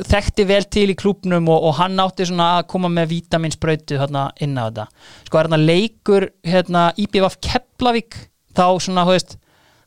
þekkti 0.06 0.44
vel 0.46 0.62
til 0.70 0.86
í 0.92 0.98
klúbnum 0.98 1.48
og, 1.50 1.64
og 1.70 1.78
hann 1.80 1.98
átti 1.98 2.28
svona 2.28 2.52
að 2.60 2.68
koma 2.70 2.90
með 2.92 3.10
vitaminsbrautu 3.16 3.98
hérna 3.98 4.28
inn 4.44 4.54
á 4.54 4.68
þetta. 4.68 4.86
Sko 5.26 5.40
er 5.40 5.48
hérna 5.48 5.58
leikur 5.62 6.28
hérna 6.46 6.84
IBVF 7.02 7.40
Keflavík 7.42 8.20
þá 8.54 8.66
svona, 8.78 9.06
þú 9.08 9.16
veist 9.16 9.36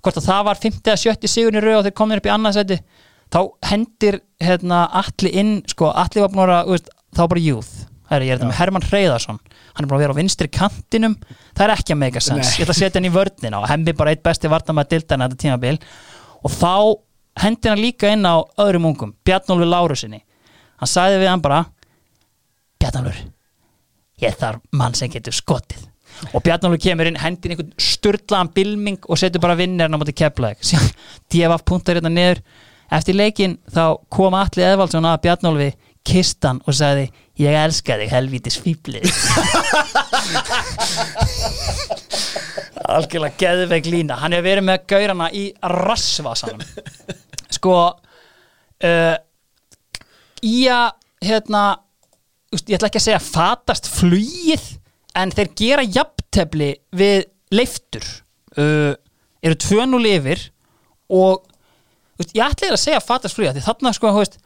hvort 0.04 0.20
að 0.20 0.28
það 0.30 0.46
var 0.48 0.62
50 0.64 0.94
að 0.94 1.02
70 1.06 1.32
sigurinn 1.32 1.60
í 1.60 1.64
rauð 1.64 1.80
og 1.80 1.88
þeir 1.88 1.96
komnir 2.00 2.22
upp 2.22 2.28
í 2.30 2.34
annarsæti 2.34 2.80
þá 3.30 3.40
hendir 3.70 4.20
hérna 4.42 4.86
allir 5.00 5.36
inn 5.42 5.52
sko 5.70 5.92
allir 5.92 6.26
var 6.26 6.34
búin 6.34 6.54
að 6.56 6.90
þá 7.16 7.24
bara 7.26 7.44
youth. 7.44 7.88
Herri, 8.10 8.30
ég 8.30 8.34
er 8.34 8.40
þetta 8.40 8.50
með 8.50 8.60
Herman 8.60 8.86
Hreyðarsson 8.90 9.40
hann 9.80 9.86
er 9.86 9.90
búin 9.90 10.00
að 10.00 10.04
vera 10.04 10.16
á 10.18 10.20
vinstri 10.20 10.50
kantinum. 10.52 11.16
Það 11.56 11.66
er 11.66 11.74
ekki 11.76 11.94
að 11.94 12.00
make 12.02 12.20
a 12.20 12.24
sense, 12.24 12.56
ég 12.58 12.66
ætla 12.66 12.74
að 12.74 12.80
setja 12.82 13.00
hann 13.00 13.08
í 13.08 13.14
vörnina 13.14 13.62
og 13.62 13.68
hemmi 13.70 13.94
bara 13.96 14.12
eitt 14.16 14.24
besti 14.26 14.50
vartam 14.52 14.82
að 14.82 14.96
dilda 14.96 15.16
hann 15.16 15.26
þetta 15.28 15.42
tímabil. 15.44 15.76
Og 16.44 16.56
þá 16.56 16.74
hendir 17.44 17.72
hann 17.72 17.84
líka 17.84 18.12
inn 18.12 18.26
á 18.28 18.42
öðrum 18.60 18.90
ungum 18.90 19.14
Bjarnólfi 19.24 19.68
Lárusinni 19.70 20.24
hann 20.80 20.90
sagði 20.90 21.22
við 21.22 21.32
hann 21.32 21.44
bara 21.44 21.62
Bjarnólfur 22.82 23.22
ég 24.20 24.36
þarf 24.40 24.64
mann 24.76 24.98
sem 24.98 25.12
getur 25.12 25.36
skotið. 25.36 25.86
Og 26.34 26.44
Bjarnólu 26.44 26.80
kemur 26.82 27.08
inn, 27.08 27.20
hendir 27.22 27.54
einhvern 27.54 27.70
sturlaðan 27.80 28.50
bilming 28.56 29.06
og 29.08 29.20
setur 29.22 29.40
bara 29.44 29.56
vinnirinn 29.60 29.96
á 29.96 30.00
móti 30.02 30.16
keflaðeg 30.18 30.60
DFF 31.32 31.64
punktar 31.68 32.00
hérna 32.00 32.12
niður. 32.12 32.42
Eftir 32.92 33.16
leikin 33.16 33.56
þá 33.70 34.02
kom 34.12 34.36
Atli 34.36 34.66
Eðvaldsson 34.66 35.08
að 35.08 35.22
Bjarnólfi 35.24 35.70
kistan 36.08 36.62
og 36.66 36.74
sagði 36.78 37.10
ég 37.40 37.56
elska 37.60 37.98
þig 38.00 38.14
helvítis 38.14 38.60
fýblið 38.60 39.08
algjörlega 42.90 43.38
geðveik 43.40 43.90
lína. 43.90 44.18
Hann 44.20 44.36
hefur 44.36 44.48
verið 44.50 44.68
með 44.70 44.86
gaurana 44.90 45.30
í 45.36 45.46
rassvasanum. 45.62 46.64
Sko 47.54 47.76
uh, 47.90 49.16
í 50.46 50.58
að 50.72 50.90
hérna, 51.26 51.64
ég 52.56 52.78
ætla 52.78 52.90
ekki 52.90 53.02
að 53.02 53.08
segja 53.10 53.24
fatast 53.24 53.90
flugið 53.92 54.66
en 55.20 55.34
þeir 55.36 55.54
gera 55.60 55.86
jafntefli 55.86 56.72
við 56.96 57.28
leiftur. 57.54 58.06
Uh, 58.58 58.94
eru 59.46 59.58
2-0 59.60 60.14
yfir 60.16 60.46
og 61.14 61.46
ég 62.36 62.44
ætla 62.44 62.74
að 62.74 62.82
segja 62.82 63.04
fatast 63.04 63.38
flugið 63.38 63.60
því 63.60 63.66
þarna 63.68 63.94
sko 63.96 64.14
þú 64.14 64.24
veist 64.24 64.40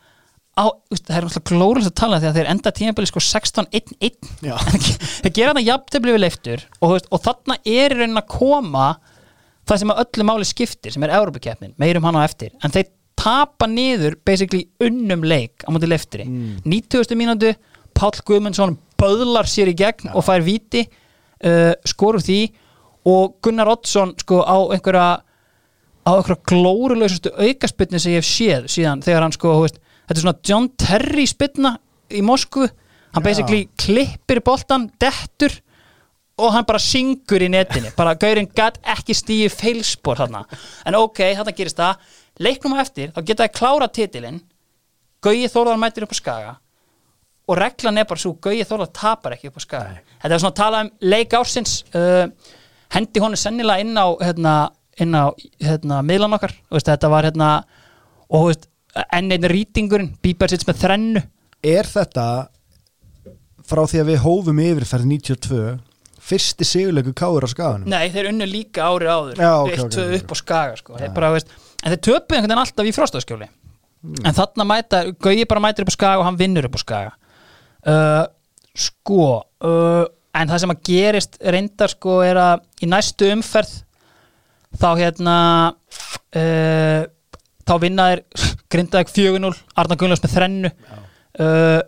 Á, 0.53 0.65
það 0.93 1.15
er 1.17 1.25
alltaf 1.25 1.45
glóriðs 1.49 1.87
að 1.89 1.95
tala 1.97 2.19
því 2.21 2.27
að 2.29 2.35
þeir 2.37 2.49
enda 2.51 2.71
tímabili 2.77 3.09
sko 3.09 3.21
16-1-1 3.25 4.27
Já. 4.45 4.53
þeir 5.23 5.33
gera 5.33 5.49
þarna 5.53 5.63
jafntefli 5.65 6.13
við 6.13 6.21
leiftur 6.21 6.65
og, 6.85 6.97
og 7.09 7.23
þarna 7.25 7.57
er 7.65 7.95
raunin 7.97 8.19
að 8.21 8.27
koma 8.35 8.87
það 9.65 9.79
sem 9.81 9.93
að 9.93 10.01
öllu 10.03 10.27
máli 10.29 10.45
skiptir 10.45 10.93
sem 10.93 11.05
er 11.07 11.15
Európa-keppnin, 11.17 11.73
meirum 11.81 12.05
hann 12.05 12.19
á 12.19 12.27
eftir 12.27 12.51
en 12.61 12.73
þeir 12.75 12.91
tapa 13.17 13.65
niður 13.69 14.17
basically 14.27 14.67
unnum 14.83 15.23
leik 15.25 15.65
á 15.65 15.73
móti 15.73 15.89
leiftri 15.89 16.25
Mm. 16.27 16.59
90. 16.69 17.15
mínútu, 17.17 17.53
Páll 17.97 18.21
Guðmundsson 18.25 18.77
böðlar 18.99 19.45
sér 19.49 19.69
í 19.71 19.75
gegn 19.77 20.11
og 20.13 20.23
fær 20.25 20.41
viti 20.45 20.81
uh, 20.85 21.73
skorur 21.87 22.21
því 22.23 22.39
og 23.09 23.35
Gunnar 23.43 23.69
Oddsson 23.73 24.13
sko 24.21 24.41
á 24.45 24.57
einhverja 24.73 25.07
á 26.03 26.11
einhverja 26.13 26.39
glórulausustu 26.49 27.31
aukaspytni 27.37 27.99
sem 28.01 28.13
ég 28.15 28.21
hef 28.23 28.27
séð 28.29 28.69
síðan 28.71 29.01
þegar 29.05 29.25
hann 29.25 29.35
sko, 29.35 29.53
þú 29.57 29.65
veist, 29.65 29.79
þetta 30.07 30.17
er 30.17 30.23
svona 30.23 30.39
John 30.49 30.69
Terry 30.79 31.27
spytna 31.29 31.75
í 32.13 32.23
Moskvu. 32.25 32.69
Hann 33.13 33.25
basically 33.25 33.67
klippir 33.77 34.41
boltan 34.45 34.87
dettur 35.01 35.53
og 36.41 36.49
hann 36.55 36.65
bara 36.65 36.81
syngur 36.81 37.43
í 37.45 37.49
netinu 37.51 37.91
bara 37.97 38.15
gaurinn 38.17 38.49
gæt 38.49 38.79
ekki 38.95 39.13
stíði 39.17 39.51
feilspor 39.53 40.17
þarna, 40.23 40.41
en 40.87 40.97
ok, 40.97 41.21
þarna 41.37 41.53
gerist 41.53 41.77
það. 41.77 42.09
Leiknum 42.41 42.73
á 42.73 42.81
eftir, 42.81 43.11
þá 43.13 43.21
geta 43.21 43.45
það 43.45 43.55
klára 43.59 43.87
titilinn, 43.93 44.41
Gauji 45.23 45.47
Þórðar 45.47 45.79
mætir 45.79 46.03
upp 46.03 46.11
á 46.11 46.17
skaga. 46.17 46.53
Og 47.47 47.59
reglan 47.59 47.99
er 47.99 48.07
bara 48.09 48.19
svo, 48.19 48.33
Gauji 48.41 48.65
Þórðar 48.67 48.89
tapar 48.97 49.35
ekki 49.35 49.51
upp 49.51 49.59
á 49.59 49.63
skaga. 49.63 50.01
Þetta 50.23 50.35
er 50.35 50.41
svona 50.41 50.51
að 50.55 50.59
tala 50.59 50.81
um 50.83 50.89
leik 51.13 51.35
ársins. 51.37 51.75
Uh, 51.95 52.25
hendi 52.95 53.21
honu 53.23 53.39
sennilega 53.39 53.85
inn 53.85 53.93
á 53.95 54.07
hérna, 54.19 54.55
inn 54.99 55.15
á 55.15 55.29
hérna, 55.63 56.01
miðlan 56.05 56.35
okkar, 56.39 56.55
veist, 56.73 56.89
þetta 56.89 57.11
var 57.13 57.29
hérna 57.29 57.51
og 58.33 58.49
veist, 58.49 58.67
enn 58.93 59.33
einn 59.33 59.49
rýtingurinn 59.49 60.13
Bíber 60.23 60.51
sits 60.51 60.67
með 60.69 60.83
þrennu 60.83 61.23
Er 61.63 61.87
þetta 61.87 62.27
frá 63.63 63.81
því 63.87 64.01
að 64.03 64.09
við 64.11 64.21
hófum 64.25 64.61
yfirferð 64.63 65.09
92 65.09 65.63
fyrsti 66.23 66.67
sigurleiku 66.67 67.13
káur 67.17 67.43
á 67.43 67.49
skaganum? 67.51 67.89
Nei, 67.91 68.07
þeir 68.13 68.29
unnu 68.31 68.47
líka 68.47 68.85
árið 68.87 69.11
áður 69.11 69.41
Já, 69.43 69.51
ok, 69.59 69.71
eitt, 69.71 69.83
ok, 69.83 69.91
tvö 69.95 70.05
ok. 70.05 70.15
upp 70.19 70.33
á 70.33 70.37
skaga 70.39 70.79
sko. 70.79 70.95
þeir 70.99 71.13
bara, 71.17 71.31
veist, 71.35 71.53
en 71.83 71.93
þeir 71.93 72.01
töpu 72.07 72.35
einhvern 72.37 72.51
veginn 72.53 72.63
alltaf 72.63 72.89
í 72.89 72.95
frostaskjóli 72.95 73.49
en 74.03 74.35
þarna 74.35 74.67
mæta 74.67 75.03
Gauji 75.15 75.47
bara 75.49 75.63
mætir 75.63 75.85
upp 75.85 75.93
á 75.93 75.97
skaga 75.97 76.19
og 76.21 76.27
hann 76.27 76.39
vinnur 76.39 76.67
upp 76.67 76.75
á 76.75 76.81
skaga 76.83 77.13
uh, 77.87 78.25
sko 78.75 79.27
uh, 79.63 80.03
en 80.33 80.49
það 80.51 80.63
sem 80.63 80.73
að 80.73 80.83
gerist 80.89 81.39
reyndar 81.55 81.93
sko 81.93 82.19
er 82.25 82.39
að 82.41 82.63
í 82.83 82.89
næstu 82.91 83.29
umferð 83.31 83.75
þá 84.81 84.89
hérna 84.99 85.37
uh, 86.35 87.01
þá 87.63 87.73
vinnaðir 87.83 88.23
grindaðið 88.73 89.13
4-0 89.15 89.53
Arna 89.81 89.97
Gunnlaus 89.99 90.23
með 90.23 90.35
þrennu. 90.37 90.73
Uh, 91.33 91.81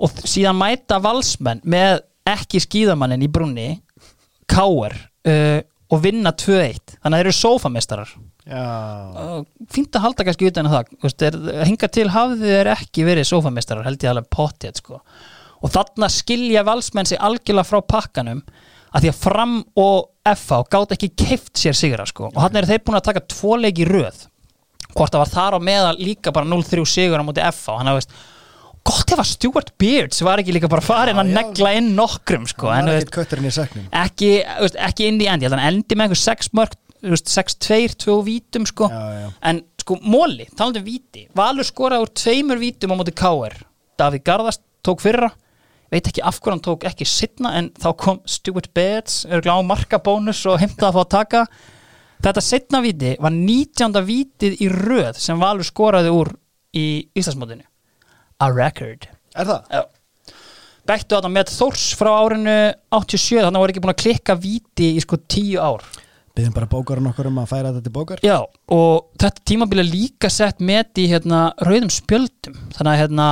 og 0.00 0.22
síðan 0.24 0.58
mæta 0.58 0.98
valsmenn 1.02 1.62
með 1.68 2.02
ekki 2.28 2.60
skíðamannin 2.60 3.24
í 3.24 3.30
brunni 3.32 3.68
Káar 4.50 4.96
uh, 4.96 5.60
og 5.90 6.02
vinna 6.04 6.32
2-1 6.36 6.96
þannig 6.98 7.06
að 7.06 7.16
þeir 7.16 7.24
eru 7.24 7.36
sófamestarar 7.38 8.12
Já, 8.50 8.62
uh, 9.14 9.42
fínt 9.70 9.94
að 9.94 10.04
halda 10.06 10.24
kannski 10.26 10.48
utan 10.48 10.66
að 10.66 10.72
það. 10.74 10.88
Þú 10.90 11.06
veist, 11.06 11.24
er, 11.26 11.36
hinga 11.68 11.88
til 11.92 12.06
hafði 12.10 12.54
þeir 12.54 12.70
ekki 12.72 13.04
verið 13.06 13.28
sófamestarar 13.28 13.86
held 13.86 14.02
ég 14.02 14.10
alveg 14.10 14.30
pottið 14.32 14.80
sko. 14.80 15.00
og 15.60 15.72
þarna 15.74 16.08
skilja 16.08 16.64
valsmenn 16.64 17.06
sig 17.06 17.20
algjörlega 17.20 17.68
frá 17.68 17.82
pakkanum 17.84 18.40
að 18.90 19.04
því 19.04 19.12
að 19.12 19.20
fram 19.20 19.54
og 19.78 20.08
FH 20.26 20.62
gátt 20.72 20.94
ekki 20.96 21.12
keift 21.14 21.60
sér 21.60 21.76
sigra 21.76 22.06
sko. 22.08 22.30
og 22.32 22.40
hann 22.42 22.56
eru 22.56 22.70
þeir 22.70 22.82
búin 22.86 22.98
að 22.98 23.08
taka 23.10 23.26
tvo 23.28 23.58
leiki 23.60 23.86
röð 23.86 24.24
hvort 24.96 25.14
það 25.14 25.22
var 25.24 25.32
þar 25.34 25.56
á 25.56 25.60
meðal 25.70 25.96
líka 26.00 26.34
bara 26.34 26.48
0-3 26.48 26.84
sigur 26.88 27.22
á 27.22 27.24
móti 27.26 27.44
FH 27.44 27.80
hann 27.80 27.90
að 27.92 28.00
veist 28.00 28.14
gott 28.90 29.12
ef 29.12 29.20
að 29.20 29.28
Stuart 29.28 29.72
Beards 29.80 30.22
var 30.24 30.40
ekki 30.40 30.54
líka 30.56 30.70
bara 30.70 30.84
farin 30.84 31.18
að 31.20 31.30
já. 31.30 31.34
negla 31.36 31.72
inn 31.76 31.90
nokkrum 31.96 32.46
sko, 32.48 32.70
en, 32.72 32.88
veist, 32.88 33.10
ekki, 34.00 34.30
veist, 34.62 34.78
ekki 34.88 35.10
inn 35.10 35.20
í 35.20 35.28
endi 35.30 35.50
hann 35.50 35.62
endi 35.62 35.98
með 35.98 36.08
einhver 36.08 36.22
6 36.22 36.54
mörg 36.56 36.78
6-2, 37.00 37.94
2 38.04 38.16
vítum 38.26 38.66
sko 38.68 38.88
Já, 38.92 39.04
já. 39.16 39.28
en 39.50 39.62
sko 39.80 39.96
móli, 40.04 40.44
talandi 40.56 40.82
um 40.82 40.88
víti 40.88 41.26
Valur 41.36 41.64
skoraði 41.64 42.04
úr 42.04 42.10
tveimur 42.22 42.60
vítum 42.60 42.92
á 42.92 42.96
móti 43.00 43.14
K.R. 43.16 43.56
Davíð 44.00 44.26
Garðast 44.26 44.64
tók 44.84 45.00
fyrra 45.04 45.30
veit 45.90 46.06
ekki 46.06 46.22
af 46.22 46.38
hverju 46.38 46.54
hann 46.54 46.64
tók 46.64 46.84
ekki 46.88 47.06
sittna 47.08 47.54
en 47.58 47.70
þá 47.80 47.88
kom 47.98 48.20
Stuart 48.28 48.68
Bates 48.76 49.24
örgulega 49.28 49.58
á 49.58 49.68
markabónus 49.70 50.42
og 50.46 50.60
heimtaði 50.62 50.90
að 50.90 50.96
fá 50.96 51.00
að 51.02 51.12
taka 51.16 51.42
þetta 52.24 52.44
sittna 52.44 52.82
víti 52.84 53.14
var 53.20 53.34
19. 53.34 54.02
vítið 54.06 54.60
í 54.60 54.68
röð 54.72 55.20
sem 55.20 55.40
Valur 55.40 55.66
skoraði 55.66 56.12
úr 56.14 56.32
í 56.76 56.86
Íslandsmótinu 57.16 57.64
a 58.40 58.50
record 58.52 59.08
Er 59.38 59.46
það? 59.46 59.66
Já. 59.70 59.82
Bættu 60.90 61.14
þarna 61.14 61.30
með 61.36 61.52
Þórs 61.54 61.88
frá 61.98 62.10
árinu 62.18 62.54
87 62.96 63.44
þannig 63.44 63.58
að 63.58 63.62
voru 63.62 63.74
ekki 63.74 63.82
búin 63.84 63.94
að 63.94 64.02
klikka 64.04 64.36
víti 64.40 64.94
í 64.96 65.04
sko 65.04 65.20
10 65.20 65.60
ár 65.62 65.84
Byðum 66.36 66.54
bara 66.54 66.68
bókarinn 66.70 67.08
okkur 67.10 67.28
um 67.30 67.40
að 67.42 67.48
færa 67.50 67.70
þetta 67.70 67.84
til 67.86 67.94
bókar 67.94 68.20
Já, 68.24 68.36
og 68.74 69.08
þetta 69.20 69.46
tímabil 69.50 69.82
er 69.82 69.88
líka 69.90 70.30
sett 70.32 70.62
með 70.62 71.02
í 71.02 71.08
hérna, 71.10 71.48
rauðum 71.66 71.90
spjöldum 71.94 72.58
þannig 72.76 72.92
að 72.92 73.00
hérna 73.04 73.26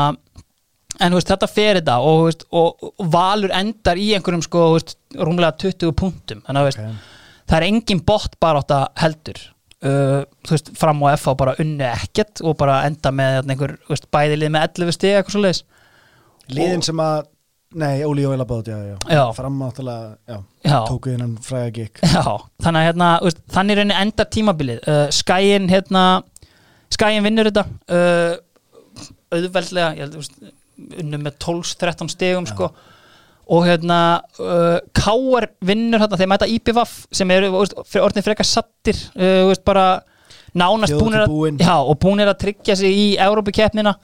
en 0.99 1.15
veist, 1.15 1.31
þetta 1.31 1.49
fer 1.51 1.79
þetta 1.79 1.99
og, 2.03 2.43
og, 2.51 2.89
og 2.91 3.13
valur 3.13 3.55
endar 3.55 4.01
í 4.01 4.11
einhverjum 4.17 4.43
sko, 4.45 4.65
veist, 4.75 4.97
rúmlega 5.15 5.55
20 5.63 5.95
punktum 5.99 6.43
þannig 6.47 6.61
að 6.61 6.67
þú 6.67 6.73
veist. 6.73 7.15
Það 7.49 7.57
er 7.59 7.67
engin 7.71 8.03
bott 8.07 8.37
bara 8.43 8.63
átt 8.63 8.75
að 8.77 8.85
heldur. 9.03 9.41
Uh, 9.79 10.25
veist, 10.49 10.73
fram 10.75 11.03
og 11.07 11.13
FH 11.15 11.35
bara 11.39 11.53
unni 11.63 11.87
ekkert 11.87 12.41
og 12.43 12.57
bara 12.59 12.81
enda 12.89 13.13
með 13.15 13.53
einhver 13.53 13.77
veist, 13.87 14.09
bæðilið 14.11 14.51
með 14.51 14.65
11 14.83 14.97
stig 14.97 15.13
eitthvað 15.15 15.37
svo 15.37 15.43
leiðis 15.45 15.61
Liðin 16.51 16.83
sem 16.83 17.03
að 17.05 17.29
Nei, 17.79 18.01
Óli 18.09 18.23
já, 18.25 18.97
Já. 19.13 19.23
Fram 19.37 19.59
áttalega, 19.63 20.17
já, 20.27 20.39
Já. 20.65 20.79
tóku 20.89 21.11
innan 21.13 21.35
fræga 21.45 21.71
gig. 21.77 21.99
Já, 22.01 22.25
þannig 22.65 22.81
að 22.81 22.87
hérna, 22.87 23.09
veist, 23.23 23.43
þannig 23.53 23.81
henni 23.83 23.97
endar 24.01 24.29
tímabilið 24.33 24.89
uh, 24.89 25.03
Skæin 25.13 25.69
hérna 25.69 26.05
Skæin 26.89 27.27
vinnur 27.27 27.51
þetta. 27.51 27.67
Uh, 27.93 29.05
auðveldlega 29.37 30.09
unnum 31.03 31.27
með 31.27 31.37
12-13 31.45 32.15
stegum 32.15 32.49
sko 32.49 32.71
og 33.49 33.65
hérna 33.65 33.99
uh, 34.41 34.79
Káar 34.97 35.49
vinnur 35.65 36.03
hérna 36.03 36.19
þeir 36.21 36.31
mæta 36.31 36.49
IPVAF 36.53 36.95
sem 37.15 37.31
eru 37.33 37.53
orðin 37.57 38.25
frekar 38.27 38.47
sattir 38.47 38.99
uh, 39.17 39.49
veist, 39.49 39.65
bara 39.67 40.03
nánast 40.57 40.97
búnir 40.97 41.25
að, 41.25 41.33
búin. 41.33 41.61
já, 41.61 41.77
og 41.77 41.97
búnir 42.01 42.29
að 42.29 42.41
tryggja 42.45 42.77
sig 42.79 42.93
í 42.93 43.07
Európa-keppnina 43.21 43.95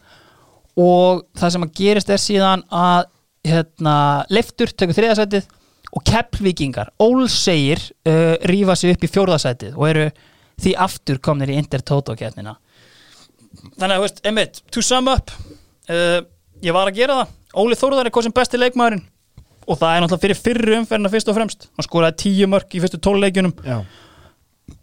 og 0.80 1.24
það 1.38 1.54
sem 1.54 1.66
að 1.66 1.74
gerist 1.78 2.10
er 2.12 2.22
síðan 2.22 2.64
að 2.72 3.10
hérna, 3.44 3.96
Leiftur 4.32 4.72
tekur 4.72 4.96
þriðasætið 4.96 5.48
og 5.94 6.02
Kepplvíkingar, 6.08 6.90
Ólsegir 6.98 7.82
uh, 8.08 8.34
rífa 8.48 8.76
sig 8.78 8.96
upp 8.96 9.04
í 9.04 9.10
fjórðasætið 9.12 9.76
og 9.76 9.88
eru 9.92 10.08
því 10.64 10.76
aftur 10.86 11.20
komnir 11.22 11.52
í 11.52 11.58
Intertoto-keppnina. 11.60 12.54
Þannig 13.76 13.90
að, 13.92 13.96
þú 13.96 14.04
veist, 14.06 14.22
einmitt, 14.26 14.62
to 14.72 14.82
sum 14.82 15.10
up 15.12 15.30
uh, 15.34 16.20
ég 16.64 16.74
var 16.74 16.88
að 16.88 16.98
gera 16.98 17.20
það. 17.20 17.34
Óli 17.54 17.78
Þórðar 17.78 18.08
er 18.08 18.14
hvað 18.14 18.26
sem 18.26 18.34
besti 18.34 18.58
leikmaðurinn 18.58 19.04
og 19.64 19.78
það 19.80 19.90
er 19.90 20.04
náttúrulega 20.04 20.24
fyrir 20.24 20.40
fyrri 20.40 20.78
umferðina 20.78 21.12
fyrst 21.12 21.30
og 21.30 21.36
fremst. 21.38 21.68
Hann 21.76 21.86
skoraði 21.86 22.18
tíu 22.24 22.48
mörg 22.50 22.74
í 22.74 22.82
fyrstu 22.82 23.00
tóluleikjunum 23.02 23.54
Já, 23.64 23.78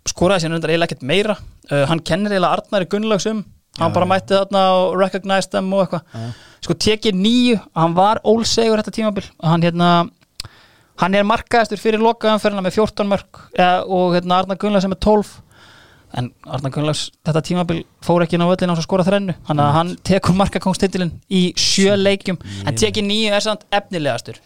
skoraði 0.10 0.46
sér 0.46 0.56
undar 0.56 0.74
eiginlega 0.74 0.92
ekkert 0.92 1.08
meira. 1.08 1.36
Uh, 1.70 1.84
hann 1.90 2.02
kennir 2.06 2.34
eiginlega 2.34 2.60
Arnari 2.60 2.90
Gunnlaugs 2.92 3.28
um 3.32 3.44
hann 3.80 3.92
Já, 3.92 3.96
bara 3.96 4.08
mætti 4.10 4.36
þarna 4.36 4.64
og 4.78 4.98
recognized 5.00 5.54
them 5.54 5.70
og 5.74 5.86
eitthvað. 5.86 6.34
Sko 6.62 6.76
tekið 6.78 7.16
nýju, 7.18 7.62
hann 7.78 7.94
var 7.98 8.20
ólsegur 8.28 8.82
þetta 8.82 8.94
tímabil, 8.98 9.24
hann 9.42 9.64
hérna 9.66 9.92
hann 11.02 11.16
er 11.18 11.26
markaðastur 11.26 11.80
fyrir 11.82 12.04
lokaðanferðina 12.04 12.66
með 12.66 12.76
14 12.78 13.10
mörg 13.10 13.40
ja, 13.58 13.70
og 13.88 14.18
hérna 14.18 14.42
Arnar 14.42 14.60
Gunnlaugs 14.62 14.86
er 14.86 14.92
með 14.92 15.02
12 15.08 15.32
en 16.20 16.28
Arnar 16.44 16.74
Gunnlaugs 16.76 17.08
þetta 17.26 17.44
tímabil 17.48 17.82
fór 18.04 18.26
ekki 18.26 18.36
inn 18.38 18.44
á 18.44 18.52
völlin 18.52 18.74
á 18.74 18.76
að 18.76 18.84
skora 18.84 19.06
þrennu. 19.08 19.38
Hann, 19.48 19.64
hann 19.78 19.94
tekur 20.06 20.36
markakongstitilin 20.38 21.14
í 21.32 21.44
sjö 21.56 21.96
leikjum. 21.96 22.40
En 22.68 22.78
tekið 22.78 23.08
nýju 23.08 23.36
er 23.38 23.46
samt 23.46 23.64
efnilegastur 23.72 24.42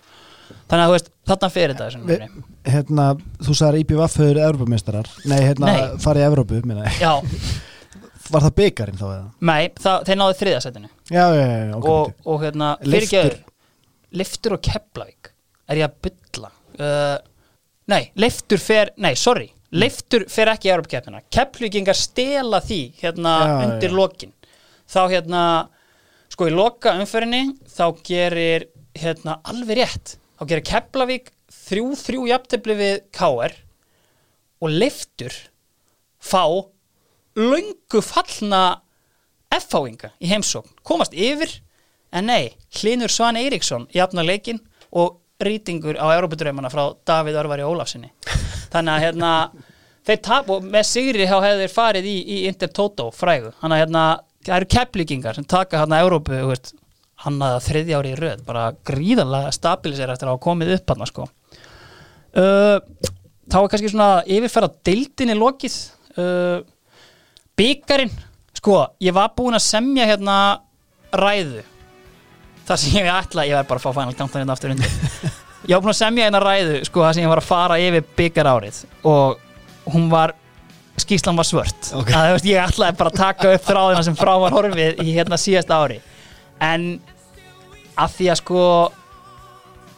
þannig 0.70 0.82
að 0.82 0.90
þú 0.90 0.96
veist, 0.96 1.10
þarna 1.30 1.50
fyrir 1.54 1.76
þetta 1.76 2.02
munni. 2.02 2.44
hérna, 2.74 3.06
þú 3.46 3.56
sagðir 3.60 3.80
IPVF 3.84 4.18
höfður 4.22 4.42
Evrópumeistarar. 4.48 5.10
Nei, 5.26 5.40
hérna, 5.44 5.72
Nei. 5.72 5.98
farið 6.04 6.24
í 6.24 6.28
Evrópu 6.30 6.62
minna. 6.66 6.90
ég. 7.00 7.40
Var 8.34 8.42
það 8.42 8.56
byggarinn 8.58 8.98
þá 8.98 9.06
eða? 9.06 9.26
nei, 9.46 9.68
það, 9.78 10.06
þeir 10.08 10.18
náðu 10.18 10.36
þriðasætinu 10.40 10.88
Já, 11.14 11.26
já, 11.38 11.44
já, 11.46 11.74
ok, 11.78 11.84
og, 11.92 12.14
og 12.26 12.40
hérna, 12.42 12.70
fyrirgeður 12.82 13.36
Liftur 14.18 14.56
og 14.56 14.64
Keflavík. 14.66 15.30
Er 15.70 15.82
ég 15.82 15.86
að 15.92 16.00
bylla 16.08 16.50
uh, 16.80 17.18
nei, 17.92 18.08
Leiftur 18.18 18.62
fer, 18.62 18.90
nei, 18.98 19.12
sorry. 19.20 19.52
Leiftur 19.76 20.26
fer 20.32 20.50
ekki 20.54 20.70
í 20.70 20.74
Europkeppnina 20.74 21.22
Keflvíkingar 21.34 21.98
stela 22.00 22.62
því 22.66 22.80
hérna 23.04 23.36
undir 23.68 23.94
lokin. 23.94 24.34
Þá 24.90 25.00
hérna, 25.14 25.44
sko 26.34 26.50
í 26.50 26.54
loka 26.56 26.96
umferðinni 26.98 27.56
þá 27.76 27.86
gerir 28.06 28.68
hérna 28.98 29.38
alveg 29.52 29.84
rétt, 29.84 30.16
þá 30.40 30.44
gerir 30.50 30.66
Keflavík 30.70 31.30
þrjú, 31.52 31.92
þrjú 32.00 32.24
jafntefli 32.32 32.78
við 32.80 32.96
KR 33.16 33.56
og 34.64 34.72
Leiftur 34.72 35.36
fá 36.22 36.44
löngu 37.36 38.02
fallna 38.04 38.64
F-fáinga 39.56 40.12
í 40.20 40.32
heimsókn. 40.32 40.72
Komast 40.84 41.14
yfir, 41.14 41.52
en 42.16 42.28
nei 42.32 42.56
Hlinur 42.80 43.12
Svan 43.12 43.38
Eiríksson 43.40 43.88
jafnar 43.94 44.28
leikin 44.28 44.60
og 44.96 45.22
rýtingur 45.44 46.00
á 46.00 46.16
Európa-dröymana 46.16 46.72
frá 46.72 46.96
Davíð 47.08 47.40
Örvari 47.42 47.66
Ólafsinni 47.68 48.12
þannig 48.74 48.94
að 48.94 49.04
hérna 49.04 49.32
þeir 50.08 50.22
tap 50.24 50.52
og 50.54 50.64
með 50.64 50.88
sigri 50.88 51.28
þá 51.28 51.36
hefur 51.42 51.62
þeir 51.64 51.74
farið 51.74 52.08
í, 52.08 52.16
í 52.24 52.38
Inter 52.50 52.72
Toto 52.72 53.10
frægu. 53.16 53.52
Þannig 53.62 53.76
að 53.76 53.84
hérna 53.84 54.06
það 54.46 54.58
eru 54.60 54.72
kepplíkingar 54.76 55.38
sem 55.38 55.48
taka 55.50 55.82
hérna 55.82 56.02
Európu 56.06 56.38
hann 57.26 57.42
að 57.44 57.58
þriðja 57.66 58.00
ári 58.00 58.14
í 58.14 58.20
röð 58.20 58.46
bara 58.48 58.70
gríðanlega 58.88 59.54
stabilisera 59.56 60.16
eftir 60.16 60.30
að 60.30 60.36
hafa 60.36 60.46
komið 60.46 60.74
upp 60.78 60.94
hann 60.94 61.10
sko. 61.10 61.28
Uh, 62.36 62.78
þá 63.52 63.58
er 63.62 63.70
kannski 63.74 63.92
svona 63.92 64.10
yfirferða 64.38 64.72
deildinni 64.88 65.38
lokið. 65.38 65.78
Uh, 66.16 66.60
byggarinn 67.60 68.14
sko, 68.56 68.82
ég 69.04 69.16
var 69.16 69.34
búinn 69.36 69.58
að 69.58 69.66
semja 69.68 70.08
hérna 70.10 70.38
ræðu. 71.16 71.64
Það 72.66 72.82
sem 72.82 73.00
ég 73.00 73.10
ætla, 73.14 73.46
ég 73.46 73.58
verð 73.60 73.70
bara 73.70 73.82
að 73.82 73.86
fá 73.86 73.92
Final 74.00 74.16
Countdown 74.18 74.42
hérna 74.42 74.56
aftur 74.56 74.74
undir. 74.74 74.96
Ég 75.66 75.74
var 75.74 75.82
búinn 75.82 75.96
að 75.96 75.98
semja 75.98 76.26
hérna 76.28 76.40
ræðu 76.44 76.80
sko, 76.86 77.02
það 77.02 77.16
sem 77.18 77.24
ég 77.24 77.30
var 77.32 77.40
að 77.42 77.48
fara 77.48 77.78
yfir 77.82 78.04
byggar 78.20 78.48
árið 78.52 78.76
og 79.10 79.40
hún 79.96 80.04
var 80.12 80.36
skýslan 81.02 81.40
var 81.40 81.48
svört. 81.48 81.88
Ok. 81.98 82.12
að, 82.14 82.28
þú 82.28 82.36
veist, 82.36 82.50
ég 82.52 82.62
ætlaði 82.62 82.98
bara 83.00 83.12
að 83.12 83.18
taka 83.18 83.54
upp 83.56 83.66
þráðina 83.66 84.04
sem 84.06 84.18
frá 84.20 84.32
var 84.44 84.54
horfið 84.54 85.02
í 85.02 85.16
hérna 85.16 85.40
síðasta 85.42 85.80
ári. 85.82 85.98
En 86.62 86.86
að 88.00 88.18
því 88.18 88.30
að 88.32 88.42
sko 88.42 88.64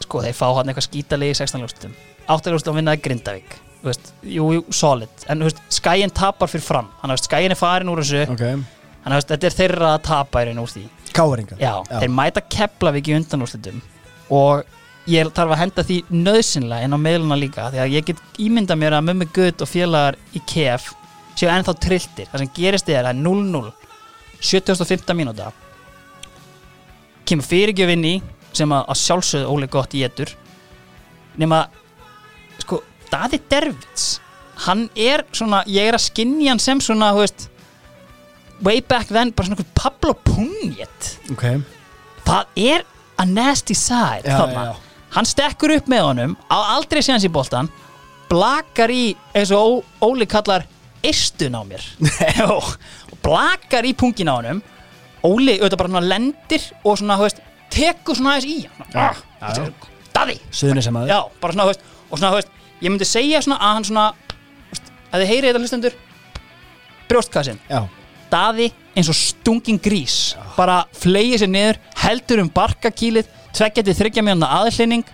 sko 0.04 0.22
þeir 0.24 0.38
fá 0.38 0.48
hann 0.60 0.70
eitthvað 0.70 0.88
skítalegi 0.88 1.36
í 1.36 1.40
16 1.42 1.64
ljóstum 1.64 1.96
8 2.28 2.52
ljóstum 2.52 2.76
vinnaði 2.76 3.02
Grindavík. 3.06 3.54
Veist, 3.86 4.10
jú, 4.28 4.50
jú, 4.58 4.64
solid. 4.74 5.12
En 5.32 5.46
veist, 5.46 5.62
skæin 5.72 6.12
tapar 6.12 6.50
fyrir 6.52 6.66
fram. 6.66 6.90
Hann 7.02 7.14
veist, 7.14 7.30
skæin 7.30 7.54
er 7.54 7.60
farin 7.60 7.92
úr 7.92 8.02
þessu. 8.04 8.26
Ok, 8.34 8.44
hann 9.06 9.16
þetta 9.16 9.48
er 9.48 9.56
þeirra 9.56 9.92
að 9.96 10.02
tapa 10.10 10.44
í 10.44 10.50
raun 10.50 10.64
úr 10.64 10.74
því. 10.74 10.84
Káringar 11.16 11.62
já, 11.62 11.72
þeir 11.88 12.12
mæta 12.14 12.44
Keflavík 12.44 13.08
í 13.10 13.16
undanúrslitum 13.18 13.80
og 14.38 14.68
ég 15.10 15.30
þarf 15.34 15.54
að 15.56 15.62
henda 15.62 15.86
því 15.88 15.98
nöðsynlega 16.12 16.86
inn 16.86 16.94
á 16.94 17.00
meðluna 17.00 17.38
líka 17.40 17.70
því 17.72 17.80
að 17.82 17.94
ég 17.96 18.10
get 18.10 18.42
ímynda 18.44 18.76
mér 18.78 18.98
að 18.98 19.08
Mummi 19.08 19.30
Gutt 19.34 19.64
og 19.64 19.72
félagar 19.72 20.18
í 20.36 20.42
KF 20.52 20.92
séu 21.40 21.50
ennþá 21.54 21.78
trilltir. 21.80 22.28
Það 22.28 22.44
sem 22.44 22.52
gerist 22.60 22.92
er 22.92 23.08
að 23.08 23.24
0-0 23.24 23.72
75. 24.44 25.16
mínúta 25.18 25.54
kemur 27.28 27.48
fyrirgjöfinn 27.48 28.06
í 28.08 28.16
sem 28.58 28.72
að, 28.74 28.86
að 28.94 29.00
sjálfsögðu 29.04 29.52
ólega 29.54 29.74
gott 29.78 29.94
í 29.98 30.04
etur. 30.08 30.32
Nema 31.38 31.66
sko, 32.64 32.82
Daði 33.12 33.40
Dervits 33.52 34.08
hann 34.66 34.88
er 34.98 35.22
svona, 35.36 35.62
ég 35.70 35.92
er 35.92 35.98
að 36.00 36.08
skinni 36.08 36.48
hann 36.50 36.62
sem 36.62 36.80
svona, 36.82 37.12
þú 37.14 37.22
veist 37.22 37.48
way 38.66 38.82
back 38.82 39.12
then, 39.14 39.30
bara 39.38 39.52
svona 39.52 39.68
Pablo 39.78 40.16
Punjet 40.26 41.12
Ok, 41.30 41.44
það 42.26 42.56
er 42.58 42.86
a 43.22 43.26
nasty 43.30 43.76
side 43.78 44.26
Já, 44.26 44.40
já, 44.50 44.64
já. 44.72 44.74
hann 45.14 45.30
stekkur 45.30 45.76
upp 45.76 45.92
með 45.94 46.08
honum 46.08 46.34
á 46.50 46.58
aldrei 46.74 47.04
séðans 47.06 47.28
í 47.28 47.32
boltan 47.34 47.70
blakar 48.32 48.90
í, 48.92 49.12
eins 49.38 49.54
og 49.56 49.86
Óli 50.04 50.26
kallar 50.28 50.66
istun 51.06 51.54
á 51.56 51.62
mér. 51.64 51.84
Og 52.58 52.74
blakar 53.24 53.86
í 53.88 53.94
pungin 53.96 54.28
á 54.28 54.36
honum 54.42 54.60
Óli 55.26 55.58
auðvitað 55.58 55.80
bara 55.82 55.92
svona 55.94 56.10
lendir 56.12 56.66
og 56.84 56.98
svona, 57.00 57.18
þú 57.18 57.28
veist, 57.28 57.42
tekur 57.74 58.18
svona 58.18 58.36
aðeins 58.36 58.50
í 58.52 58.58
hann 58.68 58.92
Já, 58.94 59.02
ah, 59.08 59.22
já, 59.42 59.64
já. 59.64 59.94
Daði 60.14 60.38
Suðunis 60.52 60.88
sem 60.88 61.00
aður 61.00 61.14
Já, 61.14 61.20
bara 61.42 61.56
svona, 61.56 61.66
þú 61.66 61.74
veist, 61.74 61.86
og 62.08 62.20
svona, 62.22 62.32
þú 62.32 62.40
veist, 62.42 62.52
ég 62.82 62.94
myndi 62.94 63.10
segja 63.10 63.44
svona 63.46 63.60
að 63.62 63.78
hann 63.78 63.88
svona, 63.90 64.06
að 65.10 65.24
þið 65.24 65.32
heyrið 65.34 65.50
þetta 65.50 65.64
hlustendur, 65.64 65.98
brjóstkassin, 67.10 67.62
Já, 67.72 67.82
daði 68.32 68.72
eins 68.98 69.12
og 69.12 69.18
stungin 69.18 69.82
grís, 69.82 70.18
bara 70.58 70.82
flegið 70.98 71.44
sér 71.44 71.54
niður, 71.54 71.82
heldur 72.04 72.44
um 72.44 72.54
barkakýlið, 72.54 73.30
tveggjandi 73.58 73.98
þryggja 73.98 74.26
mjönda 74.26 74.50
aðhlynning 74.60 75.06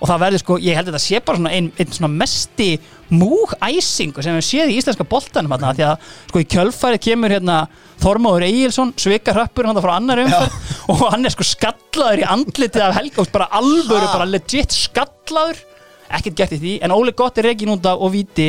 og 0.00 0.08
það 0.08 0.22
verður 0.24 0.42
sko, 0.42 0.56
ég 0.64 0.76
held 0.78 0.88
að 0.88 0.94
þetta 0.94 1.04
sé 1.04 1.20
bara 1.24 1.38
svona 1.38 1.52
einn 1.52 1.68
ein 1.76 1.92
svona 1.92 2.10
mesti 2.12 2.68
múgæsingu 3.10 4.22
sem 4.24 4.36
við 4.38 4.46
séð 4.46 4.72
í 4.72 4.78
íslenska 4.80 5.04
boltanum 5.10 5.52
hérna, 5.52 5.74
því 5.76 5.84
að 5.88 6.06
sko 6.30 6.40
í 6.40 6.46
kjölfæri 6.54 7.00
kemur 7.04 7.34
hérna 7.34 7.56
Þormóður 8.00 8.46
Egilson, 8.46 8.94
svika 8.96 9.34
hrappur 9.36 9.68
hann 9.68 9.80
frá 9.84 9.92
annar 9.98 10.22
umferð 10.22 10.54
og 10.94 11.02
hann 11.12 11.28
er 11.28 11.34
sko 11.34 11.44
skallaður 11.44 12.22
í 12.22 12.28
andlitið 12.32 12.86
af 12.86 12.96
Helga, 12.96 13.26
bara 13.34 13.50
alvöru, 13.60 14.08
bara 14.08 14.28
legit 14.30 14.72
skallaður. 14.72 15.60
Ekkert 16.10 16.38
gert 16.38 16.56
í 16.56 16.60
því, 16.62 16.72
en 16.82 16.94
Óli 16.96 17.12
Gott 17.14 17.36
er 17.38 17.50
reygin 17.50 17.74
út 17.74 17.84
af 17.86 18.00
og 18.00 18.14
viti 18.14 18.48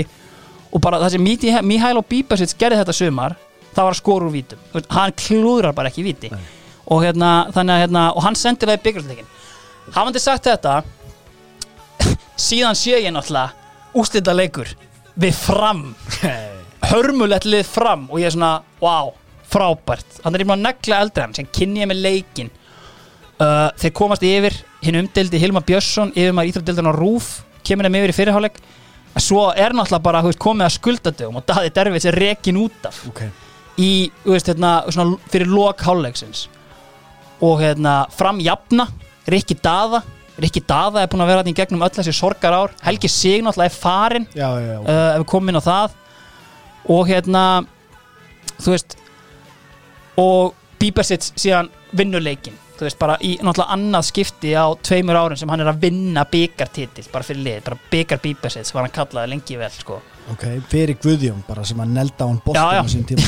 og 0.72 0.80
bara 0.82 1.02
það 1.04 1.18
sem 1.18 1.68
Mihail 1.68 2.00
og 2.00 2.08
Bíbasits 2.08 2.56
gerði 2.58 2.80
þetta 2.80 2.96
sumar 2.96 3.36
það 3.76 3.84
var 3.84 3.92
að 3.92 4.00
skora 4.00 4.28
úr 4.28 4.34
vítum. 4.34 4.64
Hann 4.92 5.14
klúðrar 5.20 5.76
bara 5.76 5.92
ekki 5.92 6.06
víti. 6.08 6.32
Og, 6.32 7.04
hérna, 7.04 7.52
þannig, 7.54 7.84
hérna, 7.86 8.08
og 8.16 8.24
hann 8.26 8.40
sendir 8.40 8.72
það 8.72 8.80
í 8.80 8.84
byggjurleikin 8.88 9.30
hafandi 9.96 10.22
sagt 10.22 10.48
þetta 10.48 10.82
síðan 12.42 12.78
sé 12.78 12.98
ég 13.00 13.14
náttúrulega 13.14 13.98
úslita 13.98 14.34
leikur 14.36 14.72
við 15.20 15.36
fram. 15.36 15.92
Hörmulegt 16.92 17.46
lið 17.46 17.68
fram 17.70 18.08
og 18.10 18.22
ég 18.22 18.32
er 18.32 18.36
svona, 18.36 18.56
wow, 18.82 19.14
frábært. 19.52 20.22
Hann 20.24 20.36
er 20.36 20.46
búin 20.46 20.58
að 20.58 20.66
negla 20.70 21.02
eldri 21.06 21.26
hann 21.26 21.38
sem 21.38 21.50
kynni 21.54 21.84
ég 21.84 21.92
með 21.92 22.04
leikin 22.06 22.52
uh, 23.42 23.70
þeir 23.80 23.94
komast 23.98 24.26
yfir 24.26 24.56
hinn 24.82 25.00
umdeldi 25.04 25.42
Hilma 25.42 25.64
Björnsson 25.66 26.14
yfir 26.16 26.36
maður 26.36 26.54
íþrótdeildin 26.54 26.90
á 26.90 26.94
Rúf 26.96 27.32
kemur 27.68 27.88
þeim 27.88 28.00
yfir 28.00 28.14
í 28.14 28.18
fyrirháleik 28.18 28.62
en 29.12 29.24
svo 29.24 29.50
er 29.52 29.76
náttúrulega 29.76 30.06
bara 30.06 30.24
veist, 30.26 30.40
komið 30.42 30.68
að 30.68 30.76
skuldadögum 30.78 31.42
og 31.42 31.46
Daði 31.50 31.74
Dervits 31.76 32.08
er 32.10 32.18
rekin 32.18 32.60
út 32.62 32.88
af. 32.88 33.04
Ok. 33.12 33.26
Í, 33.82 33.92
veist, 34.26 34.50
hérna, 34.50 34.80
svona, 34.92 35.20
fyrir 35.32 35.52
lok 35.52 35.84
hálfleiksins. 35.86 36.48
Og 37.44 37.62
hérna, 37.62 38.02
fram 38.16 38.40
jafna 38.44 38.88
Rikki 39.30 39.58
Daða 39.62 40.02
Rikki 40.42 40.64
Daða 40.68 41.04
er 41.04 41.12
búin 41.12 41.24
að 41.26 41.32
vera 41.32 41.44
þetta 41.44 41.52
í 41.52 41.60
gegnum 41.60 41.84
öll 41.86 41.92
þessi 41.98 42.14
sorgar 42.16 42.56
ár 42.56 42.74
Helgi 42.86 43.10
Sig 43.12 43.44
náttúrulega 43.44 43.72
er 43.72 43.76
farin 43.76 44.28
Já, 44.32 44.48
já, 44.48 44.72
já, 44.72 44.80
uh, 44.80 45.04
ef 45.12 45.22
við 45.22 45.28
komum 45.34 45.52
inn 45.52 45.60
á 45.60 45.64
það. 45.66 46.00
Og 46.96 47.12
hérna 47.12 47.44
þú 48.62 48.76
veist 48.76 48.98
og 50.22 50.58
Bíbersits 50.82 51.34
síðan 51.38 51.70
vinnuleikin 51.98 52.56
þú 52.82 52.88
veist 52.88 52.98
bara 52.98 53.18
í 53.22 53.36
náttúrulega 53.38 53.76
annað 53.76 54.08
skipti 54.08 54.56
á 54.58 54.66
tveimur 54.82 55.20
árum 55.20 55.38
sem 55.38 55.50
hann 55.54 55.62
er 55.62 55.70
að 55.70 55.84
vinna 55.84 56.24
byggartitill 56.26 57.06
bara 57.14 57.28
fyrir 57.28 57.44
lið, 57.46 57.60
bara 57.68 57.78
byggar 57.92 58.22
Bíbersits 58.24 58.74
var 58.74 58.88
hann 58.88 58.96
kallaði 58.96 59.34
lengi 59.36 59.58
vel 59.60 59.70
sko. 59.76 60.00
Ok, 60.34 60.48
fyrir 60.72 60.98
Guðjón 61.02 61.44
bara 61.46 61.66
sem 61.68 61.84
að 61.84 61.94
nelda 62.00 62.30
hann 62.32 62.40
boltum 62.46 62.82
á 62.82 62.90
sín 62.90 63.06
tíma. 63.06 63.28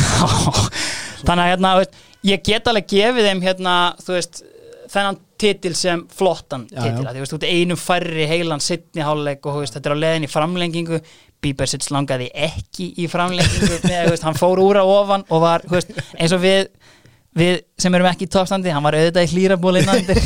Þannig 1.28 1.44
að 1.44 1.52
hérna, 1.52 1.76
veist, 1.82 2.02
ég 2.26 2.42
get 2.50 2.72
alveg 2.72 2.90
gefið 2.96 3.30
þeim 3.30 3.44
hérna, 3.46 3.76
þú 4.02 4.18
veist 4.18 4.42
þennan 4.90 5.22
titil 5.44 5.76
sem 5.78 6.06
flottan 6.14 6.66
Já, 6.72 6.82
titil 6.88 7.06
já. 7.06 7.12
þú 7.12 7.26
veist, 7.26 7.38
ert 7.38 7.48
einum 7.52 7.80
færri 7.80 8.26
heilan 8.32 8.64
sittni 8.64 9.06
háluleik 9.06 9.46
og 9.46 9.62
veist, 9.62 9.76
þetta 9.78 9.92
er 9.92 9.96
á 9.96 10.04
leiðin 10.06 10.28
í 10.28 10.32
framlengingu. 10.32 11.04
Bíbersits 11.44 11.92
langaði 11.92 12.30
ekki 12.32 12.94
í 13.04 13.10
framlengingu 13.12 13.82
með, 13.84 14.14
veist, 14.14 14.24
hann 14.24 14.40
fór 14.40 14.64
úr 14.64 14.80
á 14.80 14.86
ofan 14.88 15.26
og 15.28 15.44
var, 15.44 15.66
eins 16.16 16.32
og 16.36 16.44
við 16.44 16.70
við 17.34 17.64
sem 17.82 17.96
erum 17.98 18.06
ekki 18.06 18.28
í 18.28 18.30
toppstandi, 18.30 18.70
hann 18.70 18.84
var 18.86 18.94
auðvitað 18.94 19.26
í 19.26 19.30
hlýraból 19.32 19.74
innandir 19.80 20.20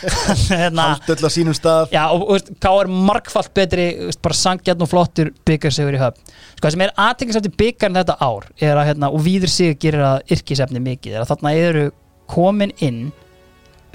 hérna, 0.52 0.84
Haldöll 0.94 1.26
á 1.26 1.30
sínum 1.34 1.56
stað. 1.58 1.90
Já, 1.94 2.04
og 2.14 2.28
veist, 2.30 2.52
K 2.62 2.70
er 2.84 2.90
margfalt 3.10 3.50
betri 3.56 3.86
veist, 4.04 4.20
bara 4.22 4.38
sangjarn 4.38 4.84
og 4.86 4.90
flottur 4.92 5.32
byggarsegur 5.48 5.98
í 5.98 6.02
höfn. 6.02 6.22
Sko, 6.54 6.62
það 6.62 6.76
sem 6.76 6.84
er 6.86 6.94
aðtekast 7.06 7.40
eftir 7.40 7.56
byggarn 7.64 7.98
þetta 7.98 8.16
ár 8.22 8.46
er 8.62 8.76
að, 8.76 8.92
hérna, 8.92 9.10
og 9.10 9.26
víður 9.26 9.50
sig 9.52 9.74
gerir 9.82 10.06
að 10.06 10.36
yrkisefni 10.36 10.84
mikið, 10.86 11.16
er 11.18 11.24
að 11.24 11.32
þarna 11.34 11.54
eru 11.66 11.84
komin 12.30 12.74
inn 12.78 13.02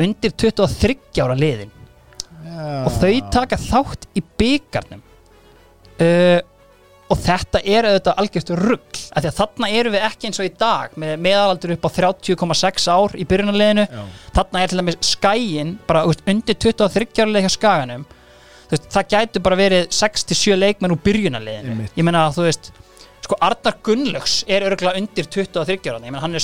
undir 0.01 0.33
23 0.33 1.23
ára 1.23 1.37
liðin. 1.37 1.73
Og 2.57 2.93
þau 3.01 3.15
taka 3.33 3.57
þátt 3.59 4.07
í 4.17 4.23
byggarnum 4.39 5.01
uh, 6.01 6.39
og 7.07 7.19
þetta 7.23 7.61
er 7.63 7.87
auðvitað 7.87 8.21
algjörst 8.21 8.49
rugg 8.59 8.97
af 8.97 9.23
því 9.23 9.29
að 9.29 9.37
þarna 9.37 9.69
eru 9.79 9.91
við 9.93 10.05
ekki 10.09 10.27
eins 10.27 10.39
og 10.41 10.47
í 10.47 10.53
dag 10.59 10.95
með 10.99 11.13
meðalaldur 11.23 11.73
upp 11.77 11.87
á 11.87 11.89
30,6 11.97 12.87
ár 12.91 13.15
í 13.15 13.27
byrjunarliðinu. 13.29 13.85
Já. 13.87 14.01
þarna 14.35 14.63
er 14.63 14.71
til 14.71 14.81
dæmis 14.81 14.97
skæin 15.07 15.75
bara 15.87 16.03
veist, 16.07 16.25
undir 16.27 16.59
23 16.67 17.23
ára 17.23 17.31
leik 17.31 17.47
hjá 17.47 17.53
skaganum. 17.55 18.03
Veist, 18.67 18.89
það 18.91 19.13
gætu 19.13 19.43
bara 19.45 19.59
verið 19.59 19.87
6-7 19.95 20.57
leikmenn 20.59 20.97
úr 20.97 21.03
byrjunarliðinu. 21.05 21.77
Einmitt. 21.77 21.95
ég 21.95 22.07
meina 22.07 22.25
að 22.27 22.41
þú 22.41 22.49
veist 22.49 22.71
sko 23.27 23.39
Arnar 23.43 23.79
Gunnlaugs 23.83 24.41
er 24.47 24.67
örgulega 24.67 24.99
undir 24.99 25.27
23 25.31 25.79
ára 25.87 25.99
ég 26.03 26.11
meina 26.11 26.23
hann 26.23 26.35
er 26.35 26.43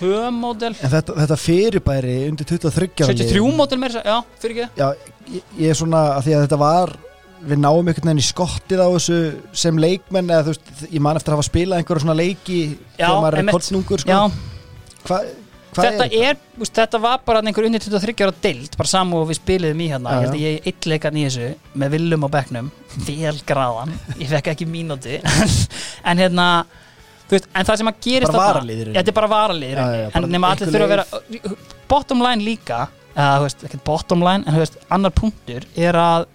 72 0.00 0.32
módel. 0.36 0.72
En 0.80 0.92
þetta, 0.94 1.14
þetta 1.20 1.38
fyrirbæri 1.44 2.16
undir 2.30 2.48
23 2.48 3.04
ára 3.04 3.12
73 3.12 3.36
liðum- 3.36 3.60
módel 3.60 3.80
segja, 3.84 4.02
já, 4.04 4.40
fyrir 4.42 4.56
ekki? 4.56 4.80
Já, 4.80 5.12
ég, 5.34 5.42
ég 5.58 5.70
er 5.70 5.78
svona 5.78 6.02
að 6.16 6.26
því 6.26 6.36
að 6.36 6.44
þetta 6.46 6.60
var 6.64 6.96
við 7.40 7.60
náum 7.60 7.88
einhvern 7.88 8.10
veginn 8.10 8.20
í 8.20 8.26
skottið 8.26 8.82
á 8.84 8.88
þessu 8.92 9.18
sem 9.56 9.78
leikmenn 9.80 10.28
eða 10.32 10.46
þú 10.48 10.54
veist, 10.54 10.72
ég 10.90 11.04
man 11.04 11.16
eftir 11.20 11.32
að 11.32 11.38
hafa 11.38 11.48
spilað 11.48 11.80
einhverja 11.80 12.04
svona 12.04 12.18
leiki 12.18 12.58
Já, 12.98 13.06
þegar 13.06 13.22
maður 13.24 13.38
er 13.40 13.54
kollnungur 13.54 14.02
sko. 14.04 14.18
Hva, 15.06 15.20
hvað 15.70 15.86
þetta 15.86 16.08
er 16.10 16.26
er, 16.30 16.42
úst, 16.60 16.74
þetta 16.76 17.00
var 17.00 17.22
bara 17.24 17.40
einhver 17.46 17.68
undir 17.68 17.80
23 17.80 18.26
ára 18.26 18.36
deild, 18.44 18.76
bara 18.76 18.92
saman 18.92 19.22
og 19.22 19.30
við 19.30 19.40
spiliðum 19.40 19.80
í 19.80 19.88
hérna, 19.92 20.12
Já, 20.12 20.20
ég 20.20 20.26
held 20.26 20.36
að 20.36 20.44
ég 20.44 20.68
eitt 20.72 20.90
leikan 20.92 21.16
í 21.16 21.24
þessu 21.28 21.48
með 21.80 21.96
villum 21.96 22.26
á 22.26 22.28
bekknum 22.36 22.70
vel 23.06 23.34
gráðan, 23.48 23.96
ég 24.18 24.32
fekk 24.34 24.52
ekki 24.52 24.68
mínúti 24.68 25.20
en 26.10 26.20
hérna 26.20 26.48
veist, 27.30 27.50
en 27.54 27.68
það 27.68 27.80
sem 27.80 27.90
að 27.90 28.00
gerist 28.06 28.34
Bara 28.34 28.62
Já, 28.64 28.96
þetta 28.98 29.12
er 29.12 29.16
bara 29.20 29.30
varaliðir 29.30 29.80
Já, 29.80 29.86
já, 29.96 30.08
bara 30.14 30.24
en 30.24 30.34
nema 30.34 30.50
allir 30.54 30.72
þurfa 30.74 30.88
að 30.88 30.94
vera 30.94 31.54
bottom 31.90 32.24
line 32.24 32.46
líka 32.46 32.80
eða, 33.14 33.38
veist, 33.44 33.64
ekki 33.68 33.80
bottom 33.86 34.24
line, 34.26 34.44
en 34.46 34.58
veist, 34.60 34.78
annar 34.92 35.14
punktur 35.14 35.66
er 35.78 35.98
að 35.98 36.26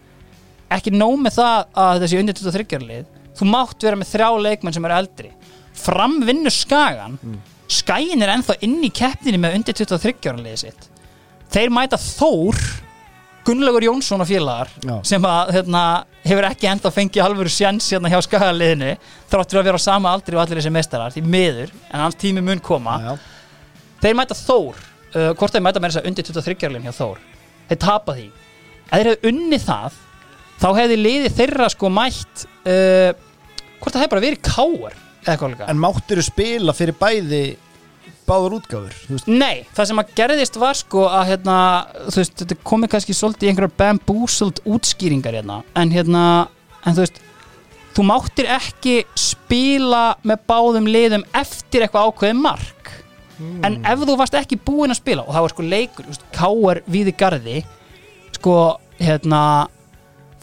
ekki 0.76 0.94
nóg 0.96 1.20
með 1.22 1.38
það 1.38 1.82
að 1.86 2.02
þessi 2.04 2.20
undir 2.22 2.40
23 2.40 2.80
ára 2.80 2.90
lið 2.90 3.12
þú 3.36 3.50
mátt 3.52 3.86
vera 3.86 4.00
með 4.00 4.12
þrjá 4.14 4.30
leikmenn 4.46 4.76
sem 4.76 4.88
eru 4.88 4.98
eldri. 4.98 5.32
Fram 5.76 6.20
vinnur 6.26 6.54
skagan. 6.54 7.20
Mm. 7.22 7.44
skagin 7.68 8.22
er 8.22 8.30
ennþá 8.36 8.56
inn 8.64 8.78
í 8.86 8.92
keppninni 8.94 9.40
með 9.42 9.56
undir 9.58 9.76
23 9.76 10.30
ára 10.30 10.38
liðið 10.38 10.60
sitt. 10.62 10.84
Þeir 11.52 11.72
mæta 11.74 11.98
Þór 11.98 12.60
Gunnlaugur 13.46 13.86
Jónsson 13.86 14.24
og 14.24 14.30
félagar 14.30 14.72
Já. 14.82 14.96
sem 15.06 15.26
að 15.30 15.52
hérna, 15.58 15.84
hefur 16.26 16.48
ekki 16.48 16.70
ennþá 16.72 16.92
fengið 16.96 17.26
alvöru 17.26 17.52
sjans 17.54 17.88
hérna 17.94 18.10
hjá 18.10 18.18
skagaliðinu 18.26 18.96
þráttur 19.32 19.62
að 19.62 19.68
vera 19.70 19.82
á 19.82 19.86
sama 19.86 20.14
aldri 20.16 20.38
og 20.38 20.42
allir 20.42 20.62
þessi 20.62 20.74
mestarar 20.74 21.14
því 21.14 21.24
miður, 21.36 21.76
en 21.92 22.02
hans 22.02 22.18
tími 22.22 22.42
mun 22.46 22.64
koma. 22.64 22.98
Já, 23.04 23.14
þeir 24.02 24.18
mæta 24.18 24.38
Þór 24.40 24.82
uh, 24.82 25.30
hvort 25.38 25.54
þeir 25.54 25.66
mæta 25.68 25.84
með 25.84 25.94
þess 25.94 26.02
að 26.02 26.10
undir 26.10 26.30
23 26.32 26.58
ára 26.70 26.84
hjá 26.88 26.98
Þór 26.98 27.22
þeir 27.70 27.82
tapa 27.86 28.18
því. 28.18 28.28
Ef 28.86 28.96
þeir 28.96 29.12
hefðu 29.12 29.32
unnið 29.32 29.66
það 29.70 30.02
þá 30.62 30.68
hefði 30.80 31.00
liðið 31.02 31.40
þeirra 31.40 31.72
sko 31.74 31.92
mætt 31.94 32.46
uh, 32.46 33.12
hvort 33.82 33.92
það 33.94 34.02
hefði 34.02 34.14
bara 34.16 34.26
verið 34.26 34.46
káar 34.50 35.02
En 35.74 35.80
máttir 35.82 36.22
spila 36.26 36.74
fyrir 36.78 36.98
bæði 37.00 37.44
báður 38.28 38.58
útgáfur 38.60 39.28
Nei, 39.30 39.66
það 39.76 39.90
sem 39.92 40.02
að 40.02 40.12
gerðist 40.18 40.60
var 40.62 40.80
sko 40.80 41.06
að 41.10 41.30
hérna, 41.32 41.58
þú 42.10 42.22
veist, 42.22 42.36
þetta 42.42 42.58
komið 42.72 42.92
kannski 42.96 43.16
svolítið 43.18 43.48
í 43.48 43.52
einhverjar 43.52 43.76
bamboozled 43.82 44.62
útskýringar 44.66 45.38
hérna, 45.40 45.62
en 45.78 45.94
hérna, 45.94 46.24
en 46.84 46.98
þú 46.98 47.06
veist 47.06 47.22
þú 47.96 48.08
máttir 48.10 48.50
ekki 48.52 48.96
spila 49.20 50.06
með 50.28 50.42
báðum 50.50 50.90
liðum 50.92 51.24
eftir 51.38 51.86
eitthvað 51.86 52.10
ákveðið 52.10 52.42
mark. 52.44 52.92
En 53.68 53.78
ef 53.88 54.04
þú 54.08 54.16
varst 54.20 54.36
ekki 54.40 54.58
búinn 54.64 54.92
að 54.94 55.00
spila 55.00 55.24
og 55.24 55.32
það 55.36 55.46
var 55.46 55.54
sko 55.54 55.64
leikur, 55.70 56.06
þú 56.08 56.14
veist, 56.14 56.28
káar 56.36 56.82
við 56.92 57.12
í 57.12 57.16
garði 57.20 57.56
sko, 58.36 58.58
hérna 59.00 59.42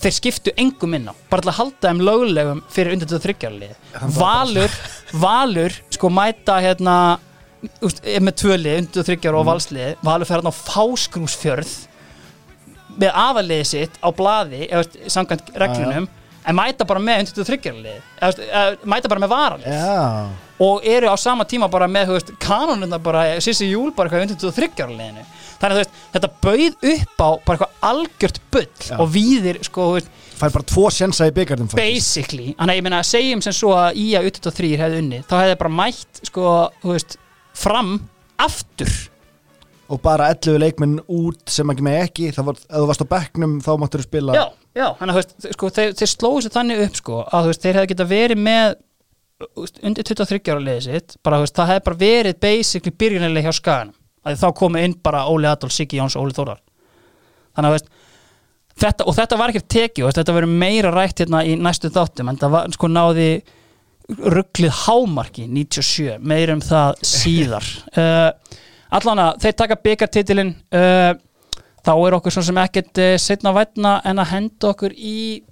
þeir 0.02 0.16
skiptu 0.16 0.52
engum 0.58 0.96
inn 0.96 1.10
á 1.10 1.14
bara 1.30 1.44
til 1.44 1.52
að 1.52 1.58
halda 1.60 1.90
þeim 1.90 2.00
löglegum 2.08 2.62
fyrir 2.72 2.96
undir 2.96 3.08
þetta 3.10 3.26
þryggjarlið 3.26 4.16
Valur, 4.16 4.74
Valur 5.22 5.76
sko 5.94 6.10
mæta 6.12 6.58
hérna 6.64 6.96
úst, 7.84 8.02
með 8.02 8.36
tvöli, 8.42 8.76
undir 8.82 9.06
þryggjar 9.08 9.38
og 9.38 9.48
valslið. 9.48 9.94
Valur 10.06 10.28
fer 10.28 10.40
hérna 10.40 10.52
á 10.54 10.60
fáskrúsfjörð 10.62 11.74
með 13.00 13.14
aðaliðið 13.26 13.68
sitt 13.70 14.00
á 14.04 14.08
blaði, 14.12 14.66
samkvæmt 15.12 15.54
reglunum 15.62 16.08
en 16.42 16.56
mæta 16.58 16.86
bara 16.88 17.02
með 17.02 17.22
undir 17.22 17.46
þryggjarlið 17.48 18.80
mæta 18.88 19.10
bara 19.10 19.22
með 19.22 19.30
varalið. 19.32 19.68
Já, 19.72 20.26
og 20.62 20.86
eru 20.86 21.10
á 21.10 21.16
sama 21.18 21.46
tíma 21.48 21.68
bara 21.70 21.88
með 21.90 22.18
kanonuna 22.42 22.98
bara, 23.02 23.24
Sissi 23.42 23.70
Júl 23.70 23.92
bara 23.96 24.10
eitthvað 24.10 24.26
undir 24.26 24.56
þryggjarliðinu 24.58 25.24
þannig 25.62 25.76
að 25.76 25.80
veist, 25.80 25.96
þetta 26.14 26.30
bauð 26.42 26.86
upp 26.92 27.22
á 27.22 27.28
bara 27.46 27.56
eitthvað 27.56 27.88
algjört 27.88 28.40
bull 28.52 28.68
Já. 28.82 28.96
og 28.98 29.10
víðir 29.14 29.60
sko, 29.66 29.88
veist, 29.96 30.12
fær 30.40 30.54
bara 30.56 30.68
tvo 30.72 30.86
sjensa 30.90 31.28
í 31.30 31.34
byggarnum 31.36 31.70
basically, 31.78 32.52
þannig 32.58 32.74
að 32.74 32.80
ég 32.80 32.86
meina 32.88 33.02
segjum 33.06 33.44
sem 33.44 33.54
svo 33.56 33.74
að 33.78 34.00
Ía 34.02 34.22
U23 34.26 34.72
hefði 34.80 35.02
unnið 35.04 35.26
þá 35.30 35.36
hefði 35.38 35.58
bara 35.62 35.74
mætt 35.78 36.22
sko, 36.26 36.46
þú 36.82 36.96
veist, 36.96 37.18
fram 37.56 37.96
aftur. 38.40 38.90
Og 39.92 40.00
bara 40.00 40.30
11 40.32 40.60
leikmenn 40.62 41.00
út 41.10 41.52
sem 41.52 41.68
ekki 41.72 41.84
með 41.84 41.98
ekki 42.06 42.30
þá 42.32 42.42
var, 42.46 42.60
ef 42.60 42.78
þú 42.78 42.86
varst 42.88 43.04
á 43.04 43.12
bekknum 43.12 43.58
þá 43.64 43.72
máttur 43.80 44.00
þú 44.00 44.06
spila 44.06 44.36
já, 44.36 44.44
já, 44.78 44.86
þannig 45.00 45.18
að 45.18 45.50
sko, 45.52 45.70
þeir, 45.76 45.92
þeir 45.98 46.10
slóðu 46.14 46.44
sér 46.46 46.54
þannig 46.54 46.84
upp 46.86 46.96
sko, 46.96 47.18
að 47.28 47.48
veist, 47.50 47.64
þeir 47.66 47.78
hefði 47.78 47.90
geta 47.92 48.06
verið 48.08 48.40
með 48.46 48.78
undir 49.82 50.06
23 50.08 50.40
ára 50.54 50.62
liðið 50.62 50.86
sitt 50.86 51.16
bara, 51.26 51.42
veist, 51.42 51.56
það 51.58 51.72
hefði 51.74 51.84
bara 51.90 52.00
verið 52.04 52.38
basically 52.46 52.94
byrjunarlega 53.02 53.50
hjá 53.50 53.58
skaganum, 53.58 53.98
að 54.22 54.40
þá 54.40 54.48
komu 54.62 54.80
inn 54.86 54.96
bara 55.04 55.26
Óli 55.28 55.50
Adolf, 55.50 55.74
Siggi 55.76 56.00
Jóns 56.00 56.16
og 56.16 56.24
Óli 56.24 56.38
Þórar 56.38 56.62
þannig 57.52 57.68
að 57.68 57.76
veist 57.76 57.92
þetta, 58.80 59.04
og 59.04 59.18
þetta 59.18 59.40
var 59.42 59.52
ekki 59.52 59.66
tekið, 59.76 60.12
þetta 60.16 60.38
verið 60.38 60.56
meira 60.62 60.94
rætt 60.94 61.20
hérna 61.20 61.42
í 61.44 61.58
næstu 61.60 61.92
þáttum, 61.92 62.32
en 62.32 62.40
það 62.40 62.54
var 62.56 62.72
sko 62.78 62.88
náði 62.88 63.28
rugglið 64.08 64.72
hámarki 64.84 65.46
97, 65.48 66.16
meira 66.18 66.56
um 66.56 66.62
það 66.64 67.02
síðar. 67.06 67.68
Uh, 67.94 68.30
allan 68.98 69.22
að 69.26 69.44
þeir 69.44 69.58
taka 69.62 69.78
byggartitilin 69.86 70.54
uh, 70.74 71.12
þá 71.82 71.92
er 71.94 72.18
okkur 72.18 72.34
svo 72.34 72.44
sem 72.46 72.60
ekkert 72.62 73.02
uh, 73.02 73.14
setna 73.20 73.54
vætna 73.56 73.98
en 74.08 74.22
að 74.22 74.32
henda 74.34 74.72
okkur 74.72 74.96
í 74.96 75.42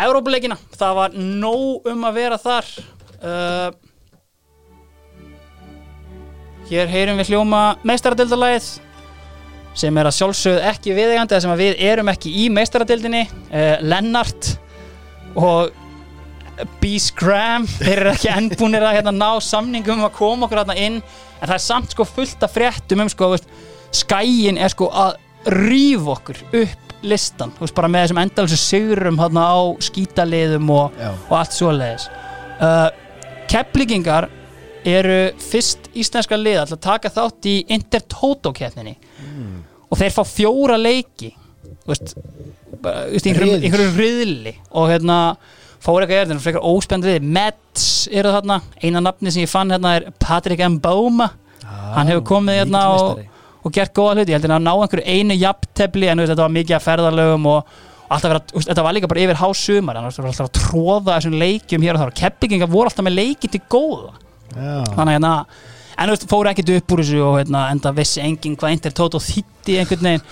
Európuleikina, 0.00 0.56
það 0.74 0.96
var 0.98 1.12
nóg 1.14 1.84
um 1.86 2.00
að 2.08 2.16
vera 2.16 2.38
þar. 2.40 2.70
Hér 6.66 6.90
heyrum 6.90 7.20
við 7.20 7.30
hljóma 7.30 7.60
meistaradildalagið 7.86 8.66
sem 9.78 10.00
er 10.00 10.10
að 10.10 10.16
sjálfsögð 10.16 10.66
ekki 10.72 10.96
viðegandi 10.98 11.36
þar 11.36 11.44
sem 11.44 11.54
að 11.54 11.62
við 11.62 11.84
erum 11.86 12.10
ekki 12.10 12.32
í 12.42 12.48
meistaradildinni 12.56 13.22
Lennart 13.86 14.50
og 15.38 15.70
B. 16.80 16.94
Scram 17.02 17.66
þeir 17.68 18.00
eru 18.00 18.12
ekki 18.12 18.30
ennbúnir 18.32 18.84
að 18.84 18.98
hérna, 18.98 19.14
ná 19.14 19.30
samningum 19.42 20.00
um 20.00 20.08
að 20.08 20.16
koma 20.18 20.46
okkur 20.46 20.62
hérna 20.62 20.76
inn 20.78 21.00
en 21.00 21.44
það 21.48 21.56
er 21.56 21.64
samt 21.66 21.94
sko 21.94 22.06
fullt 22.08 22.46
af 22.46 22.54
fréttum 22.54 23.04
um 23.04 23.10
sko, 23.12 23.32
veist, 23.34 23.48
skæin 23.94 24.58
er 24.60 24.72
sko 24.72 24.88
að 24.90 25.18
rífa 25.54 26.14
okkur 26.14 26.40
upp 26.62 26.94
listan, 27.04 27.52
veist, 27.58 27.74
bara 27.76 27.90
með 27.90 28.06
þessum 28.06 28.22
endalsu 28.22 28.60
sigurum 28.60 29.20
hérna 29.20 29.48
á 29.50 29.58
skítaliðum 29.84 30.70
og, 30.72 31.02
og 31.28 31.34
allt 31.40 31.56
svoleiðis. 31.56 32.08
Uh, 32.62 32.88
Keflingingar 33.50 34.30
eru 34.84 35.18
fyrst 35.40 35.90
íslenska 35.96 36.36
lið 36.38 36.62
að 36.64 36.78
taka 36.84 37.10
þátt 37.12 37.48
í 37.48 37.56
Intertoto 37.72 38.52
keppninni 38.56 38.94
og 39.88 39.98
þeir 40.00 40.12
fá 40.12 40.22
fjóra 40.28 40.76
leiki 40.80 41.30
veist, 41.88 42.14
í 42.14 43.20
einhverjum 43.32 43.96
riðli 43.96 44.54
og 44.72 44.90
hérna 44.92 45.18
fór 45.84 46.04
eitthvað 46.04 46.20
er 46.20 46.28
þetta 46.30 46.44
frekar 46.44 46.66
óspennt 46.70 47.06
við. 47.08 47.28
Mets 47.36 47.86
eru 48.12 48.32
þarna, 48.34 48.60
eina 48.82 49.02
nafni 49.04 49.32
sem 49.34 49.44
ég 49.44 49.52
fann 49.52 49.72
hérna 49.74 49.96
er 49.98 50.10
Patrick 50.22 50.64
Mboma. 50.78 51.30
Hann 51.94 52.10
hefur 52.10 52.24
komið 52.34 52.62
hérna 52.62 52.84
og, 52.94 53.20
og 53.64 53.74
gert 53.74 53.94
góða 53.96 54.18
hluti, 54.18 54.32
ég 54.32 54.38
heldur 54.38 54.56
að 54.56 54.64
ná 54.64 54.72
einhverju 54.74 55.04
einu 55.04 55.36
jafntefli 55.38 56.10
en 56.10 56.24
þetta 56.24 56.42
var 56.42 56.54
mikið 56.54 56.78
að 56.78 56.86
ferðalögum 56.86 57.48
og, 57.52 57.76
og 58.04 58.16
alltaf 58.16 58.32
vera, 58.34 58.42
þetta 58.66 58.84
var 58.86 58.96
líka 58.96 59.10
bara 59.12 59.24
yfir 59.24 59.40
hásumar. 59.40 60.00
Hann 60.00 60.08
var 60.08 60.32
alltaf 60.32 60.48
að 60.48 60.56
tróða 60.58 61.14
þessum 61.14 61.38
leikjum 61.42 61.86
hér 61.86 61.98
og 61.98 62.04
þar. 62.04 62.12
Og 62.12 62.20
keppingingar 62.22 62.72
voru 62.72 62.90
alltaf 62.90 63.06
með 63.06 63.18
leiki 63.20 63.52
til 63.52 63.62
góða. 63.68 64.18
Já. 64.54 64.84
þannig 64.94 65.08
að 65.08 65.16
hérna 65.16 65.32
en 65.94 66.08
þú 66.10 66.14
veist, 66.14 66.26
fóru 66.30 66.50
ekkert 66.50 66.72
upp 66.76 66.94
úr 66.94 67.02
þessu 67.02 67.20
og 67.24 67.36
hérna, 67.40 67.68
enda 67.74 67.92
vissi 67.94 68.22
enginn 68.22 68.56
hvað 68.58 68.76
Inter 68.76 68.94
Toto 68.94 69.20
þýtti 69.22 69.78
einhvern 69.80 70.08
veginn. 70.08 70.24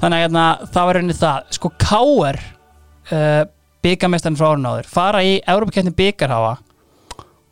Þannig 0.00 0.16
að 0.16 0.24
hérna, 0.24 0.44
það 0.74 0.88
var 0.88 0.98
rauninni 0.98 1.16
það. 1.18 1.50
Sko 1.56 1.70
K.R. 1.80 2.40
Uh, 3.10 3.42
byggamestarinn 3.84 4.38
frá 4.40 4.50
árun 4.50 4.68
áður 4.70 4.88
fara 4.90 5.22
í 5.24 5.36
Európa-keppni 5.40 5.94
byggarháa 5.98 6.56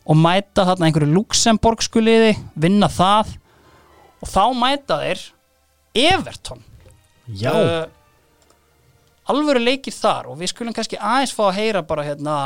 og 0.02 0.18
mæta 0.18 0.66
þarna 0.66 0.88
einhverju 0.88 1.12
Luxemburg 1.12 1.84
skuliði, 1.84 2.34
vinna 2.58 2.88
það 2.90 3.36
og 4.22 4.32
þá 4.32 4.44
mæta 4.58 4.98
þeir 5.04 5.24
Everton 6.08 6.64
Já, 7.38 7.52
uh, 7.52 7.86
alvöru 9.30 9.62
leikir 9.62 9.94
þar 9.94 10.32
og 10.32 10.40
við 10.40 10.50
skulum 10.50 10.74
kannski 10.74 10.98
aðeins 10.98 11.36
fá 11.36 11.46
að 11.50 11.58
heyra 11.60 11.86
bara 11.86 12.08
hérna 12.08 12.36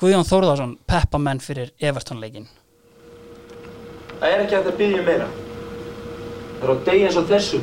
Guðjón 0.00 0.28
Þórðarsson 0.28 0.78
peppamenn 0.88 1.42
fyrir 1.42 1.74
Everton 1.80 2.22
leikin 2.22 2.46
Það 4.20 4.34
er 4.34 4.42
ekki 4.44 4.56
að 4.58 4.66
byggja 4.76 5.02
meira. 5.04 5.26
Það 6.60 6.64
er 6.66 6.70
á 6.70 6.76
degi 6.84 7.04
eins 7.08 7.14
og 7.16 7.30
þessu. 7.30 7.60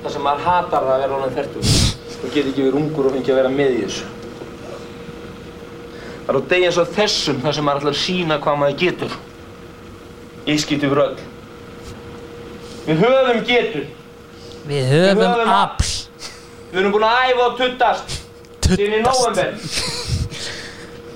Það 0.00 0.08
sem 0.16 0.24
maður 0.26 0.42
hatar 0.48 0.86
það 0.88 0.90
að 0.94 1.02
vera 1.04 1.20
honum 1.20 1.36
þertur. 1.36 1.68
Og 2.22 2.30
geta 2.32 2.48
ekki 2.50 2.64
verið 2.64 2.80
ungur 2.80 3.10
og 3.10 3.16
fengi 3.16 3.34
að 3.34 3.40
vera 3.42 3.52
með 3.52 3.76
í 3.76 3.82
þessu. 3.84 4.06
Það 6.26 6.32
er 6.32 6.40
á 6.40 6.48
degi 6.50 6.68
eins 6.70 6.80
og 6.82 6.94
þessum 6.96 7.42
þar 7.44 7.56
sem 7.58 7.68
maður 7.68 7.82
ætlar 7.84 7.94
að 7.96 8.02
sína 8.02 8.40
hvað 8.42 8.58
maður 8.62 8.80
getur. 8.82 9.20
Ég 10.46 10.62
skýt 10.62 10.86
yfir 10.86 11.02
öll. 11.04 11.14
Við 12.86 13.04
höfum 13.04 13.44
getur. 13.46 13.86
Við 14.66 14.88
höfum 14.90 15.20
höfum 15.22 15.50
afl 15.54 15.90
Við 16.72 16.80
erum 16.80 16.94
búin 16.96 17.04
að 17.06 17.28
æfa 17.30 17.44
og 17.44 17.52
tuttast 17.60 18.14
síðan 18.66 18.96
í 18.96 19.02
november 19.04 19.52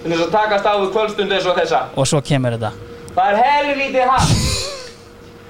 þess 0.04 0.22
að 0.22 0.30
takast 0.36 0.68
á 0.70 0.72
við 0.78 0.92
kvöldstund 0.94 1.34
eins 1.34 1.48
og 1.50 1.58
þessa 1.58 1.80
Og 1.98 2.06
svo 2.06 2.20
kemur 2.24 2.54
þetta 2.54 2.70
Það 3.16 3.32
er 3.32 3.40
helvítið 3.48 4.12
hatt 4.12 4.36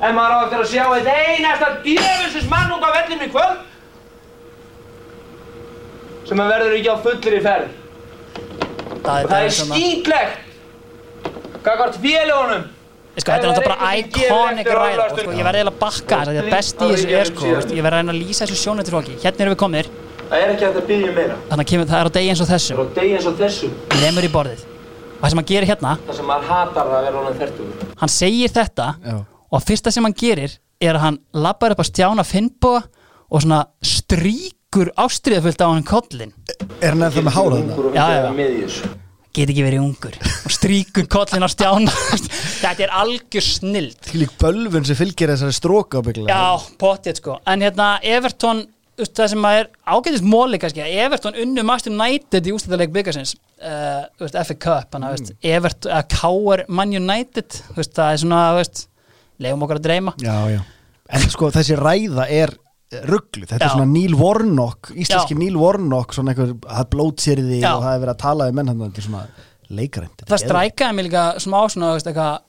En 0.01 0.17
maður 0.17 0.33
á 0.33 0.41
eftir 0.47 0.63
að 0.63 0.71
sjá 0.71 0.85
eitt 0.97 1.11
einasta 1.13 1.69
djöfusins 1.85 2.49
mann 2.49 2.73
út 2.73 2.87
á 2.89 2.91
vellinum 2.97 3.27
í 3.27 3.33
kvöld 3.35 3.59
sem 6.31 6.43
að 6.43 6.52
verður 6.55 6.77
ekki 6.78 6.90
á 6.90 6.97
fullri 7.05 7.40
ferð. 7.44 7.73
Það 9.01 9.31
það 9.31 9.40
er 9.40 9.57
skýtlegt 9.57 10.47
Gagvart 11.65 11.97
félagunum 12.01 12.69
Sko, 13.11 13.27
þetta 13.27 13.35
er 13.35 13.48
náttúrulega 13.51 13.66
bara 13.66 13.78
það 13.81 13.90
er 13.90 13.98
eftir 14.01 14.77
ræða 14.78 15.02
og 15.02 15.11
sko, 15.11 15.32
ég 15.35 15.44
verði 15.44 15.61
eiginlega 15.61 15.73
að 15.74 15.81
bakka 15.81 16.20
þess 16.20 16.31
að 16.31 16.36
það 16.39 16.52
besti 16.55 16.86
í 16.86 16.93
þessu 16.93 17.16
er 17.19 17.31
sko, 17.31 17.48
ég 17.51 17.85
verði 17.85 17.90
að 17.90 17.97
reyna 17.97 18.15
að 18.15 18.20
lýsa 18.20 18.47
þessu 18.47 18.59
sjónu 18.61 18.85
til 18.86 18.94
fólki. 18.94 19.16
Hérna 19.24 19.44
erum 19.44 19.55
við 19.57 19.61
komnir, 19.65 19.90
Það 20.31 20.44
er 20.44 20.52
ekki 20.55 20.66
að 20.69 20.77
byggja 20.86 21.12
meira. 21.16 21.36
Þannig 21.51 21.65
að 21.65 21.70
kemur, 21.73 21.89
það 21.90 22.01
er 22.01 22.07
á 22.07 22.12
degi 22.15 22.31
eins 22.31 22.40
og 22.40 22.47
Það 22.47 22.55
þessum 22.55 22.77
er 22.77 22.81
á 22.81 22.94
degi 23.01 23.15
eins 23.19 23.27
og 23.27 23.39
þessu. 23.40 23.70
Lemur 23.98 24.27
í 24.28 24.31
borðið. 24.31 24.62
Og 25.11 25.24
það 25.24 25.32
sem 25.32 25.40
hann 25.40 25.48
gerir 25.51 25.70
hérna, 25.73 25.94
Það 26.07 26.19
sem 26.20 26.31
maður 26.31 26.47
hatar 26.55 26.93
að 26.94 27.09
vera 27.09 27.19
honum 27.19 27.40
þertugur 27.40 27.90
hann 28.01 28.12
segir 28.12 28.52
þetta 28.55 28.86
Já. 29.05 29.16
og 29.52 29.65
fyrsta 29.66 29.93
sem 29.93 30.07
hann 30.07 30.16
gerir 30.16 30.55
er 30.81 30.97
að 30.97 31.05
hann 31.05 31.19
labbar 31.36 31.74
upp 31.74 31.82
á 31.85 31.90
stjána 31.90 32.24
Finnboga 32.24 32.86
og 33.28 33.43
svona 33.44 33.65
stríkur 34.71 34.93
ástriðafullt 35.03 35.63
á 35.67 35.67
hann 35.67 35.83
kollin 35.83 36.31
Er 36.79 36.93
hann 36.95 37.03
ennþá 37.03 37.23
með 37.27 37.35
hárað 37.35 37.63
þetta? 37.65 37.79
og 37.83 37.95
Já, 37.97 38.05
já, 38.15 38.91
get 39.35 39.51
ekki 39.51 39.65
verið 39.67 39.81
ungur 39.83 40.19
og 40.47 40.53
stríkur 40.55 41.09
kollin 41.11 41.43
á 41.43 41.51
stjána 41.51 41.95
þetta 42.63 42.85
er 42.87 42.93
algjör 43.01 43.47
snild 43.49 43.99
Því 44.07 44.21
lík 44.23 44.37
bölvun 44.39 44.87
sem 44.87 44.99
fylgir 44.99 45.33
þessari 45.33 45.57
stróka. 45.59 46.05
Já, 46.23 46.45
potið 46.79 47.19
sko 47.19 47.41
En 47.51 47.67
hérna, 47.67 47.89
Everton, 48.15 48.63
það 49.03 49.33
sem 49.35 49.51
er 49.51 49.73
ágætist 49.91 50.31
móli 50.31 50.63
kannski, 50.63 50.87
Everton 51.03 51.43
unnu 51.43 51.67
Master 51.67 51.91
United 51.91 52.47
í 52.47 52.55
ústæðarleik 52.55 52.95
byggasins 52.95 53.35
uh, 53.67 54.07
FA 54.23 54.55
Cup, 54.55 54.95
hann 54.95 55.11
að, 55.11 55.19
veist, 55.19 55.35
Everton 55.43 55.99
að 55.99 56.09
K.R. 56.15 56.67
Man 56.71 56.95
United 56.95 57.59
það 57.75 58.07
er 58.07 58.23
svona, 58.23 58.47
veist 58.61 58.87
leiðum 59.43 59.67
okkur 59.67 59.83
að 59.83 59.87
dreyma 59.91 60.15
Já, 60.23 60.37
já. 60.55 60.63
En 61.11 61.27
sko 61.27 61.51
þessi 61.51 61.75
ræða 61.75 62.31
er 62.31 62.55
rugglu, 63.07 63.47
þetta 63.47 63.61
Já. 63.61 63.67
er 63.69 63.75
svona 63.77 63.87
Neil 63.93 64.15
Warnock 64.19 64.91
íslenski 64.95 65.37
Já. 65.37 65.39
Neil 65.39 65.57
Warnock, 65.61 66.15
svona 66.17 66.33
einhver 66.35 66.55
það 66.65 66.89
blótsýrði 66.95 67.61
og 67.71 67.85
það 67.85 67.95
er 67.95 68.03
verið 68.05 68.15
að 68.15 68.23
tala 68.25 68.49
við 68.49 68.57
menn 68.59 68.73
þetta 68.73 69.03
er 69.03 69.07
svona 69.07 69.23
leikarind 69.71 70.25
það 70.27 70.43
strækaði 70.45 70.97
mig 70.99 71.07
líka 71.07 71.25
smá 71.39 71.59
svona, 71.71 71.93
eitthvað 72.01 72.41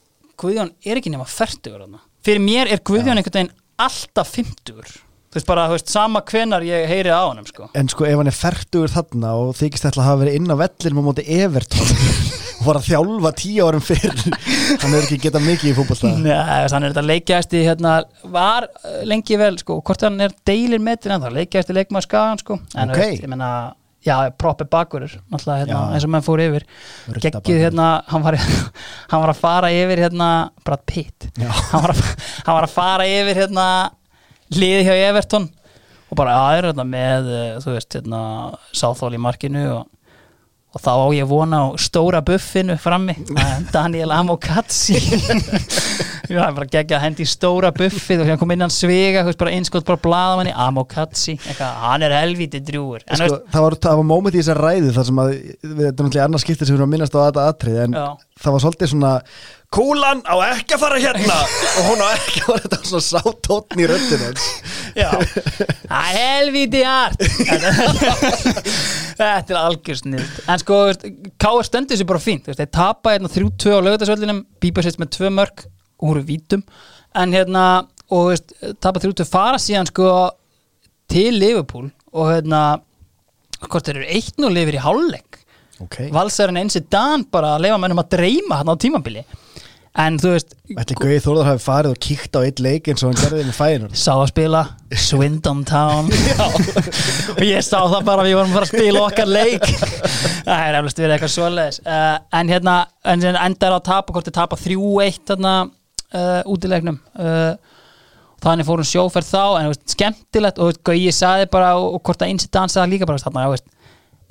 Guðjón 0.42 0.72
er 0.90 0.98
ekki 0.98 1.12
nema 1.14 1.28
færtugur 1.30 1.84
þarna. 1.84 2.00
fyrir 2.26 2.42
mér 2.42 2.72
er 2.74 2.82
Guðjón 2.82 3.22
einhvern 3.22 3.38
veginn 3.38 3.54
alltaf 3.86 4.32
fimmtugur 4.34 4.90
þú 5.32 5.40
veist, 5.40 5.48
bara, 5.48 5.68
þú 5.72 5.78
veist, 5.78 5.92
sama 5.94 6.22
hvenar 6.28 6.66
ég 6.68 6.90
heyri 6.92 7.14
á 7.14 7.24
honum, 7.24 7.48
sko. 7.48 7.70
En 7.80 7.88
sko 7.92 8.06
ef 8.10 8.20
hann 8.20 8.28
er 8.32 8.36
færtugur 8.36 8.92
þarna 8.92 9.34
og 9.40 9.56
þykist 9.60 9.88
ætla 9.88 10.04
að 10.04 10.10
hafa 10.10 10.22
verið 10.26 10.40
inn 10.42 10.52
á 10.52 10.56
vellinum 10.60 11.02
á 11.02 11.08
móti 11.08 11.26
Everton 11.40 11.96
og 12.62 12.68
var 12.68 12.78
að 12.78 12.88
þjálfa 12.92 13.32
tíu 13.40 13.66
árum 13.66 13.82
fyrr 13.82 14.20
hann 14.84 14.94
er 14.94 15.02
ekki 15.02 15.18
getað 15.24 15.46
mikið 15.48 15.72
í 15.72 15.76
fótballstæða 15.80 16.20
Nei, 16.22 16.34
hann 16.70 16.84
er 16.86 16.92
þetta 16.94 17.04
leikjæsti 17.08 17.62
hérna, 17.66 17.94
var 18.34 18.68
uh, 18.70 19.00
lengi 19.08 19.40
vel 19.42 19.56
sko, 19.62 19.80
hvort 19.82 20.06
hann 20.06 20.22
er 20.22 20.36
deilir 20.46 20.84
metin 20.84 21.16
en 21.16 21.24
það 21.26 21.40
leikjæsti 21.40 21.78
leikmaður 21.80 22.08
skagan 22.10 22.44
sko. 22.44 22.60
en 22.76 22.94
Ok. 22.94 23.00
veist, 23.00 23.24
ég 23.26 23.32
menna 23.32 23.52
já, 24.06 24.16
proppi 24.38 24.66
bakurur 24.70 25.14
náttúrulega, 25.32 25.64
hérna, 25.64 25.82
eins 25.96 26.06
og 26.06 26.14
menn 26.14 26.26
fór 26.26 26.42
yfir. 26.42 26.66
Geggið 27.22 27.64
hérna, 27.68 27.88
hann 28.10 28.24
var, 28.26 28.38
hann 29.12 29.24
var 29.24 29.34
að 29.34 29.42
fara 29.42 29.72
yfir 29.76 30.02
hérna, 30.08 30.30
Brad 30.66 30.86
Pitt. 30.90 31.30
Hann 31.38 31.84
var, 31.86 31.94
að, 31.94 32.30
hann 32.48 32.58
var 32.58 32.68
að 32.68 32.74
fara 32.76 33.10
yfir 33.10 33.44
hérna, 33.44 33.68
liði 34.58 34.86
hjá 34.88 34.96
Everton 35.10 35.50
og 36.12 36.20
bara 36.20 36.36
hérna, 36.52 36.84
með 36.88 37.32
þú 37.64 37.76
veist, 37.78 37.96
hérna, 37.96 38.22
Sáþól 38.76 39.16
í 39.16 39.22
markinu 39.22 39.66
og 39.78 39.90
og 40.72 40.80
þá 40.80 40.92
á 41.04 41.08
ég 41.12 41.28
vona 41.28 41.58
á 41.68 41.76
stóra 41.82 42.22
buffinu 42.24 42.78
frammi, 42.80 43.16
eh, 43.44 43.56
Daniel 43.74 44.14
Amokatsi 44.16 44.96
já, 44.96 46.38
það 46.38 46.46
er 46.46 46.56
bara 46.56 46.68
geggja 46.72 46.98
að 46.98 47.04
hendi 47.04 47.28
stóra 47.28 47.74
buffið 47.76 48.24
og 48.24 48.30
hérna 48.30 48.40
kom 48.40 48.54
inn 48.56 48.64
hann 48.64 48.72
svega, 48.72 49.26
veist, 49.28 49.40
bara 49.42 49.52
einskott 49.58 49.88
bara 49.88 50.00
blaðamanni, 50.00 50.54
Amokatsi, 50.56 51.36
hann 51.60 52.08
er 52.08 52.16
helviti 52.16 52.64
drjúur, 52.64 53.04
en 53.04 53.20
sko, 53.20 53.42
það 53.52 53.68
var, 53.68 53.78
var 53.84 54.08
moment 54.14 54.38
í 54.38 54.40
þessar 54.40 54.64
ræðu 54.64 54.94
þar 54.96 55.10
sem 55.10 55.24
að 55.26 55.34
við 55.34 55.50
þetta 55.66 55.90
er 55.90 55.98
náttúrulega 55.98 56.30
annars 56.30 56.48
skiptir 56.48 56.70
sem 56.70 56.78
við 56.78 56.80
erum 56.80 56.88
að 56.88 56.96
minnast 56.96 57.20
á 57.20 57.22
þetta 57.26 57.48
atrið 57.52 57.82
en 57.88 58.00
Já. 58.00 58.06
það 58.46 58.56
var 58.56 58.66
svolítið 58.66 58.94
svona 58.94 59.16
kúlan 59.72 60.20
á 60.28 60.36
ekki 60.52 60.76
að 60.76 60.82
fara 60.84 61.00
hérna. 61.00 61.38
Og 61.80 61.86
hún 61.88 62.02
á 62.04 62.08
ekki 62.12 62.42
að 62.42 62.48
fara 62.50 62.64
þetta 62.66 62.80
svona 62.90 63.06
sátótn 63.08 63.82
í 63.82 63.88
röddinu 63.88 64.28
hans. 64.28 64.48
já, 64.98 65.10
það 65.92 66.10
er 66.10 66.18
helviti 66.18 66.82
hart 66.84 67.22
þetta 69.22 69.54
er 69.54 69.60
algjör 69.62 70.00
snild 70.02 70.42
en 70.52 70.62
sko, 70.62 70.80
K.R. 71.40 71.64
stendur 71.68 72.00
sér 72.00 72.10
bara 72.10 72.24
fínt, 72.24 72.50
þeir 72.52 72.68
tapa 72.74 73.16
hérna 73.16 73.32
3-2 73.32 73.72
á 73.72 73.80
lögutarsvöllinum, 73.86 74.44
Bíba 74.60 74.84
sérst 74.84 75.00
með 75.00 75.14
tvö 75.16 75.32
mörg 75.38 75.64
og 76.02 76.10
voru 76.10 76.24
vítum, 76.28 76.64
en 77.16 77.36
hérna 77.36 77.66
og 78.12 78.32
veist, 78.34 78.52
tapa 78.84 79.00
3-2 79.00 79.28
fara 79.30 79.60
síðan 79.62 79.88
sko 79.88 80.10
til 81.12 81.38
Liverpool 81.40 81.88
og 82.12 82.34
hérna 82.34 82.62
hvort 83.70 83.88
þeir 83.88 84.02
eru 84.02 84.20
1-0 84.20 84.52
lifir 84.52 84.80
í 84.80 84.82
hálfleik. 84.82 85.38
Ok, 85.82 85.98
valsarinn 86.14 86.60
einsi 86.62 86.84
dan 86.92 87.24
bara 87.32 87.56
að 87.56 87.68
leifa 87.68 87.80
mennum 87.82 88.02
að 88.04 88.12
dreyma 88.18 88.60
hann 88.60 88.70
á 88.70 88.76
tímabili 88.82 89.24
en 90.00 90.18
þú 90.22 90.30
veist, 90.36 90.54
ætli 90.72 90.96
Gauði 91.00 91.18
Þórðar 91.26 91.50
hafi 91.50 91.64
farið 91.66 91.96
og 91.96 92.00
kíkt 92.06 92.38
á 92.38 92.40
eitt 92.46 92.62
leik 92.64 92.88
eins 92.88 93.04
og 93.04 93.12
hann 93.12 93.20
gerði 93.20 93.48
með 93.50 93.58
fæinur 93.58 93.98
sá 93.98 94.12
að 94.14 94.30
spila 94.32 94.62
Swindon 94.92 95.66
Town. 95.68 96.08
Og 97.38 97.44
ég 97.44 97.64
sá 97.64 97.78
það 97.80 98.08
bara 98.08 98.26
við 98.28 98.38
vorum 98.40 98.52
að 98.52 98.58
fara 98.58 98.68
að 98.68 98.72
spila 98.72 99.04
okkar 99.06 99.30
leik. 99.30 99.68
Það 100.44 100.64
er 100.66 100.78
eflust 100.80 101.00
verið 101.00 101.14
eitthvað 101.16 101.34
svoleiðis. 101.36 101.82
Uh, 101.86 102.18
en 102.40 102.52
hérna, 102.52 102.74
en 103.08 103.24
síðan 103.24 103.40
endar 103.46 103.76
á 103.76 103.78
að 103.78 103.86
tapa 103.88 104.16
hvort 104.16 104.28
þið 104.28 104.36
tapa 104.36 104.60
3-1 104.60 105.22
þarna 105.32 105.54
uh, 105.64 106.42
útilegnum 106.52 107.00
uh, 107.20 107.54
þannig 108.42 108.68
fórum 108.68 108.88
sjóferð 108.88 109.30
þá 109.30 109.44
en 109.46 109.68
þú 109.68 109.74
veist, 109.74 109.86
skemmtilegt 109.96 110.62
og 110.62 110.82
Gauji 110.88 111.14
saði 111.16 111.48
bara 111.54 111.76
og, 111.80 111.98
og 111.98 112.04
hvort 112.08 112.26
að 112.26 112.34
Insi 112.34 112.50
dansaði 112.52 112.96
líka 112.96 113.10
bara 113.10 113.22
þarna, 113.22 113.48
þú 113.48 113.56
veist, 113.56 113.68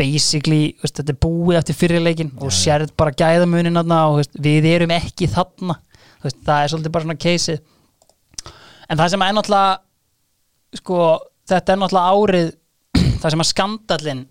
basically, 0.00 0.62
veist, 0.80 0.96
þetta 0.96 1.12
er 1.12 1.20
búið 1.20 1.60
eftir 1.60 1.76
fyrirleikin 1.76 2.32
og 2.40 2.54
sérð 2.56 2.94
bara 2.98 3.12
gæðamunin 3.12 3.76
og 3.80 4.16
veist, 4.18 4.32
við 4.40 4.70
erum 4.72 4.94
ekki 4.96 5.28
þarna. 5.30 5.76
Veist, 6.24 6.40
það 6.46 6.62
er 6.64 6.72
svolítið 6.72 6.96
bara 6.96 7.06
svona 7.06 7.20
caseið 7.20 7.60
en 8.90 8.98
það 8.98 9.12
sem 9.12 9.24
er 9.24 9.36
náttúrulega 9.36 10.80
sko, 10.80 10.98
þetta 11.50 11.74
er 11.74 11.80
náttúrulega 11.80 12.14
árið 12.18 12.50
það 13.22 13.34
sem 13.34 13.44
að 13.44 13.50
skandallin 13.50 14.22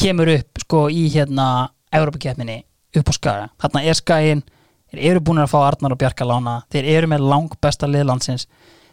kemur 0.00 0.32
upp 0.34 0.62
sko 0.64 0.84
í 0.90 1.04
hérna 1.14 1.48
Európa-keppninni 1.94 2.62
upp 2.98 3.10
á 3.10 3.14
skaga. 3.14 3.46
Þarna 3.62 3.82
er 3.84 3.98
skaginn, 3.98 4.42
þeir 4.90 5.04
eru 5.10 5.22
búin 5.26 5.42
að 5.42 5.52
fá 5.52 5.58
Arnar 5.64 5.94
og 5.94 6.00
Bjarka 6.00 6.26
lána, 6.26 6.60
þeir 6.72 6.88
eru 6.96 7.10
með 7.10 7.26
lang 7.30 7.54
besta 7.62 7.88
liðlandsins, 7.90 8.46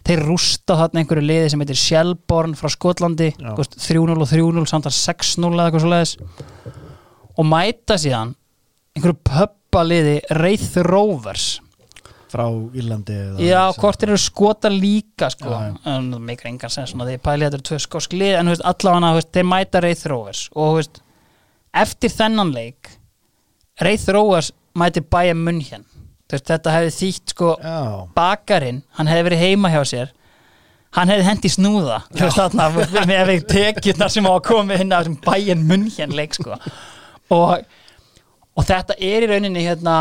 þeir 0.07 0.23
rústa 0.25 0.77
þarna 0.79 1.03
einhverju 1.03 1.23
liði 1.25 1.49
sem 1.53 1.61
heitir 1.63 1.79
Shelborn 1.79 2.55
frá 2.57 2.69
Skotlandi, 2.73 3.31
Já. 3.37 3.51
þú 3.53 3.63
veist, 3.63 3.75
3-0 3.85 4.15
og 4.15 4.29
3-0 4.31 4.69
samtal 4.71 4.93
6-0 4.95 5.51
eða 5.51 5.67
eitthvað 5.67 5.83
svo 5.85 5.91
leiðis 5.91 6.15
og 7.37 7.47
mæta 7.47 7.97
síðan 8.01 8.33
einhverju 8.95 9.19
pöppa 9.27 9.83
liði 9.87 10.15
Wraith 10.31 10.81
Rovers. 10.87 11.51
Frá 12.31 12.45
Írlandi 12.47 13.15
Já, 13.43 13.65
hvort 13.75 14.03
eru 14.07 14.15
skota 14.19 14.69
líka 14.71 15.27
sko, 15.33 15.51
en 15.51 16.11
það 16.13 16.25
meikar 16.29 16.47
engan 16.53 16.71
sens 16.71 16.93
svona, 16.93 17.09
þeir 17.09 17.19
pæli 17.25 17.43
þetta 17.43 17.57
eru 17.59 17.67
tvö 17.67 17.79
skósk 17.83 18.15
lið 18.15 18.37
en 18.39 18.51
veist, 18.53 18.63
allavega, 18.63 19.13
veist, 19.17 19.31
þeir 19.35 19.47
mæta 19.51 19.81
Wraith 19.83 20.07
Rovers. 20.07 20.45
Og 20.55 20.77
veist, 20.79 21.01
eftir 21.75 22.13
þennan 22.15 22.53
leik 22.55 22.93
Wraith 23.81 24.07
Rovers 24.15 24.53
mæti 24.79 25.03
Bayern 25.03 25.43
München. 25.43 25.83
þú 25.90 25.90
veist, 26.35 26.47
þetta 26.49 26.73
hefði 26.75 26.91
þýtt 26.97 27.35
sko 27.35 27.51
Já, 27.61 27.77
bakarinn, 28.15 28.81
hann 28.97 29.11
hefði 29.11 29.27
verið 29.29 29.45
heima 29.45 29.71
hjá 29.73 29.81
sér. 29.87 30.11
Hann 30.95 31.11
hefði 31.11 31.27
hendi 31.29 31.51
snúða 31.51 32.01
þarna 32.11 32.65
með 33.07 33.21
við 33.29 33.45
tekjurnar 33.47 34.11
sem 34.11 34.27
á 34.27 34.31
að 34.33 34.41
koma 34.49 34.75
inn 34.75 34.91
af 34.91 35.05
þessum 35.05 35.21
Bayern 35.23 35.63
München 35.69 36.15
leik 36.17 36.35
sko. 36.35 36.57
Og, 37.31 37.61
og 38.59 38.67
þetta 38.67 38.97
er 38.99 39.23
í 39.23 39.29
rauninni 39.31 39.63
hérna, 39.63 39.95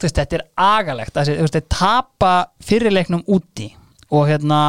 veist, 0.00 0.16
þetta 0.16 0.38
er 0.38 0.46
agalegt 0.56 1.20
veist, 1.20 1.58
þeir 1.58 1.68
tapa 1.68 2.32
fyrirleiknum 2.64 3.26
úti. 3.36 3.68
Og 4.14 4.30
hérna 4.30 4.62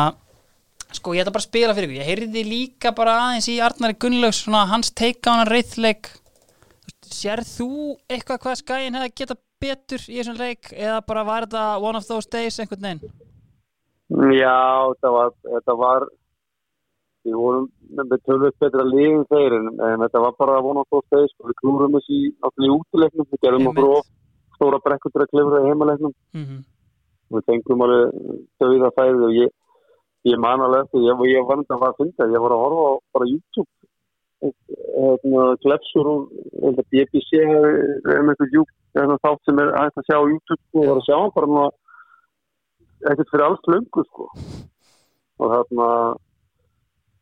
sko 0.96 1.16
ég 1.16 1.24
ætla 1.24 1.36
bara 1.36 1.44
að 1.44 1.50
spila 1.50 1.78
fyrir 1.78 1.90
ykkur. 1.90 2.02
Ég 2.02 2.12
heyrði 2.12 2.46
líka 2.50 2.92
bara 2.96 3.16
aðeins 3.24 3.48
í 3.52 3.58
Arnari 3.64 3.96
Gunnlaugs 4.00 4.44
hans 4.52 4.92
teika 4.92 5.32
á 5.32 5.40
hann 5.40 5.52
reyðleik 5.52 6.12
Sérð 7.06 7.48
þú 7.48 7.70
eitthvað 8.10 8.42
hvað 8.44 8.58
skæin 8.62 8.98
hefði 8.98 9.12
geta 9.20 9.36
betur 9.62 10.04
í 10.10 10.20
þessum 10.20 10.38
leik 10.40 10.72
eða 10.74 11.00
bara 11.08 11.24
var 11.28 11.48
þetta 11.48 11.64
one 11.82 12.00
of 12.00 12.08
those 12.08 12.30
days 12.32 12.60
einhvern 12.60 12.86
veginn? 12.88 13.16
Já, 14.36 14.60
þetta 14.92 15.12
var, 15.16 15.34
þetta 15.56 15.76
var 15.80 16.08
við 17.26 17.38
vorum 17.42 17.66
með 17.98 18.20
tölvöld 18.28 18.58
betra 18.62 18.86
liðin 18.86 19.26
þeir 19.32 19.58
en, 19.58 19.72
en 19.82 20.04
þetta 20.06 20.22
var 20.22 20.36
bara 20.38 20.60
að 20.60 20.68
vona 20.68 20.84
á 20.86 20.88
stóð 20.90 21.04
steg 21.08 21.32
sko, 21.32 21.48
við 21.50 21.60
klúrum 21.62 21.98
þessi 21.98 22.22
í 22.30 22.72
útileiknum 22.76 23.30
við 23.32 23.42
gerðum 23.46 23.70
okkur 23.72 23.92
of 23.96 24.10
stóra 24.56 24.82
brekkur 24.86 25.14
til 25.14 25.24
að 25.24 25.32
klifra 25.34 25.62
í 25.62 25.70
heimaleiknum 25.70 26.14
Mm 26.36 26.46
-hmm. 26.46 26.62
við 27.34 27.46
fengum 27.50 27.82
alveg 27.82 28.12
þauða 28.60 28.92
fæði 29.00 29.24
og 29.28 29.34
ég 29.40 29.50
ég 30.26 30.40
man 30.42 30.62
alveg 30.62 30.86
eftir, 30.86 31.02
ég, 31.06 31.26
ég 31.36 31.48
var 31.48 31.62
þetta 31.62 31.78
að 31.90 31.98
finna, 32.00 32.34
ég 32.34 32.42
var 32.44 32.54
að 32.54 32.64
horfa 32.64 32.86
á 32.90 32.94
bara 33.14 33.30
YouTube 33.32 33.70
glefsur 35.64 36.10
og 36.12 36.28
held 36.62 36.82
að 36.82 36.90
BBC 36.92 37.40
er 37.42 38.22
með 38.26 38.36
eitthvað 38.36 38.68
hérna, 38.96 39.18
þátt 39.24 39.48
sem 39.48 39.62
er 39.64 39.74
hægt 39.76 40.00
að 40.02 40.08
sjá 40.10 40.18
á 40.20 40.30
YouTube 40.30 40.62
sko, 40.62 40.84
og 40.84 40.88
var 40.90 41.02
að 41.02 41.08
sjá 41.08 41.18
hann 41.18 41.36
bara 41.36 41.66
ekkert 43.12 43.32
fyrir 43.32 43.48
alls 43.48 43.68
löngu 43.72 44.06
sko. 44.10 44.30
Og 45.36 45.52
þarna 45.52 45.90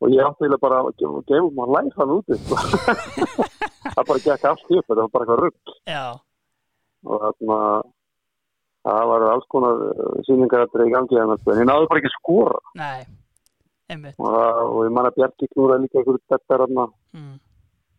og 0.03 0.11
ég 0.11 0.27
átti 0.27 0.51
bara 0.59 0.83
að 0.83 0.93
gefa, 0.99 1.23
gefa 1.31 1.49
maður 1.57 1.73
læg 1.77 1.97
hann 1.97 2.15
úti 2.17 2.39
sko. 2.43 2.55
það 3.95 4.07
bara 4.09 4.23
gekk 4.27 4.47
allt 4.49 4.69
upp, 4.69 4.87
þetta 4.87 5.01
var 5.01 5.11
bara 5.15 5.25
eitthvað 5.25 5.43
rugg 5.43 5.75
og 7.03 7.19
þarna 7.23 7.59
það 8.83 9.09
var 9.09 9.25
alls 9.31 9.49
konar 9.51 9.83
síningar 10.27 10.65
að 10.65 10.85
í 10.85 10.93
gangi 10.93 11.19
en 11.19 11.33
ég 11.33 11.67
náðu 11.67 11.89
bara 11.89 12.01
ekki 12.01 12.11
að 12.11 12.17
skora. 12.17 12.59
Nei, 12.79 13.03
og, 13.91 14.35
og 14.73 14.79
ég 14.87 14.93
man 14.95 15.09
að 15.09 15.17
Bjarki 15.17 15.49
knúra 15.53 15.79
líka 15.81 15.99
einhverju 15.99 16.21
bettar 16.31 16.65
mm. 16.67 17.33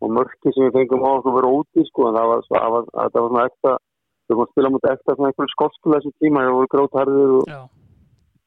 og 0.01 0.15
mörki 0.19 0.53
sem 0.55 0.67
við 0.67 0.77
fengum 0.79 1.05
á 1.05 1.11
að 1.13 1.31
vera 1.37 1.53
úti 1.59 1.85
sko 1.91 2.09
en 2.09 2.19
það 2.19 2.31
var, 2.33 2.45
það 2.49 2.69
var, 2.75 2.91
það 2.95 3.21
var 3.21 3.31
svona 3.31 3.47
ekta 3.51 3.77
við 4.25 4.35
komum 4.35 4.45
að 4.47 4.53
spila 4.53 4.73
mútið 4.73 4.93
ekta 4.95 5.17
svona 5.17 5.31
einhverju 5.31 5.55
skótskulega 5.55 6.03
þessu 6.03 6.25
tíma, 6.25 6.45
það 6.45 6.59
voru 6.59 6.73
grótharðir 6.75 7.33
og, 7.39 7.55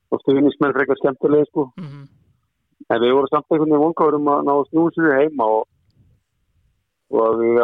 og 0.10 0.22
stuðnismenn 0.24 0.78
frekar 0.78 1.02
skemmtilegi 1.02 1.50
sko. 1.52 1.68
Mhm, 1.78 2.06
en 2.88 3.02
við 3.04 3.16
vorum 3.18 3.32
samt 3.32 3.50
einhvern 3.52 3.70
veginn 3.70 3.86
vonkáður 3.86 4.18
um 4.18 4.32
að 4.34 4.46
ná 4.48 4.54
að 4.56 4.96
sér 4.98 5.20
heima 5.22 5.50
og 5.58 5.66
og 7.08 7.22
að 7.24 7.38
við 7.40 7.58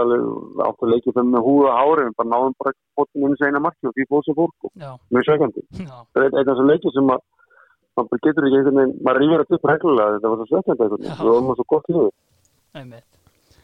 áttu 0.63 0.85
að 0.87 0.91
leikja 0.93 1.23
með 1.27 1.41
húða 1.43 1.71
hári 1.75 2.05
en 2.07 2.15
bara 2.15 2.29
náðum 2.31 2.53
bara 2.61 2.71
fóttum 2.95 3.25
inn 3.27 3.35
í 3.35 3.39
segna 3.41 3.59
marki 3.63 3.89
og 3.89 3.95
því 3.97 4.05
fóð 4.07 4.21
sem 4.27 4.37
fór 4.37 4.51
sko, 4.53 4.71
mjög 5.11 5.25
sveikandi 5.27 5.63
það 5.75 6.21
er 6.21 6.27
einn 6.29 6.37
af 6.39 6.47
þessum 6.47 6.69
leikið 6.71 6.95
sem 6.95 7.11
að 7.11 7.25
bara 7.97 8.21
getur 8.25 8.47
ekki 8.47 8.59
einhvern 8.59 8.79
veginn, 8.81 8.99
maður 9.05 9.21
rýfur 9.21 9.43
þetta 9.43 9.57
upp 9.59 9.71
reglulega 9.71 10.15
þetta 10.17 10.31
var 10.33 10.47
svo 10.49 10.59
einhvern 10.61 10.77
Já. 10.77 10.83
veginn, 10.83 11.17
við 11.23 11.33
vorum 11.33 11.57
svo 11.57 11.67
gott 11.73 11.89
lífið 11.91 12.13
einmitt. 12.77 13.05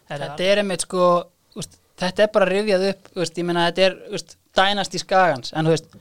Þetta 0.10 0.46
er 0.46 0.62
einmitt 0.62 0.86
sko 0.86 1.08
úst, 1.60 1.80
þetta 2.00 2.26
er 2.26 2.32
bara 2.34 2.50
rifjað 2.50 2.86
upp 2.92 3.10
úst, 3.22 3.40
ég 3.40 3.48
meina 3.48 3.68
þetta 3.70 3.86
er 3.88 3.98
úst, 4.18 4.36
dænast 4.58 4.96
í 4.96 5.02
skagans. 5.02 5.54
En 5.54 5.68
þú 5.68 5.76
veist, 5.76 5.98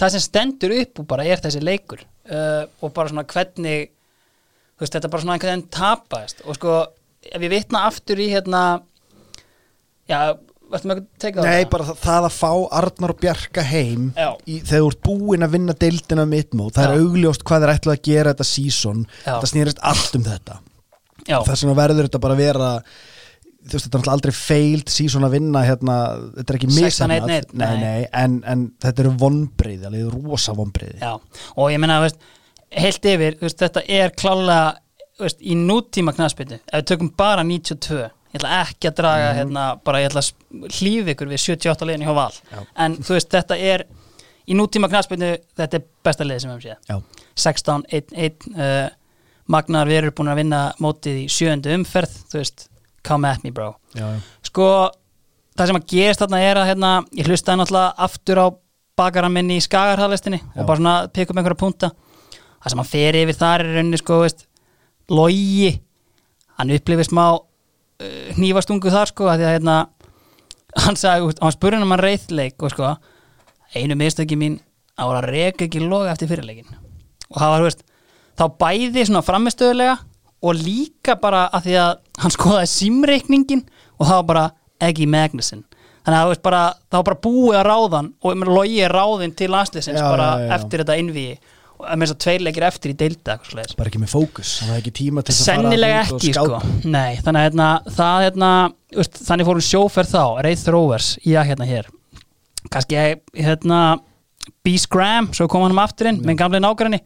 það 0.00 0.14
sem 0.14 0.24
stendur 0.24 0.76
upp 0.76 1.02
og 1.02 1.08
bara 1.10 1.26
er 1.28 1.42
þessi 1.44 1.62
leikur. 1.64 2.04
Uh, 2.30 2.64
og 2.84 2.94
bara 2.96 3.10
svona 3.10 3.26
hvernig 3.28 3.90
þetta 4.80 5.06
er 5.06 5.12
bara 5.12 5.24
svona 5.24 5.36
einhvern 5.36 5.52
veginn 5.54 5.72
tapaðist. 5.76 6.44
Og 6.46 6.56
sko, 6.56 6.76
ef 7.28 7.40
ég 7.40 7.52
vitna 7.52 7.84
aftur 7.88 8.20
í 8.20 8.30
hérna 8.32 8.62
já, 10.08 10.36
varstu 10.72 10.90
með 10.90 11.00
að 11.00 11.06
teka 11.22 11.44
Nei, 11.46 11.66
bara 11.70 11.86
það, 11.90 12.00
það 12.04 12.26
að 12.28 12.34
fá 12.36 12.50
Arnar 12.80 13.14
og 13.14 13.20
Bjarka 13.20 13.64
heim 13.66 14.08
í, 14.14 14.58
þegar 14.58 14.80
þú 14.80 14.90
ert 14.90 15.04
búinn 15.06 15.46
að 15.46 15.54
vinna 15.56 15.76
deildina 15.84 16.26
mittmót, 16.30 16.74
það 16.76 16.86
Já. 16.86 16.90
er 16.90 17.04
augljóst 17.04 17.46
hvað 17.46 17.64
þeir 17.64 17.72
ætla 17.74 17.96
að 17.96 18.02
gera 18.10 18.34
þetta 18.34 18.48
sísón, 18.50 19.06
þetta 19.24 19.52
snýrist 19.52 19.80
allt 19.92 20.18
um 20.18 20.26
þetta. 20.26 20.60
Þess 21.30 21.64
vegna 21.64 21.78
verður 21.78 22.08
þetta 22.08 22.22
bara 22.24 22.36
að 22.36 22.44
vera 22.44 22.74
þú 23.60 23.76
veist, 23.76 23.86
þetta 23.86 24.00
er 24.00 24.12
aldrei 24.14 24.34
failed 24.34 24.92
sísón 24.92 25.26
að 25.26 25.34
vinna 25.36 25.64
hérna, 25.66 25.96
þetta 26.38 26.54
er 26.54 26.58
ekki 26.58 26.70
16-1, 26.70 26.84
misannað 26.86 27.26
nei. 27.28 27.40
nei, 27.60 27.74
nei, 27.82 28.04
en, 28.22 28.38
en 28.48 28.62
þetta 28.80 29.04
eru 29.04 29.16
vonbreiði, 29.20 29.88
alveg 29.88 30.14
rosa 30.14 30.54
vonbreiði 30.56 31.00
já, 31.02 31.12
og 31.56 31.74
ég 31.74 31.84
veist, 31.90 32.24
heilt 32.80 33.10
yfir, 33.12 33.36
veist, 33.42 33.60
þetta 33.60 33.84
er 33.84 34.14
veist, 35.20 35.42
í 35.44 35.56
nútíma 35.58 36.14
knaspinu 36.16 36.56
ef 36.60 36.80
við 36.80 36.88
tökum 36.92 37.12
bara 37.20 37.44
92 37.44 38.08
ég 38.30 38.38
ætla 38.38 38.60
ekki 38.62 38.90
að 38.90 39.00
draga 39.00 39.32
hérna, 39.34 39.64
bara 39.84 40.02
ég 40.02 40.10
ætla 40.10 40.22
að 40.22 40.76
hlýfi 40.78 41.14
ykkur 41.14 41.30
við 41.30 41.42
78 41.42 41.88
leiðin 41.88 42.06
hjá 42.06 42.14
val. 42.14 42.30
Já. 42.52 42.60
en 42.84 42.96
þú 43.02 43.16
veist, 43.16 43.32
þetta 43.34 43.58
er 43.72 43.84
í 44.46 44.56
nútíma 44.58 44.90
knaspinu, 44.90 45.32
þetta 45.58 45.78
er 45.78 45.84
besta 46.06 46.26
leið 46.26 46.42
sem 46.44 46.52
við 46.52 46.56
höfum 46.56 46.64
séð. 46.68 46.78
Já, 46.90 47.26
16, 47.50 47.86
1, 48.00 48.16
1 48.28 48.48
uh, 48.54 48.88
Magnar 49.50 49.90
við 49.90 49.98
erum 49.98 50.14
búin 50.14 50.30
að 50.30 50.40
vinna 50.44 50.60
mótið 50.78 51.24
í 51.24 51.28
sjöndu 51.32 51.74
umferð, 51.74 52.12
þú 52.30 52.38
veist 52.38 52.68
come 53.06 53.30
at 53.30 53.42
me 53.42 53.50
bro. 53.54 53.72
Já, 53.98 54.06
sko, 54.46 54.68
það 55.58 55.72
sem 55.72 55.80
að 55.80 55.88
gerist 55.90 56.22
þarna 56.22 56.42
er 56.46 56.60
að 56.60 56.70
hérna, 56.70 56.92
ég 57.18 57.30
hlustaði 57.30 57.62
náttúrulega 57.62 58.06
aftur 58.06 58.42
á 58.42 58.46
bakaran 59.00 59.34
minni 59.34 59.56
í 59.58 59.64
skagarhæðlistinni 59.64 60.38
og 60.54 60.66
bara 60.68 60.78
svona 60.78 60.94
pikk 61.10 61.32
upp 61.32 61.40
einhverja 61.40 61.62
punta. 61.64 61.90
Það 62.60 62.74
sem 62.74 62.82
að 62.82 62.90
fer 62.92 63.18
yfir 63.22 63.38
þar 63.40 63.64
er 63.64 63.78
rauninni 63.78 63.98
sko, 63.98 64.20
veist, 64.22 64.44
logi 65.10 65.70
hann 66.60 66.74
upplifir 66.76 67.08
smá 67.08 67.24
hnífastungu 68.40 68.92
þar 68.92 69.12
sko, 69.12 69.28
að 69.30 69.42
því 69.42 69.48
að 69.48 69.54
hérna 69.58 69.76
hann 70.84 70.98
sagði, 70.98 71.34
hann 71.40 71.54
spurði 71.54 71.78
hann 71.78 71.86
um 71.86 71.94
hann 71.94 72.04
reyðleik 72.04 72.66
og 72.66 72.74
sko, 72.74 72.92
einu 73.76 73.96
mistöki 73.98 74.38
mín 74.38 74.60
á 75.00 75.04
að 75.06 75.24
reka 75.30 75.66
ekki 75.66 75.82
loga 75.82 76.12
eftir 76.14 76.30
fyrirleikin 76.30 76.70
og 77.30 77.38
það 77.38 77.52
var, 77.52 77.60
þú 77.62 77.68
veist, 77.68 77.84
þá 78.40 78.44
bæði 78.60 79.06
svona 79.08 79.24
framistöðulega 79.26 79.96
og 80.40 80.56
líka 80.56 81.16
bara 81.20 81.46
að 81.52 81.66
því 81.68 81.76
að 81.82 81.90
hann 82.22 82.34
skoðaði 82.34 82.70
símreikningin 82.74 83.64
og 83.98 84.06
það 84.08 84.16
var 84.16 84.28
bara 84.30 84.44
Eggy 84.80 85.06
Magnuson 85.10 85.64
þannig 86.00 86.16
að 86.16 86.24
þú 86.24 86.32
veist 86.32 86.44
bara, 86.46 86.60
var 86.96 87.06
bara 87.10 87.22
búið 87.26 87.58
að 87.60 87.66
ráðan 87.68 88.12
og 88.24 88.44
logi 88.48 88.84
ráðin 88.88 89.34
til 89.36 89.50
landsliðsins 89.52 90.00
Já, 90.00 90.06
bara 90.08 90.28
já, 90.30 90.46
já. 90.46 90.52
eftir 90.56 90.82
þetta 90.82 90.96
innvíi 91.02 91.34
og 91.80 91.96
með 91.96 92.06
þess 92.06 92.14
að 92.14 92.20
tveir 92.24 92.44
leikir 92.46 92.66
eftir 92.68 92.92
í 92.92 92.96
deilda 93.00 93.36
bara 93.78 93.90
ekki 93.90 94.02
með 94.02 94.12
fókus 94.12 94.52
það 94.62 94.74
er 94.74 94.82
ekki 94.82 94.92
tíma 95.00 95.24
til 95.24 95.34
þess 95.34 95.42
að 95.42 95.48
Sennilega 95.50 96.02
fara 96.02 96.18
ekki 96.18 96.34
sko. 96.36 96.60
Nei, 96.84 97.20
þannig 97.24 97.40
að 97.40 97.46
hérna, 97.48 97.70
það 97.96 98.26
hérna 98.26 98.50
veist, 99.00 99.22
þannig 99.28 99.48
fórum 99.48 99.66
sjóferð 99.70 100.12
þá, 100.12 100.22
Reith 100.46 100.74
Rovers 100.74 101.10
já 101.24 101.40
hérna 101.48 101.68
hér. 101.70 101.90
Kannski 102.70 103.00
hérna 103.40 103.80
B. 104.64 104.76
Scram, 104.80 105.30
svo 105.36 105.48
kom 105.50 105.64
hann 105.64 105.74
um 105.74 105.82
aftur 105.82 106.10
inn 106.10 106.22
með 106.24 106.40
gamlega 106.42 106.66
nágræni 106.66 107.00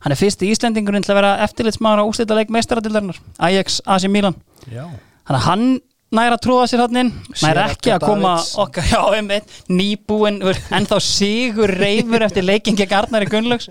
hann 0.00 0.14
er 0.14 0.18
fyrsti 0.18 0.48
Íslendingurinn 0.48 1.04
til 1.04 1.12
að 1.12 1.20
vera 1.20 1.36
eftirlitsmaður 1.44 2.06
á 2.06 2.08
úslítaleik 2.08 2.52
meistaradildarinnar 2.54 3.20
Ajax, 3.50 3.80
AC 3.84 4.08
Milan. 4.08 4.36
Já, 4.70 4.86
þannig 5.28 5.40
að 5.40 5.46
hann 5.48 5.66
næra 6.14 6.36
að 6.36 6.44
tróða 6.46 6.68
sér 6.70 6.82
hann 6.84 7.00
inn 7.04 7.10
næra 7.42 7.66
ekki 7.70 7.92
að 7.94 8.06
koma 8.08 8.32
okkar 8.64 8.88
já, 8.94 9.00
einmitt, 9.18 9.52
nýbúin 9.70 10.40
en 10.42 10.88
þá 10.90 10.96
sigur 11.04 11.70
reyfur 11.80 12.24
eftir 12.26 12.46
leikin 12.46 12.78
gegn 12.78 12.96
Arnari 12.98 13.28
Gunnlaugs 13.30 13.70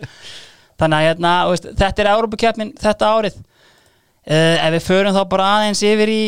þannig 0.80 0.98
að 0.98 1.08
hérna, 1.08 1.34
veist, 1.52 1.70
þetta 1.80 2.04
er 2.04 2.12
Európa-keppnin 2.16 2.76
þetta 2.80 3.14
árið. 3.16 3.40
Uh, 4.30 4.56
ef 4.60 4.76
við 4.76 4.86
förum 4.86 5.16
þá 5.16 5.24
bara 5.32 5.50
aðeins 5.58 5.84
yfir 5.86 6.12
í 6.14 6.24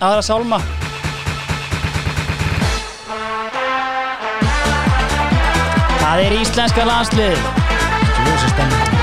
aðra 0.00 0.24
sálma. 0.26 0.60
Það 6.06 6.22
er 6.22 6.34
íslenska 6.38 6.84
landslið 6.86 7.40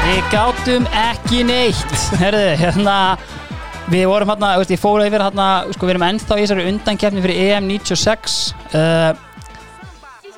Við 0.03 0.25
gátum 0.31 0.85
ekki 0.97 1.43
neitt. 1.47 1.93
Herðu, 2.19 2.47
hérna 2.59 2.95
Við 3.91 4.05
vorum 4.07 4.31
hérna, 4.31 4.53
ég 4.63 4.79
fóru 4.79 5.03
yfir 5.05 5.21
hérna 5.21 5.47
sko, 5.75 5.85
við 5.85 5.93
erum 5.93 6.05
ennþá 6.07 6.37
í 6.37 6.43
þessari 6.45 6.67
undankefni 6.71 7.23
fyrir 7.23 7.49
EM 7.51 7.65
96 7.67 8.37
uh, 8.79 9.09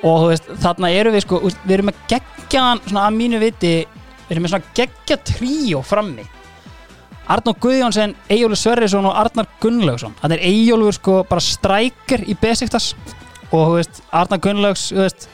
og 0.01 0.23
þú 0.23 0.29
veist, 0.31 0.49
þarna 0.63 0.89
eru 0.97 1.13
við 1.13 1.23
sko, 1.27 1.41
við 1.63 1.75
erum 1.77 1.91
að 1.93 1.99
gegja 2.09 2.63
svona 2.87 3.05
að 3.05 3.19
mínu 3.19 3.41
viti, 3.43 3.75
við 4.25 4.35
erum 4.35 4.45
með 4.45 4.53
svona 4.55 4.73
gegja 4.77 5.17
tríó 5.27 5.81
frammi. 5.85 6.25
Arnór 7.25 7.57
Guðjónsson, 7.61 8.13
Eyjólfur 8.29 8.59
Sverrisson 8.59 9.07
og 9.09 9.15
Arnar 9.17 9.47
Gunnlaugsson, 9.61 10.13
þannig 10.19 10.41
er 10.41 10.51
Eyjólfur 10.51 10.97
sko 10.99 11.15
bara 11.29 11.41
strækir 11.41 12.25
í 12.29 12.37
Besiktas. 12.37 12.91
Og 13.49 13.57
þú 13.57 13.75
veist, 13.79 14.01
Arnar 14.13 14.41
Gunnlaugs 14.43 14.87
þú 14.91 15.01
veist, 15.01 15.27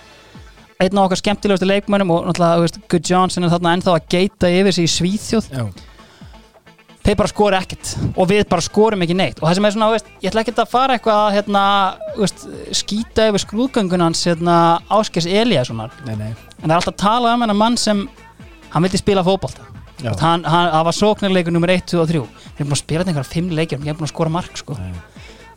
einn 0.81 0.97
af 0.97 1.09
okkar 1.09 1.19
skemmtilegustu 1.19 1.67
leikmönnum 1.67 2.13
og 2.15 2.29
náttúrulega, 2.29 2.59
þú 2.59 2.67
veist, 2.67 2.81
Good 2.91 3.11
Johnson 3.11 3.47
er 3.47 3.53
þarna 3.53 3.75
ennþá 3.77 3.95
að 3.97 4.11
geita 4.15 4.51
yfir 4.51 4.77
sig 4.77 4.87
í 4.87 4.93
Svíþjóð. 4.95 5.49
Já, 5.51 5.65
þeir 7.01 7.17
bara 7.17 7.31
skora 7.31 7.59
ekkert 7.65 7.91
og 8.13 8.29
við 8.29 8.43
bara 8.51 8.63
skorum 8.63 9.03
ekki 9.03 9.17
neitt. 9.17 9.41
Og 9.41 9.49
það 9.49 9.57
sem 9.57 9.67
er 9.67 9.75
svona, 9.75 9.89
þú 9.89 9.97
veist, 9.97 10.11
ég 10.21 10.31
ætla 10.31 10.45
ekki 10.45 10.55
að 10.55 10.71
fara 10.71 10.97
eitthvað 10.97 11.21
að 11.25 11.35
hérna, 11.39 11.65
veist, 12.19 12.47
skýta 12.77 13.27
yfir 13.31 13.43
skrúðgöngun 13.45 14.05
hans 14.05 14.23
hérna, 14.29 14.55
Áskers 14.93 15.27
nei 15.27 16.33
en 16.61 16.69
það 16.69 16.75
er 16.75 16.77
alltaf 16.77 16.93
að 16.93 17.01
tala 17.01 17.33
um 17.33 17.43
hennar 17.43 17.57
mann 17.57 17.77
sem 17.79 18.03
hann 18.73 18.85
vildi 18.85 18.99
spila. 19.01 19.23
Veist, 19.25 19.61
hann, 20.23 20.43
hann, 20.47 20.71
var 20.85 20.95
sóknarleikur 20.97 21.53
nummer 21.53 21.69
1, 21.69 21.85
2 21.91 22.01
og 22.01 22.09
3 22.09 22.21
við 22.21 22.61
erum 22.61 22.71
búin 22.71 22.77
að 22.77 22.81
spila 22.81 23.03
þetta 23.03 23.11
einhverja 23.11 23.33
5 23.35 23.55
leikir 23.57 23.81
við 23.81 23.91
erum 23.91 23.99
búin 23.99 24.07
að 24.07 24.13
skora 24.15 24.33
mark 24.33 24.57
sko. 24.57 24.77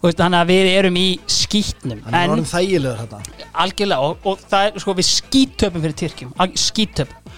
Þannig 0.04 0.36
að 0.36 0.50
við 0.50 0.66
erum 0.68 0.96
í 1.00 1.06
skýtnum 1.32 2.02
Hann 2.04 2.16
er 2.18 2.32
orðin 2.34 2.50
þægilegur 2.50 2.98
þetta 3.06 3.46
algjörlega 3.62 4.08
og, 4.10 4.26
og 4.28 4.42
það 4.50 4.66
er 4.66 4.82
sko 4.84 4.94
við 4.98 5.06
skítöpum 5.08 5.84
fyrir 5.84 5.96
Tyrkjum. 6.02 6.34
Skítöpum 6.60 7.30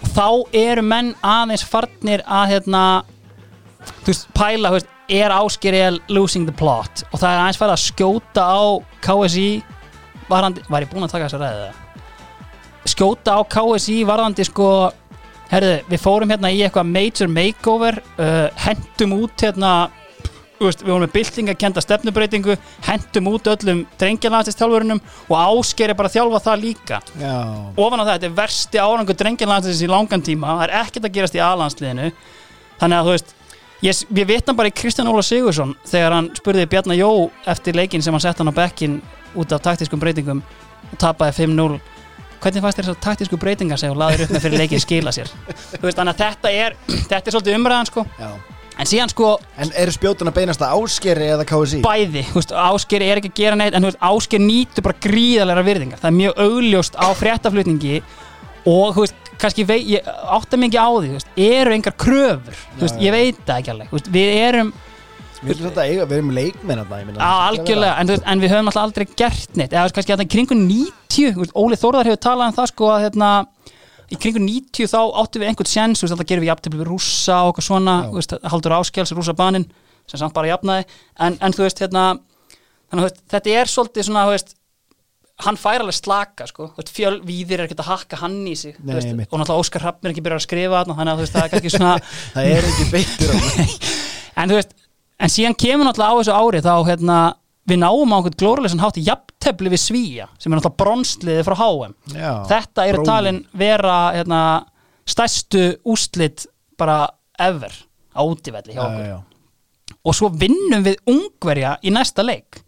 og 0.00 0.14
þá 0.16 0.26
eru 0.58 0.82
menn 0.82 1.12
aðeins 1.22 1.62
farnir 1.68 2.24
að 2.26 2.56
hérna 2.56 2.82
þú 3.84 4.08
veist, 4.08 4.26
pæla, 4.34 4.72
veist, 4.74 4.90
er 5.10 5.34
Áskeriel 5.36 6.00
losing 6.10 6.48
the 6.48 6.56
plot? 6.56 7.04
Og 7.12 7.20
það 7.20 7.30
er 7.30 7.44
aðeins 7.44 7.60
farið 7.60 7.76
að 7.76 7.84
skjóta 7.84 8.48
á 8.48 8.62
KSI 9.06 9.46
varandi, 10.30 10.66
var 10.66 10.82
ég 10.82 10.90
búinn 10.90 11.06
að 11.06 11.14
taka 11.14 11.28
þessa 11.28 11.44
ræðið 11.44 11.86
skjóta 12.88 13.36
á 13.36 13.40
KSI 13.44 14.02
varðandi 14.08 14.46
sko 14.48 14.68
herðu, 15.50 15.72
við 15.90 16.02
fórum 16.02 16.30
hérna 16.32 16.52
í 16.52 16.60
eitthvað 16.64 16.92
major 16.92 17.32
makeover 17.32 17.98
uh, 18.18 18.46
hendum 18.66 19.16
út 19.18 19.46
hérna 19.46 19.72
veist, 20.60 20.82
við 20.84 20.92
vorum 20.92 21.06
með 21.06 21.14
byltinga 21.14 21.54
kenda 21.56 21.80
stefnubreitingu, 21.80 22.56
hendum 22.84 23.30
út 23.32 23.48
öllum 23.48 23.84
drengjanlæðistjálfurinnum 24.00 25.00
og 25.30 25.36
ásker 25.40 25.92
er 25.92 25.96
bara 25.96 26.10
að 26.10 26.18
þjálfa 26.18 26.42
það 26.44 26.64
líka. 26.66 27.00
Já, 27.16 27.36
ofan 27.80 28.02
á 28.02 28.04
það, 28.04 28.12
þetta 28.12 28.28
er 28.28 28.36
versti 28.42 28.82
árangur 28.82 29.18
drengjanlæðistins 29.22 29.84
í 29.86 29.90
langan 29.90 30.24
tíma, 30.26 30.58
það 30.58 30.66
er 30.66 30.74
ekkert 30.82 31.08
að 31.08 31.16
gerast 31.16 31.38
í 31.38 31.44
aðlandsliðinu 31.44 32.10
þannig 32.80 32.98
að 32.98 33.08
þú 33.08 33.14
veist 33.16 33.34
ég, 33.84 34.02
ég 34.20 34.28
vitna 34.28 34.56
bara 34.56 34.70
í 34.70 34.74
Kristján 34.76 35.10
Óla 35.10 35.24
Sigursson 35.24 35.74
þegar 35.88 36.16
hann 36.16 36.30
spurði 36.36 36.68
Bjarnar 36.70 36.98
Jó 36.98 37.10
eftir 37.50 37.76
leikin 37.76 38.04
sem 38.04 38.14
hann 38.14 38.24
sett 38.24 38.40
hann 38.40 38.52
á 38.52 38.54
bekkin 38.56 39.00
út 39.38 39.52
af 39.54 39.64
taktískum 39.64 40.00
breytingum 40.02 40.42
og 40.90 41.00
tapaði 41.00 41.44
5-0 41.44 41.78
hvernig 42.40 42.64
fannst 42.64 42.78
þér 42.80 42.86
þessar 42.88 43.02
taktísku 43.04 43.38
breytingar 43.40 43.80
sem 43.80 43.92
þú 43.92 43.98
laður 44.00 44.24
upp 44.26 44.32
með 44.36 44.46
fyrir 44.46 44.62
leikin 44.62 44.82
skila 44.82 45.12
sér? 45.14 45.28
Þú 45.74 45.84
veist, 45.84 45.98
þannig 45.98 46.14
að 46.14 46.22
þetta 46.24 46.52
er 46.64 46.78
þetta 46.88 47.20
er 47.20 47.36
svolítið 47.36 47.58
umræðan 47.60 47.90
sko. 47.90 48.06
Já. 48.20 48.30
En 48.80 48.88
síðan 48.88 49.10
sko 49.12 49.30
En 49.60 49.72
eru 49.76 49.92
spjótun 49.92 50.30
að 50.30 50.36
beinast 50.38 50.62
að 50.64 50.78
áskeri 50.78 51.26
eða 51.34 51.44
KSI? 51.44 51.82
bæði, 51.84 52.22
þú 52.30 52.38
veist, 52.38 52.54
Ásker 52.56 53.04
er 53.04 53.20
ekki 53.20 53.32
að 53.32 53.40
gera 53.42 53.58
neitt 53.60 53.74
en 53.76 53.84
þú 53.84 53.90
veist, 53.90 54.00
Ásker 54.08 54.40
nýtur 54.40 54.86
bara 54.86 55.02
gríðalega 55.04 55.64
virðingar. 55.66 56.00
Það 56.00 56.10
er 56.10 56.16
mjög 56.16 56.40
augljóst 56.46 56.96
á 56.96 57.06
fréttaflutningi 57.18 57.98
og 58.70 58.94
þú 58.96 59.04
veist, 59.04 59.30
kannski 59.40 59.66
vei, 59.68 59.78
ég 59.96 60.08
átta 60.08 60.56
ekki 60.56 60.80
á 60.80 60.88
því, 60.88 61.10
þú 61.10 61.18
veist, 61.18 61.34
eru 61.44 61.74
engar 61.76 61.96
kröfur? 62.00 62.62
Þú 62.78 62.86
veist, 62.86 63.02
ég 63.04 63.14
veit 63.14 63.42
það 63.44 63.60
ekki 63.60 63.74
alveg. 63.74 63.90
Þú 63.90 63.98
veist, 63.98 64.10
við 64.16 64.32
erum, 64.46 64.72
Við 65.40 65.54
erum 65.54 65.70
þetta 65.70 65.84
eiga, 65.88 66.04
við 66.04 66.18
erum 66.18 66.32
leikmenn 66.36 66.82
að 66.82 66.90
það 66.90 67.44
algjörlega 67.46 67.92
en, 67.96 68.10
veist, 68.12 68.24
en 68.28 68.42
við 68.42 68.52
höfum 68.52 68.70
alltaf 68.70 68.84
aldrei 68.84 69.06
gert 69.16 69.56
neitt 69.56 69.72
eða 69.72 69.92
kannski 69.96 70.12
að 70.12 70.20
það 70.20 70.30
kringu 70.34 70.58
90 70.58 71.32
þú 71.32 71.44
veist, 71.44 71.54
Óli 71.56 71.78
Þórðar 71.80 72.10
hefur 72.10 72.20
talað 72.26 72.50
um 72.50 72.56
það 72.58 72.68
sko 72.74 72.90
að 72.92 73.04
hérna, 73.06 73.30
í 74.12 74.18
kringu 74.20 74.42
90 74.44 74.90
þá 74.92 75.00
áttum 75.22 75.40
við 75.40 75.52
einhvern 75.52 75.72
veist, 75.96 76.12
alltaf 76.12 76.28
gerum 76.28 76.44
við 76.44 76.52
jafntefli 76.52 76.82
við 76.82 76.90
rússa 76.90 77.38
og 77.40 77.52
eitthvað 77.54 77.68
svona, 77.70 77.96
veist, 78.12 78.36
haldur 78.52 78.76
áskjáls 78.76 79.14
rússa 79.16 79.36
baninn, 79.38 79.68
sem 80.10 80.20
samt 80.20 80.36
bara 80.36 80.52
jafnaði 80.52 80.84
en, 81.24 81.40
en 81.40 81.56
þú 81.56 81.64
veist, 81.64 81.80
hérna 81.86 82.06
þannig 82.90 83.00
að 83.00 83.08
veist, 83.08 83.22
þetta 83.32 83.56
er 83.56 83.72
svolítið 83.72 84.10
svona, 84.10 84.26
veist 84.28 84.56
hann 85.40 85.56
fær 85.56 85.80
alveg 85.80 85.96
slaka, 85.96 86.44
sko 86.50 86.68
fjölvíðir 86.92 87.62
er 87.62 87.68
ekkert 87.68 87.80
að 87.80 87.92
hakka 87.94 88.18
hann 88.20 88.42
í 88.44 88.52
sig 88.60 88.76
Nei, 88.84 88.98
og 89.24 89.40
náttúrulega 89.40 89.56
Óskar 89.62 89.86
er 89.88 90.12
ekki 90.12 90.24
byrjað 90.26 90.42
að 90.42 90.44
skrifa 90.44 90.82
þannig 90.90 91.12
að 91.14 91.22
það 91.32 91.46
er 91.46 91.52
kannski 91.54 91.72
svona 91.72 91.94
Það 92.34 92.50
er 92.50 92.68
ekki 92.68 92.88
beittur 92.92 93.32
að 93.32 93.40
en 94.40 94.52
þú 94.52 94.58
veist, 94.58 94.74
en 95.20 95.32
síðan 95.32 95.56
kemur 95.60 95.86
náttúrulega 95.88 96.16
á 96.16 96.18
þessu 96.20 96.36
ári 96.40 96.62
þá 96.64 96.72
hérna, 96.88 97.18
við 97.70 97.80
náum 97.82 98.12
á 98.12 98.16
einhvern 98.18 98.38
glórulesan 98.40 98.82
hátt 98.82 98.98
í 99.00 99.06
jafntefli 99.06 99.72
við 99.72 99.82
Svíja 99.84 100.28
sem 100.40 100.50
er 100.52 100.58
náttúrulega 100.60 100.80
bronsliði 100.82 101.44
frá 101.46 101.56
HM 101.60 101.94
Já, 102.16 102.32
þetta 102.50 102.86
eru 102.90 103.04
talin 103.06 103.42
vera 103.52 103.98
hérna, 104.16 104.40
stærstu 105.08 105.66
úslit 105.84 106.46
bara 106.80 107.02
ever 107.38 107.74
á 108.16 108.20
útivelli 108.24 108.74
hjá 108.74 108.80
Já, 108.80 108.88
okkur. 108.88 109.06
já, 109.12 109.18
og 110.00 110.16
svo 110.16 110.30
vinnum 110.32 110.82
við 110.86 110.96
ungverja 111.12 111.74
í 111.84 111.90
næsta 111.92 112.24
leik. 112.24 112.62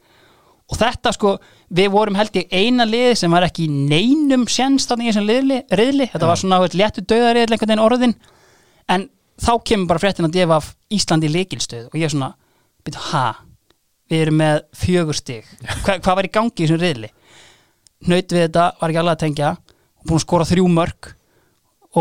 Og 0.73 0.79
þetta 0.81 1.13
sko 1.17 1.31
við 1.73 1.89
vorum 1.93 2.17
held 2.17 2.35
ég 2.37 2.53
eina 2.53 2.85
lið 2.89 3.15
sem 3.21 3.33
var 3.33 3.45
ekki 3.47 3.67
neinum 3.69 4.45
sjens 4.49 4.87
þannig 4.89 5.09
í 5.09 5.13
þessum 5.13 5.31
riðli. 5.81 6.07
Þetta 6.13 6.29
var 6.29 6.41
svona 6.41 6.59
léttu 6.77 7.05
döðariðl 7.09 7.55
einhvern 7.55 7.73
veginn 7.73 7.85
orðin. 7.85 8.15
En 8.93 9.07
þá 9.41 9.53
kemur 9.69 9.91
bara 9.91 10.03
fréttin 10.03 10.29
að 10.29 10.37
defa 10.37 10.61
Íslandi 10.93 11.31
leikilstöð 11.33 11.89
og 11.89 11.97
ég 12.01 12.09
er 12.09 12.13
svona, 12.15 12.33
byrju, 12.87 13.03
ha? 13.13 13.27
Við 14.13 14.25
erum 14.27 14.39
með 14.43 14.63
fjögur 14.77 15.19
stig. 15.19 15.49
Hva, 15.85 15.99
hvað 15.99 16.19
var 16.19 16.29
í 16.29 16.33
gangi 16.33 16.55
í 16.57 16.67
þessum 16.67 16.83
riðli? 16.83 17.13
Naut 18.11 18.35
við 18.35 18.47
þetta, 18.47 18.69
var 18.81 18.93
ekki 18.93 19.03
alveg 19.03 19.15
að 19.15 19.23
tengja. 19.23 19.53
Búin 20.03 20.19
að 20.19 20.25
skora 20.25 20.49
þrjú 20.49 20.67
mörg 20.73 21.13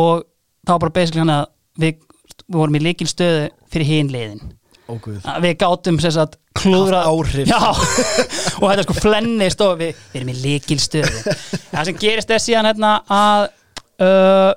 og 0.02 0.26
þá 0.66 0.74
bara 0.74 0.96
basically 0.96 1.22
hann 1.22 1.36
að 1.36 1.46
við, 1.82 2.02
við 2.48 2.58
vorum 2.58 2.80
í 2.80 2.84
leikilstöðu 2.88 3.46
fyrir 3.72 3.90
hinn 3.92 4.12
liðin. 4.12 4.42
Óguð 4.92 5.28
að 5.30 5.46
við 5.46 5.58
gátum 5.62 6.00
sem 6.04 6.14
sagt 6.16 6.38
klúðra 6.58 7.04
já, 7.48 7.60
og 8.60 8.66
þetta 8.66 8.84
sko 8.84 8.96
flennist 8.98 9.62
og 9.64 9.78
við, 9.80 10.00
við 10.12 10.20
erum 10.20 10.32
í 10.34 10.38
líkilstöðu 10.42 11.22
það 11.70 11.86
sem 11.88 12.00
gerist 12.02 12.34
er 12.34 12.44
síðan 12.44 12.68
hérna 12.68 12.92
að 13.08 13.46
uh, 14.04 14.52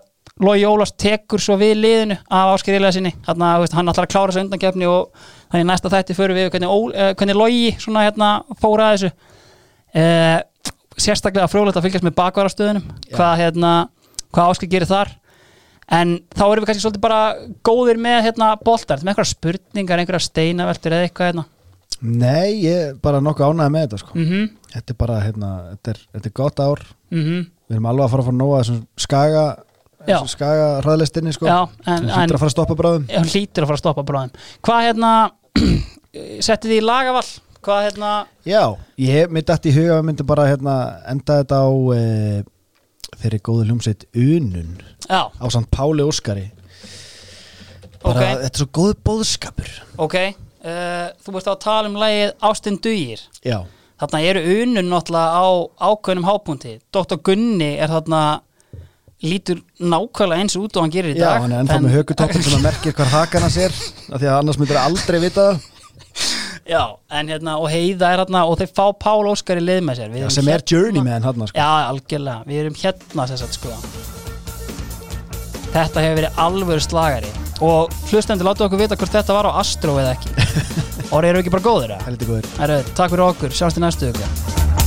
Lói 0.45 0.65
Ólafs 0.69 0.95
tekur 1.01 1.43
svo 1.43 1.57
við 1.61 1.77
liðinu 1.81 2.17
af 2.29 2.55
áskerilega 2.55 2.95
sinni. 2.97 3.13
Hann 3.27 3.43
ætlar 3.43 4.05
að 4.05 4.11
klára 4.13 4.31
þessu 4.33 4.45
undankefni 4.45 4.89
og 4.91 5.11
þannig 5.53 5.69
næsta 5.71 5.93
þætti 5.93 6.17
fyrir 6.19 6.39
við 6.39 6.51
hvernig, 6.55 6.71
uh, 6.71 7.13
hvernig 7.19 7.81
svona 7.83 8.05
hérna 8.07 8.31
fóra 8.61 8.91
að 8.91 8.97
þessu. 8.99 9.13
Uh, 9.95 10.41
sérstaklega 11.01 11.51
frjóðlegt 11.51 11.79
að 11.79 11.89
fylgjast 11.89 12.07
með 12.07 12.17
bakvarastöðunum 12.19 12.89
hvað 13.15 13.41
hérna, 13.43 13.73
hvað 14.35 14.53
ásker 14.53 14.71
gerir 14.71 14.91
þar. 14.91 15.13
En 15.93 16.15
þá 16.33 16.45
erum 16.47 16.63
við 16.63 16.69
kannski 16.71 16.85
svolítið 16.85 17.05
bara 17.05 17.23
góðir 17.67 17.99
með 18.01 18.21
hérna 18.29 18.55
boltar, 18.65 19.03
með 19.03 19.13
einhverja 19.13 19.35
spurningar 19.35 20.01
einhverja 20.01 20.27
steinaveltur 20.29 20.97
eða 20.97 21.09
eitthvað 21.09 21.31
hérna? 21.31 21.45
Nei, 22.05 22.65
ég 22.65 22.79
er 22.89 22.95
bara 23.01 23.21
nokkuð 23.25 23.53
ánægð 23.53 23.75
með 23.75 23.85
þetta 23.87 24.01
sko. 24.03 24.19
Mhm, 24.19 24.47
Þetta 24.75 24.91
er 24.91 24.97
bara, 24.99 25.17
hérna, 25.23 25.49
þetta 25.71 25.93
er, 25.93 25.99
þetta 26.17 26.27
er 26.27 26.33
gott 26.35 26.61
ár. 26.61 26.81
Mhm. 27.15 27.37
Við 27.69 27.77
erum 27.77 27.87
alveg 27.87 28.05
að 28.05 28.11
fara 28.11 28.23
að 28.23 28.27
fara 28.27 28.39
nóga 28.41 28.57
þessum 28.61 28.81
skaga 28.99 29.45
Já. 30.05 30.19
þessum 30.19 30.31
skaga 30.33 30.69
hraðlistinni 30.85 31.33
sko. 31.35 31.49
Já, 31.49 31.59
en, 31.89 32.09
hlýtur 32.11 32.37
að 32.37 32.43
fara 32.43 32.51
að 32.51 32.55
stoppa 32.55 32.77
bráðum. 32.79 33.05
Hlýtur 33.09 33.65
að 33.65 33.71
fara 33.71 33.79
að 33.79 33.83
stoppa 33.83 34.05
bráðum. 34.09 34.33
Hvað 34.65 34.87
hérna 34.89 35.13
settið 36.47 36.75
þið 36.75 36.79
í 36.79 36.85
lagavall? 36.85 37.29
Hvað 37.65 37.87
hérna 37.87 38.11
Já, 38.45 38.63
ég 39.01 39.31
mitt 39.33 39.49
dætt 39.49 39.69
í 39.71 39.73
huga 39.73 39.99
við 39.99 40.09
myndum 40.11 40.29
bara 40.29 40.49
hérna, 40.51 40.75
enda 41.09 41.39
þetta 41.41 41.61
á 41.65 41.69
e, 41.97 42.03
þeirri 43.23 43.41
góðu 43.47 43.69
hljómsveit 43.71 44.05
Unun 44.13 44.75
Já, 45.09 45.23
á 45.33 45.47
samt 45.53 45.71
Páli 45.73 46.05
Óskari. 46.05 46.51
Bara, 48.05 48.13
ok, 48.13 48.21
Þetta 48.21 48.51
er 48.51 48.61
svo 48.61 48.69
góð 48.77 48.93
bóðskapur 49.09 49.71
ok 50.05 50.19
uh, 50.21 51.09
Þú 51.25 51.37
veist 51.39 51.49
að 51.49 51.63
tala 51.65 51.89
um 51.89 51.97
lagið 52.03 52.35
Ástin 52.45 52.77
Dugir. 52.85 53.25
Já, 53.41 53.63
Þarna 54.03 54.21
eru 54.29 54.43
unun 54.59 54.91
náttúrulega 54.91 55.41
á 55.41 55.47
ákveðnum 55.89 56.29
hápunti 56.29 56.77
Dr. 56.93 57.17
Gunni 57.25 57.71
er 57.79 57.93
þarna 57.95 58.25
lítur 59.25 59.61
nákvæmlega 59.81 60.45
eins 60.45 60.57
út 60.61 60.77
og 60.77 60.85
hann 60.85 60.95
gerir 60.95 61.15
í 61.15 61.19
Já 61.19 61.27
dag 61.29 61.45
hann 61.45 61.55
er 61.55 61.63
ennþá 61.65 61.79
með 61.85 61.97
hökutoppin 61.99 62.45
sem 62.45 62.57
að 62.59 62.67
merkir 62.69 62.97
hvar 62.97 63.13
hakan 63.13 63.47
hans 63.47 63.59
er 63.61 63.75
af 63.75 64.19
því 64.19 64.29
að 64.29 64.37
annars 64.39 64.61
myndir 64.61 64.81
aldrei 64.81 65.21
vita 65.25 65.47
það. 65.49 65.71
Já, 66.75 66.81
en 67.13 67.29
hérna, 67.29 67.59
og 67.61 67.69
heiða 67.69 68.11
er 68.15 68.23
hérna 68.23 68.47
og 68.49 68.57
þeir 68.57 68.71
fá 68.73 68.85
Pál 68.97 69.29
Óskar 69.29 69.61
í 69.61 69.65
lið 69.65 69.83
með 69.85 69.99
sér. 70.01 70.15
Já, 70.17 70.29
sem 70.33 70.49
er 70.49 70.63
hérna- 70.63 70.73
journeyman 70.73 71.27
hann 71.27 71.49
sko. 71.51 71.59
Já, 71.59 71.71
algjörlega, 71.91 72.49
við 72.49 72.63
erum 72.63 72.79
hérna 72.81 73.27
sagt 73.29 73.59
sko. 73.59 73.75
Þetta 75.75 76.05
hefur 76.07 76.19
verið 76.23 76.41
alvöru 76.41 76.81
slagari. 76.81 77.33
Og 77.65 77.93
hlustendur 78.09 78.49
láta 78.49 78.65
okkur 78.65 78.81
vita 78.81 78.97
hvort 78.97 79.13
þetta 79.13 79.37
var 79.37 79.51
á 79.51 79.61
Astro 79.61 79.99
eða 80.01 80.15
ekki. 80.17 80.33
Og 81.15 81.23
eru 81.23 81.43
ekki 81.43 81.53
bara 81.53 81.63
góðir 81.63 81.95
það? 81.95 82.19
Góður 82.25 82.51
Herru, 82.59 82.81
takk 82.97 83.13
fyrir 83.13 83.29
okkur, 83.29 83.55
sjáumst 83.55 83.79
í 83.79 83.85
næstu 83.85 84.11
ykkur 84.11 84.84